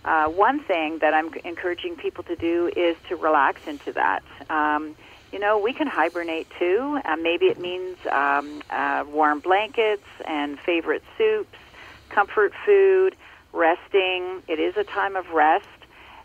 uh, 0.05 0.28
one 0.28 0.62
thing 0.62 0.98
that 0.98 1.14
I'm 1.14 1.32
encouraging 1.44 1.97
people 1.97 2.24
to 2.24 2.36
do 2.36 2.70
is 2.76 2.97
to 3.09 3.16
relax 3.16 3.66
into 3.66 3.93
that. 3.93 4.22
Um, 4.51 4.97
you 5.32 5.39
know, 5.39 5.59
we 5.59 5.72
can 5.72 5.86
hibernate 5.86 6.47
too. 6.59 7.01
Uh, 7.05 7.16
maybe 7.16 7.47
it 7.47 7.59
means 7.59 7.97
um, 8.10 8.62
uh, 8.70 9.05
warm 9.09 9.40
blankets 9.40 10.06
and 10.26 10.59
favorite 10.60 11.02
soups, 11.18 11.59
comfort 12.09 12.52
food 12.64 13.16
resting. 13.52 14.43
It 14.47 14.60
is 14.60 14.76
a 14.76 14.85
time 14.85 15.16
of 15.16 15.31
rest. 15.31 15.66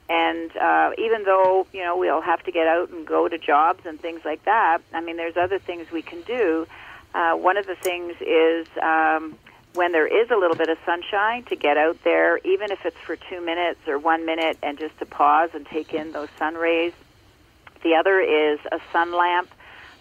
And 0.10 0.56
uh, 0.58 0.92
even 0.98 1.24
though, 1.24 1.68
you 1.72 1.82
know, 1.82 1.98
we'll 1.98 2.22
have 2.22 2.44
to 2.44 2.52
get 2.52 2.68
out 2.68 2.90
and 2.90 3.06
go 3.06 3.28
to 3.28 3.38
jobs 3.38 3.86
and 3.86 4.00
things 4.00 4.22
like 4.26 4.44
that, 4.46 4.80
I 4.94 5.02
mean, 5.02 5.18
there's 5.18 5.38
other 5.38 5.60
things 5.60 5.92
we 5.92 6.02
can 6.02 6.22
do. 6.24 6.68
Uh, 7.14 7.34
one 7.34 7.58
of 7.58 7.66
the 7.66 7.76
things 7.76 8.16
is 8.22 8.68
um, 8.82 9.38
when 9.74 9.92
there 9.92 10.08
is 10.08 10.30
a 10.32 10.36
little 10.36 10.56
bit 10.56 10.70
of 10.70 10.78
sunshine 10.86 11.44
to 11.46 11.56
get 11.56 11.78
out 11.78 11.98
there, 12.04 12.38
even 12.40 12.72
if 12.72 12.86
it's 12.86 12.98
for 13.06 13.16
two 13.16 13.42
minutes 13.42 13.80
or 13.88 14.00
one 14.00 14.26
minute, 14.26 14.58
and 14.64 14.80
just 14.80 14.98
to 15.00 15.06
pause 15.06 15.52
and 15.54 15.66
take 15.66 15.94
in 15.94 16.12
those 16.12 16.30
sun 16.38 16.56
rays. 16.56 16.94
The 17.84 17.96
other 17.96 18.20
is 18.20 18.60
a 18.72 18.80
sun 18.92 19.14
lamp. 19.16 19.50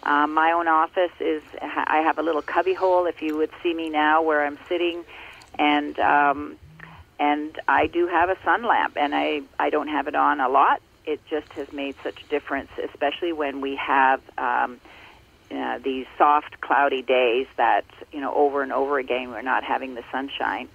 Uh, 0.02 0.26
my 0.26 0.52
own 0.52 0.68
office 0.68 1.12
is, 1.20 1.42
I 1.60 1.98
have 1.98 2.18
a 2.18 2.22
little 2.22 2.42
cubby 2.42 2.72
hole, 2.74 3.06
if 3.06 3.20
you 3.20 3.36
would 3.36 3.50
see 3.62 3.74
me 3.74 3.90
now, 3.90 4.22
where 4.22 4.44
I'm 4.44 4.58
sitting. 4.68 5.04
And, 5.58 5.98
um, 5.98 6.56
and 7.18 7.60
I 7.68 7.88
do 7.88 8.06
have 8.06 8.30
a 8.30 8.36
sun 8.44 8.64
lamp, 8.64 8.96
and 8.96 9.14
I, 9.14 9.42
I 9.58 9.70
don't 9.70 9.88
have 9.88 10.08
it 10.08 10.14
on 10.14 10.40
a 10.40 10.48
lot. 10.48 10.80
It 11.04 11.20
just 11.28 11.48
has 11.52 11.72
made 11.72 11.94
such 12.02 12.22
a 12.22 12.26
difference, 12.28 12.70
especially 12.82 13.32
when 13.32 13.60
we 13.60 13.76
have 13.76 14.20
um, 14.38 14.80
uh, 15.50 15.78
these 15.78 16.06
soft, 16.16 16.60
cloudy 16.60 17.02
days 17.02 17.46
that 17.56 17.84
you 18.12 18.20
know 18.20 18.34
over 18.34 18.62
and 18.62 18.72
over 18.72 18.98
again 18.98 19.30
we're 19.30 19.42
not 19.42 19.64
having 19.64 19.94
the 19.94 20.04
sunshine. 20.12 20.68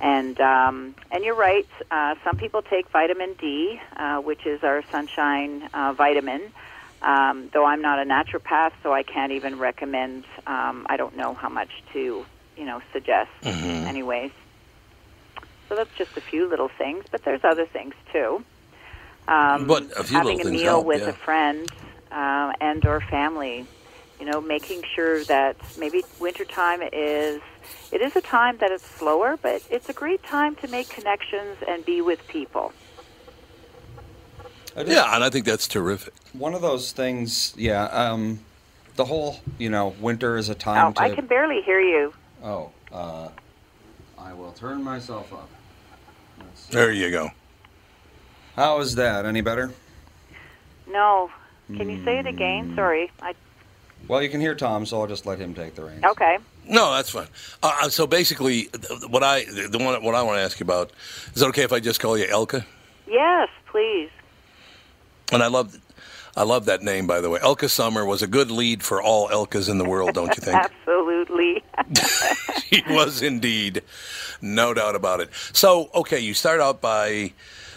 And 0.00 0.40
um, 0.40 0.94
and 1.10 1.24
you're 1.24 1.34
right. 1.34 1.66
Uh, 1.90 2.14
some 2.24 2.36
people 2.36 2.62
take 2.62 2.88
vitamin 2.90 3.34
D, 3.34 3.80
uh, 3.96 4.18
which 4.20 4.46
is 4.46 4.62
our 4.62 4.82
sunshine 4.90 5.68
uh, 5.74 5.92
vitamin. 5.92 6.42
Um, 7.02 7.48
though 7.52 7.64
I'm 7.64 7.80
not 7.82 7.98
a 8.00 8.04
naturopath, 8.04 8.72
so 8.82 8.92
I 8.92 9.02
can't 9.02 9.32
even 9.32 9.58
recommend. 9.58 10.24
Um, 10.46 10.86
I 10.88 10.96
don't 10.96 11.16
know 11.16 11.34
how 11.34 11.48
much 11.48 11.70
to 11.92 12.24
you 12.56 12.64
know 12.64 12.80
suggest. 12.92 13.30
Mhm. 13.42 13.86
Anyways, 13.86 14.30
so 15.68 15.74
that's 15.76 15.94
just 15.96 16.16
a 16.16 16.20
few 16.20 16.48
little 16.48 16.68
things, 16.68 17.04
but 17.10 17.24
there's 17.24 17.44
other 17.44 17.66
things 17.66 17.94
too. 18.12 18.44
Um, 19.28 19.66
But 19.66 19.84
a 19.96 20.04
few 20.04 20.16
having 20.16 20.38
little 20.38 20.52
a 20.52 20.54
meal 20.54 20.64
help, 20.64 20.86
with 20.86 21.02
yeah. 21.02 21.08
a 21.10 21.12
friend 21.12 21.70
uh, 22.10 22.52
and 22.60 22.84
or 22.86 23.00
family, 23.00 23.66
you 24.18 24.26
know, 24.26 24.40
making 24.40 24.82
sure 24.94 25.24
that 25.24 25.56
maybe 25.78 26.02
wintertime 26.20 26.82
is 26.92 27.40
it 27.92 28.00
is 28.00 28.16
a 28.16 28.20
time 28.20 28.58
that 28.58 28.70
it's 28.70 28.84
slower, 28.84 29.38
but 29.40 29.62
it's 29.70 29.88
a 29.88 29.92
great 29.92 30.22
time 30.22 30.54
to 30.56 30.68
make 30.68 30.88
connections 30.88 31.56
and 31.66 31.84
be 31.84 32.00
with 32.00 32.26
people. 32.28 32.72
Yeah, 34.76 35.14
and 35.14 35.24
I 35.24 35.30
think 35.30 35.44
that's 35.44 35.66
terrific. 35.66 36.14
One 36.32 36.54
of 36.54 36.62
those 36.62 36.92
things, 36.92 37.52
yeah. 37.56 37.84
Um, 37.86 38.40
the 38.96 39.04
whole, 39.04 39.40
you 39.58 39.70
know, 39.70 39.94
winter 40.00 40.36
is 40.36 40.48
a 40.48 40.54
time 40.54 40.88
Oh, 40.88 40.92
to. 40.92 41.00
I 41.00 41.14
can 41.14 41.26
barely 41.26 41.62
hear 41.62 41.80
you. 41.80 42.12
Oh, 42.42 42.70
uh, 42.92 43.28
I 44.18 44.32
will 44.34 44.52
turn 44.52 44.82
myself 44.84 45.32
up. 45.32 45.48
There 46.70 46.92
you 46.92 47.10
go. 47.10 47.30
How 48.56 48.78
is 48.80 48.94
that? 48.96 49.24
Any 49.24 49.40
better? 49.40 49.72
No, 50.90 51.30
can 51.76 51.88
you 51.90 52.04
say 52.04 52.18
it 52.18 52.26
again? 52.26 52.74
Sorry. 52.74 53.10
I 53.20 53.34
Well, 54.08 54.22
you 54.22 54.30
can 54.30 54.40
hear 54.40 54.54
Tom, 54.54 54.86
so 54.86 55.00
I'll 55.00 55.06
just 55.06 55.26
let 55.26 55.38
him 55.38 55.54
take 55.54 55.74
the 55.74 55.84
reins. 55.84 56.02
okay. 56.02 56.38
No, 56.66 56.92
that's 56.94 57.10
fine. 57.10 57.28
Uh, 57.62 57.88
so 57.88 58.06
basically, 58.06 58.68
what 59.08 59.22
I 59.22 59.44
the 59.44 59.78
one 59.78 60.02
what 60.02 60.14
I 60.14 60.22
want 60.22 60.36
to 60.38 60.42
ask 60.42 60.60
you 60.60 60.64
about 60.64 60.90
is 61.34 61.40
it 61.40 61.46
okay 61.48 61.62
if 61.62 61.72
I 61.72 61.80
just 61.80 61.98
call 62.00 62.18
you 62.18 62.26
Elke? 62.26 62.62
Yes, 63.06 63.48
please. 63.66 64.10
And 65.32 65.42
I 65.42 65.46
love, 65.46 65.78
I 66.36 66.42
love 66.42 66.66
that 66.66 66.82
name 66.82 67.06
by 67.06 67.20
the 67.22 67.30
way. 67.30 67.38
Elke 67.42 67.68
Sommer 67.70 68.04
was 68.04 68.22
a 68.22 68.26
good 68.26 68.50
lead 68.50 68.82
for 68.82 69.02
all 69.02 69.30
Elkes 69.30 69.68
in 69.68 69.78
the 69.78 69.84
world, 69.88 70.12
don't 70.12 70.34
you 70.36 70.42
think? 70.42 70.56
Absolutely. 70.88 71.62
he 72.64 72.82
was 72.88 73.22
indeed, 73.22 73.82
no 74.42 74.74
doubt 74.74 74.94
about 74.94 75.20
it. 75.20 75.30
So, 75.52 75.90
okay, 75.94 76.18
you 76.18 76.34
start 76.34 76.60
out 76.60 76.80
by, 76.82 77.32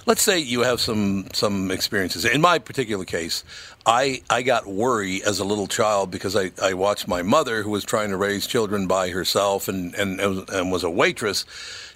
let's 0.06 0.22
say 0.22 0.40
you 0.40 0.62
have 0.62 0.80
some 0.80 1.28
some 1.34 1.72
experiences. 1.72 2.26
In 2.26 2.42
my 2.42 2.60
particular 2.60 3.06
case, 3.06 3.44
I 3.86 4.22
I 4.30 4.42
got 4.42 4.66
worry 4.68 5.24
as 5.24 5.40
a 5.40 5.46
little 5.46 5.68
child 5.68 6.12
because 6.12 6.36
I, 6.36 6.52
I 6.62 6.74
watched 6.74 7.08
my 7.08 7.22
mother, 7.22 7.64
who 7.64 7.70
was 7.70 7.84
trying 7.84 8.10
to 8.10 8.18
raise 8.18 8.48
children 8.48 8.88
by 8.88 9.10
herself 9.10 9.68
and 9.68 9.94
and 9.96 10.20
and 10.20 10.72
was- 10.72 10.84
a 10.84 10.90
waitress. 10.90 11.46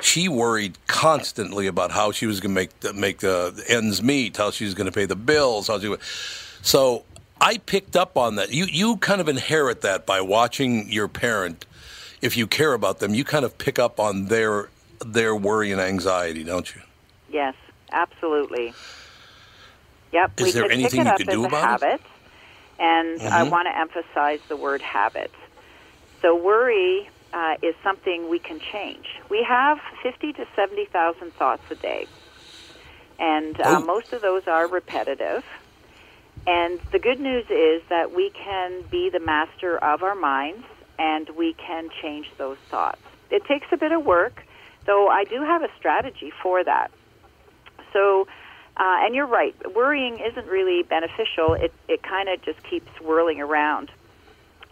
She 0.02 0.28
worried 0.28 0.78
constantly 0.88 1.68
about 1.68 1.92
how 1.92 2.12
she 2.12 2.28
was 2.28 2.40
going 2.40 2.54
to 2.54 2.62
make 2.62 2.80
the, 2.82 2.94
make 2.94 3.20
the 3.20 3.64
ends 3.68 4.04
meet, 4.04 4.38
how 4.38 4.52
she 4.52 4.66
was 4.66 4.74
going 4.76 4.86
to 4.86 4.92
pay 4.92 5.06
the 5.06 5.16
bills, 5.16 5.68
how 5.68 5.80
she. 5.80 5.96
So 6.62 7.04
I 7.42 7.58
picked 7.58 7.96
up 7.96 8.16
on 8.18 8.36
that. 8.36 8.54
You 8.54 8.66
you 8.66 8.98
kind 8.98 9.22
of 9.22 9.28
inherit 9.28 9.82
that 9.82 10.06
by 10.06 10.22
watching 10.22 10.92
your 10.92 11.08
parent. 11.08 11.66
If 12.22 12.38
you 12.38 12.48
care 12.48 12.74
about 12.74 13.00
them, 13.00 13.14
you 13.14 13.24
kind 13.24 13.46
of 13.46 13.58
pick 13.58 13.80
up 13.80 14.00
on 14.00 14.26
their 14.28 14.70
their 15.06 15.36
worry 15.36 15.72
and 15.72 15.82
anxiety, 15.82 16.44
don't 16.44 16.74
you? 16.76 16.82
Yes, 17.30 17.56
absolutely. 17.92 18.74
Yep. 20.12 20.32
Is 20.38 20.46
we 20.46 20.52
there 20.54 20.72
anything 20.72 20.90
pick 20.92 21.00
it 21.00 21.08
you 21.08 21.12
up 21.12 21.18
could 21.18 21.30
do 21.30 21.46
about 21.46 21.84
it? 21.84 22.02
and 22.80 23.22
I 23.32 23.44
Mhm. 23.44 23.52
want 23.52 23.68
to 23.68 23.78
emphasize 23.78 24.40
the 24.50 24.58
word 24.58 24.82
habit. 24.82 25.32
So 26.22 26.36
worry 26.36 27.10
uh, 27.34 27.56
is 27.62 27.76
something 27.84 28.30
we 28.30 28.40
can 28.40 28.60
change. 28.60 29.08
We 29.30 29.44
have 29.44 29.80
fifty 30.04 30.34
to 30.34 30.46
seventy 30.56 30.86
thousand 30.86 31.34
thoughts 31.36 31.64
a 31.70 31.76
day, 31.76 32.08
and 33.20 33.60
uh, 33.60 33.80
most 33.80 34.12
of 34.14 34.22
those 34.22 34.44
are 34.48 34.68
repetitive. 34.68 35.44
And 36.48 36.80
the 36.92 37.00
good 37.00 37.20
news 37.20 37.46
is 37.50 37.82
that 37.90 38.12
we 38.16 38.30
can 38.32 38.84
be 38.92 39.10
the 39.12 39.20
master 39.20 39.78
of 39.84 40.04
our 40.04 40.16
minds 40.16 40.66
and 41.00 41.30
we 41.38 41.56
can 41.56 41.90
change 42.02 42.28
those 42.38 42.58
thoughts. 42.70 43.02
It 43.32 43.44
takes 43.46 43.68
a 43.72 43.78
bit 43.78 43.92
of 43.92 44.06
work, 44.06 44.44
though 44.86 45.08
I 45.10 45.24
do 45.26 45.42
have 45.44 45.64
a 45.64 45.70
strategy 45.78 46.32
for 46.44 46.64
that. 46.64 46.92
So, 47.96 48.28
uh, 48.78 49.00
and 49.06 49.16
you're 49.16 49.28
right, 49.28 49.56
worrying 49.74 50.20
isn't 50.20 50.48
really 50.48 50.84
beneficial. 50.84 51.56
It, 51.58 51.74
it 51.88 52.02
kind 52.04 52.28
of 52.28 52.44
just 52.44 52.58
keeps 52.70 52.88
swirling 53.00 53.40
around. 53.40 53.90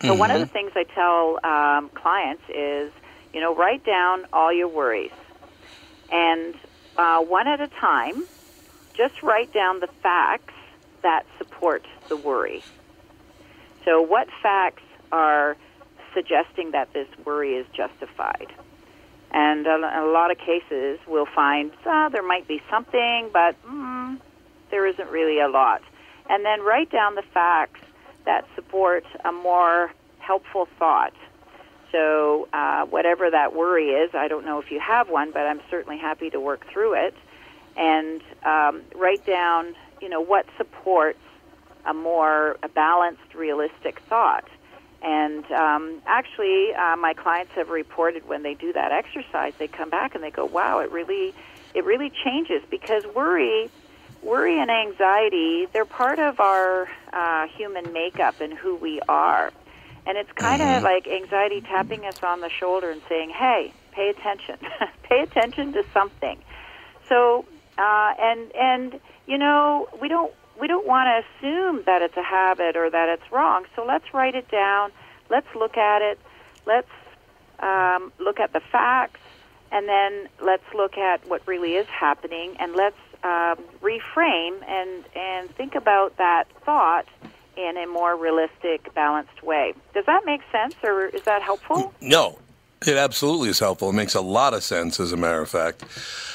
So, 0.05 0.13
one 0.13 0.29
of 0.31 0.41
the 0.41 0.45
things 0.51 0.71
I 0.75 0.83
tell 0.83 1.39
um, 1.49 1.89
clients 1.95 2.43
is, 2.49 2.91
you 3.33 3.39
know, 3.39 3.55
write 3.55 3.85
down 3.85 4.25
all 4.33 4.51
your 4.53 4.67
worries. 4.67 5.15
And 6.11 6.53
uh, 6.97 7.19
one 7.19 7.47
at 7.47 7.61
a 7.61 7.69
time, 7.79 8.27
just 8.97 9.13
write 9.23 9.53
down 9.53 9.79
the 9.79 9.87
facts 10.01 10.53
that 11.03 11.23
support 11.37 11.87
the 12.09 12.17
worry. 12.17 12.65
So, 13.85 14.01
what 14.01 14.27
facts 14.41 14.83
are 15.13 15.55
suggesting 16.13 16.71
that 16.71 16.89
this 16.93 17.07
worry 17.25 17.53
is 17.53 17.65
justified? 17.75 18.47
And 19.33 19.65
in 19.65 19.83
a 19.83 20.05
lot 20.05 20.29
of 20.29 20.37
cases, 20.37 20.99
we'll 21.07 21.25
find 21.25 21.71
uh, 21.85 22.09
there 22.09 22.23
might 22.23 22.47
be 22.47 22.61
something, 22.69 23.29
but 23.33 23.55
mm, 23.65 24.19
there 24.69 24.85
isn't 24.85 25.09
really 25.09 25.39
a 25.39 25.47
lot. 25.47 25.81
And 26.29 26.45
then 26.45 26.61
write 26.61 26.91
down 26.91 27.15
the 27.15 27.23
facts 27.33 27.81
that 28.25 28.45
support 28.55 29.05
a 29.25 29.31
more 29.31 29.91
helpful 30.19 30.67
thought. 30.77 31.13
So, 31.91 32.47
uh, 32.53 32.85
whatever 32.85 33.29
that 33.29 33.55
worry 33.55 33.89
is, 33.89 34.15
I 34.15 34.27
don't 34.27 34.45
know 34.45 34.59
if 34.59 34.71
you 34.71 34.79
have 34.79 35.09
one, 35.09 35.31
but 35.31 35.41
I'm 35.41 35.61
certainly 35.69 35.97
happy 35.97 36.29
to 36.31 36.39
work 36.39 36.65
through 36.71 36.93
it. 36.93 37.15
And 37.75 38.21
um, 38.43 38.81
write 38.95 39.25
down, 39.25 39.75
you 40.01 40.09
know, 40.09 40.21
what 40.21 40.45
supports 40.57 41.19
a 41.85 41.93
more 41.93 42.57
a 42.63 42.69
balanced, 42.69 43.33
realistic 43.35 43.99
thought. 44.09 44.45
And 45.03 45.49
um, 45.51 46.01
actually, 46.05 46.73
uh, 46.73 46.95
my 46.95 47.13
clients 47.13 47.51
have 47.53 47.69
reported 47.69 48.27
when 48.27 48.41
they 48.41 48.53
do 48.53 48.71
that 48.71 48.93
exercise, 48.93 49.53
they 49.57 49.67
come 49.67 49.89
back 49.89 50.15
and 50.15 50.23
they 50.23 50.31
go, 50.31 50.45
"Wow, 50.45 50.79
it 50.79 50.91
really, 50.91 51.33
it 51.73 51.83
really 51.83 52.09
changes." 52.23 52.63
Because 52.69 53.05
worry, 53.13 53.69
worry 54.21 54.61
and 54.61 54.71
anxiety, 54.71 55.67
they're 55.73 55.83
part 55.83 56.19
of 56.19 56.39
our 56.39 56.87
uh, 57.11 57.47
human 57.47 57.91
makeup 57.91 58.39
and 58.39 58.53
who 58.53 58.75
we 58.75 59.01
are. 59.09 59.51
And 60.05 60.17
it's 60.17 60.31
kind 60.33 60.61
of 60.61 60.83
like 60.83 61.07
anxiety 61.07 61.59
tapping 61.61 62.05
us 62.05 62.23
on 62.23 62.39
the 62.39 62.49
shoulder 62.49 62.89
and 62.89 63.01
saying, 63.09 63.31
"Hey, 63.31 63.73
pay 63.91 64.07
attention. 64.07 64.57
pay 65.03 65.19
attention 65.19 65.73
to 65.73 65.83
something." 65.93 66.39
So, 67.09 67.43
uh, 67.77 68.13
and 68.17 68.55
and 68.55 68.99
you 69.27 69.37
know, 69.37 69.89
we 70.01 70.07
don't 70.07 70.33
we 70.59 70.67
don't 70.67 70.85
want 70.85 71.07
to 71.07 71.47
assume 71.47 71.83
that 71.85 72.01
it's 72.01 72.17
a 72.17 72.23
habit 72.23 72.75
or 72.75 72.89
that 72.89 73.09
it's 73.09 73.31
wrong. 73.31 73.65
So 73.75 73.85
let's 73.85 74.13
write 74.13 74.35
it 74.35 74.49
down. 74.49 74.91
Let's 75.29 75.47
look 75.55 75.77
at 75.77 76.01
it. 76.01 76.19
Let's 76.65 76.89
um, 77.59 78.11
look 78.19 78.39
at 78.39 78.53
the 78.53 78.59
facts, 78.71 79.19
and 79.71 79.87
then 79.87 80.29
let's 80.41 80.63
look 80.73 80.97
at 80.97 81.27
what 81.27 81.45
really 81.47 81.73
is 81.73 81.87
happening, 81.87 82.55
and 82.59 82.73
let's 82.75 82.97
um, 83.23 83.57
reframe 83.81 84.61
and 84.67 85.03
and 85.15 85.49
think 85.55 85.75
about 85.75 86.17
that 86.17 86.45
thought 86.65 87.07
in 87.55 87.77
a 87.77 87.85
more 87.85 88.15
realistic, 88.15 88.93
balanced 88.93 89.43
way. 89.43 89.73
Does 89.93 90.05
that 90.05 90.25
make 90.25 90.41
sense, 90.51 90.75
or 90.83 91.05
is 91.05 91.21
that 91.23 91.41
helpful? 91.41 91.93
No, 92.01 92.39
it 92.85 92.97
absolutely 92.97 93.49
is 93.49 93.59
helpful. 93.59 93.89
It 93.89 93.93
makes 93.93 94.15
a 94.15 94.21
lot 94.21 94.53
of 94.53 94.63
sense, 94.63 94.99
as 94.99 95.11
a 95.11 95.17
matter 95.17 95.41
of 95.41 95.49
fact. 95.49 95.83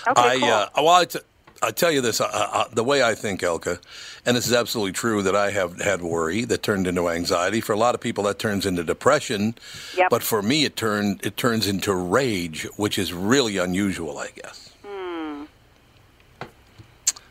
Okay, 0.06 0.20
I, 0.20 0.38
cool. 0.38 0.48
uh, 0.48 0.68
well, 0.76 0.88
I, 0.88 1.04
t- 1.04 1.18
I 1.62 1.70
tell 1.70 1.90
you 1.90 2.00
this, 2.00 2.20
uh, 2.20 2.28
uh, 2.32 2.64
the 2.72 2.84
way 2.84 3.02
I 3.02 3.14
think, 3.14 3.42
Elke, 3.42 3.80
and 4.24 4.36
this 4.36 4.46
is 4.46 4.52
absolutely 4.52 4.92
true 4.92 5.22
that 5.22 5.34
I 5.34 5.50
have 5.50 5.80
had 5.80 6.02
worry 6.02 6.44
that 6.44 6.62
turned 6.62 6.86
into 6.86 7.08
anxiety. 7.08 7.60
For 7.60 7.72
a 7.72 7.76
lot 7.76 7.94
of 7.94 8.00
people, 8.00 8.24
that 8.24 8.38
turns 8.38 8.64
into 8.64 8.84
depression. 8.84 9.54
Yep. 9.96 10.10
But 10.10 10.22
for 10.22 10.42
me, 10.42 10.64
it 10.64 10.76
turned 10.76 11.20
it 11.24 11.36
turns 11.36 11.66
into 11.66 11.94
rage, 11.94 12.64
which 12.76 12.98
is 12.98 13.12
really 13.12 13.58
unusual, 13.58 14.18
I 14.18 14.28
guess. 14.34 14.70
Hmm. 14.86 15.44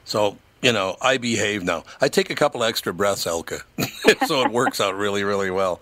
So 0.04 0.38
you 0.62 0.72
know, 0.72 0.98
I 1.02 1.18
behave 1.18 1.64
now. 1.64 1.84
I 2.02 2.08
take 2.08 2.30
a 2.30 2.36
couple 2.36 2.64
extra 2.64 2.94
breaths, 2.94 3.28
Elke, 3.28 3.66
so 4.26 4.42
it 4.42 4.52
works 4.52 4.82
out 4.82 4.96
really, 4.96 5.24
really 5.24 5.52
well. 5.52 5.80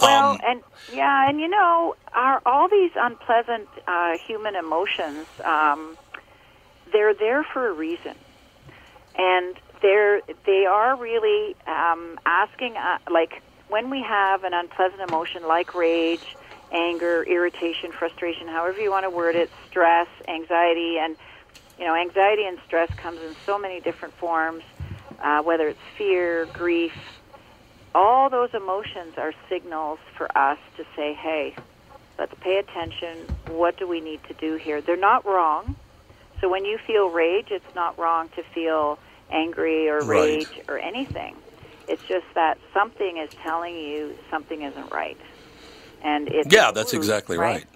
Well, 0.00 0.32
Um, 0.32 0.40
and 0.46 0.62
yeah, 0.92 1.28
and 1.28 1.40
you 1.40 1.48
know, 1.48 1.94
are 2.14 2.42
all 2.44 2.68
these 2.68 2.90
unpleasant 2.96 3.68
uh, 3.86 4.18
human 4.18 4.56
emotions, 4.56 5.26
um, 5.44 5.96
they're 6.92 7.14
there 7.14 7.44
for 7.52 7.68
a 7.68 7.72
reason, 7.72 8.14
and 9.16 9.56
they're 9.82 10.20
they 10.46 10.66
are 10.70 10.98
really 10.98 11.56
um, 11.66 12.16
asking, 12.26 12.74
uh, 12.76 12.98
like 13.12 13.42
when 13.68 13.90
we 13.90 14.04
have 14.06 14.44
an 14.44 14.52
unpleasant 14.54 15.02
emotion 15.02 15.46
like 15.46 15.74
rage, 15.74 16.36
anger, 16.72 17.24
irritation, 17.24 17.92
frustration, 17.98 18.48
however 18.48 18.78
you 18.78 18.90
want 18.90 19.04
to 19.04 19.10
word 19.10 19.36
it, 19.36 19.50
stress, 19.68 20.08
anxiety, 20.28 20.96
and 21.00 21.16
you 21.78 21.86
know, 21.86 21.94
anxiety 21.94 22.44
and 22.46 22.58
stress 22.66 22.88
comes 23.00 23.20
in 23.20 23.34
so 23.46 23.58
many 23.58 23.80
different 23.80 24.14
forms, 24.18 24.64
uh, 25.24 25.40
whether 25.42 25.68
it's 25.68 25.80
fear, 25.96 26.46
grief, 26.52 26.92
all 27.94 28.30
those 28.30 28.50
emotions 28.54 29.14
are 29.16 29.32
signals 29.50 29.98
for 30.16 30.26
us 30.36 30.58
to 30.76 30.84
say, 30.96 31.14
hey, 31.20 31.54
let's 32.18 32.32
pay 32.42 32.60
attention. 32.60 33.30
What 33.46 33.78
do 33.78 33.88
we 33.88 34.00
need 34.00 34.20
to 34.28 34.34
do 34.34 34.58
here? 34.62 34.82
They're 34.84 34.96
not 35.00 35.24
wrong. 35.24 35.76
So 36.40 36.48
when 36.48 36.64
you 36.64 36.78
feel 36.78 37.08
rage, 37.08 37.48
it's 37.50 37.74
not 37.74 37.98
wrong 37.98 38.28
to 38.36 38.42
feel 38.54 38.98
angry 39.30 39.88
or 39.88 40.02
Right. 40.02 40.46
rage 40.48 40.60
or 40.68 40.78
anything. 40.78 41.36
It's 41.88 42.02
just 42.06 42.26
that 42.34 42.58
something 42.74 43.16
is 43.16 43.30
telling 43.42 43.76
you 43.76 44.16
something 44.30 44.62
isn't 44.62 44.92
right. 44.92 45.16
And 46.02 46.28
it's 46.28 46.52
Yeah, 46.52 46.70
that's 46.70 46.92
exactly 46.92 47.38
right. 47.38 47.66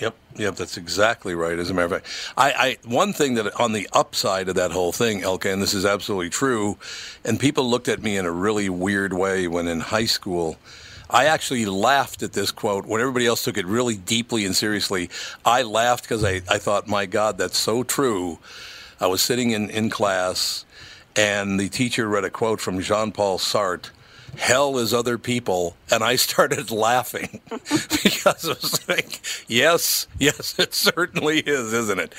Yep, 0.00 0.16
yep, 0.36 0.56
that's 0.56 0.76
exactly 0.76 1.36
right. 1.36 1.56
As 1.56 1.70
a 1.70 1.74
matter 1.74 1.86
of 1.86 1.92
fact, 1.92 2.06
I, 2.36 2.52
I 2.52 2.76
one 2.84 3.12
thing 3.12 3.34
that 3.34 3.54
on 3.60 3.72
the 3.72 3.88
upside 3.92 4.48
of 4.48 4.56
that 4.56 4.72
whole 4.72 4.90
thing, 4.90 5.22
Elke, 5.22 5.44
and 5.44 5.62
this 5.62 5.72
is 5.72 5.84
absolutely 5.84 6.30
true, 6.30 6.78
and 7.24 7.38
people 7.38 7.70
looked 7.70 7.86
at 7.88 8.02
me 8.02 8.16
in 8.16 8.26
a 8.26 8.32
really 8.32 8.68
weird 8.68 9.12
way 9.12 9.46
when 9.46 9.68
in 9.68 9.80
high 9.80 10.06
school. 10.06 10.56
I 11.10 11.26
actually 11.26 11.66
laughed 11.66 12.22
at 12.22 12.32
this 12.32 12.50
quote 12.50 12.86
when 12.86 13.00
everybody 13.00 13.26
else 13.26 13.44
took 13.44 13.58
it 13.58 13.66
really 13.66 13.96
deeply 13.96 14.44
and 14.46 14.56
seriously. 14.56 15.10
I 15.44 15.62
laughed 15.62 16.04
because 16.04 16.24
I, 16.24 16.42
I 16.48 16.58
thought, 16.58 16.88
my 16.88 17.06
God, 17.06 17.38
that's 17.38 17.58
so 17.58 17.82
true. 17.82 18.38
I 19.00 19.06
was 19.06 19.20
sitting 19.20 19.50
in, 19.50 19.70
in 19.70 19.90
class, 19.90 20.64
and 21.14 21.60
the 21.60 21.68
teacher 21.68 22.08
read 22.08 22.24
a 22.24 22.30
quote 22.30 22.60
from 22.60 22.80
Jean 22.80 23.12
Paul 23.12 23.38
Sartre 23.38 23.90
hell 24.38 24.78
is 24.78 24.92
other 24.92 25.18
people 25.18 25.76
and 25.90 26.02
i 26.02 26.16
started 26.16 26.70
laughing 26.88 27.40
because 27.50 28.44
i 28.44 28.48
was 28.48 28.88
like 28.88 29.20
yes 29.48 30.06
yes 30.18 30.58
it 30.58 30.74
certainly 30.74 31.40
is 31.40 31.72
isn't 31.72 31.98
it? 31.98 32.14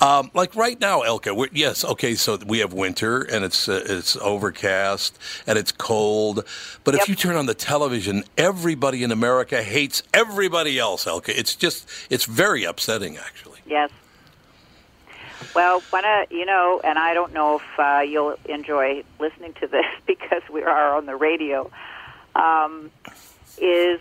Um, 0.00 0.30
like 0.34 0.54
right 0.54 0.80
now 0.80 1.02
elke 1.02 1.26
we're, 1.26 1.48
yes 1.52 1.84
okay 1.84 2.14
so 2.14 2.38
we 2.46 2.60
have 2.60 2.72
winter 2.72 3.22
and 3.22 3.44
it's 3.44 3.68
uh, 3.68 3.82
it's 3.86 4.16
overcast 4.16 5.18
and 5.46 5.58
it's 5.58 5.72
cold 5.72 6.44
but 6.84 6.94
if 6.94 7.08
you 7.08 7.14
turn 7.14 7.36
on 7.36 7.46
the 7.46 7.54
television 7.54 8.24
everybody 8.36 9.02
in 9.02 9.10
america 9.10 9.62
hates 9.62 10.02
everybody 10.14 10.78
else 10.78 11.06
elke. 11.06 11.28
It's 11.28 11.54
just 11.54 11.88
it's 12.10 12.24
very 12.24 12.64
upsetting 12.64 13.16
actually. 13.16 13.60
Yes. 13.66 13.90
Well, 15.54 15.80
when 15.90 16.04
I, 16.04 16.26
you 16.30 16.44
know, 16.44 16.80
and 16.82 16.98
I 16.98 17.14
don't 17.14 17.32
know 17.32 17.56
if 17.56 17.78
uh, 17.78 18.00
you'll 18.00 18.36
enjoy 18.48 19.04
listening 19.18 19.54
to 19.54 19.66
this 19.66 19.86
because 20.06 20.42
we 20.50 20.62
are 20.62 20.96
on 20.96 21.06
the 21.06 21.16
radio. 21.16 21.70
Um, 22.34 22.90
is 23.60 24.00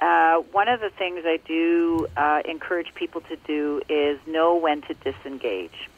uh, 0.00 0.36
one 0.52 0.68
of 0.68 0.80
the 0.80 0.90
things 0.90 1.22
I 1.24 1.38
do 1.46 2.06
uh, 2.16 2.42
encourage 2.44 2.94
people 2.94 3.20
to 3.22 3.36
do 3.36 3.82
is 3.88 4.18
know 4.26 4.56
when 4.56 4.82
to 4.82 4.94
disengage. 4.94 5.88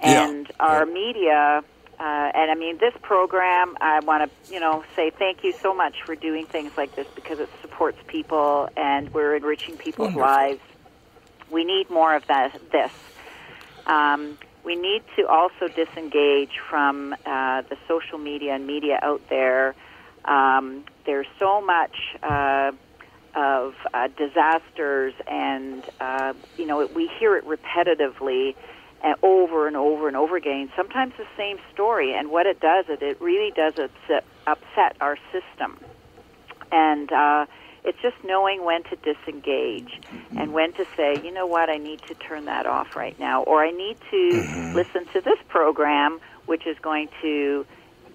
And 0.00 0.48
our 0.60 0.86
media, 0.86 1.64
uh, 1.98 2.02
and 2.02 2.50
I 2.50 2.54
mean 2.54 2.78
this 2.78 2.94
program, 3.02 3.76
I 3.80 3.98
want 4.00 4.30
to, 4.30 4.52
you 4.52 4.60
know, 4.60 4.84
say 4.94 5.10
thank 5.10 5.42
you 5.42 5.52
so 5.52 5.74
much 5.74 6.02
for 6.04 6.14
doing 6.14 6.46
things 6.46 6.76
like 6.76 6.94
this 6.94 7.08
because 7.16 7.40
it 7.40 7.48
supports 7.60 7.98
people 8.06 8.68
and 8.76 9.12
we're 9.12 9.34
enriching 9.34 9.76
people's 9.76 10.14
Wonderful. 10.14 10.22
lives. 10.22 10.60
We 11.50 11.64
need 11.64 11.90
more 11.90 12.14
of 12.14 12.26
that. 12.28 12.52
This. 12.70 12.92
Um, 13.88 14.38
we 14.64 14.76
need 14.76 15.02
to 15.16 15.26
also 15.26 15.68
disengage 15.68 16.60
from 16.68 17.14
uh, 17.24 17.62
the 17.62 17.76
social 17.86 18.18
media 18.18 18.54
and 18.54 18.66
media 18.66 18.98
out 19.02 19.22
there. 19.30 19.74
Um, 20.24 20.84
there's 21.06 21.26
so 21.38 21.60
much 21.64 21.96
uh, 22.22 22.72
of 23.34 23.72
uh, 23.94 24.08
disasters, 24.18 25.14
and 25.26 25.84
uh, 26.00 26.34
you 26.58 26.66
know 26.66 26.86
we 26.94 27.10
hear 27.18 27.36
it 27.36 27.44
repetitively 27.46 28.54
uh, 29.02 29.14
over 29.22 29.66
and 29.66 29.76
over 29.76 30.08
and 30.08 30.16
over 30.16 30.36
again. 30.36 30.70
Sometimes 30.76 31.14
the 31.16 31.26
same 31.36 31.56
story, 31.72 32.14
and 32.14 32.30
what 32.30 32.46
it 32.46 32.60
does 32.60 32.86
is 32.88 32.98
it 33.00 33.20
really 33.20 33.52
does 33.52 33.74
upset, 33.78 34.24
upset 34.46 34.96
our 35.00 35.16
system. 35.32 35.78
And 36.70 37.10
uh, 37.12 37.46
it's 37.84 37.98
just 38.02 38.16
knowing 38.24 38.64
when 38.64 38.82
to 38.84 38.96
disengage 38.96 39.90
and 40.36 40.52
when 40.52 40.72
to 40.74 40.84
say, 40.96 41.18
you 41.22 41.32
know 41.32 41.46
what, 41.46 41.68
I 41.68 41.78
need 41.78 42.00
to 42.08 42.14
turn 42.14 42.44
that 42.46 42.66
off 42.66 42.88
right 42.96 43.18
now, 43.18 43.42
or 43.44 43.64
I 43.64 43.70
need 43.70 43.96
to 44.10 44.44
listen 44.74 45.06
to 45.14 45.20
this 45.24 45.38
program, 45.48 46.18
which 46.46 46.62
is 46.66 46.76
going 46.82 47.08
to, 47.22 47.64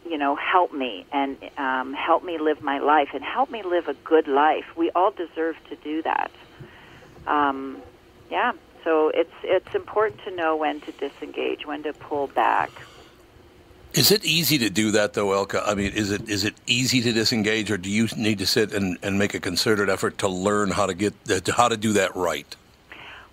you 0.06 0.18
know, 0.18 0.36
help 0.36 0.72
me 0.74 1.06
and 1.12 1.38
um, 1.58 1.94
help 1.94 2.24
me 2.24 2.38
live 2.40 2.62
my 2.62 2.80
life 2.80 3.10
and 3.14 3.24
help 3.24 3.50
me 3.50 3.62
live 3.64 3.86
a 3.88 3.96
good 4.08 4.28
life. 4.28 4.66
We 4.78 4.92
all 4.96 5.12
deserve 5.12 5.56
to 5.70 5.76
do 5.84 6.02
that. 6.04 6.32
Um, 7.28 7.84
yeah, 8.30 8.54
so 8.84 9.12
it's 9.14 9.34
it's 9.44 9.74
important 9.76 10.20
to 10.28 10.36
know 10.36 10.56
when 10.56 10.82
to 10.82 10.92
disengage, 10.92 11.66
when 11.66 11.84
to 11.84 11.94
pull 11.94 12.28
back. 12.28 12.72
Is 13.94 14.12
it 14.12 14.26
easy 14.26 14.58
to 14.58 14.70
do 14.72 14.92
that 14.92 15.14
though, 15.14 15.34
Elke? 15.34 15.56
I 15.56 15.76
mean, 15.76 15.94
is 15.94 16.10
it 16.10 16.28
is 16.28 16.44
it 16.44 16.56
easy 16.66 17.02
to 17.02 17.14
disengage, 17.14 17.70
or 17.70 17.78
do 17.78 17.90
you 17.90 18.08
need 18.18 18.40
to 18.40 18.48
sit 18.48 18.74
and, 18.74 18.98
and 19.04 19.20
make 19.20 19.36
a 19.36 19.40
concerted 19.40 19.88
effort 19.88 20.18
to 20.20 20.28
learn 20.28 20.72
how 20.72 20.88
to 20.88 20.96
get 20.96 21.14
uh, 21.30 21.40
how 21.56 21.68
to 21.68 21.78
do 21.78 21.94
that 21.94 22.16
right? 22.16 22.56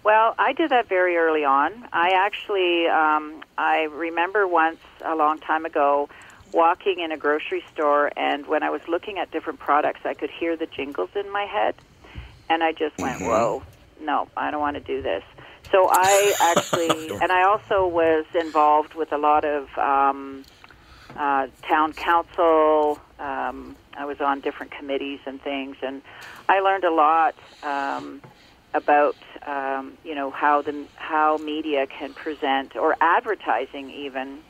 Well, 0.05 0.35
I 0.39 0.53
did 0.53 0.70
that 0.70 0.87
very 0.87 1.16
early 1.16 1.45
on. 1.45 1.89
I 1.93 2.11
actually, 2.11 2.89
um, 2.89 3.43
I 3.57 3.85
remember 3.85 4.47
once 4.47 4.81
a 5.03 5.15
long 5.15 5.39
time 5.39 5.65
ago 5.65 6.09
walking 6.53 7.01
in 7.01 7.12
a 7.12 7.16
grocery 7.16 7.62
store, 7.73 8.11
and 8.16 8.47
when 8.47 8.62
I 8.62 8.70
was 8.70 8.87
looking 8.89 9.19
at 9.19 9.31
different 9.31 9.61
products, 9.61 10.01
I 10.05 10.15
could 10.15 10.31
hear 10.31 10.57
the 10.57 10.66
jingles 10.66 11.11
in 11.15 11.31
my 11.31 11.45
head, 11.45 11.74
and 12.51 12.62
I 12.62 12.73
just 12.73 12.99
went, 12.99 13.23
"Whoa, 13.23 13.62
no, 14.01 14.28
I 14.37 14.51
don't 14.51 14.61
want 14.61 14.74
to 14.74 14.82
do 14.82 15.01
this." 15.01 15.24
So 15.72 15.88
I 15.90 16.34
actually, 16.40 17.14
and 17.20 17.32
I 17.32 17.42
also 17.42 17.86
was 17.86 18.26
involved 18.34 18.94
with 18.94 19.12
a 19.12 19.18
lot 19.18 19.44
of 19.44 19.68
um, 19.78 20.44
uh, 21.16 21.47
town 21.68 21.92
council. 21.92 22.98
Um, 23.18 23.76
I 23.97 24.05
was 24.05 24.16
on 24.20 24.40
different 24.40 24.72
committees 24.72 25.20
and 25.26 25.40
things, 25.42 25.76
and 25.82 26.02
I 26.48 26.60
learned 26.60 26.84
a 26.84 26.92
lot 26.92 27.34
um, 27.62 28.22
about 28.74 29.16
um, 29.47 29.98
you 30.05 30.14
know 30.14 30.30
how 30.30 30.62
the 30.62 30.86
how 30.97 31.38
media 31.38 31.86
can 31.86 32.14
present 32.14 32.76
or 32.76 32.97
advertising 33.01 33.90
even. 33.90 34.40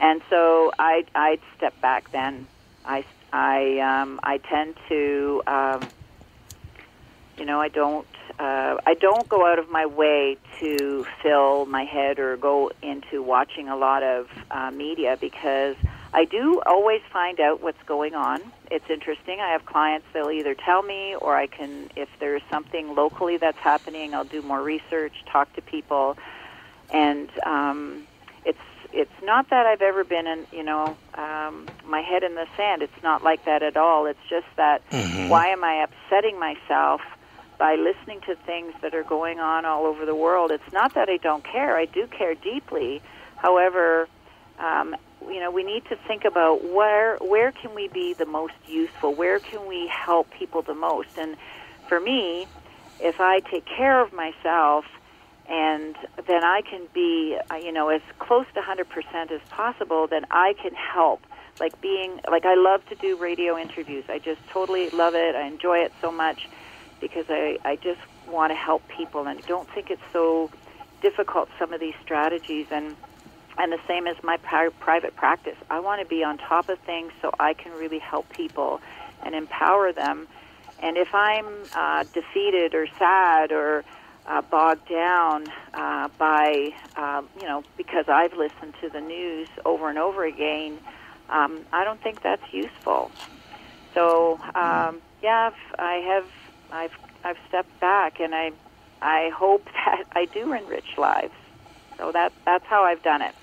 And 0.00 0.22
so 0.30 0.70
I 0.78 1.04
I 1.14 1.38
stepped 1.56 1.80
back 1.80 2.12
then. 2.12 2.46
I 2.84 3.04
I 3.32 3.78
um, 3.80 4.20
I 4.22 4.38
tend 4.38 4.76
to, 4.88 5.42
um, 5.46 5.90
you 7.36 7.44
know, 7.44 7.60
I 7.60 7.68
don't 7.68 8.06
uh, 8.38 8.76
I 8.86 8.94
don't 9.00 9.28
go 9.28 9.46
out 9.50 9.58
of 9.58 9.68
my 9.70 9.84
way 9.84 10.36
to 10.60 11.04
fill 11.22 11.66
my 11.66 11.84
head 11.84 12.18
or 12.18 12.36
go 12.36 12.70
into 12.82 13.22
watching 13.22 13.68
a 13.68 13.76
lot 13.76 14.02
of 14.02 14.26
uh, 14.50 14.70
media 14.70 15.16
because 15.20 15.74
I 16.14 16.24
do 16.24 16.62
always 16.64 17.00
find 17.12 17.40
out 17.40 17.62
what's 17.62 17.82
going 17.86 18.14
on. 18.14 18.40
It's 18.70 18.84
interesting. 18.88 19.40
I 19.40 19.50
have 19.52 19.66
clients 19.66 20.06
they'll 20.14 20.30
either 20.30 20.54
tell 20.54 20.82
me 20.82 21.16
or 21.20 21.36
I 21.36 21.46
can 21.48 21.88
if 21.96 22.08
there's 22.20 22.42
something 22.50 22.94
locally 22.94 23.38
that's 23.40 23.58
happening, 23.62 24.14
I'll 24.14 24.24
do 24.24 24.40
more 24.42 24.62
research, 24.62 25.12
talk 25.30 25.52
to 25.54 25.62
people, 25.62 26.16
and 26.92 27.28
um, 27.44 28.06
it's 28.44 28.58
it's 28.92 29.10
not 29.22 29.50
that 29.50 29.66
I've 29.66 29.82
ever 29.82 30.04
been 30.04 30.26
in 30.26 30.46
you 30.52 30.62
know 30.62 30.96
um, 31.16 31.68
my 31.84 32.00
head 32.00 32.22
in 32.22 32.36
the 32.36 32.46
sand. 32.56 32.82
It's 32.82 33.02
not 33.02 33.22
like 33.24 33.44
that 33.46 33.62
at 33.62 33.76
all. 33.76 34.06
It's 34.06 34.18
just 34.30 34.46
that 34.56 34.82
Mhm. 34.92 35.28
why 35.28 35.48
am 35.48 35.64
I 35.64 35.84
upsetting 35.84 36.38
myself 36.38 37.00
by 37.58 37.74
listening 37.74 38.20
to 38.22 38.34
things 38.34 38.72
that 38.82 38.94
are 38.94 39.02
going 39.02 39.40
on 39.40 39.64
all 39.64 39.86
over 39.86 40.06
the 40.06 40.14
world? 40.14 40.50
It's 40.50 40.72
not 40.72 40.94
that 40.94 41.08
I 41.08 41.16
don't 41.16 41.44
care. 41.44 41.76
I 41.76 41.84
do 41.84 42.06
care 42.06 42.34
deeply. 42.34 43.02
However, 43.36 44.08
um, 44.58 44.96
you 45.22 45.40
know, 45.40 45.50
we 45.50 45.64
need 45.64 45.84
to 45.86 45.96
think 45.96 46.24
about 46.24 46.64
where 46.64 47.16
where 47.18 47.52
can 47.52 47.74
we 47.74 47.88
be 47.88 48.14
the 48.14 48.26
most 48.26 48.54
useful? 48.66 49.14
Where 49.14 49.38
can 49.38 49.66
we 49.66 49.88
help 49.88 50.30
people 50.30 50.62
the 50.62 50.74
most? 50.74 51.18
And 51.18 51.36
for 51.88 52.00
me, 52.00 52.46
if 53.00 53.20
I 53.20 53.40
take 53.40 53.64
care 53.66 54.00
of 54.00 54.12
myself 54.12 54.84
and 55.48 55.96
then 56.26 56.44
I 56.44 56.62
can 56.62 56.82
be, 56.92 57.38
uh, 57.50 57.56
you 57.56 57.72
know, 57.72 57.88
as 57.88 58.02
close 58.18 58.46
to 58.54 58.60
100% 58.60 59.30
as 59.30 59.40
possible, 59.48 60.06
then 60.06 60.26
I 60.30 60.54
can 60.60 60.74
help. 60.74 61.22
Like 61.58 61.80
being, 61.80 62.20
like 62.30 62.44
I 62.44 62.54
love 62.54 62.86
to 62.88 62.94
do 62.94 63.16
radio 63.16 63.58
interviews. 63.58 64.04
I 64.08 64.18
just 64.18 64.40
totally 64.48 64.90
love 64.90 65.14
it. 65.14 65.34
I 65.34 65.46
enjoy 65.46 65.78
it 65.78 65.92
so 66.00 66.12
much 66.12 66.48
because 67.00 67.24
I, 67.28 67.56
I 67.64 67.76
just 67.76 68.00
want 68.26 68.50
to 68.52 68.56
help 68.56 68.82
people 68.94 69.26
and 69.26 69.40
don't 69.46 69.68
think 69.74 69.88
it's 69.90 70.02
so 70.12 70.50
difficult, 71.00 71.48
some 71.58 71.72
of 71.72 71.80
these 71.80 71.94
strategies. 72.02 72.66
And, 72.70 72.96
and 73.58 73.72
the 73.72 73.78
same 73.88 74.06
as 74.06 74.16
my 74.22 74.36
pri- 74.36 74.70
private 74.78 75.16
practice. 75.16 75.56
I 75.70 75.80
want 75.80 76.00
to 76.00 76.06
be 76.06 76.22
on 76.22 76.38
top 76.38 76.68
of 76.68 76.78
things 76.86 77.12
so 77.20 77.32
I 77.40 77.54
can 77.54 77.72
really 77.72 77.98
help 77.98 78.26
people 78.30 78.78
and 79.24 79.34
empower 79.34 79.92
them. 79.92 80.28
And 80.80 80.96
if 80.96 81.08
I'm 81.12 81.68
uh, 81.76 82.04
defeated 82.14 82.74
or 82.74 82.86
sad 82.98 83.50
or 83.50 83.82
uh, 84.30 84.42
bogged 84.42 84.88
down 84.88 85.48
uh, 85.74 86.08
by, 86.18 86.70
uh, 86.96 87.22
you 87.34 87.46
know, 87.46 87.64
because 87.76 88.04
I've 88.08 88.32
listened 88.32 88.74
to 88.80 88.90
the 88.92 89.00
news 89.00 89.48
over 89.64 89.88
and 89.88 89.98
over 89.98 90.24
again, 90.24 90.78
um, 91.30 91.64
I 91.72 91.84
don't 91.84 92.00
think 92.00 92.22
that's 92.22 92.42
useful. 92.52 93.10
So, 93.94 94.38
um, 94.54 95.00
yeah, 95.22 95.50
I 95.78 95.94
have, 96.06 96.24
I've, 96.72 96.92
I've 97.24 97.38
stepped 97.48 97.80
back, 97.80 98.20
and 98.20 98.34
I, 98.34 98.52
I 99.00 99.30
hope 99.30 99.64
that 99.86 100.04
I 100.12 100.26
do 100.26 100.52
enrich 100.52 100.96
lives. 100.96 101.34
So 101.96 102.12
that, 102.12 102.32
that's 102.44 102.64
how 102.66 102.84
I've 102.84 103.02
done 103.02 103.22
it. 103.22 103.34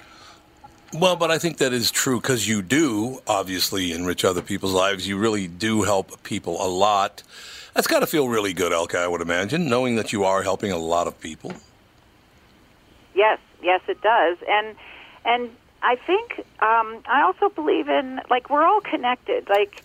Well, 0.93 1.15
but 1.15 1.29
I 1.29 1.37
think 1.37 1.57
that 1.57 1.73
is 1.73 1.91
true 1.91 2.21
because 2.21 2.47
you 2.47 2.61
do 2.61 3.21
obviously 3.27 3.91
enrich 3.91 4.23
other 4.23 4.41
people's 4.41 4.71
lives. 4.71 5.07
You 5.07 5.17
really 5.17 5.47
do 5.47 5.83
help 5.83 6.23
people 6.23 6.57
a 6.65 6.69
lot. 6.69 7.21
That's 7.73 7.87
got 7.87 7.99
to 7.99 8.07
feel 8.07 8.29
really 8.29 8.53
good, 8.53 8.71
Elke, 8.71 8.95
I 8.95 9.07
would 9.07 9.19
imagine, 9.19 9.67
knowing 9.67 9.97
that 9.97 10.13
you 10.13 10.23
are 10.23 10.43
helping 10.43 10.71
a 10.71 10.77
lot 10.77 11.07
of 11.07 11.19
people. 11.19 11.53
Yes, 13.13 13.39
yes, 13.61 13.81
it 13.87 14.01
does, 14.01 14.37
and 14.47 14.75
and 15.25 15.49
I 15.81 15.95
think 15.95 16.39
um, 16.61 17.01
I 17.05 17.23
also 17.25 17.49
believe 17.49 17.89
in 17.89 18.21
like 18.29 18.49
we're 18.49 18.63
all 18.63 18.81
connected. 18.81 19.49
Like 19.49 19.83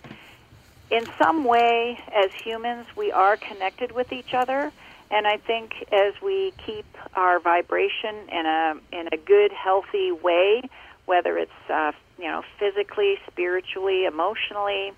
in 0.91 1.07
some 1.17 1.45
way, 1.45 1.97
as 2.13 2.29
humans, 2.43 2.85
we 2.97 3.11
are 3.11 3.37
connected 3.37 3.93
with 3.93 4.11
each 4.11 4.33
other, 4.35 4.73
and 5.09 5.25
I 5.25 5.37
think 5.37 5.71
as 5.91 6.13
we 6.21 6.53
keep 6.65 6.85
our 7.15 7.39
vibration 7.39 8.27
in 8.29 8.45
a 8.45 8.73
in 8.91 9.07
a 9.11 9.17
good, 9.17 9.51
healthy 9.53 10.11
way, 10.11 10.61
whether 11.05 11.37
it's 11.37 11.51
uh, 11.73 11.93
you 12.17 12.25
know 12.25 12.43
physically, 12.59 13.15
spiritually, 13.31 14.05
emotionally, 14.05 14.91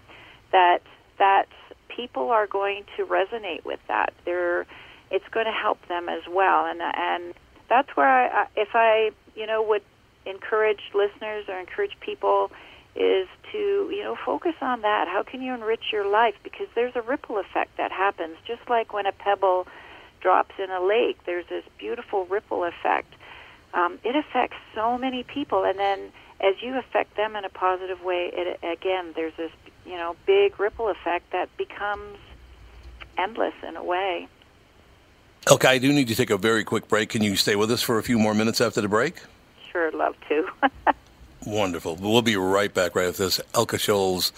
that 0.51 0.79
that 1.19 1.45
people 1.95 2.31
are 2.31 2.47
going 2.47 2.85
to 2.97 3.05
resonate 3.05 3.63
with 3.63 3.79
that. 3.87 4.13
They're 4.25 4.65
it's 5.11 5.27
going 5.31 5.45
to 5.45 5.51
help 5.51 5.87
them 5.87 6.09
as 6.09 6.23
well, 6.27 6.65
and 6.65 6.81
and 6.81 7.35
that's 7.69 7.95
where 7.95 8.09
I, 8.09 8.47
if 8.55 8.69
I 8.73 9.11
you 9.35 9.45
know 9.45 9.61
would 9.61 9.83
encourage 10.25 10.81
listeners 10.95 11.45
or 11.47 11.59
encourage 11.59 11.99
people 11.99 12.49
is 12.95 13.27
to 13.51 13.89
you 13.91 14.03
know 14.03 14.15
focus 14.25 14.55
on 14.61 14.81
that. 14.81 15.07
How 15.07 15.23
can 15.23 15.41
you 15.41 15.53
enrich 15.53 15.91
your 15.91 16.07
life? 16.07 16.35
Because 16.43 16.67
there's 16.75 16.95
a 16.95 17.01
ripple 17.01 17.37
effect 17.37 17.77
that 17.77 17.91
happens, 17.91 18.37
just 18.45 18.61
like 18.69 18.93
when 18.93 19.05
a 19.05 19.11
pebble 19.11 19.67
drops 20.21 20.55
in 20.57 20.69
a 20.69 20.81
lake. 20.81 21.19
There's 21.25 21.45
this 21.49 21.63
beautiful 21.77 22.25
ripple 22.25 22.63
effect. 22.63 23.13
Um, 23.73 23.99
it 24.03 24.15
affects 24.15 24.57
so 24.75 24.97
many 24.97 25.23
people, 25.23 25.63
and 25.63 25.77
then 25.79 26.11
as 26.39 26.55
you 26.61 26.77
affect 26.77 27.15
them 27.15 27.35
in 27.35 27.45
a 27.45 27.49
positive 27.49 28.03
way, 28.03 28.29
it 28.33 28.59
again 28.63 29.13
there's 29.15 29.35
this 29.37 29.51
you 29.85 29.97
know 29.97 30.15
big 30.25 30.59
ripple 30.59 30.89
effect 30.89 31.31
that 31.31 31.55
becomes 31.57 32.17
endless 33.17 33.53
in 33.67 33.75
a 33.75 33.83
way. 33.83 34.27
okay 35.49 35.67
I 35.67 35.77
do 35.77 35.93
need 35.93 36.07
to 36.07 36.15
take 36.15 36.29
a 36.29 36.37
very 36.37 36.63
quick 36.63 36.87
break. 36.87 37.09
Can 37.09 37.23
you 37.23 37.35
stay 37.35 37.55
with 37.55 37.71
us 37.71 37.81
for 37.81 37.97
a 37.97 38.03
few 38.03 38.19
more 38.19 38.33
minutes 38.33 38.61
after 38.61 38.81
the 38.81 38.87
break? 38.87 39.21
Sure, 39.71 39.91
love 39.91 40.15
to. 40.29 40.47
Wonderful. 41.45 41.97
We'll 41.97 42.21
be 42.21 42.37
right 42.37 42.73
back 42.73 42.95
right 42.95 43.07
after 43.07 43.23
this. 43.23 43.41
Elke 43.53 43.73
Scholz 43.73 44.31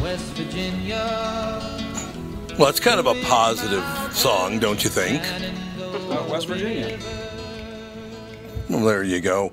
West 0.00 0.24
Virginia. 0.34 1.60
Well, 2.58 2.68
it's 2.68 2.80
kind 2.80 3.00
of 3.00 3.06
a 3.06 3.14
positive 3.22 3.84
song, 4.14 4.58
don't 4.58 4.82
you 4.82 4.90
think? 4.90 5.22
Oh, 5.78 6.28
West 6.30 6.46
Virginia. 6.46 6.98
Well, 8.68 8.84
there 8.84 9.02
you 9.02 9.20
go. 9.20 9.52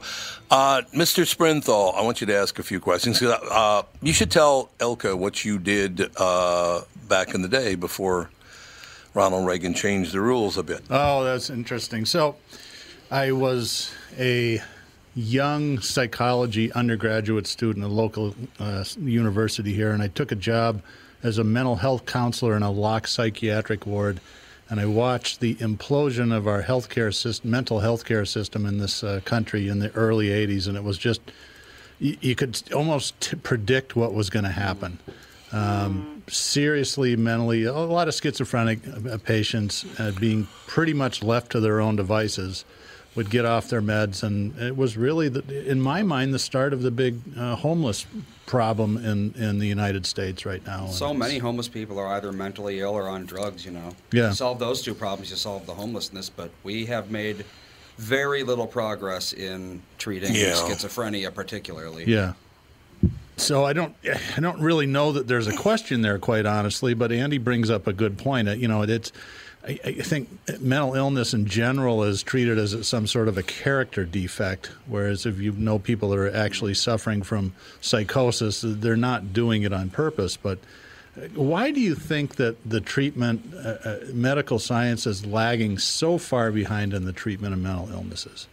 Uh, 0.50 0.82
Mr. 0.94 1.26
Sprinthal, 1.26 1.96
I 1.96 2.02
want 2.02 2.22
you 2.22 2.28
to 2.28 2.36
ask 2.36 2.60
a 2.60 2.64
few 2.64 2.80
questions. 2.80 3.22
Uh, 3.22 3.84
you 4.02 4.14
should 4.14 4.32
tell 4.32 4.70
Elka 4.80 5.18
what 5.18 5.44
you 5.44 5.58
did 5.58 6.12
uh, 6.18 6.82
back 7.08 7.34
in 7.34 7.42
the 7.42 7.48
day 7.48 7.76
before 7.76 8.30
Ronald 9.14 9.46
Reagan 9.46 9.74
changed 9.74 10.12
the 10.14 10.22
rules 10.22 10.58
a 10.58 10.64
bit. 10.64 10.82
Oh, 10.90 11.24
that's 11.24 11.50
interesting. 11.50 12.06
So, 12.06 12.36
I 13.12 13.32
was 13.32 13.94
a 14.18 14.62
young 15.16 15.80
psychology 15.80 16.72
undergraduate 16.74 17.48
student 17.48 17.86
at 17.86 17.90
a 17.90 17.94
local 17.94 18.36
uh, 18.60 18.84
university 19.00 19.74
here, 19.74 19.92
and 19.92 20.02
I 20.02 20.08
took 20.08 20.32
a 20.32 20.36
job 20.36 20.82
as 21.22 21.38
a 21.38 21.44
mental 21.44 21.78
health 21.78 22.06
counselor 22.06 22.56
in 22.56 22.64
a 22.64 22.72
locked 22.72 23.10
psychiatric 23.10 23.86
ward. 23.86 24.20
And 24.70 24.80
I 24.80 24.86
watched 24.86 25.40
the 25.40 25.56
implosion 25.56 26.36
of 26.36 26.48
our 26.48 26.64
healthcare 26.64 27.14
system, 27.14 27.52
mental 27.52 27.80
health 27.80 28.06
care 28.06 28.26
system 28.26 28.66
in 28.66 28.78
this 28.78 29.04
uh, 29.04 29.22
country 29.24 29.68
in 29.68 29.80
the 29.80 29.92
early 29.92 30.28
80s. 30.28 30.68
And 30.68 30.76
it 30.76 30.84
was 30.84 30.98
just, 30.98 31.22
you, 32.00 32.18
you 32.22 32.36
could 32.36 32.62
almost 32.74 33.20
t- 33.22 33.36
predict 33.36 33.96
what 33.96 34.14
was 34.14 34.30
going 34.30 34.46
to 34.46 34.52
happen. 34.52 35.00
Um, 35.52 36.24
seriously, 36.28 37.16
mentally, 37.16 37.66
a 37.66 37.74
lot 37.74 38.08
of 38.08 38.16
schizophrenic 38.16 38.80
uh, 38.88 39.18
patients 39.20 39.86
uh, 40.00 40.12
being 40.20 40.48
pretty 40.66 40.94
much 40.94 41.22
left 41.22 41.52
to 41.52 41.60
their 41.60 41.80
own 41.80 41.96
devices 41.96 42.66
would 43.16 43.30
get 43.30 43.46
off 43.46 43.70
their 43.70 43.82
meds, 43.82 44.24
and 44.24 44.58
it 44.60 44.76
was 44.76 44.98
really, 44.98 45.30
the, 45.30 45.70
in 45.70 45.80
my 45.80 46.02
mind, 46.02 46.34
the 46.34 46.40
start 46.40 46.74
of 46.74 46.82
the 46.82 46.90
big 46.90 47.20
uh, 47.38 47.56
homeless 47.56 48.06
problem 48.46 48.98
in, 48.98 49.34
in 49.36 49.60
the 49.60 49.68
United 49.68 50.06
States 50.06 50.46
right 50.46 50.66
now. 50.66 50.88
So 50.88 51.10
And 51.10 51.20
many 51.20 51.38
homeless 51.38 51.68
people 51.68 52.00
are 52.00 52.08
either 52.08 52.32
mentally 52.32 52.80
ill 52.80 52.92
or 52.94 53.08
on 53.08 53.26
drugs, 53.26 53.66
you 53.66 53.72
know. 53.72 53.96
Yeah. 54.12 54.30
You 54.30 54.34
solve 54.34 54.60
those 54.60 54.82
two 54.82 54.94
problems, 54.96 55.30
you 55.30 55.36
solve 55.36 55.66
the 55.66 55.74
homelessness, 55.74 56.30
but 56.30 56.50
we 56.64 56.86
have 56.88 57.12
made 57.12 57.46
very 57.98 58.44
little 58.44 58.66
progress 58.68 59.34
in 59.34 59.82
treating 60.00 60.34
Yeah. 60.34 60.54
schizophrenia 60.54 61.32
particularly. 61.34 62.06
Yeah. 62.06 62.34
So 63.38 63.66
I 63.66 63.74
don't, 63.74 63.96
I 64.36 64.40
don't 64.40 64.60
really 64.60 64.86
know 64.86 65.12
that 65.12 65.28
there's 65.28 65.48
a 65.48 65.56
question 65.56 66.02
there, 66.02 66.20
quite 66.20 66.46
honestly. 66.46 66.94
But 66.94 67.12
Andy 67.12 67.38
brings 67.38 67.70
up 67.70 67.88
a 67.88 67.94
good 67.94 68.18
point. 68.18 68.48
Uh, 68.48 68.52
You 68.54 68.68
know, 68.68 68.84
it's, 68.84 69.12
I, 69.66 69.80
I 69.86 69.92
think 69.94 70.30
mental 70.60 70.94
illness 70.94 71.34
in 71.34 71.46
general 71.46 72.04
is 72.04 72.22
treated 72.22 72.58
as 72.58 72.86
some 72.88 73.08
sort 73.08 73.28
of 73.28 73.38
a 73.38 73.44
character 73.44 74.04
defect, 74.04 74.72
whereas 74.88 75.26
if 75.26 75.40
you 75.40 75.54
know 75.54 75.80
people 75.80 76.10
that 76.10 76.20
are 76.20 76.36
actually 76.36 76.74
suffering 76.74 77.24
from 77.24 77.54
psychosis, 77.80 78.62
they're 78.66 78.98
not 78.98 79.32
doing 79.32 79.64
it 79.64 79.72
on 79.72 79.90
purpose. 79.90 80.36
But 80.36 80.60
uh, 81.16 81.28
why 81.36 81.72
do 81.72 81.80
you 81.80 81.96
think 81.96 82.36
that 82.36 82.58
the 82.70 82.82
treatment, 82.82 83.54
uh, 83.54 83.58
uh, 83.58 84.00
medical 84.14 84.60
science, 84.60 85.08
is 85.08 85.26
lagging 85.26 85.78
so 85.78 86.18
far 86.18 86.52
behind 86.52 86.94
in 86.94 87.06
the 87.06 87.14
treatment 87.14 87.54
of 87.54 87.60
mental 87.60 87.90
illnesses? 87.92 88.48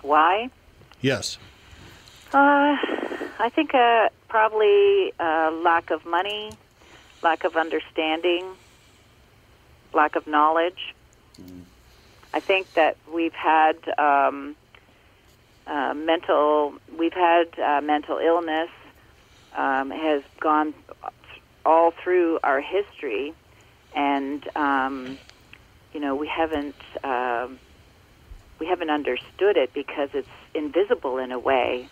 Why? 0.00 0.50
Yes. 1.00 1.38
Uh, 2.32 2.76
I 3.38 3.50
think 3.54 3.74
uh, 3.74 4.08
probably 4.28 5.12
uh, 5.20 5.52
lack 5.62 5.90
of 5.90 6.04
money, 6.04 6.50
lack 7.22 7.44
of 7.44 7.56
understanding, 7.56 8.44
lack 9.94 10.16
of 10.16 10.26
knowledge. 10.26 10.94
I 12.34 12.40
think 12.40 12.72
that 12.74 12.96
we've 13.12 13.34
had 13.34 13.76
um, 13.98 14.56
uh, 15.66 15.94
mental, 15.94 16.74
we've 16.98 17.12
had 17.12 17.58
uh, 17.58 17.80
mental 17.82 18.18
illness 18.18 18.70
um, 19.56 19.90
has 19.90 20.22
gone 20.40 20.74
all 21.64 21.92
through 22.02 22.38
our 22.42 22.60
history, 22.60 23.34
and 23.94 24.44
um, 24.56 25.18
you 25.92 26.00
know 26.00 26.14
we 26.14 26.26
haven't 26.26 26.74
um, 27.04 27.58
we 28.58 28.66
haven't 28.66 28.90
understood 28.90 29.56
it 29.56 29.74
because 29.74 30.08
it's 30.14 30.28
invisible 30.54 31.18
in 31.18 31.32
a 31.32 31.38
way. 31.38 31.88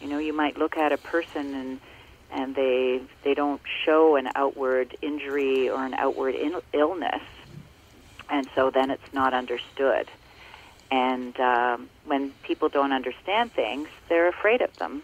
You 0.00 0.08
know, 0.08 0.18
you 0.18 0.32
might 0.32 0.56
look 0.56 0.76
at 0.76 0.92
a 0.92 0.96
person 0.96 1.54
and 1.54 1.80
and 2.30 2.54
they 2.54 3.00
they 3.24 3.34
don't 3.34 3.60
show 3.84 4.16
an 4.16 4.28
outward 4.34 4.96
injury 5.02 5.68
or 5.68 5.84
an 5.84 5.94
outward 5.94 6.34
in, 6.34 6.54
illness, 6.72 7.22
and 8.32 8.48
so 8.56 8.70
then 8.74 8.90
it's 8.90 9.12
not 9.12 9.34
understood. 9.34 10.08
And 10.90 11.38
um, 11.38 11.88
when 12.06 12.32
people 12.46 12.68
don't 12.68 12.92
understand 12.92 13.52
things, 13.52 13.88
they're 14.08 14.28
afraid 14.28 14.62
of 14.62 14.70
them. 14.78 15.02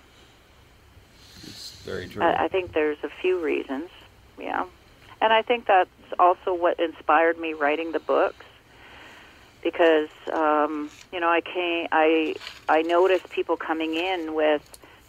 It's 1.47 1.81
Very 1.85 2.09
true. 2.09 2.23
I, 2.23 2.45
I 2.45 2.49
think 2.49 2.73
there's 2.73 2.99
a 3.05 3.09
few 3.23 3.41
reasons, 3.41 3.91
yeah, 4.41 4.65
and 5.21 5.33
I 5.33 5.43
think 5.43 5.67
that's 5.67 5.91
also 6.19 6.55
what 6.55 6.81
inspired 6.81 7.39
me 7.39 7.53
writing 7.53 7.93
the 7.93 8.01
books 8.01 8.47
because 9.63 10.09
um, 10.33 10.91
you 11.13 11.21
know 11.21 11.29
I 11.29 11.41
came 11.41 11.87
I 11.93 12.35
I 12.69 12.83
noticed 12.83 13.29
people 13.31 13.57
coming 13.57 13.95
in 13.95 14.35
with 14.35 14.63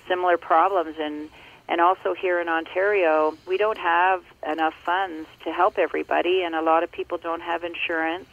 similar 0.08 0.38
problems 0.38 0.96
and 1.00 1.30
and 1.70 1.80
also 1.80 2.16
here 2.16 2.41
in 2.41 2.50
Ontario 2.50 3.38
we 3.48 3.58
don't 3.58 3.78
have 3.78 4.24
enough 4.46 4.74
funds 4.84 5.30
to 5.44 5.54
help 5.54 5.78
everybody 5.78 6.41
and 6.41 6.56
a 6.56 6.62
lot 6.62 6.84
of 6.84 6.91
people 6.91 7.18
don't 7.18 7.41
have 7.41 7.64
insurance. 7.64 8.28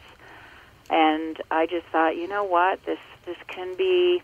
And 0.89 1.39
I 1.51 1.67
just 1.67 1.85
thought 1.87 2.17
you 2.17 2.27
know 2.27 2.43
what? 2.43 2.83
This 2.85 2.99
this 3.25 3.37
can 3.47 3.77
be 3.77 4.21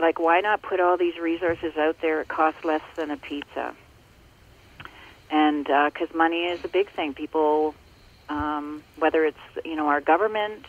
like 0.00 0.18
why 0.18 0.40
not 0.40 0.62
put 0.62 0.80
all 0.80 0.96
these 0.96 1.18
resources 1.18 1.76
out 1.76 2.00
there? 2.00 2.22
It 2.22 2.28
costs 2.28 2.64
less 2.64 2.82
than 2.96 3.10
a 3.10 3.16
pizza. 3.18 3.74
And 5.30 5.64
because 5.64 6.14
money 6.14 6.46
is 6.46 6.64
a 6.64 6.68
big 6.68 6.90
thing. 6.90 7.12
People 7.12 7.74
um, 8.30 8.82
whether 8.96 9.24
it's 9.26 9.38
you 9.64 9.76
know 9.76 9.88
our 9.88 10.00
government 10.00 10.64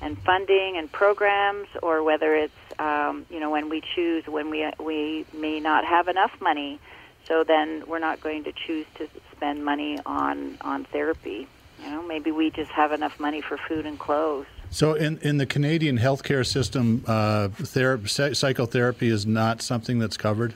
and 0.00 0.18
funding 0.18 0.76
and 0.76 0.90
programs, 0.90 1.68
or 1.82 2.02
whether 2.02 2.34
it's 2.34 2.52
um, 2.78 3.26
you 3.30 3.40
know 3.40 3.50
when 3.50 3.68
we 3.68 3.82
choose 3.94 4.24
when 4.26 4.50
we 4.50 4.70
we 4.78 5.26
may 5.32 5.60
not 5.60 5.84
have 5.84 6.08
enough 6.08 6.32
money, 6.40 6.80
so 7.26 7.44
then 7.44 7.84
we're 7.86 7.98
not 7.98 8.20
going 8.20 8.44
to 8.44 8.52
choose 8.52 8.86
to 8.96 9.08
spend 9.32 9.64
money 9.64 9.98
on 10.06 10.58
on 10.60 10.84
therapy. 10.84 11.46
You 11.82 11.90
know, 11.90 12.02
maybe 12.06 12.30
we 12.30 12.50
just 12.50 12.70
have 12.72 12.92
enough 12.92 13.18
money 13.18 13.40
for 13.40 13.56
food 13.56 13.86
and 13.86 13.98
clothes. 13.98 14.46
So, 14.70 14.94
in, 14.94 15.18
in 15.18 15.38
the 15.38 15.46
Canadian 15.46 15.98
healthcare 15.98 16.46
system, 16.46 17.02
uh, 17.06 17.48
ther- 17.48 18.06
psychotherapy 18.06 19.08
is 19.08 19.26
not 19.26 19.62
something 19.62 19.98
that's 19.98 20.16
covered. 20.16 20.54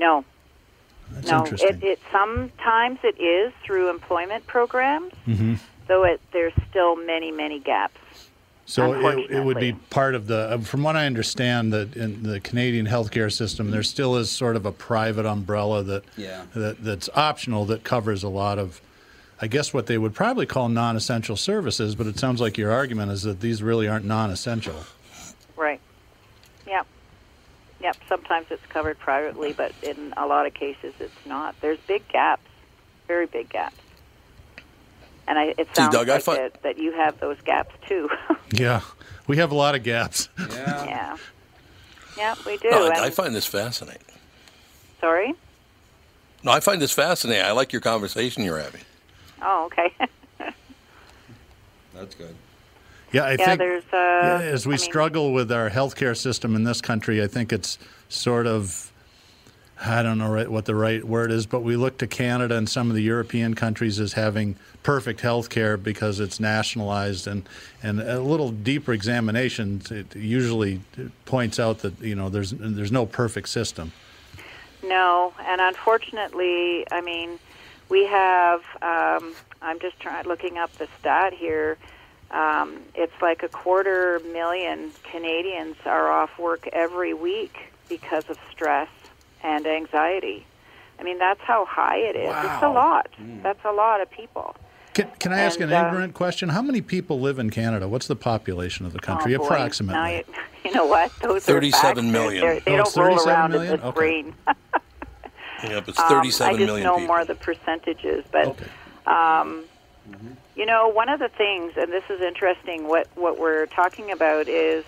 No, 0.00 0.24
That's 1.12 1.30
no. 1.30 1.38
interesting. 1.38 1.68
It, 1.68 1.82
it 1.82 1.98
sometimes 2.10 2.98
it 3.04 3.20
is 3.20 3.52
through 3.64 3.90
employment 3.90 4.46
programs, 4.46 5.12
hmm 5.24 5.54
though 5.88 6.04
it 6.04 6.20
there's 6.32 6.52
still 6.70 6.94
many 6.96 7.32
many 7.32 7.58
gaps. 7.58 7.98
So 8.66 8.92
it, 8.92 9.30
it 9.30 9.42
would 9.42 9.58
be 9.58 9.72
part 9.72 10.14
of 10.14 10.26
the, 10.26 10.40
uh, 10.50 10.58
from 10.58 10.82
what 10.82 10.94
I 10.94 11.06
understand, 11.06 11.72
that 11.72 11.96
in 11.96 12.22
the 12.22 12.38
Canadian 12.38 12.86
healthcare 12.86 13.32
system, 13.32 13.70
there 13.70 13.82
still 13.82 14.16
is 14.16 14.30
sort 14.30 14.56
of 14.56 14.66
a 14.66 14.72
private 14.72 15.24
umbrella 15.24 15.82
that, 15.84 16.04
Yeah. 16.18 16.42
that 16.54 16.84
that's 16.84 17.08
optional 17.14 17.64
that 17.64 17.82
covers 17.82 18.22
a 18.22 18.28
lot 18.28 18.58
of, 18.58 18.82
I 19.40 19.46
guess, 19.46 19.72
what 19.72 19.86
they 19.86 19.96
would 19.96 20.14
probably 20.14 20.44
call 20.44 20.68
non-essential 20.68 21.36
services. 21.38 21.94
But 21.94 22.08
it 22.08 22.18
sounds 22.18 22.42
like 22.42 22.58
your 22.58 22.70
argument 22.70 23.10
is 23.10 23.22
that 23.22 23.40
these 23.40 23.62
really 23.62 23.88
aren't 23.88 24.04
non-essential. 24.04 24.76
Right. 25.56 25.80
Yep. 26.66 26.86
Yep. 27.80 27.96
Sometimes 28.06 28.48
it's 28.50 28.66
covered 28.66 28.98
privately, 28.98 29.54
but 29.54 29.72
in 29.82 30.12
a 30.18 30.26
lot 30.26 30.44
of 30.44 30.52
cases 30.52 30.92
it's 31.00 31.24
not. 31.24 31.58
There's 31.62 31.78
big 31.86 32.06
gaps, 32.08 32.42
very 33.06 33.24
big 33.24 33.48
gaps. 33.48 33.76
And 35.28 35.38
I, 35.38 35.44
it 35.58 35.68
See, 35.68 35.74
sounds 35.74 35.94
Doug, 35.94 36.08
I 36.08 36.14
like 36.14 36.22
fi- 36.22 36.36
that, 36.36 36.62
that 36.62 36.78
you 36.78 36.90
have 36.92 37.20
those 37.20 37.36
gaps 37.44 37.74
too. 37.86 38.08
Yeah, 38.52 38.80
we 39.26 39.36
have 39.36 39.52
a 39.52 39.54
lot 39.54 39.74
of 39.74 39.82
gaps. 39.82 40.30
yeah. 40.38 41.16
Yeah, 42.16 42.34
we 42.46 42.56
do. 42.56 42.70
No, 42.70 42.86
and, 42.86 42.94
I, 42.94 43.06
I 43.06 43.10
find 43.10 43.34
this 43.34 43.46
fascinating. 43.46 44.02
sorry. 45.00 45.34
No, 46.42 46.50
I 46.52 46.60
find 46.60 46.80
this 46.80 46.92
fascinating. 46.92 47.44
I 47.44 47.50
like 47.52 47.72
your 47.72 47.82
conversation 47.82 48.42
you're 48.42 48.58
having. 48.58 48.80
Oh, 49.42 49.66
okay. 49.66 49.92
That's 51.94 52.14
good. 52.14 52.34
Yeah, 53.12 53.24
I 53.24 53.32
yeah, 53.32 53.36
think 53.44 53.58
there's. 53.58 53.84
Uh, 53.92 53.96
Yeah, 53.96 54.40
as 54.52 54.66
we 54.66 54.74
I 54.74 54.76
mean, 54.76 54.84
struggle 54.84 55.32
with 55.32 55.52
our 55.52 55.68
healthcare 55.70 56.16
system 56.16 56.54
in 56.56 56.64
this 56.64 56.80
country, 56.80 57.22
I 57.22 57.26
think 57.26 57.52
it's 57.52 57.78
sort 58.08 58.46
of 58.46 58.92
I 59.84 60.02
don't 60.02 60.18
know 60.18 60.44
what 60.44 60.64
the 60.64 60.74
right 60.74 61.04
word 61.04 61.30
is, 61.30 61.46
but 61.46 61.60
we 61.60 61.76
look 61.76 61.98
to 61.98 62.06
Canada 62.08 62.56
and 62.56 62.68
some 62.68 62.90
of 62.90 62.96
the 62.96 63.02
European 63.02 63.54
countries 63.54 64.00
as 64.00 64.14
having 64.14 64.56
perfect 64.82 65.20
health 65.20 65.50
care 65.50 65.76
because 65.76 66.18
it's 66.18 66.40
nationalized 66.40 67.28
and 67.28 67.48
and 67.82 68.00
a 68.00 68.20
little 68.20 68.50
deeper 68.50 68.92
examination 68.92 69.82
it 69.90 70.16
usually 70.16 70.80
points 71.26 71.60
out 71.60 71.80
that 71.80 72.00
you 72.00 72.16
know 72.16 72.28
there's 72.28 72.50
there's 72.50 72.90
no 72.90 73.06
perfect 73.06 73.48
system. 73.48 73.92
No, 74.82 75.32
and 75.40 75.60
unfortunately, 75.60 76.86
I 76.90 77.00
mean, 77.00 77.38
we 77.88 78.06
have. 78.06 78.62
Um, 78.82 79.34
I'm 79.60 79.80
just 79.80 79.98
trying 80.00 80.26
looking 80.26 80.58
up 80.58 80.72
the 80.74 80.88
stat 80.98 81.32
here. 81.32 81.76
Um, 82.30 82.80
it's 82.94 83.20
like 83.22 83.42
a 83.42 83.48
quarter 83.48 84.20
million 84.32 84.90
Canadians 85.04 85.76
are 85.84 86.10
off 86.10 86.38
work 86.38 86.68
every 86.72 87.14
week 87.14 87.56
because 87.88 88.28
of 88.28 88.38
stress 88.52 88.88
and 89.42 89.66
anxiety. 89.66 90.46
I 90.98 91.02
mean, 91.04 91.18
that's 91.18 91.40
how 91.46 91.64
high 91.68 91.96
it 91.98 92.16
is. 92.16 92.34
It's 92.44 92.62
a 92.62 92.66
Wow. 92.68 92.74
lot. 92.74 93.06
That's 93.42 93.64
a 93.64 93.72
lot 93.72 94.00
of 94.00 94.10
people. 94.10 94.56
Can, 94.94 95.08
can 95.20 95.32
I 95.32 95.38
ask 95.38 95.60
And, 95.60 95.70
an 95.70 95.76
uh, 95.78 95.86
ignorant 95.86 96.14
question? 96.14 96.48
How 96.48 96.62
many 96.62 96.80
people 96.80 97.20
live 97.20 97.38
in 97.38 97.50
Canada? 97.50 97.86
What's 97.86 98.08
the 98.08 98.16
population 98.16 98.84
of 98.84 98.92
the 98.92 98.98
country, 98.98 99.34
Oh, 99.34 99.38
boy. 99.38 99.44
approximately? 99.44 99.94
Now 99.94 100.08
you, 100.08 100.24
you 100.64 100.72
know 100.72 100.86
what? 100.86 101.12
Those 101.22 101.44
37 101.44 102.08
are 102.08 102.10
million. 102.10 102.40
They're- 102.40 102.60
They 102.64 102.72
Oh, 102.72 102.76
don't 102.78 102.86
it's 102.88 102.96
roll 102.96 103.28
around 103.28 103.50
million? 103.52 103.74
in 103.74 103.80
this 103.80 103.86
Okay. 103.88 103.94
brain. 103.96 104.34
Yep, 105.62 105.88
it's 105.88 105.98
Um, 105.98 106.06
I 106.06 106.22
just 106.22 106.40
million 106.40 106.84
know 106.84 106.94
people. 106.98 107.06
more 107.08 107.20
of 107.20 107.26
the 107.26 107.34
percentages, 107.34 108.24
but 108.30 108.56
um, 109.10 109.64
you 110.54 110.64
know, 110.66 110.88
one 110.88 111.08
of 111.08 111.18
the 111.18 111.28
things, 111.28 111.72
and 111.76 111.90
this 111.92 112.04
is 112.08 112.20
interesting, 112.20 112.86
what 112.86 113.08
what 113.16 113.38
we're 113.40 113.66
talking 113.66 114.12
about 114.12 114.48
is 114.48 114.84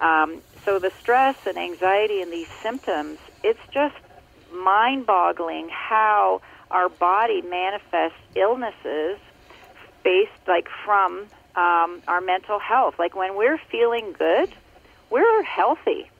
um, 0.00 0.40
so 0.64 0.78
the 0.78 0.90
stress 1.00 1.36
and 1.46 1.58
anxiety 1.58 2.20
and 2.20 2.32
these 2.32 2.48
symptoms. 2.62 3.18
It's 3.42 3.60
just 3.72 3.94
mind-boggling 4.52 5.68
how 5.68 6.40
our 6.70 6.88
body 6.88 7.42
manifests 7.42 8.18
illnesses 8.34 9.18
based 10.02 10.32
like 10.46 10.68
from 10.84 11.26
um, 11.56 12.02
our 12.08 12.20
mental 12.20 12.58
health. 12.58 12.94
Like 12.98 13.14
when 13.14 13.36
we're 13.36 13.58
feeling 13.70 14.14
good, 14.18 14.50
we're 15.10 15.42
healthy. 15.42 16.10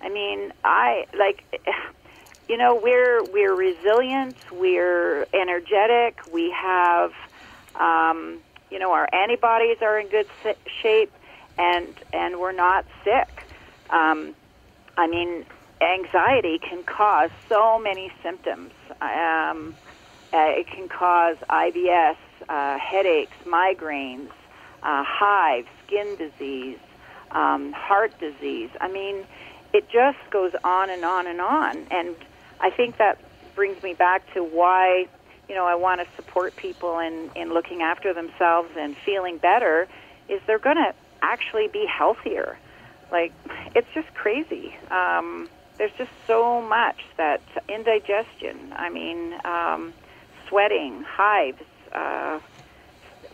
I 0.00 0.08
mean, 0.08 0.52
I 0.64 1.06
like 1.18 1.44
you 2.48 2.56
know 2.56 2.74
we're 2.82 3.22
we're 3.24 3.54
resilient 3.54 4.36
we're 4.50 5.26
energetic 5.32 6.18
we 6.32 6.50
have 6.50 7.12
um, 7.76 8.38
you 8.70 8.78
know 8.78 8.92
our 8.92 9.08
antibodies 9.12 9.78
are 9.80 9.98
in 9.98 10.08
good 10.08 10.26
shape 10.82 11.12
and 11.58 11.88
and 12.12 12.40
we're 12.40 12.52
not 12.52 12.84
sick 13.04 13.44
um, 13.92 14.34
i 14.96 15.06
mean 15.06 15.44
anxiety 15.80 16.58
can 16.58 16.82
cause 16.84 17.30
so 17.48 17.78
many 17.78 18.10
symptoms 18.22 18.72
um, 19.00 19.74
uh, 20.32 20.60
it 20.60 20.66
can 20.66 20.88
cause 20.88 21.36
ibs 21.50 22.16
uh, 22.48 22.78
headaches 22.78 23.36
migraines 23.46 24.30
uh, 24.82 25.04
hives 25.06 25.68
skin 25.86 26.16
disease 26.16 26.78
um, 27.30 27.72
heart 27.72 28.12
disease 28.18 28.70
i 28.80 28.88
mean 28.88 29.24
it 29.72 29.88
just 29.88 30.18
goes 30.30 30.52
on 30.64 30.90
and 30.90 31.04
on 31.04 31.26
and 31.26 31.40
on. 31.40 31.86
And 31.90 32.14
I 32.60 32.70
think 32.70 32.98
that 32.98 33.18
brings 33.54 33.82
me 33.82 33.94
back 33.94 34.22
to 34.34 34.42
why, 34.42 35.06
you 35.48 35.54
know, 35.54 35.66
I 35.66 35.74
want 35.74 36.00
to 36.00 36.06
support 36.16 36.56
people 36.56 36.98
in, 36.98 37.30
in 37.34 37.52
looking 37.52 37.82
after 37.82 38.12
themselves 38.12 38.70
and 38.76 38.96
feeling 39.04 39.38
better 39.38 39.88
is 40.28 40.40
they're 40.46 40.58
going 40.58 40.76
to 40.76 40.94
actually 41.22 41.68
be 41.68 41.86
healthier. 41.86 42.58
Like, 43.12 43.32
it's 43.76 43.86
just 43.94 44.12
crazy. 44.14 44.74
Um, 44.90 45.48
there's 45.78 45.92
just 45.98 46.10
so 46.26 46.60
much 46.62 46.96
that 47.18 47.42
indigestion, 47.68 48.72
I 48.74 48.88
mean, 48.88 49.34
um, 49.44 49.92
sweating, 50.48 51.02
hives, 51.02 51.62
uh, 51.92 52.40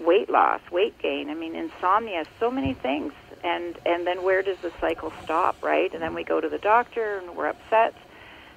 weight 0.01 0.29
loss, 0.31 0.61
weight 0.71 0.99
gain. 0.99 1.31
I 1.31 1.35
mean, 1.35 1.55
insomnia, 1.55 2.25
so 2.39 2.51
many 2.51 2.75
things. 2.75 3.13
And 3.45 3.79
and 3.87 4.05
then 4.05 4.25
where 4.25 4.43
does 4.43 4.59
the 4.59 4.73
cycle 4.81 5.13
stop, 5.23 5.63
right? 5.63 5.93
And 5.93 6.03
then 6.03 6.13
we 6.13 6.25
go 6.25 6.41
to 6.41 6.49
the 6.49 6.59
doctor 6.59 7.19
and 7.19 7.37
we're 7.37 7.47
upset, 7.47 7.95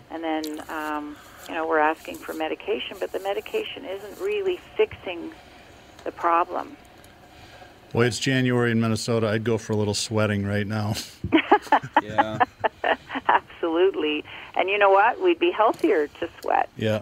and 0.09 0.23
then 0.23 0.63
um, 0.69 1.15
you 1.47 1.53
know 1.53 1.67
we're 1.67 1.77
asking 1.77 2.15
for 2.15 2.33
medication, 2.33 2.97
but 2.99 3.11
the 3.11 3.19
medication 3.19 3.85
isn't 3.85 4.19
really 4.19 4.59
fixing 4.75 5.33
the 6.03 6.11
problem. 6.11 6.77
Boy, 7.93 8.05
it's 8.05 8.19
January 8.19 8.71
in 8.71 8.79
Minnesota. 8.79 9.27
I'd 9.27 9.43
go 9.43 9.57
for 9.57 9.73
a 9.73 9.75
little 9.75 9.93
sweating 9.93 10.45
right 10.45 10.65
now. 10.65 10.95
yeah. 12.03 12.39
Absolutely. 13.27 14.23
And 14.55 14.69
you 14.69 14.77
know 14.77 14.89
what? 14.89 15.19
We'd 15.21 15.39
be 15.39 15.51
healthier 15.51 16.07
to 16.07 16.29
sweat. 16.41 16.69
Yeah. 16.77 17.01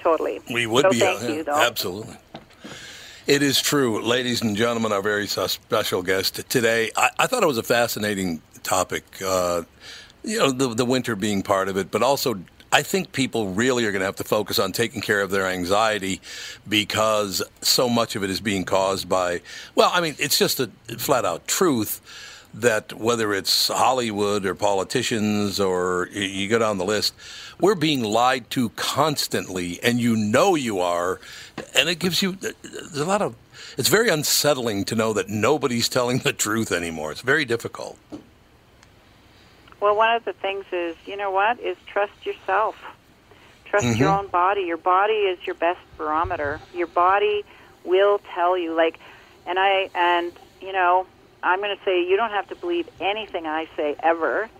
Totally. 0.00 0.40
We 0.50 0.66
would 0.66 0.82
so 0.82 0.90
be. 0.90 1.00
Thank 1.00 1.22
yeah, 1.22 1.28
you, 1.28 1.44
though. 1.44 1.60
Absolutely. 1.60 2.16
It 3.26 3.42
is 3.42 3.60
true. 3.60 4.00
Ladies 4.00 4.42
and 4.42 4.56
gentlemen, 4.56 4.92
our 4.92 5.02
very 5.02 5.26
special 5.26 6.02
guest 6.02 6.48
today. 6.48 6.90
I, 6.96 7.10
I 7.18 7.26
thought 7.26 7.42
it 7.42 7.46
was 7.46 7.58
a 7.58 7.62
fascinating 7.64 8.40
topic. 8.62 9.04
Uh, 9.24 9.62
you 10.22 10.38
know, 10.38 10.52
the, 10.52 10.72
the 10.72 10.84
winter 10.84 11.16
being 11.16 11.42
part 11.42 11.68
of 11.68 11.76
it, 11.76 11.90
but 11.90 12.02
also 12.02 12.40
I 12.70 12.82
think 12.82 13.12
people 13.12 13.48
really 13.48 13.86
are 13.86 13.92
going 13.92 14.00
to 14.00 14.06
have 14.06 14.16
to 14.16 14.24
focus 14.24 14.58
on 14.58 14.72
taking 14.72 15.00
care 15.00 15.22
of 15.22 15.30
their 15.30 15.46
anxiety 15.46 16.20
because 16.68 17.42
so 17.62 17.88
much 17.88 18.14
of 18.14 18.22
it 18.22 18.30
is 18.30 18.40
being 18.40 18.64
caused 18.64 19.08
by, 19.08 19.40
well, 19.74 19.90
I 19.92 20.00
mean, 20.02 20.16
it's 20.18 20.38
just 20.38 20.60
a 20.60 20.66
flat 20.98 21.24
out 21.24 21.46
truth 21.48 22.02
that 22.52 22.92
whether 22.92 23.32
it's 23.32 23.68
Hollywood 23.68 24.44
or 24.44 24.54
politicians 24.54 25.60
or 25.60 26.08
you 26.12 26.48
go 26.48 26.58
down 26.58 26.78
the 26.78 26.84
list, 26.84 27.14
we're 27.60 27.74
being 27.74 28.02
lied 28.02 28.50
to 28.50 28.70
constantly, 28.70 29.82
and 29.82 30.00
you 30.00 30.16
know 30.16 30.54
you 30.54 30.80
are, 30.80 31.20
and 31.74 31.88
it 31.88 31.98
gives 31.98 32.22
you 32.22 32.36
a 32.96 33.04
lot 33.04 33.22
of. 33.22 33.34
It's 33.76 33.88
very 33.88 34.08
unsettling 34.08 34.84
to 34.86 34.94
know 34.94 35.12
that 35.12 35.28
nobody's 35.28 35.88
telling 35.88 36.18
the 36.18 36.32
truth 36.32 36.72
anymore. 36.72 37.12
It's 37.12 37.20
very 37.20 37.44
difficult. 37.44 37.98
Well, 39.80 39.96
one 39.96 40.14
of 40.16 40.24
the 40.24 40.34
things 40.40 40.64
is, 40.72 40.96
you 41.06 41.16
know 41.16 41.30
what, 41.30 41.60
is 41.60 41.76
trust 41.92 42.12
yourself. 42.26 42.76
Trust 43.66 43.88
Mm-hmm. 43.88 44.00
your 44.00 44.10
own 44.10 44.28
body. 44.30 44.62
Your 44.62 44.78
body 44.78 45.28
is 45.30 45.38
your 45.46 45.54
best 45.56 45.80
barometer. 45.98 46.60
Your 46.72 46.86
body 46.88 47.44
will 47.84 48.18
tell 48.34 48.58
you 48.58 48.76
like 48.76 48.98
and 49.46 49.58
I 49.58 49.88
and 49.94 50.32
you 50.60 50.72
know, 50.72 51.06
I'm 51.42 51.60
going 51.60 51.76
to 51.76 51.82
say 51.84 52.02
you 52.02 52.16
don't 52.16 52.30
have 52.32 52.48
to 52.48 52.56
believe 52.56 52.86
anything 53.00 53.46
I 53.46 53.66
say 53.76 53.96
ever. 54.02 54.50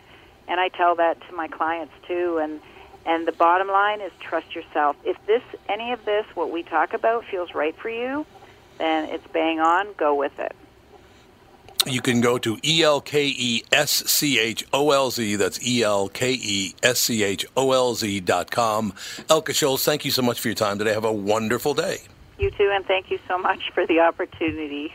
And 0.48 0.60
I 0.60 0.68
tell 0.68 0.96
that 0.96 1.16
to 1.28 1.36
my 1.36 1.48
clients 1.48 1.94
too 2.06 2.38
and 2.42 2.60
and 3.06 3.26
the 3.26 3.32
bottom 3.32 3.68
line 3.68 4.00
is 4.02 4.12
trust 4.20 4.54
yourself. 4.54 4.96
If 5.04 5.16
this 5.26 5.42
any 5.68 5.92
of 5.92 6.04
this 6.04 6.24
what 6.34 6.50
we 6.52 6.62
talk 6.62 6.90
about 6.94 7.24
feels 7.30 7.50
right 7.54 7.74
for 7.80 7.90
you, 7.90 8.26
then 8.78 9.06
it's 9.10 9.26
bang 9.32 9.60
on, 9.60 9.94
go 9.98 10.14
with 10.14 10.32
it. 10.38 10.52
You 11.88 12.00
can 12.00 12.20
go 12.20 12.38
to 12.38 12.58
E 12.64 12.82
L 12.82 13.00
K 13.00 13.28
E 13.36 13.64
S 13.72 13.90
C 13.90 14.38
H 14.38 14.64
O 14.72 14.90
L 14.90 15.10
Z. 15.10 15.36
That's 15.36 15.64
E 15.66 15.82
L 15.82 16.08
K 16.08 16.32
E 16.32 16.74
S 16.82 16.98
C 17.00 17.22
H 17.22 17.46
O 17.56 17.72
L 17.72 17.94
Z 17.94 18.20
dot 18.20 18.50
com. 18.50 18.92
Elke 19.30 19.50
Scholz, 19.50 19.84
thank 19.84 20.04
you 20.04 20.10
so 20.10 20.22
much 20.22 20.40
for 20.40 20.48
your 20.48 20.54
time 20.54 20.78
today. 20.78 20.92
Have 20.92 21.04
a 21.04 21.12
wonderful 21.12 21.74
day. 21.74 21.98
You 22.38 22.50
too 22.50 22.70
and 22.72 22.84
thank 22.86 23.10
you 23.10 23.18
so 23.26 23.38
much 23.38 23.70
for 23.72 23.86
the 23.86 24.00
opportunity. 24.00 24.92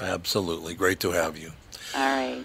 Absolutely. 0.00 0.74
Great 0.74 1.00
to 1.00 1.10
have 1.10 1.36
you. 1.36 1.50
All 1.94 2.00
right. 2.02 2.44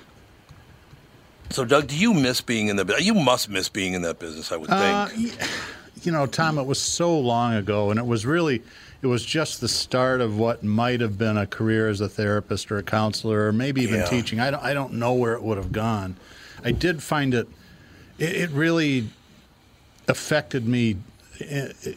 So, 1.51 1.65
Doug, 1.65 1.87
do 1.87 1.95
you 1.97 2.13
miss 2.13 2.41
being 2.41 2.67
in 2.67 2.75
the 2.75 2.85
business? 2.85 3.05
You 3.05 3.15
must 3.15 3.49
miss 3.49 3.69
being 3.69 3.93
in 3.93 4.03
that 4.03 4.19
business, 4.19 4.51
I 4.51 4.57
would 4.57 4.69
Uh, 4.69 5.07
think. 5.07 5.31
y- 5.39 5.47
you 6.03 6.11
know, 6.11 6.27
Tom, 6.27 6.59
it 6.59 6.65
was 6.67 6.79
so 6.79 7.17
long 7.17 7.53
ago, 7.55 7.89
and 7.89 7.99
it 7.99 8.05
was 8.05 8.23
really, 8.25 8.61
it 9.01 9.07
was 9.07 9.23
just 9.25 9.61
the 9.61 9.67
start 9.67 10.19
of 10.21 10.37
what 10.37 10.63
might 10.63 10.99
have 11.01 11.17
been 11.17 11.37
a 11.37 11.47
career 11.47 11.87
as 11.87 12.01
a 12.01 12.09
therapist 12.09 12.71
or 12.71 12.77
a 12.77 12.83
counselor, 12.83 13.47
or 13.47 13.53
maybe 13.53 13.81
even 13.81 13.99
Yeah. 14.01 14.05
teaching. 14.05 14.39
I 14.39 14.51
don't, 14.51 14.63
I 14.63 14.73
don't 14.73 14.93
know 14.93 15.13
where 15.13 15.33
it 15.33 15.41
would 15.41 15.57
have 15.57 15.71
gone. 15.71 16.17
I 16.63 16.71
did 16.71 17.01
find 17.01 17.33
it, 17.33 17.47
it, 18.17 18.35
it 18.35 18.49
really 18.51 19.09
affected 20.07 20.67
me. 20.67 20.97
eh, 21.39 21.71
eh, 21.85 21.93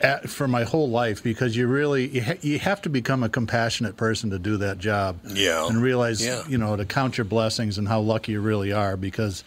At, 0.00 0.30
for 0.30 0.46
my 0.46 0.62
whole 0.62 0.88
life, 0.88 1.24
because 1.24 1.56
you 1.56 1.66
really 1.66 2.06
you, 2.06 2.22
ha- 2.22 2.38
you 2.40 2.60
have 2.60 2.80
to 2.82 2.88
become 2.88 3.24
a 3.24 3.28
compassionate 3.28 3.96
person 3.96 4.30
to 4.30 4.38
do 4.38 4.56
that 4.58 4.78
job, 4.78 5.18
Yeah. 5.26 5.66
and 5.66 5.82
realize 5.82 6.24
Yeah. 6.24 6.44
you 6.48 6.56
know 6.56 6.76
to 6.76 6.84
count 6.84 7.18
your 7.18 7.24
blessings 7.24 7.78
and 7.78 7.88
how 7.88 7.98
lucky 8.00 8.30
you 8.32 8.40
really 8.40 8.72
are 8.72 8.96
because 8.96 9.42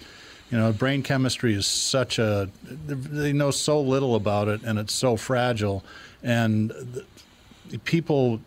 you 0.51 0.57
know 0.57 0.73
brain 0.73 1.03
chemistry 1.03 1.53
is 1.53 1.65
such 1.65 2.19
a 2.19 2.49
they 2.65 3.31
know 3.31 3.49
so 3.51 3.79
little 3.79 4.13
about 4.15 4.49
it 4.49 4.61
and 4.63 4.77
it's 4.77 4.91
so 4.93 5.15
fragile 5.15 5.85
and 6.23 6.69
the, 6.71 7.77
people 7.79 8.41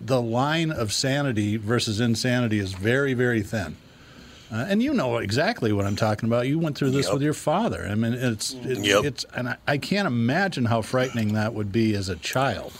the 0.00 0.20
line 0.20 0.70
of 0.70 0.92
sanity 0.92 1.56
versus 1.56 2.00
insanity 2.00 2.58
is 2.58 2.72
very 2.72 3.14
very 3.14 3.42
thin 3.42 3.76
uh, 4.52 4.66
and 4.68 4.82
you 4.82 4.92
know 4.94 5.16
exactly 5.16 5.72
what 5.72 5.84
I'm 5.86 5.96
talking 5.96 6.28
about. 6.28 6.46
You 6.46 6.60
went 6.60 6.78
through 6.78 6.90
this 6.92 7.06
Yep. 7.06 7.14
with 7.14 7.22
your 7.24 7.32
father. 7.34 7.84
I 7.84 7.96
mean, 7.96 8.12
it's 8.12 8.54
it, 8.54 8.78
Yep. 8.78 9.04
it's 9.04 9.24
and 9.34 9.48
I, 9.48 9.56
I 9.66 9.76
can't 9.78 10.06
imagine 10.06 10.66
how 10.66 10.82
frightening 10.82 11.32
that 11.34 11.52
would 11.52 11.72
be 11.72 11.96
as 11.96 12.08
a 12.08 12.14
child. 12.14 12.72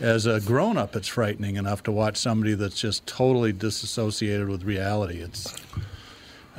As 0.00 0.26
a 0.26 0.40
grown 0.40 0.76
up, 0.76 0.96
it's 0.96 1.06
frightening 1.06 1.54
enough 1.54 1.84
to 1.84 1.92
watch 1.92 2.16
somebody 2.16 2.54
that's 2.54 2.80
just 2.80 3.06
totally 3.06 3.52
disassociated 3.52 4.48
with 4.48 4.64
reality. 4.64 5.18
It's 5.20 5.54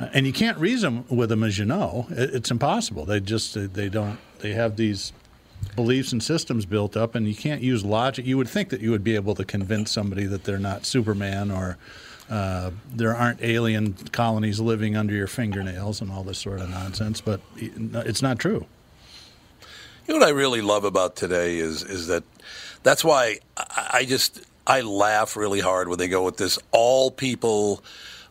uh, 0.00 0.08
and 0.14 0.26
you 0.26 0.32
can't 0.32 0.56
reason 0.56 1.04
with 1.10 1.28
them, 1.28 1.42
as 1.44 1.58
you 1.58 1.66
know. 1.66 2.06
It, 2.08 2.34
it's 2.36 2.50
impossible. 2.50 3.04
They 3.04 3.20
just 3.20 3.52
they 3.74 3.90
don't. 3.90 4.18
They 4.38 4.52
have 4.52 4.76
these 4.76 5.12
beliefs 5.76 6.12
and 6.12 6.22
systems 6.22 6.66
built 6.66 6.96
up, 6.96 7.14
and 7.14 7.28
you 7.28 7.34
can't 7.34 7.62
use 7.62 7.84
logic. 7.84 8.26
You 8.26 8.36
would 8.36 8.48
think 8.48 8.70
that 8.70 8.80
you 8.80 8.90
would 8.90 9.04
be 9.04 9.14
able 9.14 9.34
to 9.36 9.44
convince 9.44 9.90
somebody 9.90 10.26
that 10.26 10.44
they're 10.44 10.58
not 10.58 10.84
Superman 10.84 11.50
or 11.50 11.78
uh, 12.30 12.72
there 12.92 13.14
aren't 13.14 13.42
alien 13.42 13.94
colonies 14.12 14.60
living 14.60 14.96
under 14.96 15.14
your 15.14 15.26
fingernails 15.26 16.00
and 16.00 16.10
all 16.10 16.22
this 16.24 16.38
sort 16.38 16.60
of 16.60 16.68
nonsense, 16.68 17.20
but 17.20 17.40
it's 17.56 18.22
not 18.22 18.38
true. 18.38 18.66
You 20.06 20.14
know 20.14 20.20
what 20.20 20.28
I 20.28 20.32
really 20.32 20.60
love 20.60 20.84
about 20.84 21.16
today 21.16 21.58
is 21.58 21.82
is 21.82 22.06
that 22.08 22.24
that's 22.82 23.04
why 23.04 23.38
I, 23.56 23.90
I 23.94 24.04
just 24.04 24.40
I 24.66 24.80
laugh 24.82 25.36
really 25.36 25.60
hard 25.60 25.88
when 25.88 25.98
they 25.98 26.08
go 26.08 26.24
with 26.24 26.36
this 26.36 26.58
all 26.70 27.10
people 27.10 27.82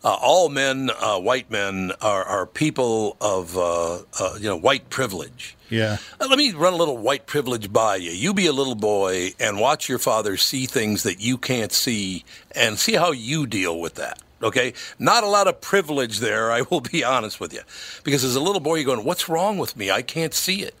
uh, 0.04 0.16
all 0.20 0.48
men, 0.48 0.90
uh, 1.00 1.18
white 1.18 1.50
men, 1.50 1.92
are, 2.00 2.24
are 2.24 2.46
people 2.46 3.16
of 3.20 3.56
uh, 3.56 3.98
uh, 4.20 4.34
you 4.38 4.48
know 4.48 4.56
white 4.56 4.90
privilege. 4.90 5.56
Yeah. 5.70 5.98
Uh, 6.20 6.26
Let 6.28 6.38
me 6.38 6.52
run 6.52 6.72
a 6.72 6.76
little 6.76 6.96
white 6.96 7.26
privilege 7.26 7.72
by 7.72 7.96
you. 7.96 8.10
You 8.10 8.32
be 8.32 8.46
a 8.46 8.52
little 8.52 8.74
boy 8.74 9.32
and 9.38 9.60
watch 9.60 9.88
your 9.88 9.98
father 9.98 10.36
see 10.36 10.66
things 10.66 11.02
that 11.02 11.20
you 11.20 11.36
can't 11.36 11.72
see 11.72 12.24
and 12.52 12.78
see 12.78 12.94
how 12.94 13.12
you 13.12 13.46
deal 13.46 13.78
with 13.78 13.96
that. 13.96 14.18
Okay? 14.42 14.72
Not 14.98 15.24
a 15.24 15.26
lot 15.26 15.46
of 15.46 15.60
privilege 15.60 16.20
there, 16.20 16.50
I 16.50 16.62
will 16.62 16.80
be 16.80 17.04
honest 17.04 17.38
with 17.40 17.52
you. 17.52 17.60
Because 18.02 18.24
as 18.24 18.34
a 18.34 18.40
little 18.40 18.60
boy, 18.60 18.76
you're 18.76 18.86
going, 18.86 19.04
What's 19.04 19.28
wrong 19.28 19.58
with 19.58 19.76
me? 19.76 19.90
I 19.90 20.00
can't 20.02 20.32
see 20.32 20.62
it. 20.62 20.74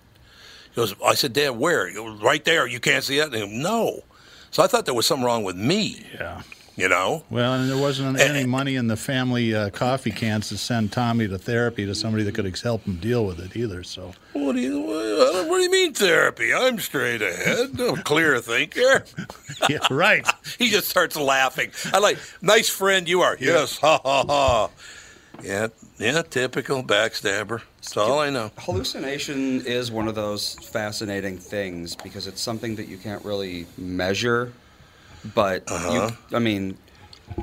He 0.70 0.76
goes, 0.76 0.94
I 1.04 1.14
said, 1.14 1.32
Dad, 1.32 1.50
where? 1.50 1.92
Goes, 1.92 2.22
right 2.22 2.44
there. 2.44 2.66
You 2.66 2.80
can't 2.80 3.04
see 3.04 3.18
it? 3.18 3.26
And 3.26 3.34
he 3.34 3.40
goes, 3.40 3.50
no. 3.50 4.04
So 4.50 4.62
I 4.62 4.66
thought 4.68 4.86
there 4.86 4.94
was 4.94 5.06
something 5.06 5.26
wrong 5.26 5.44
with 5.44 5.56
me. 5.56 6.06
Yeah. 6.14 6.42
You 6.78 6.88
know? 6.88 7.24
Well, 7.28 7.54
and 7.54 7.68
there 7.68 7.76
wasn't 7.76 8.20
any 8.20 8.46
money 8.46 8.76
in 8.76 8.86
the 8.86 8.96
family 8.96 9.52
uh, 9.52 9.70
coffee 9.70 10.12
cans 10.12 10.48
to 10.50 10.56
send 10.56 10.92
Tommy 10.92 11.26
to 11.26 11.36
therapy 11.36 11.84
to 11.86 11.94
somebody 11.94 12.22
that 12.22 12.36
could 12.36 12.56
help 12.60 12.84
him 12.84 12.98
deal 12.98 13.26
with 13.26 13.40
it 13.40 13.56
either. 13.56 13.82
So 13.82 14.12
What 14.32 14.52
do 14.52 14.60
you, 14.60 14.80
what, 14.82 15.48
what 15.48 15.56
do 15.56 15.62
you 15.64 15.72
mean 15.72 15.92
therapy? 15.92 16.54
I'm 16.54 16.78
straight 16.78 17.20
ahead. 17.20 17.80
I'm 17.80 17.98
a 17.98 18.02
clear 18.04 18.38
thinker. 18.38 19.04
yeah, 19.68 19.78
right. 19.90 20.24
he 20.58 20.70
just 20.70 20.86
starts 20.88 21.16
laughing. 21.16 21.72
I 21.92 21.98
like, 21.98 22.18
nice 22.42 22.68
friend 22.68 23.08
you 23.08 23.22
are. 23.22 23.36
Yes, 23.40 23.78
ha 23.78 24.00
ha 24.00 24.24
ha. 24.24 24.70
Yeah, 25.42 25.68
yeah, 25.98 26.22
typical 26.22 26.84
backstabber. 26.84 27.62
That's 27.78 27.96
all 27.96 28.20
I 28.20 28.30
know. 28.30 28.52
Hallucination 28.56 29.66
is 29.66 29.90
one 29.90 30.06
of 30.06 30.14
those 30.14 30.54
fascinating 30.54 31.38
things 31.38 31.96
because 31.96 32.28
it's 32.28 32.40
something 32.40 32.76
that 32.76 32.86
you 32.86 32.98
can't 32.98 33.24
really 33.24 33.66
measure, 33.76 34.52
but 35.24 35.64
Uh-huh. 35.70 36.10
you, 36.30 36.36
I 36.36 36.40
mean, 36.40 36.78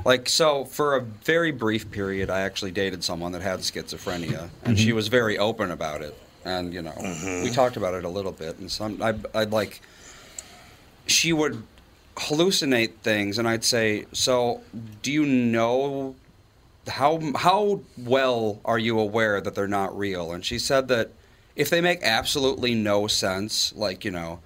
like, 0.04 0.28
so 0.28 0.64
for 0.64 0.96
a 0.96 1.00
very 1.00 1.52
brief 1.52 1.90
period, 1.90 2.30
I 2.30 2.40
actually 2.40 2.70
dated 2.72 3.02
someone 3.04 3.32
that 3.32 3.42
had 3.42 3.60
schizophrenia, 3.60 4.50
and 4.64 4.78
she 4.78 4.90
Mhm. 4.90 4.94
was 4.94 5.08
very 5.08 5.38
open 5.38 5.70
about 5.70 6.02
it. 6.02 6.14
And, 6.44 6.72
you 6.72 6.82
know, 6.82 6.92
Mhm. 6.92 7.42
we 7.42 7.50
talked 7.50 7.76
about 7.76 7.94
it 7.94 8.04
a 8.04 8.08
little 8.08 8.32
bit, 8.32 8.58
and 8.58 8.70
some, 8.70 9.02
I, 9.02 9.14
I'd 9.34 9.50
like, 9.52 9.80
she 11.06 11.32
would 11.32 11.62
hallucinate 12.16 12.92
things, 13.02 13.38
and 13.38 13.48
I'd 13.48 13.64
say, 13.64 14.06
so 14.12 14.62
do 15.02 15.12
you 15.12 15.26
know 15.26 16.14
how 16.88 17.20
how 17.34 17.80
well 17.98 18.60
are 18.64 18.78
you 18.78 18.98
aware 19.00 19.40
that 19.40 19.54
they're 19.56 19.66
not 19.66 19.96
real? 19.96 20.32
And 20.32 20.44
she 20.44 20.58
said 20.58 20.86
that 20.88 21.10
if 21.56 21.68
they 21.68 21.80
make 21.80 22.00
absolutely 22.02 22.74
no 22.74 23.06
sense, 23.08 23.72
like 23.74 24.04
you 24.04 24.10
know, 24.12 24.38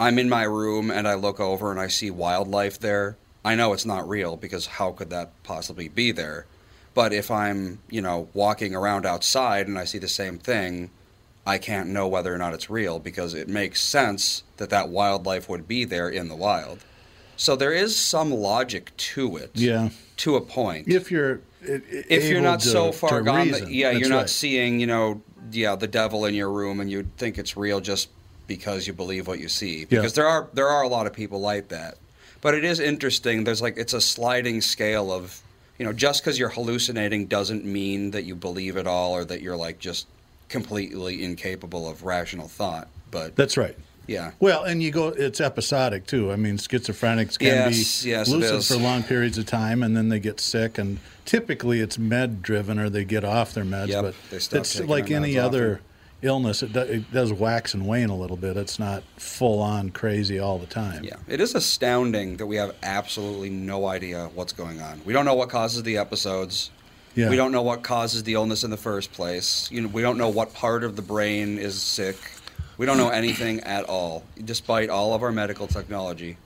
I'm 0.00 0.18
in 0.18 0.30
my 0.30 0.44
room 0.44 0.90
and 0.90 1.06
I 1.06 1.14
look 1.14 1.38
over 1.38 1.70
and 1.70 1.78
I 1.78 1.88
see 1.88 2.10
wildlife 2.10 2.78
there, 2.78 3.18
I 3.44 3.54
know 3.54 3.74
it's 3.74 3.84
not 3.84 4.08
real 4.08 4.36
because 4.36 4.66
how 4.66 4.92
could 4.92 5.10
that 5.10 5.30
possibly 5.42 5.88
be 5.88 6.10
there? 6.10 6.46
But 6.94 7.12
if 7.12 7.30
I'm 7.30 7.78
you 7.90 8.00
know 8.00 8.28
walking 8.32 8.74
around 8.74 9.04
outside 9.04 9.68
and 9.68 9.78
I 9.78 9.84
see 9.84 9.98
the 9.98 10.08
same 10.08 10.38
thing, 10.38 10.90
I 11.46 11.58
can't 11.58 11.90
know 11.90 12.08
whether 12.08 12.34
or 12.34 12.38
not 12.38 12.54
it's 12.54 12.70
real 12.70 12.98
because 12.98 13.34
it 13.34 13.46
makes 13.46 13.80
sense 13.80 14.42
that 14.56 14.70
that 14.70 14.88
wildlife 14.88 15.48
would 15.48 15.68
be 15.68 15.84
there 15.84 16.08
in 16.08 16.28
the 16.28 16.34
wild. 16.34 16.80
So 17.36 17.54
there 17.54 17.72
is 17.72 17.96
some 17.96 18.30
logic 18.30 18.96
to 18.96 19.36
it. 19.36 19.50
Yeah. 19.54 19.90
To 20.18 20.36
a 20.36 20.40
point 20.40 20.88
if 20.88 21.10
you're 21.10 21.40
if 21.62 22.24
you're 22.28 22.40
not 22.40 22.62
so 22.62 22.90
far 22.92 23.20
gone 23.22 23.50
that 23.50 23.70
yeah 23.70 23.88
that's 23.88 24.00
you're 24.00 24.08
not 24.08 24.16
right. 24.16 24.30
seeing 24.30 24.80
you 24.80 24.86
know 24.86 25.22
yeah 25.50 25.76
the 25.76 25.86
devil 25.86 26.24
in 26.24 26.34
your 26.34 26.50
room 26.50 26.80
and 26.80 26.90
you 26.90 27.06
think 27.16 27.38
it's 27.38 27.56
real 27.56 27.80
just 27.80 28.08
because 28.54 28.86
you 28.88 28.92
believe 28.92 29.28
what 29.28 29.38
you 29.38 29.48
see 29.48 29.78
Yeah. 29.80 29.86
because 30.00 30.14
there 30.14 30.26
are 30.26 30.48
there 30.52 30.66
are 30.68 30.82
a 30.82 30.88
lot 30.88 31.06
of 31.06 31.12
people 31.12 31.40
like 31.40 31.68
that 31.68 31.94
but 32.40 32.52
it 32.54 32.64
is 32.64 32.80
interesting 32.80 33.44
there's 33.44 33.62
like 33.62 33.76
it's 33.76 33.92
a 33.94 34.00
sliding 34.00 34.60
scale 34.60 35.12
of 35.12 35.40
you 35.78 35.84
know 35.86 35.92
just 35.92 36.20
because 36.22 36.36
you're 36.38 36.48
hallucinating 36.58 37.26
doesn't 37.26 37.64
mean 37.64 38.10
that 38.10 38.24
you 38.24 38.34
believe 38.34 38.76
it 38.76 38.86
all 38.88 39.12
or 39.12 39.24
that 39.24 39.40
you're 39.40 39.56
like 39.56 39.78
just 39.78 40.06
completely 40.48 41.22
incapable 41.22 41.88
of 41.88 42.02
rational 42.02 42.48
thought 42.48 42.88
but 43.12 43.36
That's 43.36 43.56
right. 43.56 43.76
yeah 44.08 44.32
Well, 44.40 44.64
and 44.64 44.82
you 44.82 44.90
go, 44.90 45.08
it's 45.08 45.40
episodic 45.40 46.06
too. 46.06 46.32
I 46.32 46.36
mean, 46.36 46.56
schizophrenics 46.58 47.38
can 47.38 47.48
Yes, 47.48 48.02
be 48.02 48.10
yes, 48.10 48.28
lucid 48.28 48.64
for 48.64 48.82
long 48.82 49.02
periods 49.04 49.38
of 49.38 49.46
time 49.46 49.82
and 49.84 49.96
then 49.96 50.08
they 50.08 50.18
get 50.20 50.40
sick. 50.40 50.78
And 50.78 50.98
typically 51.24 51.80
it's 51.80 51.98
med 51.98 52.42
driven 52.42 52.78
or 52.78 52.88
they 52.90 53.04
get 53.04 53.24
off 53.24 53.52
their 53.54 53.64
meds. 53.64 53.88
Yep, 53.88 54.02
but 54.02 54.14
it's 54.54 54.80
like 54.80 55.10
any 55.10 55.38
other. 55.38 55.80
Illness, 56.22 56.62
it, 56.62 56.72
do, 56.72 56.80
it 56.80 57.12
does 57.12 57.32
wax 57.32 57.74
and 57.74 57.86
wane 57.86 58.10
a 58.10 58.16
little 58.16 58.36
bit. 58.36 58.56
It's 58.56 58.78
not 58.78 59.02
full 59.16 59.60
on 59.60 59.90
crazy 59.90 60.38
all 60.38 60.58
the 60.58 60.66
time. 60.66 61.04
Yeah, 61.04 61.16
it 61.28 61.40
is 61.40 61.54
astounding 61.54 62.36
that 62.36 62.46
we 62.46 62.56
have 62.56 62.74
absolutely 62.82 63.50
no 63.50 63.86
idea 63.86 64.30
what's 64.34 64.52
going 64.52 64.80
on. 64.80 65.00
We 65.04 65.12
don't 65.12 65.24
know 65.24 65.34
what 65.34 65.48
causes 65.48 65.82
the 65.82 65.96
episodes. 65.98 66.70
Yeah. 67.14 67.28
We 67.28 67.36
don't 67.36 67.52
know 67.52 67.62
what 67.62 67.82
causes 67.82 68.22
the 68.22 68.34
illness 68.34 68.62
in 68.62 68.70
the 68.70 68.76
first 68.76 69.12
place. 69.12 69.68
You 69.70 69.82
know, 69.82 69.88
we 69.88 70.02
don't 70.02 70.18
know 70.18 70.28
what 70.28 70.54
part 70.54 70.84
of 70.84 70.96
the 70.96 71.02
brain 71.02 71.58
is 71.58 71.80
sick. 71.80 72.16
We 72.78 72.86
don't 72.86 72.98
know 72.98 73.10
anything 73.10 73.60
at 73.64 73.84
all, 73.84 74.24
despite 74.44 74.90
all 74.90 75.14
of 75.14 75.22
our 75.22 75.32
medical 75.32 75.66
technology. 75.66 76.36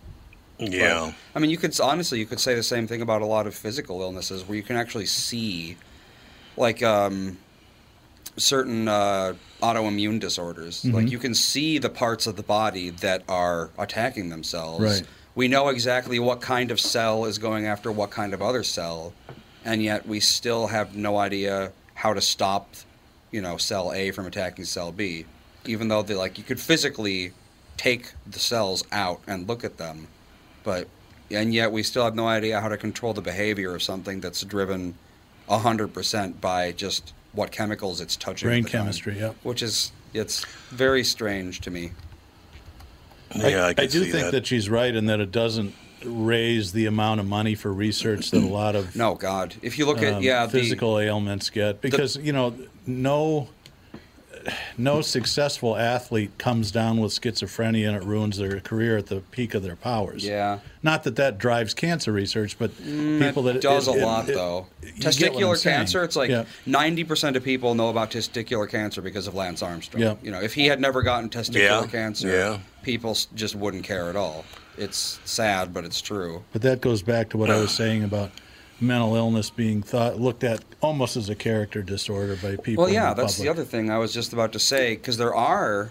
Yeah. 0.59 1.06
But, 1.06 1.14
I 1.34 1.38
mean, 1.40 1.51
you 1.51 1.59
could 1.59 1.78
honestly, 1.80 2.18
you 2.18 2.26
could 2.26 2.40
say 2.40 2.55
the 2.55 2.62
same 2.62 2.86
thing 2.86 3.02
about 3.02 3.22
a 3.22 3.26
lot 3.26 3.46
of 3.46 3.55
physical 3.55 4.01
illnesses, 4.02 4.46
where 4.46 4.56
you 4.56 4.62
can 4.62 4.76
actually 4.76 5.06
see, 5.06 5.76
like, 6.56 6.82
um, 6.82 7.38
certain 8.36 8.89
uh, 8.89 9.35
autoimmune 9.62 10.19
disorders. 10.20 10.85
Like, 10.85 11.06
Mhm. 11.06 11.11
you 11.11 11.19
can 11.19 11.35
see 11.35 11.78
the 11.78 11.89
parts 11.89 12.27
of 12.27 12.36
the 12.36 12.43
body 12.43 12.90
that 12.90 13.23
are 13.28 13.70
attacking 13.78 14.28
themselves. 14.31 14.82
Right. 14.85 15.02
We 15.35 15.48
know 15.48 15.69
exactly 15.69 16.19
what 16.19 16.40
kind 16.40 16.70
of 16.70 16.78
cell 16.81 17.24
is 17.24 17.39
going 17.39 17.66
after 17.66 17.90
what 17.90 18.11
kind 18.11 18.35
of 18.35 18.43
other 18.43 18.62
cell, 18.62 19.12
and 19.65 19.82
yet 19.82 20.06
we 20.06 20.20
still 20.20 20.69
have 20.69 20.94
no 20.94 21.16
idea 21.19 21.73
how 21.94 22.12
to 22.12 22.20
stop, 22.20 22.74
you 23.31 23.40
know, 23.40 23.56
cell 23.56 23.93
A 23.93 24.11
from 24.11 24.27
attacking 24.27 24.65
cell 24.65 24.93
B, 24.93 25.27
even 25.65 25.89
though 25.89 26.02
they 26.02 26.15
like 26.15 26.36
you 26.39 26.44
could 26.44 26.61
physically 26.61 27.32
take 27.77 28.12
the 28.27 28.39
cells 28.39 28.85
out 28.93 29.20
and 29.27 29.48
look 29.48 29.65
at 29.65 29.78
them, 29.78 30.06
but 30.62 30.86
and 31.31 31.55
yet 31.55 31.73
we 31.73 31.82
still 31.82 32.05
have 32.05 32.15
no 32.15 32.28
idea 32.28 32.61
how 32.61 32.69
to 32.69 32.77
control 32.77 33.12
the 33.15 33.23
behavior 33.23 33.74
of 33.74 33.82
something 33.82 34.20
that's 34.20 34.43
driven 34.43 34.94
hundred 35.48 35.89
percent 35.93 36.40
by 36.40 36.70
just 36.70 37.12
what 37.35 37.51
chemicals 37.51 38.01
it's 38.01 38.16
touching. 38.16 38.48
Brain 38.48 38.62
the 38.65 38.70
time, 38.70 38.82
chemistry, 38.82 39.19
yep. 39.19 39.36
Which 39.43 39.62
is 39.62 39.93
it's 40.12 40.44
very 40.70 41.05
strange 41.05 41.61
to 41.62 41.70
me. 41.70 41.93
Yeah, 43.35 43.65
I, 43.66 43.69
I 43.70 43.74
can 43.74 43.89
do 43.89 44.05
see 44.05 44.12
think 44.12 44.31
that. 44.31 44.47
she's 44.47 44.69
right 44.70 44.94
in 44.94 45.06
that 45.06 45.19
it 45.20 45.32
doesn't 45.32 45.74
raise 46.05 46.73
the 46.73 46.86
amount 46.86 47.19
of 47.19 47.27
money 47.27 47.55
for 47.55 47.73
research 47.73 48.31
that 48.31 48.43
a 48.43 48.47
lot 48.47 48.77
of 48.77 48.94
No, 48.94 49.15
God, 49.15 49.55
if 49.62 49.78
you 49.78 49.86
look 49.86 50.02
at 50.02 50.15
um, 50.15 50.23
yeah 50.23 50.47
the- 50.47 50.52
physical 50.61 50.98
ailments 50.98 51.51
get 51.51 51.81
because 51.81 52.16
you 52.16 52.32
know 52.32 52.55
no 52.86 53.48
no 54.78 55.00
successful 55.00 55.76
athlete 55.76 56.36
comes 56.38 56.70
down 56.70 56.98
with 57.00 57.12
schizophrenia 57.12 57.86
and 57.88 57.96
it 57.96 58.04
ruins 58.04 58.36
their 58.38 58.60
career 58.60 58.96
at 58.98 59.06
the 59.06 59.20
peak 59.30 59.54
of 59.54 59.62
their 59.62 59.76
powers. 59.76 60.24
Yeah. 60.24 60.58
Not 60.82 61.04
that 61.04 61.16
that 61.16 61.38
drives 61.38 61.74
cancer 61.74 62.12
research, 62.12 62.58
but 62.58 62.70
Mm, 62.82 63.20
people 63.20 63.46
it 63.48 63.54
that 63.54 63.62
does 63.62 63.88
it- 63.88 63.94
a 63.94 63.98
it- 63.98 64.04
lot 64.04 64.28
it- 64.28 64.34
though. 64.34 64.66
you 64.82 64.92
get 64.92 65.00
Testicular 65.12 65.56
saying. 65.56 65.76
cancer, 65.78 66.04
it's 66.04 66.16
like 66.16 66.30
Yeah. 66.30 66.44
ninety 66.66 67.04
percent 67.04 67.36
of 67.36 67.44
people 67.44 67.74
know 67.74 67.88
about 67.88 68.10
testicular 68.10 68.68
cancer 68.68 69.00
because 69.02 69.26
of 69.26 69.34
Lance 69.34 69.62
Armstrong. 69.62 70.02
Yeah. 70.02 70.14
You 70.22 70.30
know, 70.30 70.40
if 70.40 70.54
he 70.54 70.66
had 70.66 70.80
never 70.80 71.02
gotten 71.02 71.28
testicular 71.30 71.82
Yeah, 71.82 71.86
cancer, 71.86 72.28
yeah. 72.28 72.58
people 72.82 73.16
just 73.34 73.54
wouldn't 73.54 73.84
care 73.84 74.08
at 74.10 74.16
all. 74.16 74.44
It's 74.76 75.20
sad, 75.24 75.72
but 75.72 75.84
it's 75.84 76.00
true. 76.00 76.42
But 76.52 76.62
that 76.62 76.80
goes 76.80 77.00
back 77.02 77.28
to 77.30 77.38
what 77.38 77.48
I 77.50 77.58
was 77.58 77.70
saying 77.82 78.02
about 78.04 78.30
mental 78.80 79.14
illness 79.14 79.51
being 79.51 79.82
thought 79.82 80.20
looked 80.20 80.44
at 80.44 80.64
almost 80.80 81.16
as 81.16 81.28
a 81.28 81.34
character 81.34 81.82
disorder 81.82 82.36
by 82.42 82.56
people. 82.56 82.82
Well, 82.82 82.88
in 82.88 82.94
yeah, 82.94 83.14
the 83.14 83.22
that's 83.22 83.38
the 83.38 83.48
other 83.48 83.64
thing 83.64 83.90
I 83.90 83.98
was 83.98 84.12
just 84.12 84.32
about 84.32 84.52
to 84.52 84.59
say 84.59 84.96
because 84.96 85.16
there 85.16 85.34
are 85.34 85.90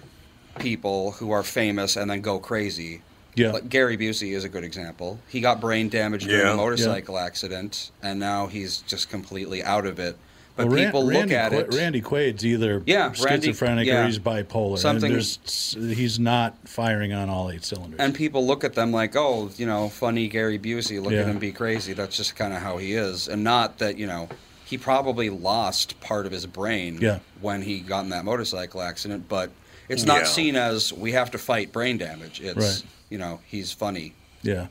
people 0.59 1.11
who 1.13 1.31
are 1.31 1.43
famous 1.43 1.95
and 1.95 2.09
then 2.11 2.21
go 2.21 2.39
crazy. 2.39 3.01
Yeah. 3.35 3.51
Like 3.51 3.67
Gary 3.69 3.97
Busey 3.97 4.33
is 4.35 4.43
a 4.43 4.49
good 4.49 4.63
example. 4.63 5.19
He 5.27 5.41
got 5.41 5.59
brain 5.59 5.89
damage 5.89 6.25
during 6.25 6.45
Yeah. 6.45 6.53
a 6.53 6.55
motorcycle 6.55 7.17
accident, 7.17 7.89
and 8.03 8.19
now 8.19 8.45
he's 8.47 8.79
just 8.79 9.09
completely 9.09 9.63
out 9.63 9.87
of 9.87 9.97
it. 9.99 10.15
But 10.55 10.67
Well, 10.67 10.75
Ran- 10.75 10.85
people 10.85 11.03
look 11.05 11.13
Randy 11.15 11.35
at 11.35 11.51
Qu- 11.51 11.57
it. 11.59 11.73
Randy 11.73 12.01
Quaid's 12.01 12.45
either 12.45 12.83
Yeah, 12.85 13.11
Randy- 13.23 13.47
schizophrenic 13.47 13.87
yeah. 13.87 14.03
or 14.03 14.05
he's 14.05 14.19
bipolar. 14.19 14.77
Something- 14.77 15.13
And 15.13 15.93
he's 15.97 16.19
not 16.19 16.55
firing 16.67 17.11
on 17.11 17.27
all 17.29 17.49
eight 17.49 17.63
cylinders. 17.65 17.99
And 17.99 18.13
people 18.13 18.45
look 18.45 18.63
at 18.63 18.73
them 18.75 18.91
like, 18.91 19.15
oh, 19.15 19.49
you 19.57 19.65
know, 19.65 19.89
funny 19.89 20.27
Gary 20.27 20.59
Busey, 20.59 21.01
look 21.01 21.11
Yeah. 21.11 21.21
at 21.21 21.27
him 21.27 21.39
be 21.39 21.51
crazy. 21.51 21.93
That's 21.93 22.15
just 22.15 22.35
kind 22.35 22.53
of 22.53 22.61
how 22.61 22.77
he 22.77 22.93
is. 22.93 23.27
And 23.27 23.43
not 23.43 23.79
that, 23.79 23.97
you 23.97 24.05
know, 24.05 24.29
he 24.65 24.77
probably 24.77 25.31
lost 25.31 25.99
part 26.01 26.27
of 26.27 26.31
his 26.31 26.45
brain 26.45 26.99
Yeah. 27.01 27.19
when 27.41 27.63
he 27.63 27.79
got 27.79 28.03
in 28.03 28.09
that 28.09 28.23
motorcycle 28.23 28.81
accident, 28.81 29.27
but 29.27 29.49
it's 29.89 30.03
not 30.05 30.21
Yeah. 30.21 30.27
seen 30.27 30.55
as 30.55 30.93
we 30.93 31.13
have 31.13 31.31
to 31.31 31.39
fight 31.39 31.71
brain 31.71 31.97
damage. 31.97 32.39
It's, 32.41 32.55
Right. 32.57 32.83
you 33.09 33.17
know, 33.17 33.39
he's 33.47 33.71
funny. 33.71 34.13
yeah. 34.43 34.67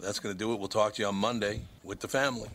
That's 0.00 0.18
going 0.20 0.34
to 0.34 0.38
do 0.38 0.52
it. 0.52 0.58
We'll 0.58 0.66
talk 0.68 0.94
to 0.94 1.02
you 1.02 1.08
on 1.08 1.14
Monday 1.16 1.60
with 1.84 2.00
the 2.00 2.08
family. 2.08 2.48